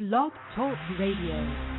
Blog 0.00 0.32
Talk 0.56 0.76
Radio. 0.98 1.73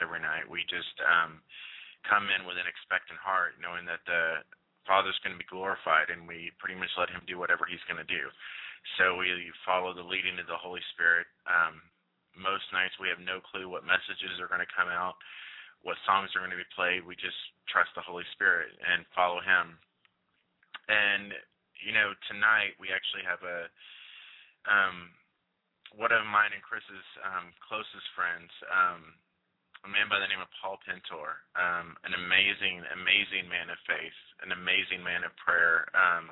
Every 0.00 0.20
night. 0.20 0.48
We 0.48 0.64
just 0.68 0.96
um, 1.04 1.44
come 2.08 2.32
in 2.32 2.48
with 2.48 2.56
an 2.56 2.68
expectant 2.68 3.20
heart, 3.20 3.60
knowing 3.60 3.84
that 3.84 4.00
the 4.08 4.42
Father's 4.88 5.18
going 5.20 5.36
to 5.36 5.40
be 5.40 5.48
glorified, 5.52 6.08
and 6.08 6.24
we 6.24 6.48
pretty 6.56 6.78
much 6.78 6.92
let 6.96 7.12
Him 7.12 7.20
do 7.28 7.36
whatever 7.36 7.68
He's 7.68 7.84
going 7.84 8.00
to 8.00 8.08
do. 8.08 8.32
So 8.96 9.20
we 9.20 9.28
follow 9.68 9.92
the 9.92 10.06
leading 10.06 10.40
of 10.40 10.48
the 10.48 10.56
Holy 10.56 10.80
Spirit. 10.96 11.28
Um, 11.44 11.84
most 12.32 12.64
nights 12.72 12.96
we 12.96 13.10
have 13.12 13.20
no 13.20 13.42
clue 13.44 13.68
what 13.68 13.84
messages 13.84 14.38
are 14.40 14.48
going 14.48 14.64
to 14.64 14.76
come 14.76 14.88
out, 14.88 15.18
what 15.82 15.98
songs 16.08 16.32
are 16.32 16.40
going 16.40 16.54
to 16.54 16.60
be 16.60 16.76
played. 16.78 17.04
We 17.04 17.18
just 17.18 17.36
trust 17.68 17.92
the 17.92 18.06
Holy 18.06 18.24
Spirit 18.32 18.72
and 18.80 19.04
follow 19.12 19.44
Him. 19.44 19.76
And 20.88 21.36
you 21.84 21.92
know, 21.92 22.16
tonight 22.26 22.74
we 22.80 22.88
actually 22.90 23.22
have 23.28 23.42
a 23.44 23.68
um, 24.66 25.12
one 25.96 26.12
of 26.12 26.24
mine 26.28 26.52
and 26.52 26.64
Chris's 26.64 27.08
um, 27.24 27.52
closest 27.64 28.08
friends. 28.12 28.50
Um, 28.68 29.16
a 29.88 29.96
man 29.96 30.12
by 30.12 30.20
the 30.20 30.28
name 30.28 30.44
of 30.44 30.52
Paul 30.60 30.76
Pentor, 30.84 31.40
um, 31.56 31.96
an 32.04 32.12
amazing, 32.12 32.84
amazing 32.92 33.48
man 33.48 33.72
of 33.72 33.80
faith, 33.88 34.20
an 34.44 34.52
amazing 34.52 35.00
man 35.00 35.24
of 35.24 35.32
prayer, 35.40 35.88
um, 35.96 36.28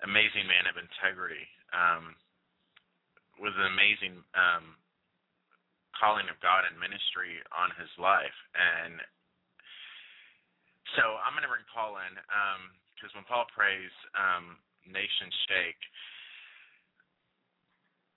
amazing 0.00 0.48
man 0.48 0.64
of 0.64 0.80
integrity, 0.80 1.44
um, 1.76 2.16
with 3.36 3.52
an 3.60 3.68
amazing 3.68 4.24
um, 4.32 4.80
calling 5.92 6.32
of 6.32 6.40
God 6.40 6.64
and 6.64 6.80
ministry 6.80 7.44
on 7.52 7.76
his 7.76 7.92
life. 8.00 8.36
And 8.56 9.04
so 10.96 11.20
I'm 11.20 11.36
going 11.36 11.44
to 11.44 11.52
bring 11.52 11.68
Paul 11.68 12.00
in 12.00 12.16
because 12.96 13.12
um, 13.12 13.20
when 13.20 13.28
Paul 13.28 13.44
prays, 13.52 13.92
um, 14.16 14.56
nations 14.88 15.36
shake. 15.44 15.82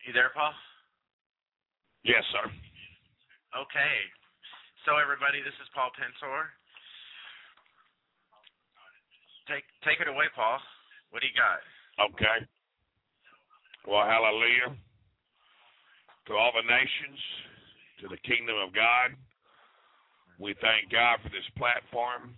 You 0.08 0.16
there, 0.16 0.32
Paul? 0.32 0.56
Yes, 2.08 2.24
sir. 2.32 2.48
Okay. 3.52 4.00
So 4.86 5.01
everybody, 5.01 5.42
this 5.42 5.58
is 5.58 5.70
Paul 5.74 5.89
Pensor. 5.98 6.46
Take 9.50 9.65
take 9.82 9.98
it 9.98 10.06
away, 10.06 10.30
Paul. 10.38 10.62
What 11.10 11.25
do 11.25 11.27
you 11.30 11.34
got? 11.34 11.58
Okay. 12.13 12.46
Well, 13.89 14.06
hallelujah. 14.06 14.77
To 16.30 16.32
all 16.38 16.54
the 16.54 16.70
nations, 16.70 17.18
to 18.01 18.13
the 18.13 18.22
kingdom 18.30 18.62
of 18.62 18.77
God, 18.77 19.18
we 20.38 20.54
thank 20.62 20.94
God 20.94 21.18
for 21.25 21.34
this 21.34 21.50
platform 21.58 22.38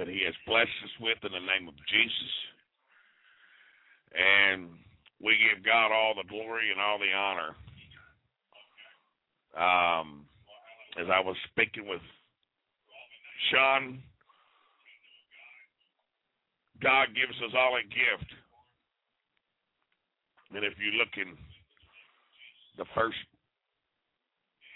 that 0.00 0.08
He 0.08 0.24
has 0.24 0.36
blessed 0.48 0.80
us 0.80 0.96
with 1.04 1.20
in 1.28 1.32
the 1.36 1.44
name 1.44 1.68
of 1.68 1.76
Jesus. 1.92 2.32
And 4.16 4.72
we 5.20 5.36
give 5.44 5.60
God 5.60 5.92
all 5.92 6.16
the 6.16 6.24
glory 6.24 6.72
and 6.72 6.80
all 6.80 6.96
the 6.96 7.12
honor. 7.12 7.52
Um, 9.56 10.25
as 10.98 11.06
I 11.12 11.20
was 11.20 11.36
speaking 11.52 11.88
with 11.88 12.00
Shaun, 13.50 14.02
God 16.82 17.08
gives 17.14 17.36
us 17.44 17.54
all 17.56 17.76
a 17.76 17.82
gift. 17.82 18.30
And 20.54 20.64
if 20.64 20.74
you 20.78 20.98
look 20.98 21.12
in 21.16 21.36
the 22.78 22.84
first 22.94 23.16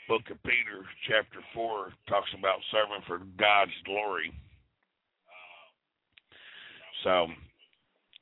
book 0.09 0.23
of 0.31 0.43
Peter, 0.43 0.85
chapter 1.09 1.41
4, 1.55 1.93
talks 2.09 2.31
about 2.37 2.59
serving 2.73 3.05
for 3.07 3.19
God's 3.39 3.77
glory. 3.85 4.33
So 7.05 7.27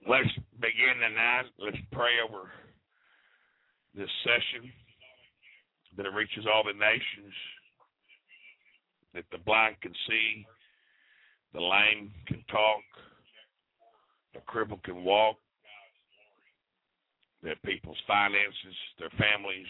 let's 0.07 0.29
begin 0.61 1.01
tonight. 1.01 1.47
Let's 1.59 1.79
pray 1.91 2.21
over 2.23 2.51
this 3.95 4.11
session 4.23 4.71
that 5.97 6.07
it 6.07 6.15
reaches 6.15 6.47
all 6.47 6.63
the 6.63 6.79
nations, 6.79 7.35
that 9.15 9.25
the 9.33 9.39
blind 9.39 9.77
can 9.81 9.93
see, 10.09 10.47
the 11.55 11.61
lame 11.61 12.13
can 12.27 12.43
talk, 12.51 12.83
the 14.35 14.41
cripple 14.41 14.83
can 14.83 15.05
walk, 15.05 15.37
that 17.43 17.63
people's 17.63 17.99
finances, 18.07 18.77
their 18.99 19.11
families, 19.11 19.67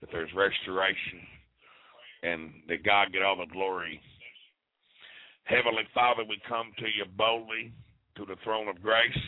that 0.00 0.10
there's 0.12 0.30
restoration, 0.34 1.20
and 2.22 2.50
that 2.68 2.84
God 2.84 3.12
get 3.12 3.22
all 3.22 3.36
the 3.36 3.52
glory. 3.52 4.00
Heavenly 5.44 5.84
Father, 5.94 6.22
we 6.28 6.38
come 6.48 6.72
to 6.78 6.84
you 6.84 7.04
boldly 7.16 7.72
to 8.16 8.24
the 8.24 8.36
throne 8.44 8.68
of 8.68 8.82
grace. 8.82 9.18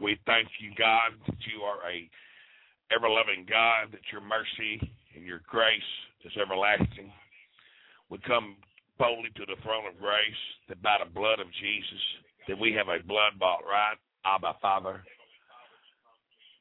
We 0.00 0.18
thank 0.26 0.48
you, 0.60 0.70
God, 0.78 1.12
that 1.26 1.38
you 1.52 1.62
are 1.62 1.78
a 1.90 2.08
ever 2.92 3.08
loving 3.08 3.46
God, 3.48 3.92
that 3.92 4.00
your 4.10 4.22
mercy 4.22 4.80
and 5.14 5.24
your 5.24 5.42
grace 5.46 5.80
is 6.24 6.32
everlasting. 6.40 7.12
We 8.10 8.18
come 8.26 8.56
boldly 8.98 9.30
to 9.36 9.46
the 9.46 9.56
throne 9.62 9.86
of 9.86 9.98
grace 10.02 10.42
that 10.68 10.82
by 10.82 10.98
the 10.98 11.08
blood 11.08 11.38
of 11.38 11.46
Jesus, 11.62 12.02
that 12.48 12.58
we 12.58 12.74
have 12.74 12.90
a 12.90 12.98
blood 13.06 13.38
bought 13.38 13.62
right, 13.62 13.96
Abba 14.26 14.58
Father, 14.60 15.00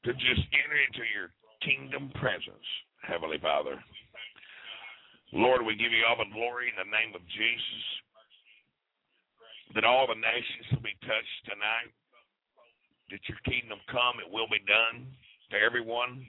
to 0.06 0.14
just 0.14 0.46
enter 0.54 0.78
into 0.78 1.04
your 1.10 1.34
kingdom 1.66 2.14
presence, 2.22 2.64
Heavenly 3.02 3.42
Father. 3.42 3.82
Lord, 5.34 5.66
we 5.66 5.76
give 5.76 5.92
you 5.92 6.06
all 6.06 6.18
the 6.18 6.32
glory 6.34 6.70
in 6.70 6.78
the 6.78 6.90
name 6.90 7.18
of 7.18 7.22
Jesus, 7.34 7.84
that 9.76 9.84
all 9.84 10.08
the 10.08 10.18
nations 10.18 10.70
will 10.72 10.86
be 10.86 10.98
touched 11.02 11.42
tonight, 11.50 11.92
that 13.10 13.26
your 13.26 13.42
kingdom 13.46 13.82
come, 13.90 14.22
it 14.22 14.30
will 14.30 14.48
be 14.50 14.62
done 14.70 15.10
to 15.52 15.58
everyone 15.58 16.26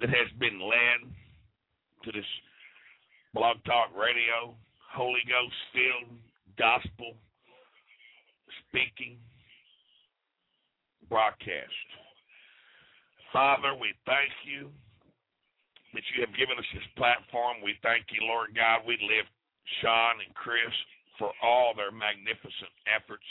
that 0.00 0.08
has 0.08 0.28
been 0.40 0.60
led 0.60 1.08
to 2.04 2.12
this 2.12 2.28
blog 3.36 3.60
talk 3.68 3.92
radio, 3.92 4.56
Holy 4.96 5.20
Ghost 5.28 5.60
filled 5.76 6.08
gospel 6.56 7.20
speaking 8.64 9.20
broadcast. 11.12 11.84
Father, 13.36 13.76
we 13.76 13.92
thank 14.08 14.32
you 14.48 14.72
that 15.92 16.00
you 16.16 16.24
have 16.24 16.32
given 16.32 16.56
us 16.56 16.64
this 16.72 16.88
platform. 16.96 17.60
We 17.60 17.76
thank 17.84 18.08
you, 18.08 18.24
Lord 18.24 18.56
God. 18.56 18.88
We 18.88 18.96
lift 19.04 19.28
Shaun 19.84 20.24
and 20.24 20.32
Chris 20.32 20.72
for 21.20 21.28
all 21.44 21.76
their 21.76 21.92
magnificent 21.92 22.72
efforts. 22.88 23.28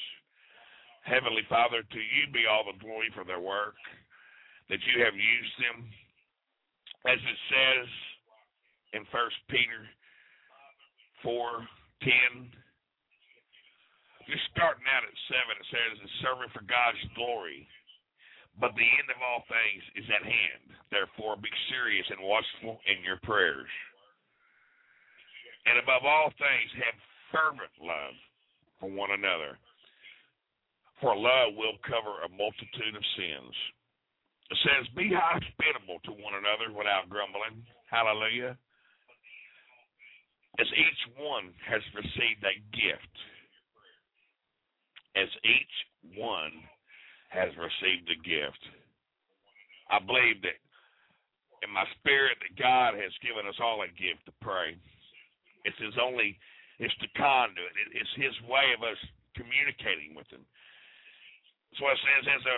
Heavenly 1.01 1.50
Father, 1.50 1.81
to 1.81 2.01
you 2.13 2.29
be 2.29 2.45
all 2.45 2.62
the 2.62 2.77
glory 2.77 3.09
for 3.17 3.25
their 3.25 3.41
work, 3.41 3.74
that 4.69 4.85
you 4.85 5.01
have 5.01 5.17
used 5.17 5.55
them. 5.65 5.89
As 7.09 7.17
it 7.17 7.39
says 7.50 7.89
in 8.95 9.03
First 9.11 9.35
Peter 9.51 9.83
four 11.21 11.67
ten, 12.01 12.47
just 14.25 14.47
starting 14.55 14.87
out 14.87 15.03
at 15.03 15.15
seven, 15.27 15.59
it 15.59 15.67
says, 15.69 15.93
"Is 15.99 16.15
serving 16.23 16.49
for 16.55 16.63
God's 16.63 17.03
glory." 17.13 17.67
But 18.55 18.71
the 18.79 18.87
end 18.87 19.11
of 19.11 19.19
all 19.19 19.43
things 19.51 19.83
is 19.99 20.07
at 20.15 20.23
hand. 20.23 20.79
Therefore, 20.89 21.35
be 21.35 21.51
serious 21.67 22.07
and 22.09 22.23
watchful 22.23 22.79
in 22.87 23.03
your 23.03 23.19
prayers. 23.19 23.67
And 25.65 25.75
above 25.79 26.05
all 26.05 26.31
things, 26.39 26.71
have 26.79 26.95
fervent 27.35 27.73
love 27.83 28.15
for 28.79 28.87
one 28.87 29.11
another. 29.11 29.59
For 31.01 31.11
love 31.11 31.55
will 31.59 31.75
cover 31.83 32.23
a 32.23 32.29
multitude 32.31 32.95
of 32.95 33.03
sins. 33.19 33.55
It 34.51 34.57
says, 34.63 34.87
Be 34.95 35.11
hospitable 35.11 35.99
to 36.05 36.11
one 36.15 36.39
another 36.39 36.71
without 36.71 37.09
grumbling. 37.09 37.65
Hallelujah. 37.91 38.55
As 40.59 40.67
each 40.71 41.01
one 41.19 41.51
has 41.67 41.83
received 41.91 42.43
a 42.47 42.55
gift, 42.71 43.15
as 45.15 45.27
each 45.43 45.75
one 46.15 46.51
has 47.29 47.51
received 47.59 48.07
a 48.07 48.19
gift. 48.24 48.63
I 49.91 50.00
believe 50.00 50.39
that 50.47 50.55
in 51.63 51.71
my 51.71 51.83
spirit 52.00 52.39
that 52.39 52.55
God 52.62 52.95
has 52.95 53.12
given 53.25 53.47
us 53.50 53.59
all 53.59 53.83
a 53.83 53.91
gift 54.00 54.24
to 54.29 54.33
pray. 54.39 54.77
It's 55.65 55.79
his 55.81 55.97
only 56.00 56.38
it's 56.79 56.95
the 57.00 57.12
conduit. 57.15 57.71
It's 57.95 58.15
his 58.19 58.35
way 58.47 58.75
of 58.75 58.83
us 58.83 59.00
communicating 59.35 60.12
with 60.12 60.27
him. 60.27 60.43
So 61.79 61.88
it 61.88 62.00
says 62.00 62.24
as 62.31 62.43
a 62.45 62.57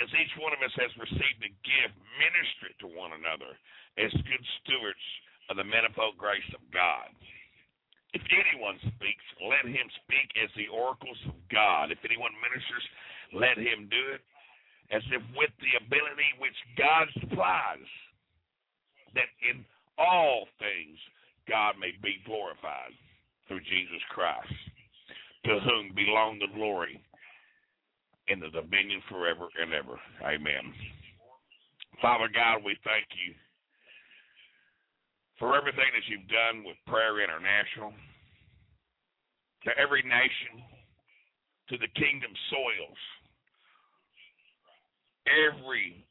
as 0.00 0.08
each 0.16 0.32
one 0.40 0.54
of 0.54 0.62
us 0.62 0.72
has 0.80 0.92
received 0.96 1.40
a 1.44 1.52
gift, 1.66 1.96
minister 2.22 2.72
it 2.72 2.78
to 2.80 2.88
one 2.88 3.12
another 3.12 3.52
as 3.98 4.12
good 4.12 4.44
stewards 4.62 5.06
of 5.50 5.58
the 5.58 5.66
manifold 5.66 6.14
grace 6.16 6.46
of 6.54 6.62
God. 6.70 7.10
If 8.14 8.22
anyone 8.30 8.78
speaks, 8.94 9.26
let 9.42 9.66
him 9.66 9.86
speak 10.06 10.30
as 10.38 10.50
the 10.54 10.70
oracles 10.70 11.18
of 11.26 11.34
God. 11.50 11.90
If 11.90 11.98
anyone 12.06 12.34
ministers, 12.38 12.86
let 13.34 13.58
him 13.58 13.90
do 13.90 14.02
it 14.14 14.22
as 14.90 15.02
if 15.14 15.22
with 15.38 15.54
the 15.62 15.74
ability 15.78 16.30
which 16.42 16.56
God 16.74 17.06
supplies, 17.22 17.86
that 19.14 19.30
in 19.46 19.62
all 19.98 20.46
things 20.58 20.98
God 21.46 21.78
may 21.78 21.94
be 22.02 22.18
glorified 22.26 22.94
through 23.46 23.62
Jesus 23.66 24.02
Christ, 24.10 24.54
to 25.46 25.58
whom 25.62 25.94
belong 25.94 26.38
the 26.38 26.50
glory 26.54 26.98
and 28.26 28.42
the 28.42 28.50
dominion 28.50 29.02
forever 29.10 29.46
and 29.54 29.74
ever. 29.74 29.98
Amen. 30.22 30.74
Father 32.02 32.30
God, 32.32 32.62
we 32.66 32.74
thank 32.82 33.06
you 33.14 33.34
for 35.40 35.56
everything 35.56 35.88
that 35.96 36.04
you've 36.06 36.28
done 36.28 36.62
with 36.68 36.76
Prayer 36.86 37.24
International, 37.24 37.96
to 39.64 39.70
every 39.80 40.04
nation, 40.04 40.60
to 41.72 41.80
the 41.80 41.88
kingdom 41.96 42.30
soils 42.52 43.00
every 45.30 46.02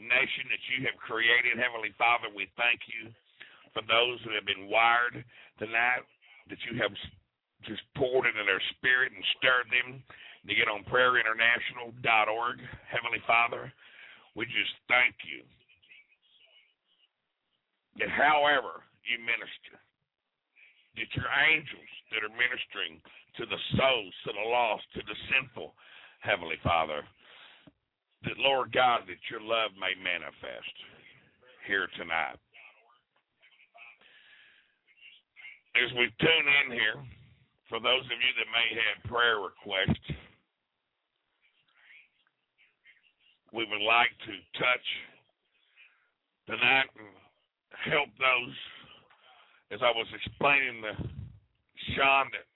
nation 0.00 0.44
that 0.48 0.62
you 0.72 0.86
have 0.88 0.96
created. 0.98 1.60
Heavenly 1.60 1.92
Father, 2.00 2.32
we 2.32 2.48
thank 2.56 2.80
you 2.88 3.12
for 3.76 3.84
those 3.84 4.20
who 4.24 4.32
have 4.32 4.48
been 4.48 4.68
wired 4.68 5.20
tonight, 5.60 6.04
that 6.48 6.60
you 6.68 6.80
have 6.80 6.92
just 7.64 7.82
poured 7.94 8.26
into 8.26 8.42
their 8.44 8.62
spirit 8.76 9.14
and 9.14 9.22
stirred 9.38 9.68
them 9.70 10.02
to 10.48 10.52
get 10.54 10.66
on 10.66 10.82
prayerinternational.org. 10.90 12.56
Heavenly 12.90 13.22
Father, 13.28 13.70
we 14.34 14.44
just 14.46 14.74
thank 14.90 15.14
you 15.22 15.46
that 17.98 18.08
however 18.08 18.84
you 19.04 19.18
minister, 19.20 19.76
that 20.96 21.10
your 21.16 21.30
angels 21.50 21.92
that 22.12 22.24
are 22.24 22.32
ministering 22.32 23.00
to 23.36 23.44
the 23.48 23.60
souls, 23.76 24.14
to 24.24 24.32
the 24.32 24.48
lost, 24.48 24.84
to 24.94 25.02
the 25.04 25.18
sinful, 25.32 25.74
Heavenly 26.20 26.60
Father, 26.62 27.02
that 28.24 28.38
Lord 28.38 28.70
God, 28.72 29.02
that 29.08 29.22
your 29.30 29.42
love 29.42 29.74
may 29.74 29.96
manifest 29.98 30.76
here 31.66 31.88
tonight. 31.98 32.38
As 35.74 35.90
we 35.96 36.12
tune 36.20 36.48
in 36.62 36.76
here, 36.76 37.00
for 37.68 37.80
those 37.80 38.04
of 38.04 38.18
you 38.20 38.32
that 38.36 38.52
may 38.52 38.68
have 38.76 39.10
prayer 39.10 39.40
requests, 39.40 40.12
we 43.52 43.64
would 43.64 43.80
like 43.80 44.12
to 44.28 44.34
touch 44.60 44.86
tonight 46.46 46.88
and 46.96 47.21
help 47.88 48.08
those 48.18 48.56
as 49.72 49.80
I 49.82 49.90
was 49.90 50.06
explaining 50.12 50.82
to 50.82 50.92
Shaun 51.96 52.28
that 52.32 52.46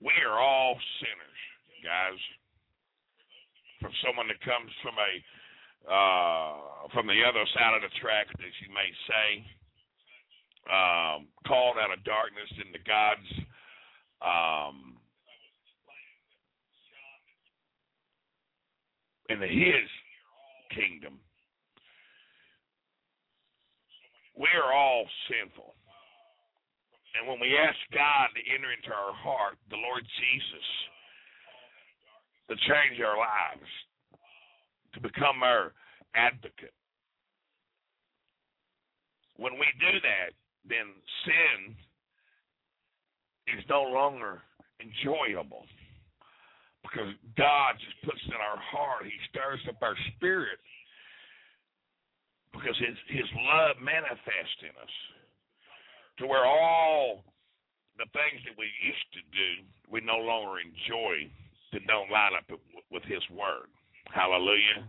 we 0.00 0.12
are 0.24 0.38
all 0.38 0.78
sinners, 1.00 1.40
guys. 1.84 2.20
From 3.80 3.92
someone 4.04 4.28
that 4.28 4.40
comes 4.44 4.70
from 4.82 4.94
a 5.00 5.12
uh, 5.88 6.88
from 6.92 7.06
the 7.06 7.24
other 7.24 7.44
side 7.54 7.74
of 7.74 7.82
the 7.82 7.92
track, 8.00 8.28
as 8.28 8.54
you 8.60 8.68
may 8.68 8.92
say, 9.08 9.28
um, 10.68 11.26
called 11.46 11.76
out 11.80 11.90
of 11.90 12.04
darkness 12.04 12.50
into 12.60 12.78
God's 12.84 13.30
um, 14.20 15.00
into 19.30 19.46
His 19.46 19.88
kingdom. 20.76 21.18
We 24.40 24.48
are 24.56 24.72
all 24.72 25.04
sinful. 25.28 25.76
And 27.12 27.28
when 27.28 27.36
we 27.44 27.52
ask 27.60 27.76
God 27.92 28.32
to 28.32 28.42
enter 28.48 28.72
into 28.72 28.88
our 28.88 29.12
heart, 29.12 29.60
the 29.68 29.76
Lord 29.76 30.00
Jesus, 30.00 30.66
to 32.48 32.56
change 32.56 32.96
our 33.04 33.20
lives, 33.20 33.68
to 34.96 35.00
become 35.04 35.44
our 35.44 35.76
advocate, 36.16 36.72
when 39.36 39.60
we 39.60 39.68
do 39.76 39.92
that, 40.08 40.32
then 40.64 40.88
sin 41.28 41.76
is 43.52 43.64
no 43.68 43.84
longer 43.84 44.40
enjoyable 44.80 45.68
because 46.80 47.12
God 47.36 47.76
just 47.76 48.00
puts 48.08 48.24
in 48.24 48.40
our 48.40 48.56
heart. 48.56 49.04
He 49.04 49.12
stirs 49.28 49.60
up 49.68 49.82
our 49.82 49.96
spirit 50.16 50.56
because 52.60 52.76
His 52.78 52.96
His 53.08 53.28
love 53.48 53.80
manifests 53.80 54.60
in 54.60 54.74
us 54.76 54.94
to 56.20 56.26
where 56.28 56.44
all 56.44 57.24
the 57.96 58.06
things 58.12 58.44
that 58.44 58.56
we 58.60 58.68
used 58.84 59.08
to 59.16 59.22
do 59.32 59.50
we 59.88 60.00
no 60.04 60.20
longer 60.20 60.60
enjoy 60.60 61.26
that 61.72 61.86
don't 61.86 62.10
line 62.10 62.36
up 62.36 62.46
with 62.92 63.02
His 63.04 63.22
Word. 63.32 63.72
Hallelujah. 64.12 64.84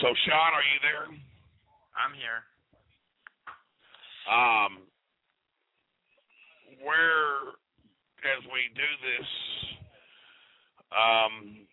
So, 0.00 0.08
Shaun, 0.26 0.52
are 0.52 0.66
you 0.66 0.78
there? 0.82 1.08
I'm 1.96 2.12
here. 2.12 2.44
Um, 4.28 4.72
where, 6.84 7.56
as 8.28 8.42
we 8.52 8.68
do 8.76 8.90
this, 9.00 9.30
um, 10.92 11.66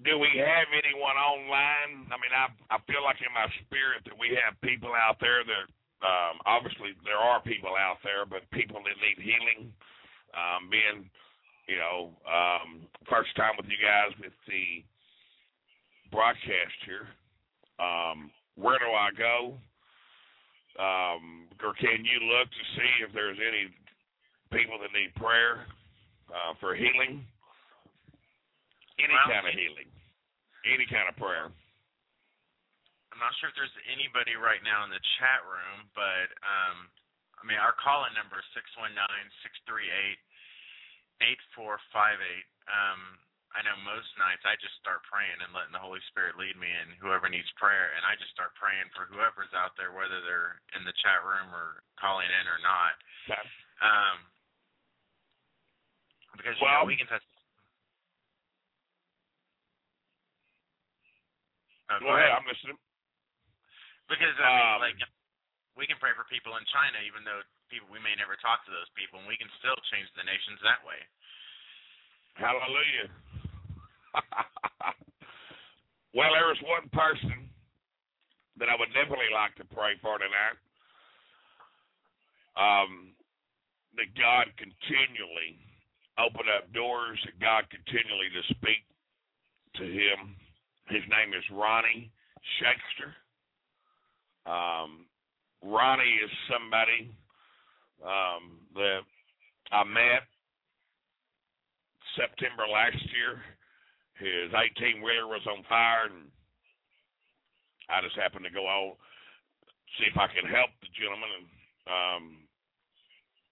do 0.00 0.16
we 0.16 0.32
have 0.40 0.68
anyone 0.72 1.20
online? 1.20 2.08
I 2.08 2.16
mean, 2.16 2.32
I 2.32 2.48
I 2.72 2.80
feel 2.88 3.04
like 3.04 3.20
in 3.20 3.32
my 3.36 3.44
spirit 3.60 4.00
that 4.08 4.16
we 4.16 4.32
have 4.40 4.56
people 4.64 4.90
out 4.96 5.20
there 5.20 5.44
that 5.44 5.66
um, 6.00 6.40
obviously 6.48 6.96
there 7.04 7.20
are 7.20 7.44
people 7.44 7.76
out 7.76 8.00
there, 8.02 8.24
but 8.24 8.48
people 8.50 8.80
that 8.82 8.96
need 8.98 9.20
healing. 9.20 9.72
Um, 10.32 10.72
being, 10.72 11.12
you 11.68 11.76
know, 11.76 12.16
um, 12.24 12.88
first 13.04 13.36
time 13.36 13.52
with 13.60 13.68
you 13.68 13.76
guys 13.76 14.16
with 14.16 14.32
the 14.48 14.80
broadcast 16.08 16.78
here. 16.88 17.04
Um, 17.76 18.32
where 18.56 18.80
do 18.80 18.88
I 18.88 19.12
go? 19.12 19.60
Um, 20.80 21.52
or 21.60 21.76
can 21.76 22.00
you 22.00 22.18
look 22.32 22.48
to 22.48 22.64
see 22.76 22.90
if 23.04 23.12
there's 23.12 23.36
any 23.36 23.68
people 24.50 24.80
that 24.80 24.92
need 24.96 25.14
prayer 25.20 25.68
uh, 26.32 26.56
for 26.60 26.74
healing? 26.74 27.24
Any 29.00 29.14
Well, 29.14 29.28
kind 29.28 29.46
of 29.48 29.54
healing, 29.56 29.88
any 30.68 30.86
kind 30.86 31.08
of 31.08 31.16
prayer. 31.16 31.48
I'm 33.12 33.20
not 33.20 33.32
sure 33.40 33.48
if 33.52 33.56
there's 33.56 33.72
anybody 33.92 34.36
right 34.40 34.60
now 34.64 34.84
in 34.84 34.90
the 34.92 35.00
chat 35.20 35.44
room, 35.44 35.88
but 35.92 36.28
um, 36.44 36.88
I 37.40 37.42
mean, 37.44 37.60
our 37.60 37.76
call-in 37.76 38.12
number 38.16 38.40
is 38.40 38.48
six 38.56 38.64
one 38.80 38.92
nine 38.96 39.26
six 39.44 39.52
three 39.68 39.88
eight 39.88 40.20
eight 41.20 41.40
four 41.56 41.76
five 41.92 42.20
eight. 42.20 42.48
Um, 42.68 43.18
I 43.52 43.60
know 43.60 43.76
most 43.84 44.08
nights 44.16 44.40
I 44.48 44.56
just 44.64 44.72
start 44.80 45.04
praying 45.04 45.36
and 45.44 45.52
letting 45.52 45.76
the 45.76 45.82
Holy 45.82 46.00
Spirit 46.08 46.40
lead 46.40 46.56
me, 46.56 46.72
and 46.72 46.96
whoever 46.96 47.28
needs 47.28 47.48
prayer, 47.60 47.92
and 47.92 48.00
I 48.08 48.16
just 48.16 48.32
start 48.32 48.56
praying 48.56 48.88
for 48.96 49.04
whoever's 49.12 49.52
out 49.52 49.76
there, 49.76 49.92
whether 49.92 50.24
they're 50.24 50.56
in 50.72 50.88
the 50.88 50.96
chat 51.04 51.20
room 51.20 51.52
or 51.52 51.84
calling 52.00 52.28
in 52.32 52.46
or 52.48 52.60
not. 52.64 52.96
Okay. 53.28 53.44
Um, 53.84 54.16
because 56.32 56.56
you 56.56 56.64
Well- 56.64 56.80
know 56.80 56.88
we 56.88 56.96
can 56.96 57.06
touch. 57.12 57.20
Go 62.02 62.12
ahead. 62.14 62.34
I'm 62.34 62.46
listening. 62.46 62.78
Because 64.10 64.36
I 64.42 64.50
mean, 64.50 64.74
Um, 64.76 64.80
like, 64.82 64.98
we 65.78 65.86
can 65.86 65.96
pray 66.02 66.12
for 66.18 66.26
people 66.28 66.58
in 66.58 66.64
China, 66.68 67.00
even 67.06 67.24
though 67.24 67.40
people 67.70 67.88
we 67.88 68.02
may 68.02 68.12
never 68.18 68.36
talk 68.36 68.60
to 68.66 68.72
those 68.74 68.90
people, 68.98 69.22
and 69.22 69.28
we 69.30 69.38
can 69.40 69.48
still 69.62 69.78
change 69.88 70.10
the 70.18 70.26
nations 70.26 70.60
that 70.60 70.82
way. 70.84 71.00
Hallelujah. 72.36 73.08
well, 76.16 76.32
there 76.32 76.52
is 76.52 76.60
one 76.64 76.88
person 76.92 77.48
that 78.60 78.68
I 78.68 78.76
would 78.76 78.92
definitely 78.92 79.32
like 79.32 79.56
to 79.56 79.64
pray 79.72 79.96
for 80.04 80.18
tonight. 80.20 80.58
Um, 82.52 83.16
that 83.96 84.12
God 84.12 84.52
continually 84.60 85.56
open 86.20 86.44
up 86.52 86.68
doors, 86.72 87.16
that 87.24 87.40
God 87.40 87.64
continually 87.72 88.28
to 88.28 88.42
speak 88.52 88.84
to 89.80 89.84
him. 89.88 90.36
His 90.88 91.02
name 91.08 91.32
is 91.36 91.44
Ronnie 91.52 92.10
Shakespeare. 92.58 93.14
Um, 94.46 95.06
Ronnie 95.62 96.18
is 96.24 96.30
somebody 96.50 97.14
um, 98.02 98.66
that 98.74 99.06
I 99.70 99.84
met 99.84 100.26
September 102.18 102.66
last 102.66 102.98
year. 103.14 103.40
His 104.18 104.50
18 104.50 105.02
wheeler 105.02 105.26
was 105.26 105.46
on 105.46 105.64
fire, 105.68 106.10
and 106.10 106.26
I 107.88 108.02
just 108.02 108.18
happened 108.18 108.44
to 108.44 108.50
go 108.50 108.66
out 108.68 108.98
see 109.98 110.08
if 110.08 110.16
I 110.16 110.28
could 110.32 110.48
help 110.48 110.72
the 110.80 110.88
gentleman. 110.96 111.28
And 111.28 111.46
um, 111.88 112.24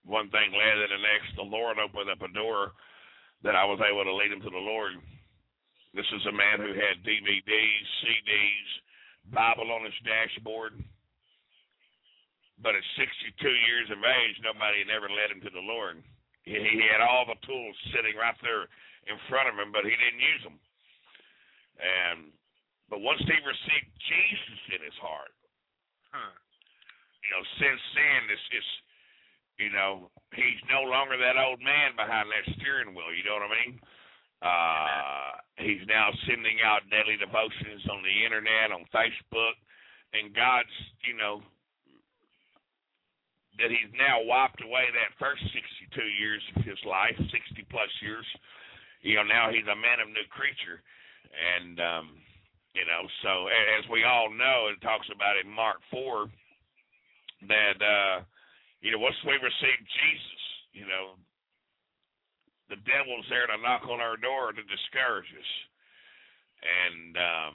one 0.05 0.29
thing 0.33 0.53
led 0.53 0.81
to 0.81 0.87
the 0.89 1.01
next. 1.01 1.35
The 1.37 1.45
Lord 1.45 1.77
opened 1.77 2.09
up 2.09 2.21
a 2.25 2.31
door 2.33 2.73
that 3.43 3.57
I 3.57 3.65
was 3.65 3.81
able 3.81 4.05
to 4.05 4.15
lead 4.15 4.33
him 4.33 4.41
to 4.41 4.53
the 4.53 4.65
Lord. 4.65 4.97
This 5.93 6.07
is 6.15 6.23
a 6.25 6.31
man 6.31 6.63
who 6.63 6.71
had 6.71 7.03
DVDs, 7.03 7.85
CDs, 7.99 8.69
Bible 9.35 9.71
on 9.71 9.83
his 9.83 9.97
dashboard. 10.07 10.79
But 12.63 12.77
at 12.77 12.85
62 12.95 13.41
years 13.43 13.89
of 13.89 13.99
age, 13.99 14.37
nobody 14.45 14.85
had 14.85 14.93
ever 14.93 15.09
led 15.09 15.33
him 15.33 15.41
to 15.43 15.51
the 15.51 15.65
Lord. 15.65 15.99
He, 16.45 16.53
he 16.55 16.81
had 16.87 17.01
all 17.01 17.25
the 17.25 17.37
tools 17.43 17.75
sitting 17.91 18.15
right 18.15 18.37
there 18.45 18.69
in 19.09 19.17
front 19.27 19.49
of 19.49 19.57
him, 19.57 19.73
but 19.73 19.83
he 19.83 19.91
didn't 19.93 20.21
use 20.21 20.43
them. 20.45 20.57
And 21.81 22.29
but 22.87 23.01
once 23.01 23.23
he 23.23 23.33
received 23.33 23.89
Jesus 24.05 24.61
in 24.77 24.81
his 24.83 24.97
heart, 25.01 25.33
Huh. 26.11 26.35
you 27.23 27.29
know, 27.31 27.43
since 27.57 27.81
then, 27.95 28.19
it's 28.29 28.47
it's 28.51 28.71
you 29.57 29.69
know, 29.73 30.09
he's 30.33 30.61
no 30.69 30.85
longer 30.89 31.17
that 31.17 31.37
old 31.37 31.61
man 31.61 31.93
behind 31.97 32.29
that 32.29 32.45
steering 32.57 32.93
wheel. 32.93 33.13
You 33.13 33.25
know 33.25 33.37
what 33.41 33.49
I 33.49 33.53
mean? 33.65 33.79
Uh, 34.41 35.37
he's 35.61 35.85
now 35.85 36.09
sending 36.25 36.57
out 36.65 36.89
daily 36.89 37.17
devotions 37.17 37.85
on 37.93 38.01
the 38.01 38.15
internet, 38.25 38.73
on 38.73 38.89
Facebook, 38.89 39.55
and 40.17 40.33
God's, 40.33 40.73
you 41.05 41.13
know, 41.13 41.45
that 43.61 43.69
he's 43.69 43.93
now 43.93 44.17
wiped 44.25 44.65
away 44.65 44.89
that 44.89 45.13
first 45.21 45.45
62 45.53 46.01
years 46.17 46.41
of 46.57 46.65
his 46.65 46.79
life, 46.87 47.13
60 47.13 47.29
plus 47.69 47.91
years. 48.01 48.25
You 49.05 49.21
know, 49.21 49.25
now 49.25 49.53
he's 49.53 49.67
a 49.69 49.77
man 49.77 50.01
of 50.01 50.09
new 50.09 50.25
creature, 50.33 50.81
and 51.33 51.77
um, 51.81 52.05
you 52.73 52.85
know, 52.85 53.03
so 53.25 53.49
as 53.49 53.83
we 53.89 54.05
all 54.05 54.29
know, 54.29 54.69
it 54.69 54.81
talks 54.81 55.09
about 55.09 55.41
in 55.41 55.49
Mark 55.49 55.81
four 55.89 56.29
that 57.49 57.77
uh, 57.81 58.21
you 58.81 58.93
know 58.93 59.01
once 59.01 59.17
we 59.25 59.33
receive 59.41 59.79
Jesus, 59.81 60.41
you 60.73 60.85
know, 60.85 61.17
the 62.71 62.79
devil's 62.87 63.27
there 63.27 63.51
to 63.51 63.59
knock 63.59 63.83
on 63.91 63.99
our 63.99 64.15
door 64.15 64.55
to 64.55 64.63
discourage 64.63 65.27
us, 65.35 65.51
and 66.63 67.11
um, 67.19 67.53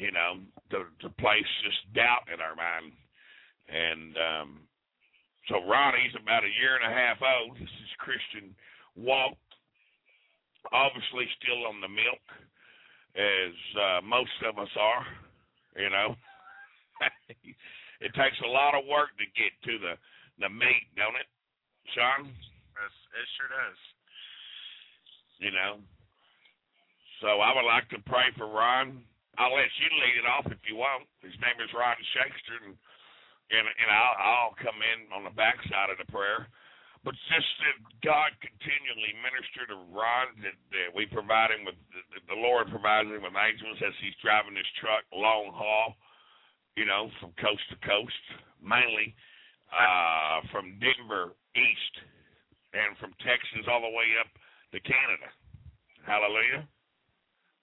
you 0.00 0.08
know, 0.08 0.40
to 0.72 0.88
to 1.04 1.12
place 1.20 1.52
just 1.68 1.84
doubt 1.92 2.24
in 2.32 2.40
our 2.40 2.56
mind, 2.56 2.96
and 3.68 4.16
um, 4.16 4.50
so 5.52 5.60
Ronnie's 5.68 6.16
about 6.16 6.48
a 6.48 6.56
year 6.56 6.80
and 6.80 6.88
a 6.88 6.96
half 6.96 7.20
old. 7.20 7.60
This 7.60 7.68
is 7.68 8.00
Christian 8.00 8.56
walk, 8.96 9.36
obviously 10.72 11.28
still 11.36 11.68
on 11.68 11.84
the 11.84 11.92
milk, 11.92 12.24
as 13.12 13.56
uh, 13.76 14.00
most 14.00 14.32
of 14.48 14.56
us 14.56 14.72
are. 14.80 15.04
You 15.76 15.92
know, 15.92 16.16
it 18.00 18.16
takes 18.16 18.40
a 18.40 18.48
lot 18.48 18.72
of 18.72 18.88
work 18.88 19.12
to 19.20 19.28
get 19.36 19.52
to 19.68 19.76
the 19.76 19.94
the 20.40 20.48
meat, 20.48 20.88
don't 20.96 21.20
it, 21.20 21.28
Shaun? 21.92 22.32
Yes, 22.32 22.94
it 23.12 23.28
sure 23.36 23.50
does. 23.52 23.80
You 25.38 25.50
know. 25.50 25.78
So 27.22 27.42
I 27.42 27.50
would 27.54 27.66
like 27.66 27.90
to 27.90 27.98
pray 28.06 28.30
for 28.38 28.46
Ron. 28.46 29.02
I'll 29.38 29.54
let 29.54 29.70
you 29.78 29.90
lead 29.90 30.18
it 30.18 30.26
off 30.26 30.46
if 30.50 30.62
you 30.66 30.78
want. 30.78 31.06
His 31.22 31.34
name 31.42 31.58
is 31.62 31.70
Ron 31.74 31.98
Shakespeare, 32.14 32.62
and 32.66 32.78
and, 33.48 33.64
and 33.64 33.88
I'll, 33.88 34.16
I'll 34.20 34.56
come 34.60 34.76
in 34.84 35.08
on 35.08 35.24
the 35.24 35.32
backside 35.32 35.88
of 35.88 35.96
the 35.96 36.08
prayer. 36.12 36.48
But 37.06 37.14
just 37.30 37.48
that 37.64 37.78
God 38.04 38.34
continually 38.42 39.14
minister 39.22 39.64
to 39.70 39.78
Ron, 39.94 40.34
that, 40.44 40.58
that 40.74 40.90
we 40.92 41.06
provide 41.08 41.54
him 41.54 41.64
with, 41.64 41.78
that 41.94 42.26
the 42.28 42.36
Lord 42.36 42.68
provides 42.68 43.08
him 43.08 43.22
with 43.22 43.38
angels 43.38 43.80
as 43.80 43.94
he's 44.02 44.18
driving 44.20 44.58
his 44.58 44.68
truck 44.76 45.06
long 45.14 45.54
haul, 45.54 45.96
you 46.76 46.84
know, 46.84 47.08
from 47.22 47.32
coast 47.40 47.64
to 47.70 47.78
coast, 47.86 48.24
mainly 48.60 49.14
uh, 49.72 50.44
from 50.50 50.76
Denver 50.82 51.32
east 51.56 51.94
and 52.76 52.98
from 53.00 53.16
Texas 53.24 53.64
all 53.70 53.80
the 53.80 53.94
way 53.94 54.18
up 54.20 54.28
to 54.72 54.78
Canada. 54.80 55.28
Hallelujah. 56.04 56.64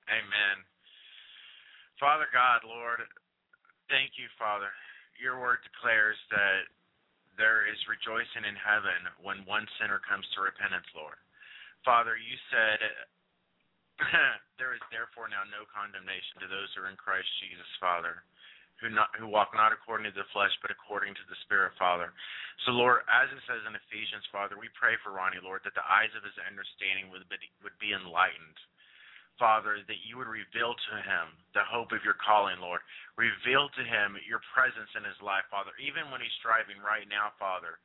Amen. 0.10 0.58
Father 1.98 2.30
God, 2.30 2.62
Lord, 2.68 3.02
thank 3.90 4.20
you, 4.20 4.30
Father. 4.38 4.70
Your 5.18 5.40
word 5.40 5.64
declares 5.66 6.20
that 6.30 6.68
there 7.40 7.66
is 7.68 7.80
rejoicing 7.88 8.44
in 8.46 8.56
heaven 8.56 9.08
when 9.24 9.48
one 9.48 9.66
sinner 9.80 10.04
comes 10.04 10.28
to 10.36 10.46
repentance, 10.46 10.88
Lord. 10.94 11.18
Father, 11.84 12.20
you 12.20 12.36
said, 12.52 12.80
There 14.60 14.76
is 14.76 14.84
therefore 14.92 15.28
now 15.32 15.44
no 15.48 15.68
condemnation 15.68 16.40
to 16.44 16.48
those 16.52 16.72
who 16.76 16.84
are 16.84 16.92
in 16.92 17.00
Christ 17.00 17.28
Jesus, 17.44 17.68
Father, 17.80 18.24
who 18.82 18.92
not 18.92 19.12
who 19.16 19.28
walk 19.28 19.56
not 19.56 19.72
according 19.72 20.12
to 20.12 20.16
the 20.16 20.28
flesh, 20.36 20.52
but 20.60 20.72
according 20.72 21.16
to 21.16 21.26
the 21.32 21.40
Spirit, 21.48 21.72
Father. 21.80 22.12
So, 22.68 22.76
Lord, 22.76 23.08
as 23.08 23.32
it 23.32 23.42
says 23.48 23.64
in 23.64 23.76
Ephesians, 23.76 24.28
Father, 24.32 24.60
we 24.60 24.72
pray 24.76 25.00
for 25.00 25.16
Ronnie, 25.16 25.44
Lord, 25.44 25.64
that 25.64 25.76
the 25.76 25.88
eyes 25.88 26.12
of 26.16 26.24
his 26.24 26.36
understanding 26.44 27.12
would 27.12 27.28
be, 27.28 27.40
would 27.64 27.76
be 27.80 27.96
enlightened. 27.96 28.60
Father, 29.36 29.84
that 29.92 30.00
you 30.08 30.16
would 30.16 30.32
reveal 30.32 30.72
to 30.72 30.96
him 31.04 31.28
the 31.52 31.68
hope 31.68 31.92
of 31.92 32.00
your 32.08 32.16
calling, 32.24 32.56
Lord. 32.64 32.80
Reveal 33.20 33.68
to 33.68 33.84
him 33.84 34.16
your 34.24 34.40
presence 34.56 34.88
in 34.96 35.04
his 35.04 35.20
life, 35.20 35.44
Father, 35.52 35.76
even 35.84 36.08
when 36.08 36.24
he's 36.24 36.40
striving 36.40 36.80
right 36.80 37.04
now, 37.12 37.36
Father. 37.36 37.76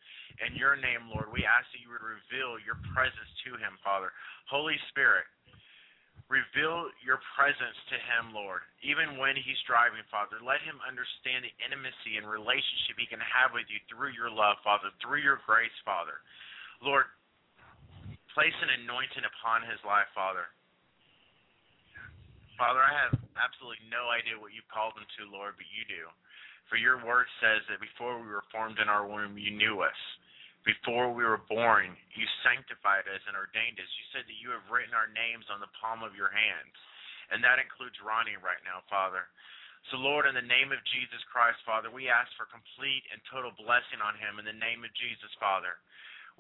In 0.47 0.55
your 0.55 0.79
name, 0.79 1.11
Lord, 1.11 1.27
we 1.35 1.43
ask 1.43 1.67
that 1.75 1.83
you 1.83 1.91
would 1.91 2.07
reveal 2.07 2.55
your 2.63 2.79
presence 2.95 3.31
to 3.51 3.59
him, 3.59 3.75
Father. 3.83 4.15
Holy 4.47 4.79
Spirit, 4.95 5.27
reveal 6.31 6.87
your 7.03 7.19
presence 7.35 7.75
to 7.91 7.99
him, 7.99 8.31
Lord, 8.31 8.63
even 8.87 9.19
when 9.19 9.35
he's 9.35 9.59
driving, 9.67 10.07
Father. 10.15 10.39
Let 10.39 10.63
him 10.63 10.79
understand 10.87 11.43
the 11.43 11.51
intimacy 11.59 12.17
and 12.17 12.25
relationship 12.25 12.95
he 12.97 13.11
can 13.11 13.19
have 13.19 13.51
with 13.51 13.67
you 13.67 13.83
through 13.91 14.15
your 14.15 14.31
love, 14.31 14.63
Father, 14.63 14.95
through 15.03 15.27
your 15.27 15.43
grace, 15.43 15.75
Father. 15.83 16.23
Lord, 16.79 17.11
place 18.31 18.55
an 18.63 18.71
anointing 18.87 19.27
upon 19.27 19.67
his 19.67 19.83
life, 19.83 20.07
Father. 20.15 20.47
Father, 22.55 22.79
I 22.79 22.95
have 22.95 23.19
absolutely 23.35 23.83
no 23.91 24.15
idea 24.15 24.39
what 24.39 24.55
you 24.55 24.63
called 24.71 24.95
him 24.95 25.09
to, 25.19 25.33
Lord, 25.35 25.59
but 25.59 25.67
you 25.67 25.83
do. 25.91 26.07
For 26.71 26.79
your 26.79 27.03
word 27.03 27.27
says 27.43 27.67
that 27.67 27.83
before 27.83 28.23
we 28.23 28.31
were 28.31 28.47
formed 28.55 28.79
in 28.79 28.87
our 28.87 29.03
womb, 29.03 29.35
you 29.35 29.51
knew 29.51 29.83
us. 29.83 29.99
Before 30.63 31.09
we 31.09 31.25
were 31.25 31.41
born, 31.49 31.97
you 32.13 32.27
sanctified 32.45 33.09
us 33.09 33.23
and 33.25 33.33
ordained 33.33 33.81
us. 33.81 33.89
You 33.97 34.07
said 34.13 34.29
that 34.29 34.41
you 34.41 34.53
have 34.53 34.69
written 34.69 34.93
our 34.93 35.09
names 35.09 35.49
on 35.49 35.59
the 35.61 35.73
palm 35.81 36.05
of 36.05 36.13
your 36.13 36.29
hands. 36.29 36.77
And 37.33 37.41
that 37.41 37.63
includes 37.63 37.97
Ronnie 38.05 38.37
right 38.43 38.61
now, 38.67 38.85
Father. 38.93 39.25
So, 39.89 39.97
Lord, 39.97 40.29
in 40.29 40.37
the 40.37 40.45
name 40.45 40.69
of 40.77 40.85
Jesus 40.93 41.23
Christ, 41.33 41.57
Father, 41.65 41.89
we 41.89 42.13
ask 42.13 42.29
for 42.37 42.45
complete 42.53 43.07
and 43.09 43.23
total 43.33 43.57
blessing 43.57 44.05
on 44.05 44.13
him 44.21 44.37
in 44.37 44.45
the 44.45 44.61
name 44.61 44.85
of 44.85 44.93
Jesus, 45.01 45.33
Father. 45.41 45.81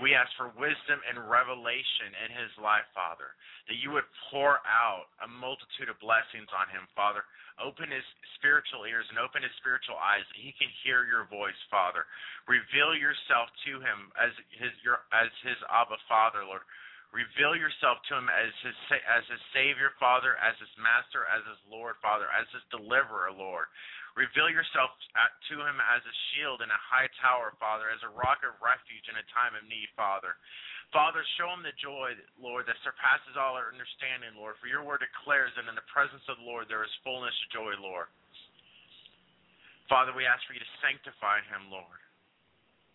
We 0.00 0.16
ask 0.16 0.32
for 0.40 0.48
wisdom 0.56 1.04
and 1.04 1.28
revelation 1.28 2.16
in 2.24 2.32
his 2.32 2.48
life, 2.56 2.88
Father, 2.96 3.36
that 3.68 3.76
you 3.84 3.92
would 3.92 4.08
pour 4.32 4.64
out 4.64 5.12
a 5.20 5.28
multitude 5.28 5.92
of 5.92 6.00
blessings 6.00 6.48
on 6.56 6.72
him, 6.72 6.88
Father. 6.96 7.20
Open 7.60 7.92
his 7.92 8.04
spiritual 8.40 8.88
ears 8.88 9.04
and 9.12 9.20
open 9.20 9.44
his 9.44 9.52
spiritual 9.60 10.00
eyes 10.00 10.24
that 10.32 10.40
he 10.40 10.56
can 10.56 10.72
hear 10.80 11.04
your 11.04 11.28
voice, 11.28 11.58
Father. 11.68 12.08
Reveal 12.48 12.96
yourself 12.96 13.52
to 13.68 13.76
him 13.84 14.08
as 14.16 14.32
his 14.56 14.72
your 14.80 15.04
as 15.12 15.28
his 15.44 15.60
Abba 15.68 16.00
Father, 16.08 16.48
Lord. 16.48 16.64
Reveal 17.12 17.52
yourself 17.52 18.00
to 18.08 18.16
him 18.16 18.32
as 18.32 18.48
his 18.64 18.78
as 19.04 19.28
his 19.28 19.42
Savior, 19.52 19.92
Father, 20.00 20.40
as 20.40 20.56
his 20.56 20.72
Master, 20.80 21.28
as 21.28 21.44
his 21.44 21.60
Lord, 21.68 22.00
Father, 22.00 22.32
as 22.32 22.48
his 22.56 22.64
Deliverer, 22.72 23.36
Lord. 23.36 23.68
Reveal 24.20 24.52
yourself 24.52 24.92
to 25.48 25.56
him 25.64 25.80
as 25.80 26.04
a 26.04 26.14
shield 26.28 26.60
and 26.60 26.68
a 26.68 26.76
high 26.76 27.08
tower, 27.24 27.56
Father, 27.56 27.88
as 27.88 28.04
a 28.04 28.12
rock 28.12 28.44
of 28.44 28.52
refuge 28.60 29.08
in 29.08 29.16
a 29.16 29.24
time 29.32 29.56
of 29.56 29.64
need, 29.64 29.88
Father. 29.96 30.36
Father, 30.92 31.24
show 31.40 31.48
him 31.48 31.64
the 31.64 31.72
joy, 31.80 32.12
Lord, 32.36 32.68
that 32.68 32.76
surpasses 32.84 33.40
all 33.40 33.56
our 33.56 33.72
understanding, 33.72 34.36
Lord. 34.36 34.60
For 34.60 34.68
your 34.68 34.84
word 34.84 35.00
declares 35.00 35.56
that 35.56 35.64
in 35.64 35.72
the 35.72 35.88
presence 35.88 36.20
of 36.28 36.36
the 36.36 36.44
Lord 36.44 36.68
there 36.68 36.84
is 36.84 36.92
fullness 37.00 37.32
of 37.32 37.48
joy, 37.48 37.72
Lord. 37.80 38.12
Father, 39.88 40.12
we 40.12 40.28
ask 40.28 40.44
for 40.44 40.52
you 40.52 40.60
to 40.60 40.72
sanctify 40.84 41.40
him, 41.48 41.72
Lord. 41.72 42.00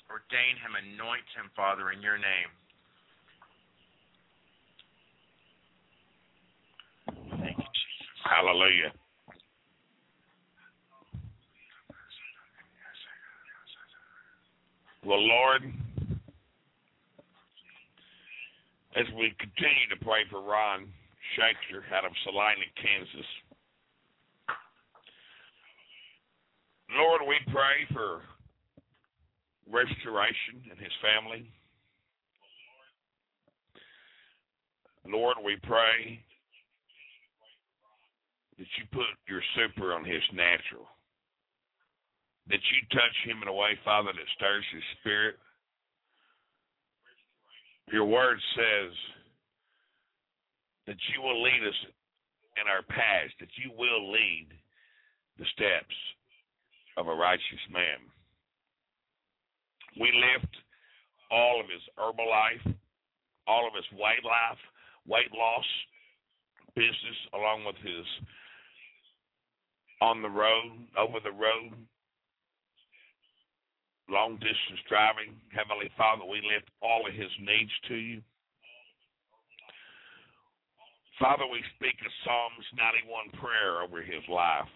Ordain 0.05 0.61
him, 0.61 0.77
anoint 0.77 1.25
him, 1.33 1.49
Father, 1.57 1.89
in 1.89 2.05
your 2.05 2.21
name. 2.21 2.51
Thank 7.41 7.57
you, 7.57 7.71
Jesus. 7.73 8.19
Hallelujah. 8.29 8.93
Well, 15.05 15.21
Lord, 15.21 15.61
as 18.95 19.05
we 19.15 19.35
continue 19.37 19.87
to 19.93 20.03
pray 20.03 20.21
for 20.31 20.41
Ron 20.41 20.87
Shakespeare 21.37 21.83
out 21.95 22.05
of 22.05 22.11
Salina, 22.23 22.65
Kansas, 22.81 23.29
Lord, 26.97 27.21
we 27.27 27.35
pray 27.53 27.85
for 27.93 28.21
restoration 29.69 30.65
in 30.71 30.77
his 30.83 30.93
family. 31.03 31.51
Lord, 35.05 35.37
we 35.45 35.57
pray 35.61 36.19
that 38.57 38.67
you 38.79 38.85
put 38.91 39.05
your 39.27 39.41
super 39.53 39.93
on 39.93 40.03
his 40.03 40.23
natural 40.33 40.87
that 42.47 42.61
you 42.61 42.79
touch 42.93 43.17
him 43.25 43.41
in 43.41 43.47
a 43.47 43.53
way, 43.53 43.77
Father, 43.83 44.11
that 44.13 44.35
stirs 44.35 44.65
his 44.73 44.83
spirit. 45.01 45.35
Your 47.91 48.05
word 48.05 48.37
says 48.55 48.93
that 50.87 50.97
you 51.13 51.21
will 51.21 51.41
lead 51.41 51.61
us 51.67 51.79
in 52.61 52.69
our 52.69 52.83
paths, 52.83 53.33
that 53.39 53.49
you 53.57 53.71
will 53.77 54.11
lead 54.11 54.47
the 55.37 55.45
steps 55.53 55.95
of 56.97 57.07
a 57.07 57.15
righteous 57.15 57.65
man. 57.71 57.99
We 59.99 60.11
lift 60.11 60.53
all 61.31 61.59
of 61.59 61.67
his 61.67 61.81
herbal 61.97 62.29
life, 62.29 62.75
all 63.47 63.67
of 63.67 63.73
his 63.73 63.89
weight 63.93 64.23
life, 64.23 64.61
weight 65.07 65.31
loss 65.33 65.65
business, 66.75 67.19
along 67.33 67.65
with 67.65 67.77
his 67.77 68.05
on 70.01 70.21
the 70.21 70.29
road, 70.29 70.85
over 70.97 71.19
the 71.23 71.31
road 71.31 71.71
long 74.09 74.35
distance 74.37 74.81
driving. 74.87 75.33
Heavenly 75.49 75.89
Father, 75.97 76.25
we 76.25 76.41
lift 76.45 76.69
all 76.81 77.05
of 77.07 77.13
his 77.13 77.31
needs 77.41 77.71
to 77.89 77.95
you. 77.95 78.21
Father, 81.19 81.47
we 81.47 81.63
speak 81.79 81.95
a 82.03 82.11
Psalms 82.27 82.65
91 82.75 83.39
prayer 83.39 83.81
over 83.81 84.03
his 84.03 84.21
life 84.27 84.69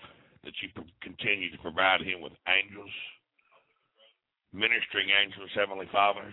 that 0.44 0.56
you 0.64 0.72
continue 1.04 1.52
to 1.52 1.60
provide 1.60 2.00
him 2.00 2.22
with 2.24 2.32
angels, 2.48 2.94
ministering 4.54 5.12
angels, 5.12 5.52
Heavenly 5.54 5.90
Father, 5.92 6.32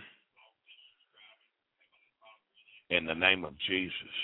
in 2.89 3.05
the 3.05 3.13
name 3.13 3.43
of 3.43 3.51
Jesus. 3.67 4.15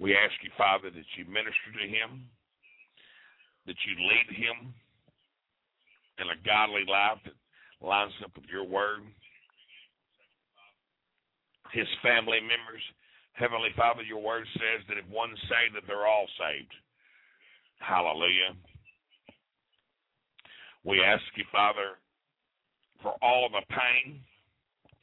We 0.00 0.16
ask 0.16 0.32
you, 0.40 0.50
Father, 0.56 0.88
that 0.88 1.10
you 1.20 1.28
minister 1.28 1.68
to 1.76 1.86
him, 1.86 2.24
that 3.66 3.76
you 3.84 3.94
lead 4.00 4.32
him 4.32 4.72
and 6.18 6.30
a 6.30 6.42
godly 6.44 6.84
life 6.88 7.18
that 7.24 7.34
lines 7.86 8.12
up 8.24 8.32
with 8.34 8.46
your 8.50 8.64
word. 8.64 9.00
His 11.72 11.86
family 12.02 12.40
members, 12.40 12.82
Heavenly 13.34 13.70
Father, 13.76 14.02
your 14.02 14.22
word 14.22 14.44
says 14.54 14.82
that 14.88 14.98
if 14.98 15.06
one's 15.10 15.38
saved, 15.46 15.76
that 15.76 15.86
they're 15.86 16.06
all 16.06 16.26
saved. 16.38 16.72
Hallelujah. 17.78 18.56
We 20.84 21.02
ask 21.02 21.22
you, 21.36 21.44
Father, 21.52 22.00
for 23.02 23.14
all 23.22 23.46
of 23.46 23.52
the 23.52 23.62
pain, 23.68 24.20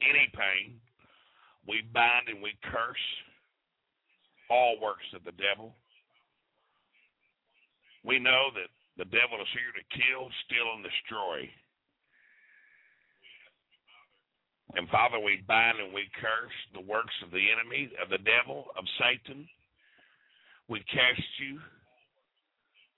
any 0.02 0.28
pain, 0.34 0.76
we 1.66 1.82
bind 1.94 2.28
and 2.28 2.42
we 2.42 2.52
curse 2.70 3.06
all 4.50 4.76
works 4.80 5.06
of 5.14 5.24
the 5.24 5.32
devil. 5.32 5.74
We 8.04 8.18
know 8.18 8.50
that 8.54 8.70
the 8.96 9.04
devil 9.04 9.36
is 9.40 9.52
here 9.52 9.72
to 9.76 9.84
kill, 9.92 10.28
steal, 10.46 10.68
and 10.74 10.84
destroy. 10.84 11.48
And 14.74 14.88
Father, 14.88 15.20
we 15.20 15.44
bind 15.46 15.78
and 15.78 15.94
we 15.94 16.08
curse 16.20 16.58
the 16.74 16.80
works 16.80 17.14
of 17.22 17.30
the 17.30 17.46
enemy, 17.52 17.92
of 18.02 18.08
the 18.10 18.18
devil, 18.24 18.66
of 18.76 18.84
Satan, 18.98 19.48
We 20.68 20.80
cast 20.90 21.22
you 21.38 21.60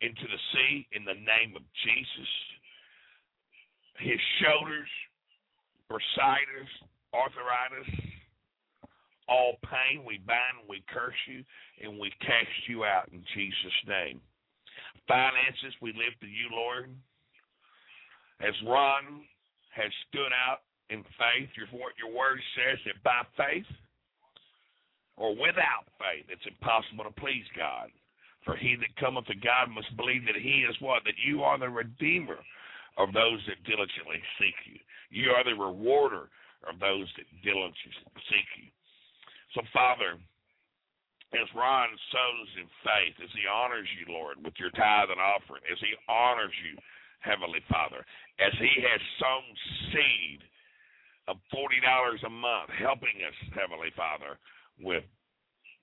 into 0.01 0.23
the 0.23 0.41
sea 0.55 0.87
in 0.93 1.05
the 1.05 1.15
name 1.15 1.55
of 1.57 1.63
Jesus. 1.85 2.31
His 3.99 4.21
shoulders, 4.41 4.89
bursitis, 5.91 6.71
arthritis, 7.13 7.91
all 9.29 9.59
pain, 9.65 10.05
we 10.07 10.19
bind, 10.25 10.61
and 10.61 10.69
we 10.69 10.83
curse 10.89 11.19
you, 11.29 11.45
and 11.83 11.99
we 11.99 12.11
cast 12.23 12.69
you 12.69 12.85
out 12.85 13.11
in 13.13 13.23
Jesus' 13.35 13.81
name. 13.87 14.21
Finances, 15.07 15.75
we 15.81 15.93
lift 15.93 16.21
to 16.21 16.27
you, 16.27 16.49
Lord. 16.53 16.91
As 18.41 18.55
Ron 18.67 19.25
has 19.75 19.91
stood 20.09 20.31
out 20.33 20.63
in 20.91 21.03
faith, 21.19 21.51
your, 21.57 21.69
your 21.99 22.13
word 22.15 22.39
says 22.55 22.79
that 22.87 23.03
by 23.03 23.23
faith 23.37 23.67
or 25.17 25.35
without 25.35 25.89
faith, 25.99 26.27
it's 26.31 26.47
impossible 26.47 27.05
to 27.05 27.15
please 27.21 27.45
God. 27.57 27.91
For 28.45 28.57
he 28.57 28.77
that 28.81 28.97
cometh 28.97 29.27
to 29.27 29.35
God 29.35 29.69
must 29.69 29.91
believe 29.97 30.25
that 30.25 30.39
he 30.41 30.65
is 30.65 30.77
what? 30.81 31.05
That 31.05 31.19
you 31.21 31.43
are 31.43 31.59
the 31.59 31.69
redeemer 31.69 32.39
of 32.97 33.13
those 33.13 33.43
that 33.47 33.63
diligently 33.67 34.23
seek 34.39 34.55
you. 34.65 34.79
You 35.11 35.31
are 35.33 35.45
the 35.45 35.59
rewarder 35.59 36.31
of 36.65 36.81
those 36.81 37.07
that 37.19 37.29
diligently 37.43 38.15
seek 38.31 38.49
you. 38.63 38.71
So, 39.55 39.63
Father, 39.73 40.17
as 41.37 41.49
Ron 41.53 41.93
sows 42.09 42.51
in 42.57 42.69
faith, 42.81 43.17
as 43.21 43.29
he 43.37 43.45
honors 43.45 43.89
you, 44.01 44.09
Lord, 44.09 44.41
with 44.41 44.57
your 44.57 44.73
tithe 44.73 45.13
and 45.13 45.21
offering, 45.21 45.61
as 45.69 45.77
he 45.81 45.93
honors 46.09 46.55
you, 46.65 46.81
Heavenly 47.21 47.61
Father, 47.69 48.01
as 48.41 48.55
he 48.57 48.73
has 48.81 49.03
sown 49.21 49.45
seed 49.93 50.41
of 51.29 51.37
$40 51.53 51.69
a 52.25 52.33
month, 52.33 52.71
helping 52.81 53.21
us, 53.27 53.37
Heavenly 53.53 53.93
Father, 53.93 54.41
with 54.81 55.05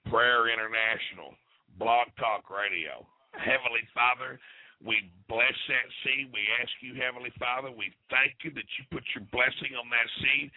Prayer 0.09 0.49
International, 0.49 1.37
Blog 1.77 2.09
Talk 2.17 2.49
Radio. 2.49 3.05
Heavenly 3.37 3.85
Father, 3.93 4.41
we 4.81 5.11
bless 5.29 5.53
that 5.69 5.87
seed. 6.01 6.33
We 6.33 6.41
ask 6.57 6.71
you, 6.81 6.97
Heavenly 6.97 7.35
Father, 7.37 7.69
we 7.69 7.93
thank 8.09 8.41
you 8.41 8.49
that 8.57 8.69
you 8.79 8.87
put 8.89 9.05
your 9.13 9.27
blessing 9.29 9.77
on 9.77 9.85
that 9.93 10.09
seed. 10.23 10.49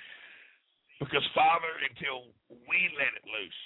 Because, 0.96 1.26
Father, 1.34 1.70
until 1.84 2.32
we 2.48 2.78
let 2.96 3.12
it 3.14 3.26
loose, 3.28 3.62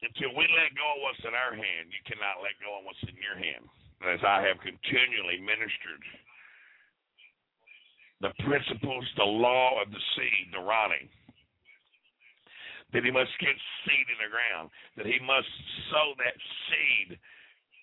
until 0.00 0.32
we 0.32 0.48
let 0.56 0.72
go 0.76 0.86
of 0.96 1.02
what's 1.04 1.24
in 1.24 1.36
our 1.36 1.52
hand, 1.52 1.92
you 1.92 2.00
cannot 2.08 2.40
let 2.40 2.56
go 2.60 2.80
of 2.80 2.84
what's 2.88 3.04
in 3.04 3.16
your 3.20 3.36
hand. 3.36 3.64
As 4.00 4.20
I 4.24 4.40
have 4.48 4.56
continually 4.64 5.40
ministered 5.44 6.00
the 8.20 8.32
principles, 8.44 9.04
the 9.16 9.24
law 9.24 9.80
of 9.80 9.88
the 9.92 10.04
seed, 10.16 10.52
the 10.52 10.60
rotting, 10.60 11.08
that 12.92 13.04
he 13.04 13.12
must 13.12 13.32
get 13.40 13.56
seed 13.84 14.06
in 14.12 14.18
the 14.20 14.28
ground, 14.28 14.68
that 14.96 15.08
he 15.08 15.16
must 15.24 15.48
sow 15.88 16.12
that 16.20 16.36
seed 16.68 17.16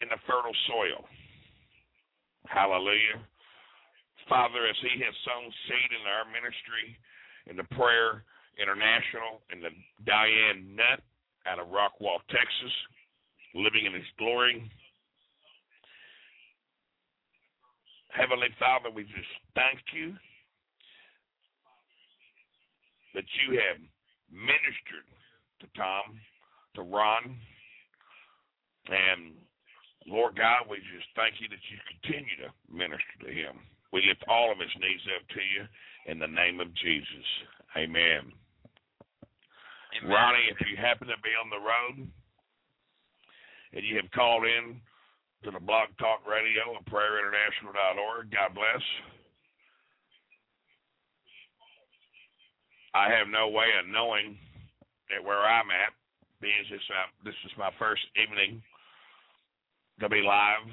in 0.02 0.10
the 0.10 0.22
fertile 0.30 0.54
soil. 0.70 1.06
Hallelujah. 2.46 3.18
Father, 4.30 4.68
as 4.68 4.78
he 4.84 5.00
has 5.02 5.16
sown 5.26 5.50
seed 5.70 5.92
in 5.96 6.04
our 6.06 6.26
ministry, 6.30 6.98
in 7.50 7.56
the 7.56 7.68
prayer 7.76 8.26
International 8.58 9.40
in 9.54 9.62
the 9.62 9.70
Diane 10.04 10.74
Nutt 10.74 11.02
out 11.50 11.60
of 11.60 11.68
Rockwall, 11.68 12.20
Texas, 12.30 12.74
living 13.56 13.86
and 13.86 13.96
exploring. 13.96 14.70
Heavenly 18.10 18.50
Father, 18.60 18.90
we 18.94 19.04
just 19.04 19.34
thank 19.56 19.80
you 19.94 20.14
that 23.14 23.26
you 23.42 23.58
have 23.58 23.80
ministered 24.30 25.08
to 25.62 25.68
Tom, 25.76 26.20
to 26.76 26.82
Ron, 26.82 27.38
and 28.90 29.34
Lord 30.08 30.38
God, 30.38 30.70
we 30.70 30.78
just 30.78 31.08
thank 31.16 31.36
you 31.44 31.48
that 31.52 31.64
you 31.68 31.78
continue 31.92 32.48
to 32.48 32.50
minister 32.72 33.28
to 33.28 33.32
him. 33.32 33.60
We 33.92 34.04
lift 34.08 34.24
all 34.28 34.52
of 34.52 34.60
his 34.60 34.72
needs 34.80 35.04
up 35.16 35.28
to 35.36 35.42
you 35.44 35.64
in 36.08 36.20
the 36.20 36.28
name 36.28 36.60
of 36.60 36.74
Jesus. 36.76 37.28
Amen. 37.76 38.32
Amen. 40.04 40.12
Ronnie, 40.12 40.48
if 40.52 40.60
you 40.68 40.78
happen 40.78 41.08
to 41.08 41.20
be 41.24 41.34
on 41.38 41.50
the 41.50 41.62
road 41.62 42.10
and 43.74 43.84
you 43.86 43.96
have 43.98 44.10
called 44.12 44.44
in 44.46 44.80
to 45.44 45.52
the 45.52 45.60
Blog 45.60 45.90
Talk 46.00 46.26
Radio 46.26 46.76
at 46.78 46.86
PrayerInternational.org, 46.86 48.32
God 48.32 48.54
bless. 48.54 48.84
I 52.94 53.10
have 53.14 53.28
no 53.30 53.50
way 53.50 53.70
of 53.78 53.86
knowing 53.90 54.38
that 55.10 55.24
where 55.24 55.46
I'm 55.46 55.70
at, 55.70 55.94
being 56.42 56.66
this, 56.70 56.82
uh, 56.90 57.10
this 57.24 57.38
is 57.46 57.52
my 57.58 57.70
first 57.78 58.02
evening 58.18 58.62
to 60.00 60.10
be 60.10 60.22
live, 60.22 60.66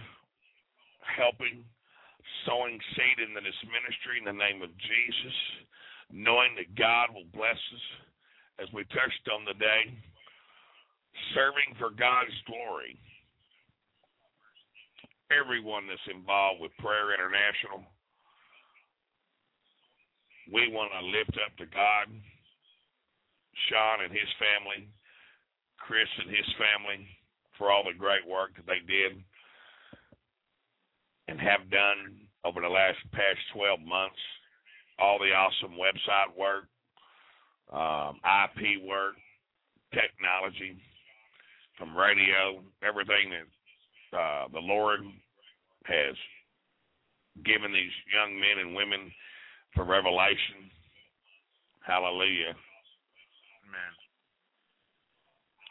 helping, 1.04 1.64
sowing 2.44 2.80
seed 2.96 3.28
into 3.28 3.40
this 3.40 3.60
ministry 3.68 4.20
in 4.20 4.28
the 4.28 4.36
name 4.36 4.60
of 4.60 4.72
Jesus, 4.76 5.36
knowing 6.12 6.56
that 6.56 6.76
God 6.76 7.12
will 7.12 7.28
bless 7.32 7.56
us 7.56 7.86
as 8.60 8.68
we 8.72 8.84
touched 8.94 9.26
on 9.32 9.44
the 9.44 9.58
day, 9.58 9.90
serving 11.34 11.74
for 11.78 11.90
God's 11.90 12.34
glory. 12.46 12.98
Everyone 15.32 15.88
that's 15.88 16.08
involved 16.14 16.60
with 16.60 16.70
Prayer 16.78 17.14
International, 17.14 17.82
we 20.52 20.68
want 20.70 20.92
to 20.92 21.06
lift 21.06 21.34
up 21.40 21.56
to 21.58 21.66
God, 21.66 22.06
Shaun 23.68 24.04
and 24.04 24.12
his 24.12 24.28
family, 24.36 24.86
Chris 25.80 26.08
and 26.20 26.30
his 26.30 26.46
family, 26.60 27.08
for 27.56 27.72
all 27.72 27.82
the 27.82 27.96
great 27.96 28.26
work 28.26 28.54
that 28.56 28.66
they 28.66 28.84
did 28.84 29.22
and 31.28 31.40
have 31.40 31.70
done 31.70 32.28
over 32.44 32.60
the 32.60 32.68
last 32.68 33.00
past 33.12 33.40
12 33.54 33.80
months. 33.80 34.20
All 34.98 35.18
the 35.18 35.34
awesome 35.34 35.74
website 35.74 36.36
work, 36.38 36.68
um, 37.74 38.20
IP 38.22 38.82
work, 38.86 39.14
technology, 39.92 40.78
from 41.76 41.96
radio, 41.96 42.62
everything 42.86 43.34
that 43.34 43.48
uh, 44.16 44.46
the 44.52 44.62
Lord 44.62 45.00
has 45.86 46.14
given 47.44 47.72
these 47.74 47.90
young 48.14 48.38
men 48.38 48.62
and 48.62 48.76
women 48.78 49.10
for 49.74 49.82
revelation. 49.82 50.70
Hallelujah. 51.82 52.54
Amen. 53.66 53.92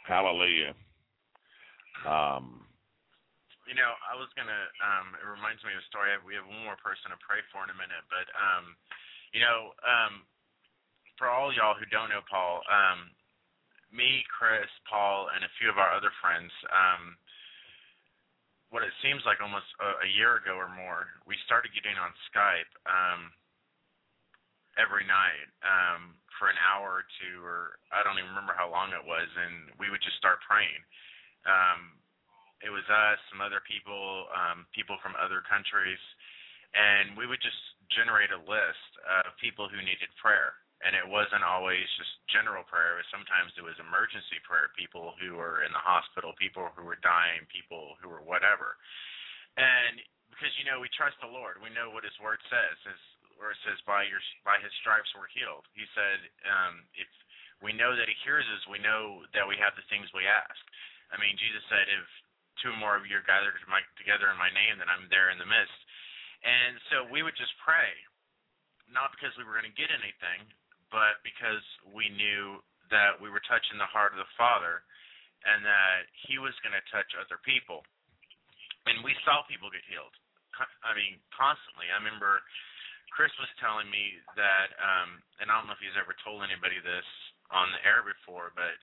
Hallelujah. 0.03 0.75
Um, 2.03 2.67
You 3.63 3.79
know, 3.79 3.95
I 4.11 4.19
was 4.19 4.27
gonna. 4.35 4.67
Um, 4.83 5.15
it 5.15 5.23
reminds 5.23 5.63
me 5.63 5.71
of 5.71 5.79
a 5.79 5.87
story. 5.87 6.11
We 6.27 6.35
have 6.35 6.43
one 6.43 6.67
more 6.67 6.75
person 6.83 7.15
to 7.15 7.17
pray 7.23 7.39
for 7.47 7.63
in 7.63 7.71
a 7.71 7.77
minute, 7.79 8.03
but 8.11 8.27
um, 8.35 8.75
you 9.31 9.39
know, 9.39 9.71
um, 9.87 10.27
for 11.17 11.29
all 11.29 11.53
y'all 11.53 11.77
who 11.77 11.85
don't 11.89 12.09
know 12.09 12.25
Paul, 12.25 12.65
um, 12.69 13.13
me, 13.93 14.25
Chris, 14.29 14.69
Paul, 14.89 15.29
and 15.33 15.45
a 15.45 15.55
few 15.61 15.69
of 15.69 15.77
our 15.77 15.93
other 15.93 16.09
friends, 16.17 16.49
um, 16.73 17.13
what 18.73 18.81
it 18.81 18.93
seems 19.05 19.21
like 19.21 19.37
almost 19.37 19.69
a, 19.77 20.01
a 20.01 20.09
year 20.17 20.41
ago 20.41 20.57
or 20.57 20.65
more, 20.73 21.05
we 21.29 21.37
started 21.45 21.69
getting 21.77 21.93
on 21.93 22.09
Skype 22.33 22.73
um, 22.89 23.29
every 24.81 25.05
night 25.05 25.45
um, 25.61 26.17
for 26.41 26.49
an 26.49 26.57
hour 26.57 27.05
or 27.05 27.05
two, 27.21 27.37
or 27.45 27.77
I 27.93 28.01
don't 28.01 28.17
even 28.17 28.33
remember 28.33 28.57
how 28.57 28.73
long 28.73 28.89
it 28.89 29.05
was, 29.05 29.29
and 29.29 29.69
we 29.77 29.93
would 29.93 30.01
just 30.01 30.17
start 30.17 30.41
praying. 30.41 30.81
Um, 31.45 32.01
it 32.65 32.73
was 32.73 32.87
us, 32.89 33.21
some 33.29 33.45
other 33.45 33.61
people, 33.61 34.25
um, 34.33 34.65
people 34.73 34.97
from 35.05 35.13
other 35.21 35.45
countries, 35.45 36.01
and 36.73 37.13
we 37.13 37.29
would 37.29 37.43
just 37.45 37.59
generate 37.93 38.33
a 38.33 38.41
list 38.41 38.91
of 39.21 39.37
people 39.37 39.69
who 39.69 39.77
needed 39.85 40.09
prayer. 40.17 40.57
And 40.83 40.99
it 40.99 41.07
wasn't 41.07 41.47
always 41.47 41.87
just 41.95 42.11
general 42.27 42.67
prayer. 42.67 42.99
Was 42.99 43.07
sometimes 43.07 43.55
it 43.55 43.63
was 43.63 43.79
emergency 43.79 44.35
prayer. 44.43 44.67
People 44.75 45.15
who 45.15 45.39
were 45.39 45.63
in 45.63 45.71
the 45.71 45.79
hospital, 45.79 46.35
people 46.35 46.67
who 46.75 46.83
were 46.83 46.99
dying, 46.99 47.47
people 47.47 47.95
who 48.03 48.11
were 48.11 48.19
whatever. 48.19 48.75
And 49.55 50.03
because 50.27 50.51
you 50.59 50.67
know 50.67 50.83
we 50.83 50.91
trust 50.91 51.15
the 51.23 51.31
Lord, 51.31 51.63
we 51.63 51.71
know 51.71 51.87
what 51.87 52.03
His 52.03 52.17
Word 52.19 52.43
says. 52.51 52.75
His, 52.83 52.99
where 53.39 53.55
it 53.55 53.61
says, 53.63 53.79
"By 53.87 54.03
your 54.11 54.19
by 54.43 54.59
His 54.59 54.75
stripes 54.83 55.07
we're 55.15 55.31
healed." 55.31 55.63
He 55.71 55.87
said, 55.95 56.19
um, 56.51 56.83
"If 56.99 57.07
we 57.63 57.71
know 57.71 57.95
that 57.95 58.11
He 58.11 58.17
hears 58.27 58.45
us, 58.51 58.67
we 58.67 58.83
know 58.83 59.23
that 59.31 59.47
we 59.47 59.55
have 59.63 59.79
the 59.79 59.87
things 59.87 60.11
we 60.11 60.27
ask." 60.27 60.61
I 61.13 61.17
mean, 61.21 61.39
Jesus 61.39 61.63
said, 61.71 61.87
"If 61.87 62.07
two 62.59 62.75
or 62.75 62.79
more 62.81 62.99
of 62.99 63.07
you 63.07 63.15
are 63.15 63.29
gathered 63.29 63.55
together 63.95 64.27
in 64.27 64.35
my 64.35 64.51
name, 64.51 64.83
then 64.83 64.91
I'm 64.91 65.07
there 65.07 65.31
in 65.31 65.39
the 65.39 65.47
midst." 65.47 65.79
And 66.43 66.75
so 66.91 67.07
we 67.07 67.23
would 67.23 67.39
just 67.39 67.55
pray, 67.63 67.87
not 68.91 69.15
because 69.15 69.31
we 69.39 69.47
were 69.47 69.55
going 69.55 69.69
to 69.69 69.79
get 69.79 69.95
anything, 69.95 70.43
but 70.93 71.17
because 71.25 71.65
we 71.89 72.13
knew 72.13 72.61
that 72.93 73.17
we 73.17 73.33
were 73.33 73.41
touching 73.49 73.81
the 73.81 73.89
heart 73.89 74.13
of 74.13 74.21
the 74.21 74.29
Father 74.37 74.85
and 75.49 75.65
that 75.65 76.05
He 76.29 76.37
was 76.37 76.53
going 76.61 76.77
to 76.77 76.85
touch 76.93 77.09
other 77.17 77.41
people. 77.41 77.81
And 78.85 79.01
we 79.01 79.17
saw 79.25 79.41
people 79.49 79.73
get 79.73 79.81
healed. 79.89 80.13
I 80.85 80.93
mean, 80.93 81.17
constantly. 81.33 81.89
I 81.89 81.97
remember 81.97 82.37
Chris 83.09 83.33
was 83.41 83.49
telling 83.57 83.89
me 83.89 84.21
that, 84.37 84.69
um, 84.77 85.17
and 85.41 85.49
I 85.49 85.57
don't 85.57 85.65
know 85.65 85.73
if 85.73 85.81
he's 85.81 85.97
ever 85.97 86.13
told 86.21 86.45
anybody 86.45 86.77
this 86.85 87.07
on 87.49 87.73
the 87.73 87.81
air 87.81 88.05
before, 88.05 88.53
but 88.53 88.77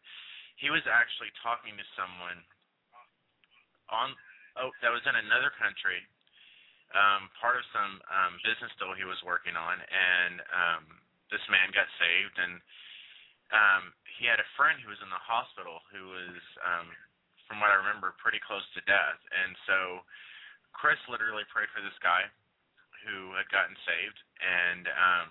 he 0.59 0.70
was 0.70 0.83
actually 0.90 1.31
talking 1.42 1.75
to 1.79 1.87
someone 1.94 2.42
on 3.90 4.14
oh 4.59 4.70
that 4.83 4.94
was 4.94 5.03
in 5.07 5.18
another 5.18 5.51
country, 5.59 5.99
um, 6.94 7.27
part 7.38 7.59
of 7.59 7.64
some 7.75 7.99
um, 8.07 8.38
business 8.46 8.70
deal 8.79 8.94
he 8.94 9.07
was 9.07 9.18
working 9.27 9.55
on, 9.59 9.77
and 9.79 10.35
um, 10.51 10.85
this 11.30 11.42
man 11.50 11.70
got 11.72 11.88
saved, 11.98 12.36
and 12.38 12.54
um, 13.50 13.82
he 14.18 14.26
had 14.26 14.38
a 14.38 14.52
friend 14.54 14.78
who 14.82 14.90
was 14.90 15.02
in 15.02 15.10
the 15.10 15.24
hospital 15.26 15.82
who 15.90 16.10
was, 16.10 16.42
um, 16.62 16.86
from 17.46 17.58
what 17.58 17.74
I 17.74 17.78
remember, 17.78 18.14
pretty 18.22 18.38
close 18.42 18.66
to 18.74 18.82
death, 18.86 19.18
and 19.30 19.54
so 19.66 20.04
Chris 20.76 20.98
literally 21.10 21.46
prayed 21.50 21.70
for 21.74 21.82
this 21.82 21.96
guy 21.98 22.26
who 23.02 23.32
had 23.34 23.48
gotten 23.50 23.74
saved, 23.88 24.18
and 24.38 24.84
um, 24.90 25.28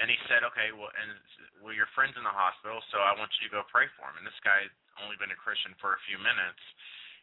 and 0.00 0.08
he 0.08 0.16
said, 0.26 0.42
okay, 0.42 0.72
well, 0.72 0.90
and 0.96 1.12
well, 1.60 1.76
your 1.76 1.88
friend's 1.92 2.16
in 2.16 2.24
the 2.24 2.32
hospital, 2.32 2.80
so 2.90 3.04
I 3.04 3.12
want 3.14 3.30
you 3.38 3.46
to 3.46 3.54
go 3.54 3.62
pray 3.68 3.86
for 3.94 4.08
him. 4.08 4.18
And 4.18 4.26
this 4.26 4.40
guy 4.42 4.66
had 4.66 4.72
only 5.04 5.20
been 5.20 5.30
a 5.30 5.38
Christian 5.38 5.76
for 5.78 5.94
a 5.94 6.04
few 6.08 6.16
minutes, 6.16 6.64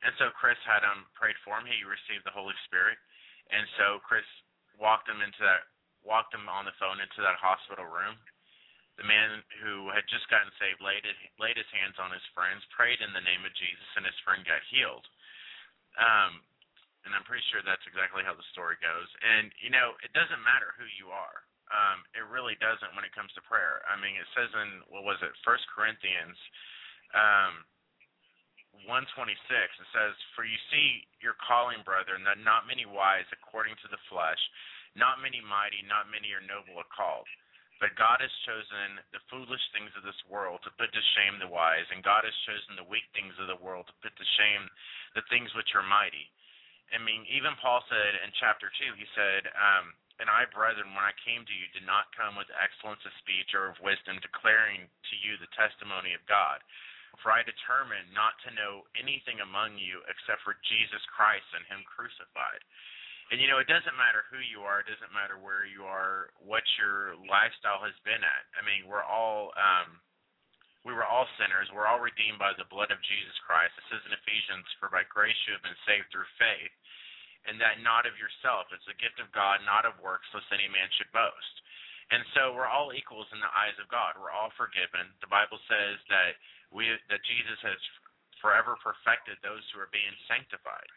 and 0.06 0.14
so 0.16 0.32
Chris 0.38 0.60
had 0.64 0.86
him 0.86 1.10
prayed 1.18 1.36
for 1.44 1.58
him. 1.60 1.68
He 1.68 1.82
received 1.84 2.24
the 2.24 2.36
Holy 2.36 2.56
Spirit, 2.70 2.96
and 3.52 3.66
so 3.76 4.00
Chris 4.06 4.26
walked 4.80 5.10
him 5.10 5.20
into 5.20 5.42
that, 5.44 5.68
walked 6.10 6.34
him 6.34 6.50
on 6.50 6.66
the 6.66 6.74
phone 6.82 6.98
into 6.98 7.22
that 7.22 7.38
hospital 7.38 7.86
room. 7.86 8.18
The 8.98 9.06
man 9.06 9.46
who 9.64 9.88
had 9.94 10.04
just 10.12 10.28
gotten 10.28 10.52
saved 10.60 10.82
laid 10.84 11.06
laid 11.40 11.56
his 11.56 11.70
hands 11.72 11.96
on 12.02 12.12
his 12.12 12.26
friends, 12.36 12.66
prayed 12.74 13.00
in 13.00 13.14
the 13.16 13.24
name 13.24 13.46
of 13.48 13.54
Jesus, 13.56 13.90
and 13.96 14.04
his 14.04 14.18
friend 14.26 14.44
got 14.44 14.60
healed. 14.68 15.08
Um, 15.96 16.44
and 17.08 17.16
I'm 17.16 17.24
pretty 17.24 17.46
sure 17.48 17.64
that's 17.64 17.86
exactly 17.88 18.28
how 18.28 18.36
the 18.36 18.44
story 18.52 18.76
goes. 18.84 19.08
And 19.24 19.56
you 19.64 19.72
know, 19.72 19.96
it 20.04 20.12
doesn't 20.12 20.44
matter 20.44 20.76
who 20.76 20.90
you 21.00 21.14
are. 21.16 21.48
Um, 21.70 22.04
it 22.18 22.26
really 22.28 22.58
doesn't 22.60 22.92
when 22.98 23.06
it 23.06 23.16
comes 23.16 23.32
to 23.38 23.46
prayer. 23.46 23.86
I 23.86 23.96
mean, 23.96 24.18
it 24.18 24.28
says 24.36 24.52
in 24.52 24.84
what 24.92 25.08
was 25.08 25.22
it, 25.24 25.32
First 25.46 25.64
Corinthians, 25.72 26.36
um, 27.16 27.64
126. 28.84 29.32
It 29.80 29.90
says, 29.96 30.14
"For 30.36 30.44
you 30.44 30.58
see 30.74 31.08
your 31.22 31.40
calling, 31.40 31.84
brethren, 31.88 32.26
that 32.26 32.42
not 32.42 32.68
many 32.68 32.84
wise 32.84 33.30
according 33.32 33.78
to 33.78 33.88
the 33.88 34.02
flesh, 34.10 34.42
not 35.00 35.24
many 35.24 35.40
mighty, 35.40 35.82
not 35.88 36.12
many 36.12 36.36
are 36.36 36.44
noble 36.44 36.76
are 36.78 36.92
called." 36.92 37.26
But 37.80 37.96
God 37.96 38.20
has 38.20 38.32
chosen 38.44 39.00
the 39.16 39.24
foolish 39.32 39.64
things 39.72 39.96
of 39.96 40.04
this 40.04 40.20
world 40.28 40.60
to 40.68 40.76
put 40.76 40.92
to 40.92 41.04
shame 41.16 41.40
the 41.40 41.48
wise, 41.48 41.88
and 41.96 42.04
God 42.04 42.28
has 42.28 42.36
chosen 42.44 42.76
the 42.76 42.84
weak 42.84 43.08
things 43.16 43.32
of 43.40 43.48
the 43.48 43.64
world 43.64 43.88
to 43.88 43.96
put 44.04 44.12
to 44.20 44.28
shame 44.36 44.68
the 45.16 45.24
things 45.32 45.48
which 45.56 45.72
are 45.74 45.84
mighty. 45.84 46.28
I 46.92 47.00
mean, 47.00 47.24
even 47.32 47.56
Paul 47.64 47.80
said 47.88 48.20
in 48.20 48.36
chapter 48.36 48.68
2, 48.68 49.00
he 49.00 49.08
said, 49.16 49.48
um, 49.56 49.96
And 50.20 50.28
I, 50.28 50.44
brethren, 50.52 50.92
when 50.92 51.08
I 51.08 51.16
came 51.24 51.48
to 51.48 51.56
you, 51.56 51.72
did 51.72 51.88
not 51.88 52.12
come 52.12 52.36
with 52.36 52.52
excellence 52.52 53.00
of 53.08 53.16
speech 53.24 53.56
or 53.56 53.72
of 53.72 53.80
wisdom, 53.80 54.20
declaring 54.20 54.84
to 54.84 55.16
you 55.24 55.40
the 55.40 55.48
testimony 55.56 56.12
of 56.12 56.26
God. 56.28 56.60
For 57.24 57.32
I 57.32 57.48
determined 57.48 58.12
not 58.12 58.36
to 58.44 58.56
know 58.56 58.84
anything 59.00 59.40
among 59.40 59.80
you 59.80 60.04
except 60.12 60.44
for 60.44 60.60
Jesus 60.68 61.04
Christ 61.16 61.48
and 61.56 61.64
Him 61.72 61.88
crucified. 61.88 62.64
And 63.30 63.38
you 63.38 63.46
know, 63.46 63.62
it 63.62 63.70
doesn't 63.70 63.94
matter 63.94 64.26
who 64.34 64.42
you 64.42 64.66
are, 64.66 64.82
it 64.82 64.90
doesn't 64.90 65.14
matter 65.14 65.38
where 65.38 65.62
you 65.70 65.86
are, 65.86 66.34
what 66.42 66.66
your 66.82 67.14
lifestyle 67.30 67.78
has 67.86 67.94
been 68.02 68.22
at. 68.26 68.44
I 68.58 68.66
mean, 68.66 68.90
we're 68.90 69.06
all 69.06 69.54
um 69.54 70.02
we 70.88 70.96
were 70.96 71.06
all 71.06 71.28
sinners. 71.36 71.68
We're 71.76 71.86
all 71.86 72.00
redeemed 72.00 72.40
by 72.40 72.56
the 72.56 72.70
blood 72.72 72.90
of 72.90 73.04
Jesus 73.04 73.36
Christ. 73.44 73.76
It 73.76 73.86
says 73.92 74.04
in 74.08 74.16
Ephesians, 74.16 74.66
For 74.80 74.88
by 74.88 75.04
grace 75.12 75.36
you 75.46 75.54
have 75.54 75.66
been 75.66 75.78
saved 75.84 76.08
through 76.10 76.26
faith, 76.40 76.74
and 77.46 77.60
that 77.60 77.84
not 77.84 78.08
of 78.08 78.16
yourself. 78.16 78.72
It's 78.72 78.88
a 78.88 78.96
gift 78.96 79.20
of 79.20 79.30
God, 79.36 79.60
not 79.68 79.84
of 79.84 80.00
works, 80.00 80.26
lest 80.32 80.48
any 80.56 80.72
man 80.72 80.88
should 80.96 81.12
boast. 81.12 81.56
And 82.10 82.26
so 82.34 82.56
we're 82.56 82.72
all 82.72 82.96
equals 82.96 83.30
in 83.36 83.44
the 83.44 83.54
eyes 83.54 83.78
of 83.78 83.92
God. 83.92 84.18
We're 84.18 84.34
all 84.34 84.50
forgiven. 84.58 85.14
The 85.22 85.30
Bible 85.30 85.62
says 85.70 86.02
that 86.10 86.40
we 86.74 86.90
that 87.12 87.22
Jesus 87.28 87.60
has 87.62 87.78
forever 88.42 88.80
perfected 88.80 89.36
those 89.44 89.62
who 89.70 89.84
are 89.84 89.92
being 89.92 90.16
sanctified 90.32 90.90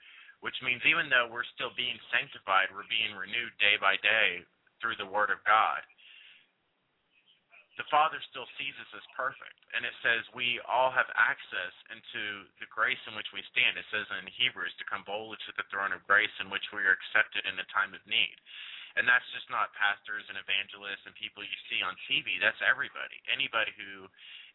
which 0.42 0.58
means 0.60 0.82
even 0.82 1.06
though 1.06 1.30
we're 1.30 1.46
still 1.54 1.70
being 1.78 1.96
sanctified, 2.10 2.74
we're 2.74 2.90
being 2.90 3.14
renewed 3.14 3.54
day 3.62 3.78
by 3.78 3.94
day 4.02 4.42
through 4.82 4.98
the 4.98 5.06
Word 5.06 5.30
of 5.30 5.38
God. 5.46 5.80
The 7.80 7.88
Father 7.88 8.20
still 8.28 8.44
sees 8.60 8.76
us 8.76 8.92
as 8.92 9.06
perfect. 9.16 9.56
And 9.72 9.86
it 9.86 9.96
says 10.04 10.26
we 10.36 10.60
all 10.68 10.92
have 10.92 11.08
access 11.16 11.72
into 11.88 12.44
the 12.60 12.68
grace 12.68 13.00
in 13.08 13.16
which 13.16 13.30
we 13.32 13.40
stand. 13.54 13.80
It 13.80 13.88
says 13.88 14.04
in 14.12 14.28
Hebrews 14.28 14.76
to 14.76 14.90
come 14.90 15.06
boldly 15.08 15.40
to 15.48 15.54
the 15.56 15.64
throne 15.72 15.94
of 15.94 16.04
grace 16.04 16.34
in 16.42 16.52
which 16.52 16.66
we 16.74 16.84
are 16.84 16.92
accepted 16.92 17.48
in 17.48 17.56
a 17.56 17.72
time 17.72 17.96
of 17.96 18.04
need. 18.04 18.36
And 19.00 19.08
that's 19.08 19.24
just 19.32 19.48
not 19.48 19.72
pastors 19.72 20.28
and 20.28 20.36
evangelists 20.36 21.08
and 21.08 21.16
people 21.16 21.40
you 21.40 21.58
see 21.72 21.80
on 21.80 21.96
TV. 22.04 22.36
That's 22.36 22.60
everybody. 22.60 23.16
Anybody 23.24 23.72
who 23.72 24.04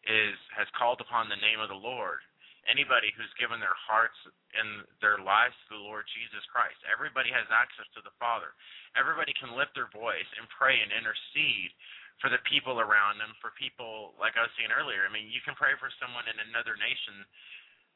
is 0.06 0.38
has 0.54 0.70
called 0.78 1.02
upon 1.02 1.26
the 1.26 1.42
name 1.42 1.58
of 1.58 1.72
the 1.72 1.80
Lord 1.80 2.22
anybody 2.68 3.10
who's 3.16 3.32
given 3.40 3.58
their 3.58 3.74
hearts 3.74 4.16
and 4.54 4.84
their 5.00 5.18
lives 5.18 5.56
to 5.66 5.76
the 5.76 5.82
Lord 5.82 6.04
Jesus 6.12 6.44
Christ. 6.52 6.78
Everybody 6.84 7.32
has 7.32 7.48
access 7.48 7.88
to 7.96 8.04
the 8.04 8.14
Father. 8.20 8.52
Everybody 8.94 9.32
can 9.34 9.56
lift 9.56 9.72
their 9.72 9.90
voice 9.90 10.28
and 10.36 10.44
pray 10.52 10.76
and 10.78 10.92
intercede 10.92 11.72
for 12.20 12.28
the 12.28 12.42
people 12.50 12.82
around 12.82 13.18
them, 13.18 13.32
for 13.38 13.54
people 13.56 14.12
like 14.18 14.36
I 14.36 14.44
was 14.44 14.52
saying 14.58 14.74
earlier. 14.74 15.06
I 15.06 15.10
mean, 15.10 15.30
you 15.32 15.40
can 15.42 15.56
pray 15.56 15.74
for 15.80 15.88
someone 15.96 16.26
in 16.26 16.38
another 16.50 16.76
nation 16.76 17.24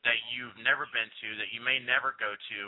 that 0.07 0.19
you've 0.35 0.59
never 0.63 0.91
been 0.91 1.11
to, 1.23 1.29
that 1.39 1.51
you 1.55 1.63
may 1.63 1.79
never 1.83 2.15
go 2.19 2.35
to, 2.35 2.59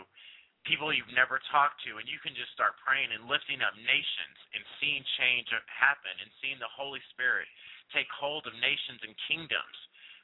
people 0.66 0.90
you've 0.90 1.12
never 1.12 1.38
talked 1.52 1.78
to, 1.84 2.00
and 2.00 2.08
you 2.08 2.18
can 2.24 2.32
just 2.34 2.50
start 2.56 2.78
praying 2.80 3.12
and 3.12 3.28
lifting 3.28 3.60
up 3.60 3.76
nations 3.76 4.38
and 4.56 4.62
seeing 4.80 5.04
change 5.20 5.46
happen 5.68 6.14
and 6.18 6.30
seeing 6.40 6.58
the 6.58 6.74
Holy 6.74 7.02
Spirit 7.12 7.46
take 7.92 8.08
hold 8.10 8.48
of 8.48 8.54
nations 8.58 8.98
and 9.04 9.12
kingdoms 9.28 9.78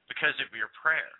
because 0.08 0.34
of 0.40 0.50
your 0.56 0.72
prayer. 0.74 1.12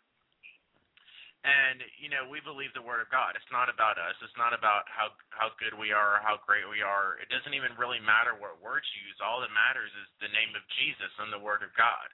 And 1.40 1.80
you 1.96 2.12
know, 2.12 2.28
we 2.28 2.44
believe 2.44 2.68
the 2.76 2.84
word 2.84 3.00
of 3.00 3.08
God. 3.08 3.32
It's 3.32 3.48
not 3.48 3.72
about 3.72 3.96
us. 3.96 4.12
It's 4.20 4.36
not 4.36 4.52
about 4.52 4.84
how 4.92 5.16
how 5.32 5.48
good 5.56 5.72
we 5.72 5.88
are 5.88 6.20
or 6.20 6.24
how 6.24 6.36
great 6.44 6.68
we 6.68 6.84
are. 6.84 7.16
It 7.16 7.32
doesn't 7.32 7.56
even 7.56 7.72
really 7.80 8.00
matter 8.00 8.36
what 8.36 8.60
words 8.60 8.84
you 8.92 9.08
use. 9.08 9.16
All 9.24 9.40
that 9.40 9.52
matters 9.52 9.88
is 9.96 10.08
the 10.20 10.32
name 10.36 10.52
of 10.52 10.60
Jesus 10.76 11.12
and 11.16 11.32
the 11.32 11.40
word 11.40 11.64
of 11.64 11.72
God. 11.72 12.08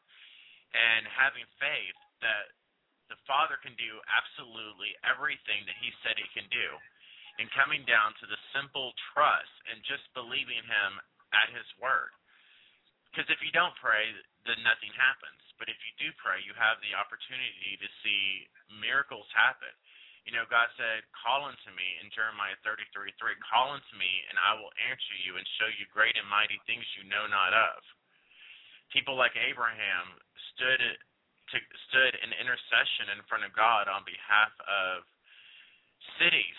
And 0.79 1.11
having 1.11 1.47
faith 1.59 1.99
that 2.23 2.55
the 3.11 3.19
Father 3.27 3.59
can 3.63 3.75
do 3.75 3.99
absolutely 4.07 4.95
everything 5.03 5.67
that 5.67 5.79
he 5.83 5.91
said 6.03 6.15
he 6.19 6.31
can 6.31 6.47
do. 6.51 6.69
And 7.43 7.51
coming 7.53 7.83
down 7.85 8.15
to 8.23 8.27
the 8.31 8.39
simple 8.55 8.95
trust 9.13 9.53
and 9.71 9.83
just 9.85 10.07
believing 10.15 10.63
him 10.63 10.91
at 11.35 11.51
his 11.51 11.67
word. 11.83 12.15
Because 13.11 13.29
if 13.29 13.43
you 13.43 13.51
don't 13.51 13.75
pray, 13.83 14.09
then 14.47 14.63
nothing 14.63 14.93
happens. 14.95 15.46
But 15.57 15.73
if 15.73 15.79
you 15.85 15.93
do 15.97 16.09
pray, 16.21 16.41
you 16.45 16.53
have 16.57 16.81
the 16.85 16.93
opportunity 16.93 17.81
to 17.81 17.89
see 18.05 18.49
miracles 18.69 19.29
happen. 19.33 19.73
You 20.29 20.35
know, 20.35 20.45
God 20.51 20.67
said, 20.75 21.07
Call 21.15 21.47
unto 21.47 21.71
me 21.73 21.87
in 22.03 22.11
Jeremiah 22.11 22.59
33 22.67 23.15
3, 23.15 23.47
Call 23.47 23.73
unto 23.73 23.95
me, 23.95 24.11
and 24.29 24.37
I 24.37 24.59
will 24.59 24.75
answer 24.91 25.17
you 25.23 25.39
and 25.39 25.47
show 25.57 25.71
you 25.71 25.87
great 25.89 26.19
and 26.19 26.27
mighty 26.27 26.59
things 26.67 26.85
you 26.99 27.07
know 27.07 27.31
not 27.31 27.55
of. 27.55 27.79
People 28.91 29.15
like 29.15 29.39
Abraham 29.39 30.19
stood 30.53 30.83
to, 30.83 31.57
stood 31.91 32.15
in 32.19 32.35
intercession 32.35 33.15
in 33.15 33.23
front 33.31 33.47
of 33.47 33.55
God 33.55 33.87
on 33.87 34.03
behalf 34.03 34.51
of 34.67 35.07
cities 36.19 36.59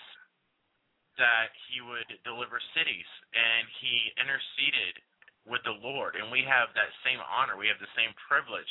that 1.19 1.51
he 1.67 1.81
would 1.81 2.07
deliver 2.23 2.61
cities 2.77 3.09
and 3.33 3.65
he 3.81 4.13
interceded 4.21 5.01
with 5.47 5.63
the 5.63 5.79
Lord, 5.79 6.19
and 6.19 6.27
we 6.27 6.43
have 6.43 6.75
that 6.75 6.91
same 7.07 7.23
honor, 7.23 7.55
we 7.55 7.71
have 7.71 7.79
the 7.79 7.95
same 7.95 8.11
privilege. 8.27 8.69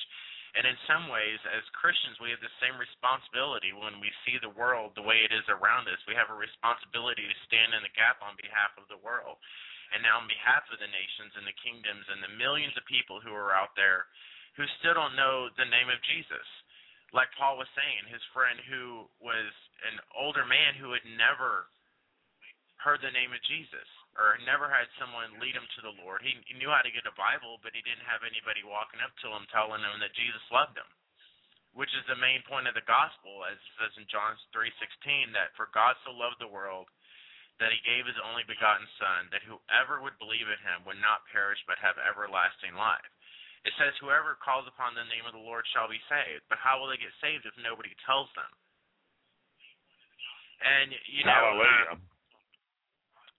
And 0.57 0.65
in 0.65 0.89
some 0.89 1.13
ways, 1.13 1.37
as 1.53 1.77
Christians, 1.77 2.17
we 2.17 2.33
have 2.33 2.41
the 2.41 2.59
same 2.65 2.81
responsibility 2.81 3.77
when 3.77 4.01
we 4.01 4.09
see 4.25 4.41
the 4.41 4.57
world 4.57 4.97
the 4.97 5.05
way 5.05 5.21
it 5.21 5.29
is 5.29 5.45
around 5.53 5.85
us. 5.85 6.01
We 6.09 6.17
have 6.17 6.33
a 6.33 6.39
responsibility 6.39 7.29
to 7.29 7.45
stand 7.45 7.77
in 7.77 7.85
the 7.85 7.93
gap 7.93 8.25
on 8.25 8.41
behalf 8.41 8.73
of 8.81 8.89
the 8.89 9.01
world. 9.05 9.37
And 9.93 10.01
now, 10.01 10.17
on 10.17 10.25
behalf 10.25 10.65
of 10.73 10.81
the 10.81 10.89
nations 10.89 11.37
and 11.37 11.45
the 11.45 11.61
kingdoms 11.61 12.09
and 12.09 12.25
the 12.25 12.41
millions 12.41 12.73
of 12.73 12.89
people 12.89 13.21
who 13.21 13.37
are 13.37 13.53
out 13.53 13.77
there 13.77 14.09
who 14.57 14.65
still 14.81 14.97
don't 14.97 15.15
know 15.15 15.53
the 15.61 15.69
name 15.69 15.93
of 15.93 16.01
Jesus. 16.09 16.49
Like 17.13 17.29
Paul 17.37 17.61
was 17.61 17.69
saying, 17.77 18.09
his 18.09 18.25
friend 18.33 18.57
who 18.65 19.05
was 19.21 19.53
an 19.85 20.01
older 20.17 20.49
man 20.49 20.73
who 20.81 20.97
had 20.97 21.05
never 21.05 21.69
heard 22.81 23.05
the 23.05 23.13
name 23.13 23.37
of 23.37 23.45
Jesus 23.45 23.89
or 24.17 24.41
never 24.49 24.67
had 24.67 24.89
someone 24.97 25.37
lead 25.39 25.57
him 25.57 25.69
to 25.77 25.81
the 25.85 25.97
Lord. 26.01 26.25
He, 26.25 26.33
he 26.49 26.57
knew 26.57 26.73
how 26.73 26.81
to 26.81 26.93
get 26.93 27.09
a 27.09 27.15
Bible, 27.15 27.61
but 27.61 27.77
he 27.77 27.85
didn't 27.85 28.09
have 28.09 28.25
anybody 28.25 28.65
walking 28.65 29.01
up 29.05 29.13
to 29.23 29.29
him 29.31 29.45
telling 29.53 29.85
him 29.85 30.01
that 30.01 30.17
Jesus 30.17 30.43
loved 30.49 30.77
him, 30.77 30.89
which 31.77 31.93
is 31.93 32.05
the 32.09 32.19
main 32.19 32.41
point 32.49 32.67
of 32.67 32.77
the 32.77 32.85
gospel, 32.89 33.45
as 33.45 33.57
it 33.61 33.73
says 33.77 33.95
in 34.01 34.09
John 34.09 34.37
3:16, 34.57 35.33
that 35.37 35.53
for 35.55 35.69
God 35.77 35.95
so 36.03 36.13
loved 36.17 36.41
the 36.41 36.51
world 36.51 36.89
that 37.61 37.73
he 37.73 37.81
gave 37.89 38.05
his 38.05 38.21
only 38.21 38.45
begotten 38.45 38.85
Son, 39.01 39.33
that 39.33 39.45
whoever 39.45 40.05
would 40.05 40.17
believe 40.21 40.45
in 40.45 40.61
him 40.61 40.85
would 40.85 41.01
not 41.01 41.25
perish 41.33 41.61
but 41.65 41.81
have 41.81 41.97
everlasting 41.97 42.77
life. 42.77 43.09
It 43.65 43.73
says, 43.81 43.97
Whoever 43.99 44.39
calls 44.39 44.69
upon 44.69 44.95
the 44.95 45.09
name 45.11 45.27
of 45.27 45.35
the 45.35 45.43
Lord 45.43 45.67
shall 45.75 45.91
be 45.91 45.99
saved. 46.07 46.45
But 46.47 46.63
how 46.63 46.79
will 46.79 46.93
they 46.93 47.01
get 47.01 47.11
saved 47.19 47.49
if 47.49 47.57
nobody 47.59 47.91
tells 48.07 48.31
them? 48.37 48.49
And 50.63 50.95
you 51.11 51.25
know, 51.27 51.33
Hallelujah. 51.35 51.97
um, 51.97 52.01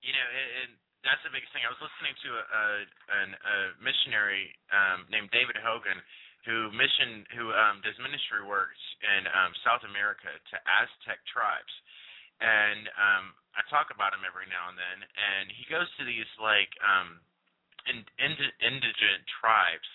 you 0.08 0.16
know, 0.16 0.24
and, 0.24 0.50
and 0.64 0.72
that's 1.04 1.20
the 1.28 1.32
biggest 1.36 1.52
thing. 1.52 1.68
I 1.68 1.72
was 1.72 1.84
listening 1.84 2.16
to 2.24 2.30
a, 2.32 2.44
a, 2.48 2.66
an, 3.20 3.30
a 3.36 3.56
missionary 3.84 4.56
um, 4.72 5.04
named 5.12 5.28
David 5.36 5.60
Hogan, 5.60 6.00
who 6.48 6.72
mission 6.72 7.28
who 7.36 7.52
um, 7.52 7.84
does 7.84 8.00
ministry 8.00 8.48
works 8.48 8.80
in 9.04 9.28
um, 9.28 9.52
South 9.68 9.84
America 9.84 10.32
to 10.32 10.56
Aztec 10.64 11.20
tribes, 11.28 11.74
and 12.40 12.88
um, 12.96 13.36
I 13.52 13.68
talk 13.68 13.92
about 13.92 14.16
him 14.16 14.24
every 14.24 14.48
now 14.48 14.72
and 14.72 14.80
then. 14.80 14.98
And 15.04 15.52
he 15.52 15.68
goes 15.68 15.92
to 16.00 16.08
these 16.08 16.30
like 16.40 16.72
um, 16.80 17.20
in, 17.92 18.00
ind- 18.24 18.58
indigent 18.64 19.28
tribes 19.44 19.90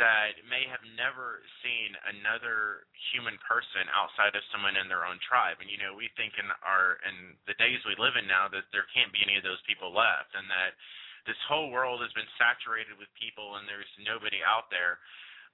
that 0.00 0.40
may 0.48 0.64
have 0.72 0.80
never 0.96 1.44
seen 1.60 1.92
another 2.08 2.88
human 3.12 3.36
person 3.44 3.84
outside 3.92 4.32
of 4.32 4.44
someone 4.48 4.80
in 4.80 4.88
their 4.88 5.04
own 5.04 5.20
tribe. 5.20 5.60
And 5.60 5.68
you 5.68 5.76
know, 5.76 5.92
we 5.92 6.08
think 6.16 6.40
in 6.40 6.48
our 6.64 6.96
in 7.04 7.36
the 7.44 7.56
days 7.60 7.82
we 7.84 7.98
live 8.00 8.16
in 8.16 8.24
now 8.24 8.48
that 8.48 8.64
there 8.72 8.88
can't 8.96 9.12
be 9.12 9.20
any 9.20 9.36
of 9.36 9.44
those 9.44 9.60
people 9.68 9.92
left, 9.92 10.32
and 10.32 10.48
that 10.48 10.72
this 11.28 11.38
whole 11.44 11.68
world 11.68 12.00
has 12.00 12.12
been 12.16 12.28
saturated 12.40 12.96
with 12.96 13.10
people, 13.20 13.60
and 13.60 13.68
there's 13.68 13.88
nobody 14.00 14.40
out 14.40 14.72
there. 14.72 14.96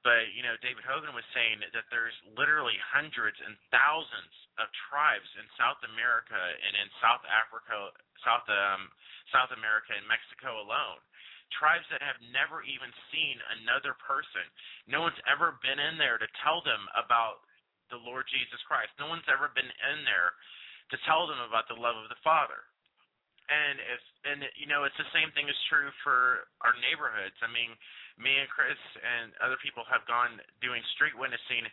But 0.07 0.30
you 0.30 0.47
know, 0.47 0.55
David 0.62 0.86
Hogan 0.86 1.11
was 1.18 1.26
saying 1.34 1.59
that 1.74 1.91
there's 1.91 2.14
literally 2.39 2.78
hundreds 2.78 3.43
and 3.43 3.59
thousands 3.74 4.34
of 4.62 4.70
tribes 4.86 5.26
in 5.34 5.47
South 5.59 5.82
America 5.82 6.39
and 6.39 6.78
in 6.78 6.86
South 7.03 7.26
Africa, 7.26 7.91
South 8.22 8.47
um, 8.47 8.86
South 9.34 9.51
America 9.51 9.99
and 9.99 10.07
Mexico 10.07 10.62
alone 10.62 11.03
tribes 11.55 11.86
that 11.92 12.05
have 12.05 12.20
never 12.32 12.64
even 12.64 12.90
seen 13.11 13.36
another 13.61 13.96
person. 14.01 14.44
No 14.88 15.05
one's 15.05 15.20
ever 15.28 15.57
been 15.64 15.80
in 15.80 15.96
there 15.96 16.20
to 16.20 16.28
tell 16.44 16.61
them 16.62 16.84
about 16.96 17.44
the 17.88 18.01
Lord 18.01 18.28
Jesus 18.28 18.61
Christ. 18.68 18.92
No 19.01 19.09
one's 19.09 19.26
ever 19.28 19.49
been 19.53 19.68
in 19.68 19.99
there 20.05 20.36
to 20.92 20.96
tell 21.09 21.28
them 21.28 21.40
about 21.40 21.68
the 21.68 21.78
love 21.78 21.96
of 21.96 22.12
the 22.12 22.20
Father. 22.24 22.64
And 23.49 23.80
if 23.80 24.03
and 24.28 24.38
you 24.61 24.68
know, 24.68 24.84
it's 24.84 24.99
the 25.01 25.09
same 25.16 25.32
thing 25.32 25.49
is 25.49 25.57
true 25.72 25.88
for 26.05 26.44
our 26.61 26.76
neighborhoods. 26.84 27.36
I 27.40 27.49
mean, 27.49 27.72
me 28.20 28.36
and 28.36 28.49
Chris 28.53 28.76
and 29.01 29.32
other 29.40 29.57
people 29.64 29.88
have 29.88 30.05
gone 30.05 30.36
doing 30.61 30.84
street 30.92 31.16
witnessing 31.16 31.64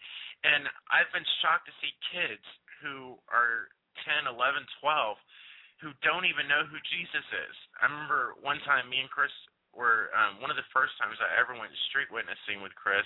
and 0.45 0.69
I've 0.93 1.09
been 1.09 1.25
shocked 1.41 1.65
to 1.65 1.73
see 1.81 1.89
kids 2.13 2.45
who 2.79 3.17
are 3.33 3.73
10, 4.05 4.29
11, 4.29 4.37
12 4.77 5.17
who 5.81 5.89
don't 6.05 6.29
even 6.29 6.45
know 6.45 6.63
who 6.69 6.79
Jesus 6.93 7.25
is. 7.25 7.55
I 7.81 7.89
remember 7.89 8.37
one 8.39 8.61
time 8.63 8.87
me 8.87 9.01
and 9.01 9.11
Chris 9.11 9.33
were 9.75 10.09
um, 10.15 10.39
one 10.39 10.49
of 10.49 10.57
the 10.57 10.65
first 10.71 10.95
times 10.97 11.19
I 11.19 11.35
ever 11.35 11.53
went 11.53 11.69
street 11.91 12.09
witnessing 12.09 12.63
with 12.63 12.73
Chris, 12.73 13.05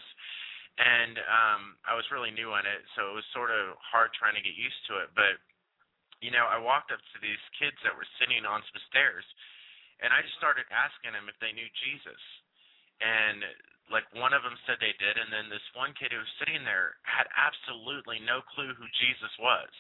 and 0.80 1.20
um, 1.28 1.62
I 1.84 1.98
was 1.98 2.08
really 2.14 2.32
new 2.32 2.54
on 2.56 2.64
it, 2.64 2.86
so 2.96 3.12
it 3.12 3.16
was 3.18 3.28
sort 3.36 3.52
of 3.52 3.76
hard 3.82 4.14
trying 4.16 4.38
to 4.38 4.46
get 4.46 4.56
used 4.56 4.80
to 4.88 5.02
it. 5.04 5.12
But 5.18 5.42
you 6.24 6.32
know, 6.32 6.48
I 6.48 6.60
walked 6.60 6.94
up 6.94 7.02
to 7.02 7.18
these 7.20 7.42
kids 7.58 7.76
that 7.84 7.96
were 7.96 8.08
sitting 8.22 8.46
on 8.46 8.64
some 8.70 8.82
stairs, 8.88 9.26
and 10.00 10.14
I 10.14 10.24
just 10.24 10.38
started 10.40 10.70
asking 10.72 11.18
them 11.18 11.28
if 11.28 11.36
they 11.44 11.52
knew 11.52 11.68
Jesus, 11.84 12.22
and 13.04 13.44
like 13.90 14.06
one 14.14 14.38
of 14.38 14.46
them 14.46 14.56
said 14.70 14.78
they 14.78 14.94
did, 15.02 15.18
and 15.18 15.34
then 15.34 15.50
this 15.50 15.66
one 15.74 15.98
kid 15.98 16.14
who 16.14 16.22
was 16.22 16.34
sitting 16.38 16.62
there 16.62 17.02
had 17.04 17.26
absolutely 17.34 18.22
no 18.22 18.46
clue 18.54 18.72
who 18.78 18.88
Jesus 19.02 19.34
was. 19.42 19.72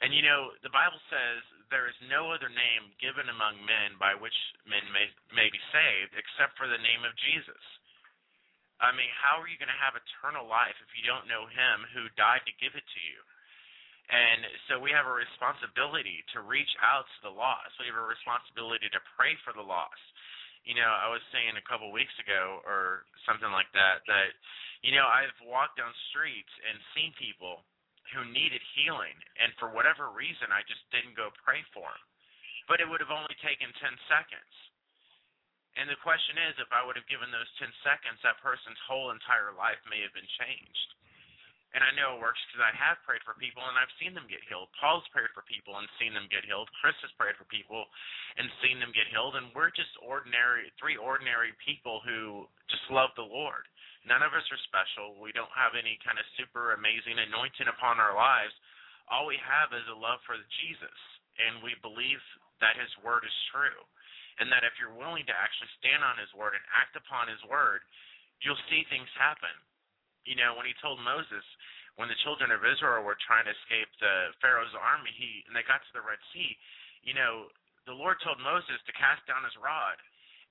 And 0.00 0.16
you 0.16 0.24
know, 0.24 0.56
the 0.64 0.72
Bible 0.72 0.98
says 1.12 1.44
there 1.70 1.86
is 1.86 1.96
no 2.10 2.34
other 2.34 2.50
name 2.50 2.90
given 2.98 3.30
among 3.30 3.58
men 3.62 3.94
by 3.98 4.14
which 4.18 4.34
men 4.66 4.82
may 4.90 5.06
may 5.30 5.48
be 5.50 5.62
saved 5.70 6.14
except 6.18 6.58
for 6.58 6.66
the 6.66 6.82
name 6.82 7.06
of 7.06 7.14
Jesus. 7.18 7.62
I 8.82 8.90
mean, 8.96 9.10
how 9.12 9.38
are 9.38 9.48
you 9.48 9.60
going 9.60 9.72
to 9.72 9.82
have 9.82 9.98
eternal 9.98 10.48
life 10.48 10.76
if 10.80 10.90
you 10.96 11.04
don't 11.04 11.28
know 11.28 11.44
him 11.44 11.84
who 11.92 12.08
died 12.16 12.40
to 12.48 12.60
give 12.62 12.72
it 12.72 12.86
to 12.86 13.00
you? 13.04 13.20
And 14.10 14.40
so 14.66 14.80
we 14.80 14.90
have 14.90 15.06
a 15.06 15.14
responsibility 15.14 16.24
to 16.34 16.42
reach 16.42 16.72
out 16.80 17.04
to 17.04 17.18
the 17.28 17.34
lost. 17.34 17.76
We 17.78 17.92
have 17.92 18.00
a 18.00 18.08
responsibility 18.08 18.88
to 18.90 19.10
pray 19.14 19.36
for 19.46 19.52
the 19.52 19.62
lost. 19.62 20.02
You 20.64 20.74
know, 20.74 20.88
I 20.88 21.12
was 21.12 21.22
saying 21.30 21.54
a 21.54 21.68
couple 21.68 21.92
weeks 21.92 22.12
ago 22.18 22.64
or 22.64 23.06
something 23.28 23.52
like 23.52 23.70
that 23.76 24.02
that 24.08 24.32
you 24.80 24.96
know, 24.96 25.04
I've 25.04 25.36
walked 25.44 25.76
down 25.76 25.92
streets 26.08 26.52
and 26.64 26.80
seen 26.96 27.12
people 27.20 27.60
who 28.12 28.26
needed 28.28 28.62
healing, 28.74 29.16
and 29.38 29.54
for 29.56 29.70
whatever 29.70 30.10
reason, 30.10 30.50
I 30.50 30.66
just 30.66 30.82
didn't 30.90 31.18
go 31.18 31.30
pray 31.42 31.62
for 31.70 31.86
him. 31.86 32.04
But 32.66 32.82
it 32.82 32.86
would 32.86 33.02
have 33.02 33.14
only 33.14 33.34
taken 33.42 33.70
10 33.70 34.10
seconds. 34.10 34.54
And 35.78 35.86
the 35.86 35.98
question 36.02 36.34
is, 36.50 36.58
if 36.58 36.70
I 36.74 36.82
would 36.82 36.98
have 36.98 37.06
given 37.06 37.30
those 37.30 37.48
10 37.62 37.70
seconds, 37.86 38.18
that 38.26 38.42
person's 38.42 38.78
whole 38.86 39.14
entire 39.14 39.54
life 39.54 39.78
may 39.86 40.02
have 40.02 40.14
been 40.14 40.28
changed. 40.38 40.90
And 41.70 41.86
I 41.86 41.94
know 41.94 42.18
it 42.18 42.22
works 42.22 42.42
because 42.50 42.66
I 42.66 42.74
have 42.74 42.98
prayed 43.06 43.22
for 43.22 43.38
people 43.38 43.62
and 43.62 43.78
I've 43.78 43.94
seen 44.02 44.10
them 44.10 44.26
get 44.26 44.42
healed. 44.50 44.66
Paul's 44.74 45.06
prayed 45.14 45.30
for 45.30 45.46
people 45.46 45.78
and 45.78 45.86
seen 46.02 46.10
them 46.10 46.26
get 46.26 46.42
healed. 46.42 46.66
Chris 46.82 46.98
has 47.06 47.14
prayed 47.14 47.38
for 47.38 47.46
people 47.46 47.86
and 48.34 48.50
seen 48.58 48.82
them 48.82 48.90
get 48.90 49.06
healed. 49.06 49.38
And 49.38 49.54
we're 49.54 49.70
just 49.70 49.94
ordinary, 50.02 50.74
three 50.82 50.98
ordinary 50.98 51.54
people 51.62 52.02
who 52.02 52.50
just 52.66 52.82
love 52.90 53.14
the 53.14 53.26
Lord. 53.26 53.70
None 54.08 54.24
of 54.24 54.32
us 54.32 54.46
are 54.48 54.66
special. 54.68 55.20
We 55.20 55.32
don't 55.36 55.52
have 55.52 55.76
any 55.76 56.00
kind 56.00 56.16
of 56.16 56.24
super 56.40 56.72
amazing 56.72 57.20
anointing 57.20 57.68
upon 57.68 58.00
our 58.00 58.16
lives. 58.16 58.52
All 59.12 59.28
we 59.28 59.36
have 59.42 59.74
is 59.76 59.84
a 59.90 59.96
love 59.96 60.22
for 60.24 60.38
Jesus, 60.64 60.98
and 61.36 61.60
we 61.60 61.76
believe 61.84 62.22
that 62.64 62.80
His 62.80 62.90
word 63.04 63.26
is 63.26 63.48
true. 63.52 63.80
And 64.40 64.48
that 64.48 64.64
if 64.64 64.72
you're 64.80 64.96
willing 64.96 65.28
to 65.28 65.36
actually 65.36 65.68
stand 65.76 66.00
on 66.00 66.16
His 66.16 66.32
word 66.32 66.56
and 66.56 66.64
act 66.72 66.96
upon 66.96 67.28
His 67.28 67.42
word, 67.44 67.84
you'll 68.40 68.60
see 68.72 68.88
things 68.88 69.10
happen. 69.20 69.52
You 70.24 70.38
know, 70.40 70.56
when 70.56 70.64
He 70.64 70.72
told 70.80 70.96
Moses, 71.04 71.44
when 72.00 72.08
the 72.08 72.16
children 72.24 72.48
of 72.48 72.64
Israel 72.64 73.04
were 73.04 73.20
trying 73.28 73.44
to 73.44 73.52
escape 73.52 73.92
the 74.00 74.32
Pharaoh's 74.40 74.72
army, 74.72 75.12
he 75.12 75.44
and 75.44 75.52
they 75.52 75.66
got 75.68 75.84
to 75.84 75.92
the 75.92 76.00
Red 76.00 76.16
Sea, 76.32 76.56
you 77.04 77.12
know, 77.12 77.52
the 77.84 77.92
Lord 77.96 78.16
told 78.24 78.40
Moses 78.40 78.80
to 78.88 78.92
cast 78.96 79.20
down 79.28 79.44
his 79.44 79.56
rod 79.60 80.00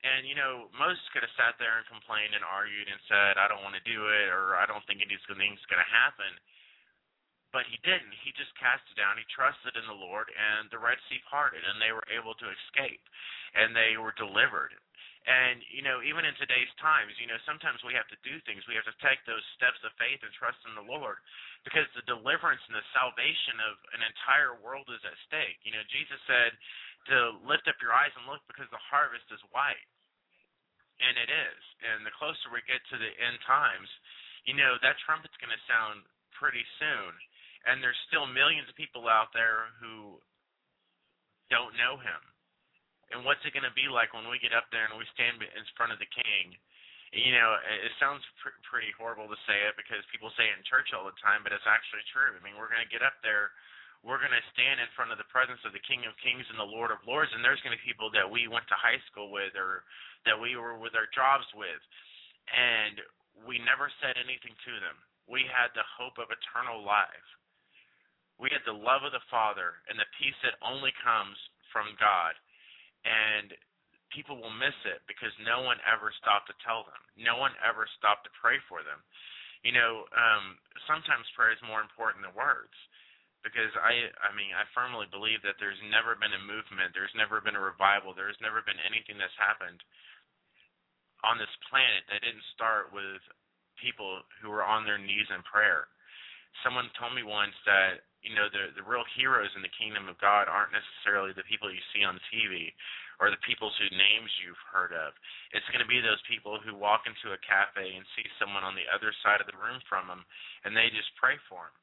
and 0.04 0.24
you 0.24 0.36
know, 0.36 0.72
Moses 0.76 1.04
could 1.12 1.24
have 1.24 1.36
sat 1.36 1.60
there 1.60 1.78
and 1.80 1.88
complained 1.88 2.34
and 2.36 2.44
argued 2.46 2.88
and 2.88 3.00
said, 3.08 3.38
"I 3.38 3.48
don't 3.48 3.64
want 3.64 3.76
to 3.76 3.84
do 3.84 4.08
it," 4.08 4.28
or 4.32 4.56
"I 4.56 4.66
don't 4.66 4.84
think 4.88 5.02
anything's 5.04 5.66
going 5.68 5.84
to 5.84 5.92
happen." 5.92 6.40
But 7.52 7.66
he 7.66 7.82
didn't. 7.82 8.14
He 8.22 8.32
just 8.38 8.54
cast 8.62 8.86
it 8.94 8.96
down. 8.96 9.18
He 9.18 9.26
trusted 9.34 9.74
in 9.74 9.88
the 9.90 9.98
Lord, 9.98 10.30
and 10.30 10.70
the 10.70 10.78
Red 10.78 11.02
Sea 11.10 11.18
parted, 11.26 11.66
and 11.66 11.82
they 11.82 11.92
were 11.92 12.06
able 12.14 12.38
to 12.38 12.48
escape, 12.48 13.02
and 13.58 13.76
they 13.76 13.98
were 13.98 14.14
delivered. 14.14 14.78
And 15.26 15.62
you 15.70 15.82
know, 15.82 16.02
even 16.02 16.24
in 16.24 16.34
today's 16.40 16.72
times, 16.80 17.12
you 17.20 17.28
know, 17.28 17.38
sometimes 17.46 17.84
we 17.84 17.94
have 17.94 18.08
to 18.08 18.18
do 18.24 18.40
things. 18.46 18.66
We 18.66 18.78
have 18.80 18.88
to 18.88 18.96
take 19.04 19.20
those 19.26 19.44
steps 19.58 19.82
of 19.84 19.92
faith 20.00 20.24
and 20.24 20.32
trust 20.32 20.62
in 20.66 20.74
the 20.80 20.86
Lord, 20.86 21.20
because 21.66 21.90
the 21.92 22.08
deliverance 22.08 22.62
and 22.70 22.78
the 22.78 22.86
salvation 22.96 23.60
of 23.66 23.76
an 23.98 24.02
entire 24.06 24.56
world 24.64 24.88
is 24.90 25.04
at 25.04 25.18
stake. 25.28 25.60
You 25.68 25.74
know, 25.74 25.84
Jesus 25.92 26.22
said 26.24 26.56
to 27.10 27.38
lift 27.44 27.68
up 27.68 27.82
your 27.82 27.94
eyes 27.94 28.14
and 28.16 28.30
look 28.30 28.42
because 28.46 28.70
the 28.70 28.88
harvest 28.90 29.26
is 29.34 29.42
white. 29.52 29.90
And 31.00 31.16
it 31.16 31.32
is. 31.32 31.62
And 31.84 32.04
the 32.04 32.16
closer 32.16 32.52
we 32.52 32.60
get 32.68 32.84
to 32.92 32.98
the 33.00 33.12
end 33.24 33.40
times, 33.48 33.88
you 34.44 34.56
know, 34.56 34.76
that 34.84 35.00
trumpet's 35.08 35.38
going 35.40 35.54
to 35.54 35.70
sound 35.70 36.04
pretty 36.36 36.64
soon. 36.80 37.12
And 37.68 37.80
there's 37.80 37.98
still 38.08 38.28
millions 38.28 38.68
of 38.68 38.76
people 38.76 39.08
out 39.08 39.32
there 39.32 39.72
who 39.80 40.20
don't 41.52 41.76
know 41.80 42.00
him. 42.00 42.22
And 43.10 43.26
what's 43.26 43.42
it 43.48 43.56
going 43.58 43.66
to 43.66 43.74
be 43.74 43.90
like 43.90 44.14
when 44.14 44.30
we 44.30 44.38
get 44.38 44.54
up 44.54 44.70
there 44.70 44.86
and 44.86 44.96
we 44.96 45.08
stand 45.18 45.42
in 45.42 45.66
front 45.74 45.96
of 45.96 46.00
the 46.00 46.10
king? 46.14 46.54
You 47.10 47.34
know, 47.34 47.58
it 47.66 47.90
sounds 47.98 48.22
pr- 48.38 48.54
pretty 48.70 48.94
horrible 48.94 49.26
to 49.26 49.40
say 49.50 49.58
it 49.66 49.74
because 49.74 50.06
people 50.14 50.30
say 50.38 50.46
it 50.46 50.58
in 50.62 50.68
church 50.70 50.94
all 50.94 51.10
the 51.10 51.18
time, 51.18 51.42
but 51.42 51.50
it's 51.50 51.66
actually 51.66 52.06
true. 52.14 52.38
I 52.38 52.42
mean, 52.46 52.54
we're 52.54 52.70
going 52.70 52.86
to 52.86 52.94
get 52.94 53.02
up 53.02 53.18
there 53.26 53.50
we're 54.00 54.22
going 54.22 54.36
to 54.36 54.52
stand 54.56 54.80
in 54.80 54.88
front 54.96 55.12
of 55.12 55.20
the 55.20 55.28
presence 55.28 55.60
of 55.68 55.76
the 55.76 55.84
King 55.84 56.08
of 56.08 56.16
Kings 56.24 56.48
and 56.48 56.56
the 56.56 56.68
Lord 56.68 56.88
of 56.88 57.04
Lords, 57.04 57.32
and 57.36 57.44
there's 57.44 57.60
going 57.68 57.76
to 57.76 57.82
be 57.84 57.92
people 57.92 58.08
that 58.16 58.24
we 58.24 58.48
went 58.48 58.64
to 58.72 58.80
high 58.80 59.00
school 59.12 59.28
with 59.28 59.52
or 59.60 59.84
that 60.24 60.40
we 60.40 60.56
were 60.56 60.80
with 60.80 60.96
our 60.96 61.08
jobs 61.12 61.48
with, 61.52 61.84
and 62.52 63.04
we 63.44 63.60
never 63.60 63.92
said 64.00 64.16
anything 64.16 64.56
to 64.68 64.74
them. 64.80 64.96
We 65.28 65.44
had 65.48 65.72
the 65.76 65.86
hope 65.86 66.16
of 66.16 66.32
eternal 66.32 66.80
life. 66.80 67.28
We 68.40 68.48
had 68.56 68.64
the 68.64 68.76
love 68.76 69.04
of 69.04 69.12
the 69.12 69.24
Father 69.28 69.84
and 69.92 70.00
the 70.00 70.08
peace 70.16 70.36
that 70.48 70.56
only 70.64 70.96
comes 71.04 71.36
from 71.76 71.92
God. 72.00 72.34
And 73.04 73.52
people 74.16 74.40
will 74.40 74.56
miss 74.56 74.76
it 74.88 75.04
because 75.12 75.32
no 75.44 75.62
one 75.62 75.78
ever 75.84 76.10
stopped 76.18 76.48
to 76.50 76.58
tell 76.64 76.88
them. 76.88 77.00
No 77.20 77.38
one 77.38 77.54
ever 77.62 77.86
stopped 78.00 78.26
to 78.26 78.40
pray 78.40 78.58
for 78.72 78.82
them. 78.82 79.04
You 79.62 79.76
know, 79.76 80.08
um, 80.16 80.56
sometimes 80.88 81.28
prayer 81.36 81.52
is 81.52 81.62
more 81.68 81.84
important 81.84 82.24
than 82.24 82.34
words 82.34 82.74
because 83.44 83.72
I 83.80 84.12
I 84.20 84.32
mean 84.36 84.52
I 84.52 84.68
firmly 84.76 85.08
believe 85.08 85.40
that 85.48 85.60
there's 85.60 85.80
never 85.88 86.16
been 86.20 86.36
a 86.36 86.44
movement, 86.44 86.92
there's 86.92 87.14
never 87.16 87.40
been 87.40 87.56
a 87.56 87.64
revival, 87.64 88.12
there's 88.12 88.40
never 88.44 88.64
been 88.64 88.80
anything 88.84 89.16
that's 89.16 89.36
happened 89.40 89.80
on 91.24 91.40
this 91.40 91.52
planet 91.68 92.04
that 92.08 92.24
didn't 92.24 92.46
start 92.56 92.92
with 92.96 93.20
people 93.80 94.24
who 94.40 94.52
were 94.52 94.64
on 94.64 94.84
their 94.84 95.00
knees 95.00 95.28
in 95.32 95.44
prayer. 95.48 95.88
Someone 96.64 96.92
told 97.00 97.16
me 97.16 97.24
once 97.24 97.56
that 97.64 98.04
you 98.20 98.36
know 98.36 98.52
the 98.52 98.76
the 98.76 98.84
real 98.84 99.08
heroes 99.16 99.52
in 99.56 99.64
the 99.64 99.78
kingdom 99.80 100.12
of 100.12 100.20
God 100.20 100.52
aren't 100.52 100.76
necessarily 100.76 101.32
the 101.32 101.48
people 101.48 101.72
you 101.72 101.84
see 101.96 102.04
on 102.04 102.20
TV 102.28 102.76
or 103.20 103.32
the 103.32 103.48
people 103.48 103.68
whose 103.76 103.92
names 103.92 104.32
you've 104.40 104.64
heard 104.72 104.96
of. 104.96 105.12
It's 105.52 105.68
going 105.76 105.84
to 105.84 105.92
be 105.92 106.00
those 106.00 106.24
people 106.24 106.56
who 106.56 106.72
walk 106.72 107.04
into 107.04 107.36
a 107.36 107.44
cafe 107.44 107.92
and 108.00 108.08
see 108.16 108.24
someone 108.40 108.64
on 108.64 108.80
the 108.80 108.88
other 108.88 109.12
side 109.24 109.44
of 109.44 109.48
the 109.48 109.60
room 109.60 109.84
from 109.92 110.08
them 110.08 110.24
and 110.64 110.72
they 110.72 110.88
just 110.92 111.12
pray 111.20 111.36
for 111.52 111.68
them 111.68 111.80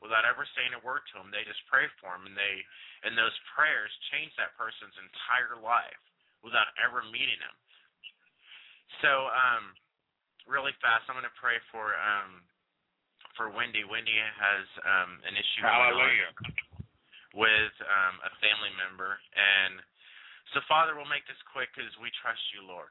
without 0.00 0.24
ever 0.24 0.48
saying 0.56 0.72
a 0.72 0.80
word 0.80 1.04
to 1.12 1.20
them. 1.20 1.28
They 1.28 1.44
just 1.44 1.60
pray 1.68 1.86
for 2.00 2.16
them, 2.16 2.24
and 2.28 2.36
they 2.36 2.64
and 3.04 3.16
those 3.16 3.36
prayers 3.52 3.92
change 4.12 4.32
that 4.36 4.56
person's 4.56 4.96
entire 4.96 5.60
life 5.60 6.00
without 6.40 6.72
ever 6.80 7.04
meeting 7.12 7.38
them. 7.40 7.56
So, 9.04 9.30
um, 9.30 9.76
really 10.48 10.74
fast, 10.80 11.06
I'm 11.08 11.16
going 11.16 11.28
to 11.28 11.40
pray 11.40 11.60
for 11.70 11.94
um 11.96 12.44
for 13.36 13.52
Wendy. 13.52 13.84
Wendy 13.86 14.16
has 14.16 14.66
um 14.82 15.20
an 15.24 15.36
issue 15.36 15.62
Hallelujah. 15.64 16.32
with 17.36 17.74
um 17.84 18.14
a 18.24 18.32
family 18.40 18.72
member, 18.80 19.20
and 19.36 19.84
so 20.56 20.64
Father, 20.66 20.96
we'll 20.96 21.08
make 21.08 21.28
this 21.28 21.38
quick 21.52 21.70
because 21.76 21.92
we 22.00 22.10
trust 22.24 22.42
you, 22.56 22.64
Lord. 22.64 22.90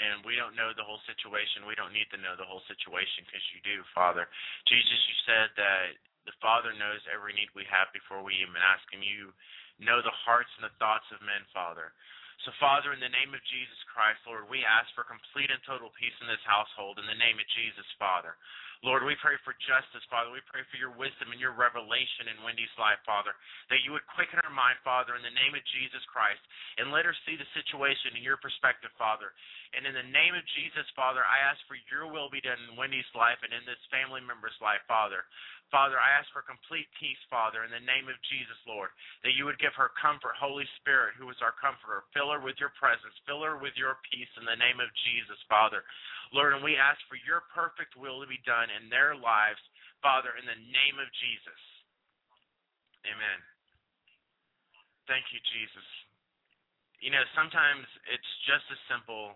And 0.00 0.24
we 0.24 0.32
don't 0.32 0.56
know 0.56 0.72
the 0.72 0.86
whole 0.86 1.02
situation. 1.04 1.68
We 1.68 1.76
don't 1.76 1.92
need 1.92 2.08
to 2.08 2.16
know 2.16 2.32
the 2.32 2.46
whole 2.48 2.64
situation 2.72 3.20
because 3.28 3.44
you 3.52 3.60
do, 3.60 3.84
Father. 3.92 4.24
Jesus, 4.64 4.96
you 4.96 5.16
said 5.28 5.52
that 5.60 5.92
the 6.28 6.36
Father 6.42 6.72
knows 6.76 7.00
every 7.08 7.32
need 7.32 7.50
we 7.56 7.64
have 7.68 7.88
before 7.92 8.20
we 8.20 8.36
even 8.40 8.58
ask 8.60 8.84
Him. 8.92 9.00
You 9.00 9.32
know 9.80 10.04
the 10.04 10.14
hearts 10.24 10.52
and 10.60 10.68
the 10.68 10.76
thoughts 10.76 11.08
of 11.12 11.24
men, 11.24 11.44
Father. 11.52 11.92
So, 12.44 12.52
Father, 12.56 12.96
in 12.96 13.04
the 13.04 13.12
name 13.12 13.36
of 13.36 13.42
Jesus 13.52 13.76
Christ, 13.92 14.24
Lord, 14.24 14.48
we 14.48 14.64
ask 14.64 14.88
for 14.96 15.04
complete 15.04 15.52
and 15.52 15.60
total 15.68 15.92
peace 15.92 16.16
in 16.24 16.28
this 16.28 16.40
household 16.48 16.96
in 16.96 17.04
the 17.04 17.20
name 17.20 17.36
of 17.36 17.48
Jesus, 17.52 17.84
Father. 18.00 18.32
Lord, 18.80 19.04
we 19.04 19.12
pray 19.20 19.36
for 19.44 19.52
justice, 19.68 20.00
Father. 20.08 20.32
We 20.32 20.40
pray 20.48 20.64
for 20.72 20.80
your 20.80 20.96
wisdom 20.96 21.36
and 21.36 21.40
your 21.40 21.52
revelation 21.52 22.32
in 22.32 22.40
Wendy's 22.40 22.72
life, 22.80 22.96
Father. 23.04 23.36
That 23.68 23.84
you 23.84 23.92
would 23.92 24.08
quicken 24.16 24.40
her 24.40 24.48
mind, 24.48 24.80
Father, 24.80 25.20
in 25.20 25.24
the 25.24 25.36
name 25.36 25.52
of 25.52 25.60
Jesus 25.76 26.00
Christ, 26.08 26.40
and 26.80 26.88
let 26.88 27.04
her 27.04 27.12
see 27.28 27.36
the 27.36 27.48
situation 27.52 28.16
in 28.16 28.24
your 28.24 28.40
perspective, 28.40 28.88
Father. 28.96 29.36
And 29.76 29.84
in 29.84 29.92
the 29.92 30.08
name 30.08 30.32
of 30.32 30.48
Jesus, 30.56 30.88
Father, 30.96 31.20
I 31.20 31.44
ask 31.44 31.60
for 31.68 31.76
your 31.92 32.08
will 32.08 32.32
be 32.32 32.40
done 32.40 32.58
in 32.66 32.80
Wendy's 32.80 33.08
life 33.12 33.38
and 33.44 33.52
in 33.52 33.68
this 33.68 33.80
family 33.92 34.24
member's 34.24 34.56
life, 34.64 34.80
Father. 34.88 35.28
Father, 35.70 36.02
I 36.02 36.10
ask 36.18 36.26
for 36.34 36.42
complete 36.42 36.90
peace, 36.98 37.20
Father, 37.30 37.62
in 37.62 37.70
the 37.70 37.86
name 37.86 38.10
of 38.10 38.18
Jesus, 38.26 38.58
Lord, 38.66 38.90
that 39.22 39.38
you 39.38 39.46
would 39.46 39.62
give 39.62 39.70
her 39.78 39.94
comfort, 39.94 40.34
Holy 40.34 40.66
Spirit, 40.82 41.14
who 41.14 41.30
is 41.30 41.38
our 41.38 41.54
comforter. 41.62 42.02
Fill 42.10 42.34
her 42.34 42.42
with 42.42 42.58
your 42.58 42.74
presence. 42.74 43.14
Fill 43.22 43.46
her 43.46 43.54
with 43.54 43.78
your 43.78 44.02
peace 44.10 44.30
in 44.34 44.42
the 44.42 44.58
name 44.58 44.82
of 44.82 44.90
Jesus, 45.06 45.38
Father. 45.46 45.86
Lord, 46.30 46.54
and 46.54 46.62
we 46.62 46.78
ask 46.78 46.98
for 47.10 47.18
your 47.26 47.42
perfect 47.50 47.98
will 47.98 48.22
to 48.22 48.28
be 48.30 48.38
done 48.46 48.70
in 48.70 48.86
their 48.86 49.18
lives, 49.18 49.58
Father, 49.98 50.30
in 50.38 50.46
the 50.46 50.60
name 50.70 50.96
of 51.02 51.10
Jesus. 51.18 51.60
Amen. 53.06 53.38
Thank 55.10 55.26
you, 55.34 55.42
Jesus. 55.50 55.88
You 57.02 57.10
know, 57.10 57.24
sometimes 57.34 57.88
it's 58.06 58.32
just 58.46 58.62
as 58.70 58.78
simple 58.86 59.34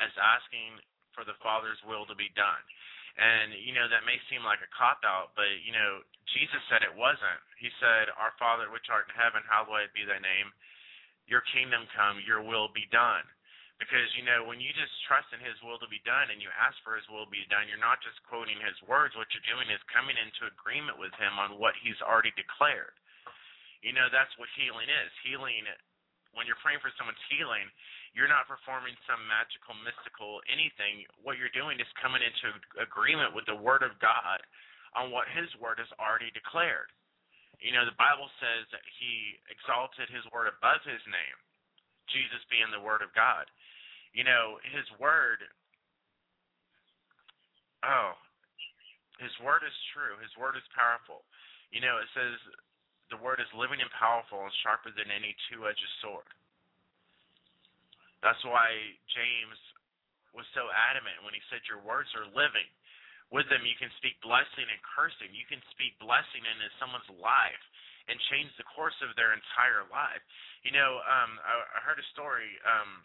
as 0.00 0.08
asking 0.16 0.80
for 1.12 1.28
the 1.28 1.36
Father's 1.44 1.80
will 1.84 2.08
to 2.08 2.16
be 2.16 2.32
done. 2.32 2.64
And, 3.20 3.52
you 3.60 3.76
know, 3.76 3.92
that 3.92 4.08
may 4.08 4.16
seem 4.32 4.40
like 4.40 4.64
a 4.64 4.70
cop 4.72 5.04
out, 5.04 5.36
but, 5.36 5.50
you 5.60 5.76
know, 5.76 6.00
Jesus 6.32 6.62
said 6.72 6.80
it 6.80 6.96
wasn't. 6.96 7.42
He 7.60 7.68
said, 7.76 8.08
Our 8.16 8.32
Father 8.40 8.72
which 8.72 8.88
art 8.88 9.12
in 9.12 9.20
heaven, 9.20 9.44
hallowed 9.44 9.92
be 9.92 10.08
thy 10.08 10.16
name. 10.16 10.48
Your 11.28 11.44
kingdom 11.52 11.84
come, 11.92 12.24
your 12.24 12.40
will 12.40 12.72
be 12.72 12.88
done. 12.88 13.28
Because, 13.80 14.06
you 14.14 14.22
know, 14.22 14.46
when 14.46 14.62
you 14.62 14.70
just 14.72 14.94
trust 15.08 15.28
in 15.34 15.42
his 15.42 15.58
will 15.60 15.80
to 15.82 15.90
be 15.90 16.00
done 16.06 16.30
and 16.30 16.38
you 16.38 16.48
ask 16.54 16.78
for 16.86 16.94
his 16.94 17.04
will 17.10 17.26
to 17.26 17.32
be 17.32 17.44
done, 17.50 17.66
you're 17.66 17.82
not 17.82 17.98
just 18.04 18.20
quoting 18.28 18.56
his 18.62 18.78
words. 18.86 19.18
What 19.18 19.28
you're 19.34 19.50
doing 19.50 19.66
is 19.68 19.82
coming 19.90 20.14
into 20.14 20.46
agreement 20.46 21.02
with 21.02 21.12
him 21.18 21.34
on 21.40 21.58
what 21.58 21.74
he's 21.82 21.98
already 21.98 22.30
declared. 22.38 22.94
You 23.82 23.90
know, 23.90 24.06
that's 24.12 24.30
what 24.38 24.46
healing 24.54 24.86
is. 24.86 25.10
Healing, 25.26 25.66
when 26.32 26.46
you're 26.46 26.60
praying 26.62 26.78
for 26.78 26.94
someone's 26.94 27.20
healing, 27.26 27.66
you're 28.14 28.30
not 28.30 28.46
performing 28.46 28.94
some 29.08 29.20
magical, 29.26 29.74
mystical 29.82 30.44
anything. 30.46 31.02
What 31.24 31.40
you're 31.40 31.52
doing 31.52 31.80
is 31.80 31.88
coming 31.98 32.22
into 32.22 32.54
agreement 32.78 33.34
with 33.34 33.48
the 33.48 33.58
Word 33.58 33.82
of 33.82 33.98
God 33.98 34.38
on 34.94 35.10
what 35.10 35.26
His 35.32 35.48
Word 35.58 35.80
has 35.80 35.90
already 35.96 36.30
declared. 36.36 36.92
You 37.58 37.72
know, 37.72 37.88
the 37.88 37.96
Bible 37.96 38.28
says 38.38 38.68
that 38.70 38.84
He 39.00 39.40
exalted 39.48 40.12
His 40.12 40.24
Word 40.30 40.52
above 40.52 40.84
His 40.84 41.00
name, 41.08 41.38
Jesus 42.12 42.44
being 42.52 42.68
the 42.68 42.84
Word 42.84 43.00
of 43.00 43.10
God. 43.16 43.48
You 44.12 44.24
know, 44.24 44.60
His 44.60 44.84
Word, 45.00 45.40
oh, 47.84 48.12
His 49.18 49.32
Word 49.40 49.64
is 49.64 49.76
true, 49.96 50.20
His 50.20 50.32
Word 50.36 50.56
is 50.56 50.66
powerful. 50.76 51.24
You 51.72 51.80
know, 51.80 51.96
it 52.00 52.08
says 52.12 52.36
the 53.08 53.20
Word 53.20 53.40
is 53.40 53.48
living 53.56 53.80
and 53.80 53.92
powerful 53.96 54.44
and 54.44 54.52
sharper 54.60 54.92
than 54.92 55.08
any 55.08 55.32
two 55.48 55.64
edged 55.64 55.92
sword. 56.04 56.28
That's 58.22 58.40
why 58.46 58.70
James 59.10 59.58
was 60.32 60.48
so 60.56 60.70
adamant 60.72 61.20
when 61.26 61.36
he 61.36 61.42
said, 61.52 61.60
Your 61.68 61.82
words 61.84 62.08
are 62.16 62.28
living. 62.32 62.68
With 63.32 63.48
them, 63.48 63.64
you 63.64 63.76
can 63.80 63.88
speak 63.96 64.20
blessing 64.20 64.68
and 64.68 64.80
cursing. 64.84 65.32
You 65.32 65.48
can 65.48 65.60
speak 65.72 65.96
blessing 65.96 66.44
into 66.44 66.68
someone's 66.76 67.08
life 67.16 67.64
and 68.06 68.16
change 68.28 68.52
the 68.60 68.68
course 68.68 68.96
of 69.00 69.16
their 69.16 69.32
entire 69.32 69.88
life. 69.88 70.20
You 70.68 70.72
know, 70.76 71.00
um, 71.00 71.40
I, 71.40 71.54
I 71.76 71.80
heard 71.80 71.96
a 71.96 72.08
story 72.12 72.60
um, 72.64 73.00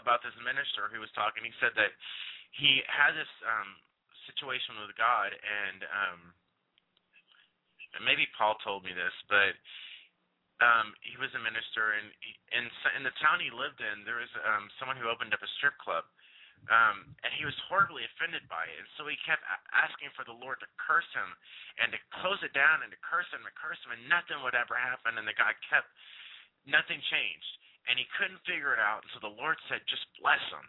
about 0.00 0.24
this 0.24 0.34
minister 0.40 0.88
who 0.88 0.98
was 0.98 1.12
talking. 1.12 1.44
He 1.44 1.54
said 1.60 1.76
that 1.76 1.92
he 2.56 2.82
had 2.88 3.14
this 3.14 3.30
um, 3.46 3.76
situation 4.26 4.80
with 4.80 4.96
God, 4.98 5.30
and, 5.36 5.80
um, 5.86 6.20
maybe 8.02 8.26
Paul 8.38 8.56
told 8.64 8.82
me 8.86 8.94
this, 8.94 9.14
but 9.28 9.54
um 10.60 10.92
he 11.00 11.16
was 11.16 11.32
a 11.32 11.40
minister 11.40 11.96
and 11.96 12.08
in 12.52 12.64
in 12.96 13.02
the 13.04 13.16
town 13.20 13.40
he 13.40 13.48
lived 13.52 13.80
in 13.80 14.04
there 14.04 14.20
was 14.20 14.32
um 14.44 14.68
someone 14.76 14.96
who 14.96 15.08
opened 15.08 15.32
up 15.32 15.40
a 15.40 15.50
strip 15.56 15.76
club 15.80 16.04
um 16.68 17.08
and 17.24 17.32
he 17.40 17.48
was 17.48 17.56
horribly 17.68 18.04
offended 18.04 18.44
by 18.52 18.68
it 18.68 18.76
and 18.76 18.88
so 19.00 19.08
he 19.08 19.16
kept 19.24 19.40
asking 19.72 20.12
for 20.12 20.24
the 20.28 20.36
lord 20.36 20.60
to 20.60 20.68
curse 20.76 21.08
him 21.16 21.28
and 21.80 21.88
to 21.92 22.00
close 22.20 22.40
it 22.44 22.52
down 22.52 22.84
and 22.84 22.92
to 22.92 23.00
curse 23.00 23.28
him 23.32 23.40
and 23.40 23.54
curse 23.56 23.80
him 23.84 23.96
and 23.96 24.04
nothing 24.12 24.36
would 24.44 24.56
ever 24.56 24.76
happen 24.76 25.16
and 25.16 25.24
the 25.24 25.36
guy 25.36 25.56
kept 25.72 25.88
nothing 26.68 27.00
changed 27.08 27.52
and 27.90 27.98
he 27.98 28.06
couldn't 28.14 28.38
figure 28.46 28.70
it 28.70 28.78
out 28.78 29.02
and 29.02 29.10
so 29.10 29.18
the 29.18 29.36
lord 29.36 29.58
said 29.66 29.82
just 29.90 30.06
bless 30.22 30.40
him 30.54 30.64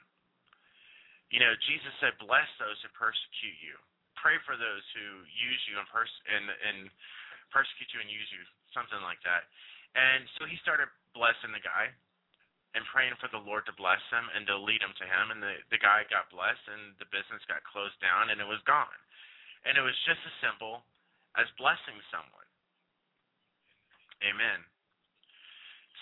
you 1.30 1.38
know 1.38 1.54
jesus 1.70 1.94
said 2.02 2.18
bless 2.18 2.50
those 2.58 2.76
who 2.82 2.90
persecute 2.98 3.58
you 3.62 3.78
pray 4.18 4.42
for 4.44 4.58
those 4.58 4.84
who 4.98 5.22
use 5.30 5.62
you 5.70 5.78
and 5.78 5.86
pers- 5.94 6.26
and 6.28 6.50
and 6.50 6.90
persecute 7.54 7.90
you 7.94 8.02
and 8.02 8.10
use 8.10 8.28
you 8.34 8.42
something 8.74 9.00
like 9.06 9.22
that 9.22 9.46
and 9.94 10.26
so 10.40 10.50
he 10.50 10.58
started 10.66 10.90
blessing 11.14 11.54
the 11.54 11.62
guy 11.64 11.94
and 12.72 12.88
praying 12.88 13.16
for 13.20 13.28
the 13.28 13.42
Lord 13.44 13.68
to 13.68 13.76
bless 13.76 14.00
him 14.08 14.24
and 14.32 14.48
to 14.48 14.56
lead 14.56 14.80
him 14.80 14.96
to 14.96 15.06
him. 15.06 15.36
And 15.36 15.44
the, 15.44 15.60
the 15.76 15.82
guy 15.82 16.08
got 16.08 16.32
blessed 16.32 16.64
and 16.72 16.96
the 17.04 17.08
business 17.12 17.44
got 17.52 17.60
closed 17.68 18.00
down 18.00 18.32
and 18.32 18.40
it 18.40 18.48
was 18.48 18.64
gone. 18.64 18.96
And 19.68 19.76
it 19.76 19.84
was 19.84 19.96
just 20.08 20.24
as 20.24 20.36
simple 20.40 20.82
as 21.36 21.48
blessing 21.60 22.00
someone. 22.08 22.48
Amen. 24.24 24.60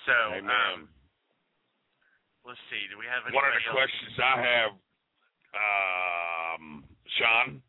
So, 0.05 0.15
Amen. 0.37 0.45
Um, 0.45 0.79
let's 2.49 2.59
see. 2.73 2.81
Do 2.89 2.97
we 2.97 3.05
have 3.05 3.21
One 3.29 3.45
of 3.45 3.53
the 3.53 3.61
else? 3.69 3.77
questions 3.77 4.13
I 4.17 4.35
have, 4.41 4.71
um, 5.53 6.63
Shaun, 7.21 7.61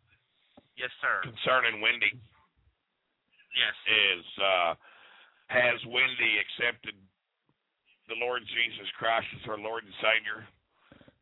Yes, 0.81 0.89
sir. 1.05 1.21
concerning 1.23 1.81
Wendy 1.85 2.17
Yes. 3.53 3.77
is 3.87 4.25
uh, 4.41 4.73
Has 5.53 5.77
Wendy 5.85 6.33
accepted 6.41 6.95
the 8.09 8.17
Lord 8.17 8.41
Jesus 8.49 8.89
Christ 8.97 9.27
as 9.37 9.43
her 9.45 9.59
Lord 9.59 9.85
and 9.85 9.93
Savior? 10.01 10.47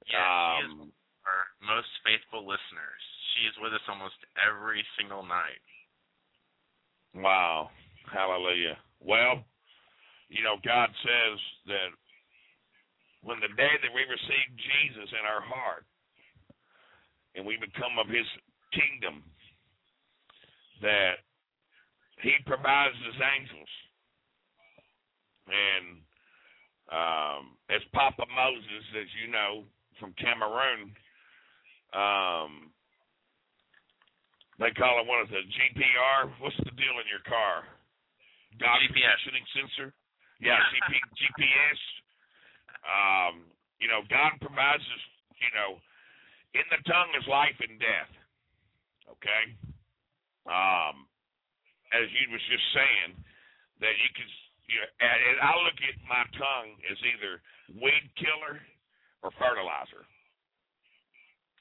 Yes, 0.06 0.14
she 0.14 0.64
is 0.64 0.72
um, 0.78 0.92
our 1.26 1.42
most 1.66 1.90
faithful 2.04 2.46
listeners. 2.46 3.02
She 3.34 3.48
is 3.50 3.54
with 3.60 3.74
us 3.74 3.82
almost 3.88 4.16
every 4.40 4.84
single 4.96 5.22
night. 5.26 5.60
Wow. 7.14 7.70
Hallelujah. 8.12 8.78
Well, 9.00 9.44
you 10.28 10.42
know, 10.44 10.56
God 10.64 10.88
says 11.02 11.38
that 11.66 11.88
when 13.22 13.40
the 13.40 13.52
day 13.56 13.74
that 13.82 13.92
we 13.94 14.02
receive 14.06 14.48
Jesus 14.54 15.08
in 15.10 15.24
our 15.26 15.42
heart 15.42 15.84
and 17.34 17.44
we 17.44 17.58
become 17.58 17.98
of 17.98 18.08
his 18.08 18.26
kingdom, 18.72 19.22
that 20.82 21.22
he 22.22 22.34
provides 22.46 22.94
his 23.02 23.18
angels. 23.18 23.72
And 25.48 25.86
um, 26.92 27.42
as 27.70 27.82
Papa 27.92 28.24
Moses, 28.30 28.84
as 28.94 29.08
you 29.22 29.32
know, 29.32 29.64
from 29.98 30.14
Cameroon, 30.18 30.94
um, 31.96 32.70
they 34.58 34.74
call 34.74 34.98
it 35.00 35.06
what 35.06 35.24
is 35.26 35.32
it, 35.32 35.46
GPR? 35.46 36.30
What's 36.42 36.58
the 36.58 36.74
deal 36.74 36.96
in 36.98 37.06
your 37.06 37.22
car? 37.26 37.62
God 38.58 38.82
GPS. 38.82 38.90
positioning 38.90 39.46
sensor. 39.54 39.88
Yeah, 40.42 40.58
GP, 40.58 40.92
GPS. 41.14 41.80
Um, 42.84 43.46
you 43.78 43.86
know, 43.86 44.02
God 44.10 44.38
provides 44.42 44.82
us. 44.82 45.04
You 45.38 45.52
know, 45.54 45.70
in 46.58 46.66
the 46.70 46.82
tongue 46.86 47.12
is 47.14 47.26
life 47.30 47.58
and 47.62 47.78
death. 47.78 48.12
Okay. 49.18 49.42
Um, 50.50 51.06
as 51.94 52.10
you 52.12 52.28
was 52.32 52.42
just 52.50 52.66
saying, 52.74 53.16
that 53.80 53.94
you 53.94 54.10
can. 54.14 54.28
You 54.68 54.84
know, 54.84 54.90
and 55.00 55.40
I 55.40 55.56
look 55.64 55.80
at 55.80 55.96
my 56.04 56.28
tongue 56.36 56.76
as 56.92 56.98
either 57.00 57.40
weed 57.80 58.04
killer 58.20 58.60
or 59.24 59.32
fertilizer. 59.40 60.04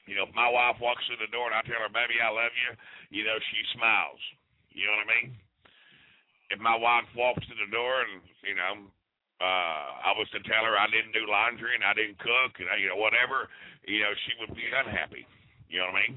You 0.04 0.16
know, 0.16 0.28
if 0.28 0.32
my 0.36 0.48
wife 0.48 0.76
walks 0.80 1.04
through 1.08 1.20
the 1.20 1.32
door 1.32 1.48
and 1.48 1.56
I 1.56 1.64
tell 1.64 1.80
her, 1.80 1.88
"Baby, 1.88 2.20
I 2.20 2.28
love 2.28 2.52
you," 2.52 2.70
you 3.08 3.24
know, 3.24 3.36
she 3.40 3.60
smiles. 3.72 4.20
You 4.72 4.84
know 4.88 4.96
what 5.00 5.08
I 5.08 5.14
mean? 5.20 5.28
If 6.52 6.60
my 6.60 6.76
wife 6.76 7.08
walks 7.16 7.44
through 7.44 7.60
the 7.60 7.72
door 7.72 8.04
and 8.04 8.20
you 8.44 8.56
know, 8.56 8.92
uh, 9.38 10.10
I 10.10 10.12
was 10.18 10.26
to 10.34 10.42
tell 10.42 10.66
her 10.66 10.74
I 10.74 10.90
didn't 10.90 11.14
do 11.14 11.26
laundry 11.30 11.78
and 11.78 11.86
I 11.86 11.94
didn't 11.94 12.18
cook 12.18 12.58
and 12.58 12.66
I, 12.66 12.82
you 12.82 12.90
know 12.90 12.98
whatever, 12.98 13.46
you 13.86 14.02
know, 14.02 14.12
she 14.26 14.34
would 14.42 14.54
be 14.54 14.66
unhappy. 14.66 15.22
You 15.70 15.84
know 15.84 15.94
what 15.94 16.02
I 16.02 16.10
mean? 16.10 16.14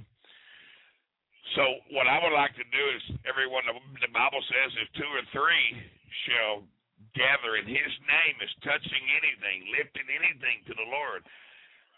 So 1.53 1.63
what 1.91 2.07
I 2.07 2.17
would 2.23 2.31
like 2.31 2.55
to 2.55 2.67
do 2.71 2.83
is 2.95 3.03
everyone 3.27 3.67
the 3.67 4.13
Bible 4.15 4.41
says 4.47 4.71
if 4.79 4.87
two 4.95 5.09
or 5.11 5.23
three 5.35 5.67
shall 6.25 6.63
gather 7.13 7.59
in 7.59 7.67
his 7.67 7.93
name 8.07 8.35
is 8.39 8.51
touching 8.63 9.03
anything, 9.19 9.67
lifting 9.75 10.07
anything 10.07 10.63
to 10.69 10.73
the 10.73 10.87
Lord, 10.87 11.27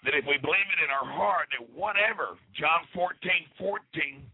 that 0.03 0.17
if 0.17 0.26
we 0.26 0.41
believe 0.41 0.69
it 0.74 0.82
in 0.82 0.89
our 0.89 1.05
heart 1.05 1.53
that 1.53 1.63
whatever 1.71 2.36
John 2.57 2.84
fourteen 2.91 3.45
fourteen 3.55 4.26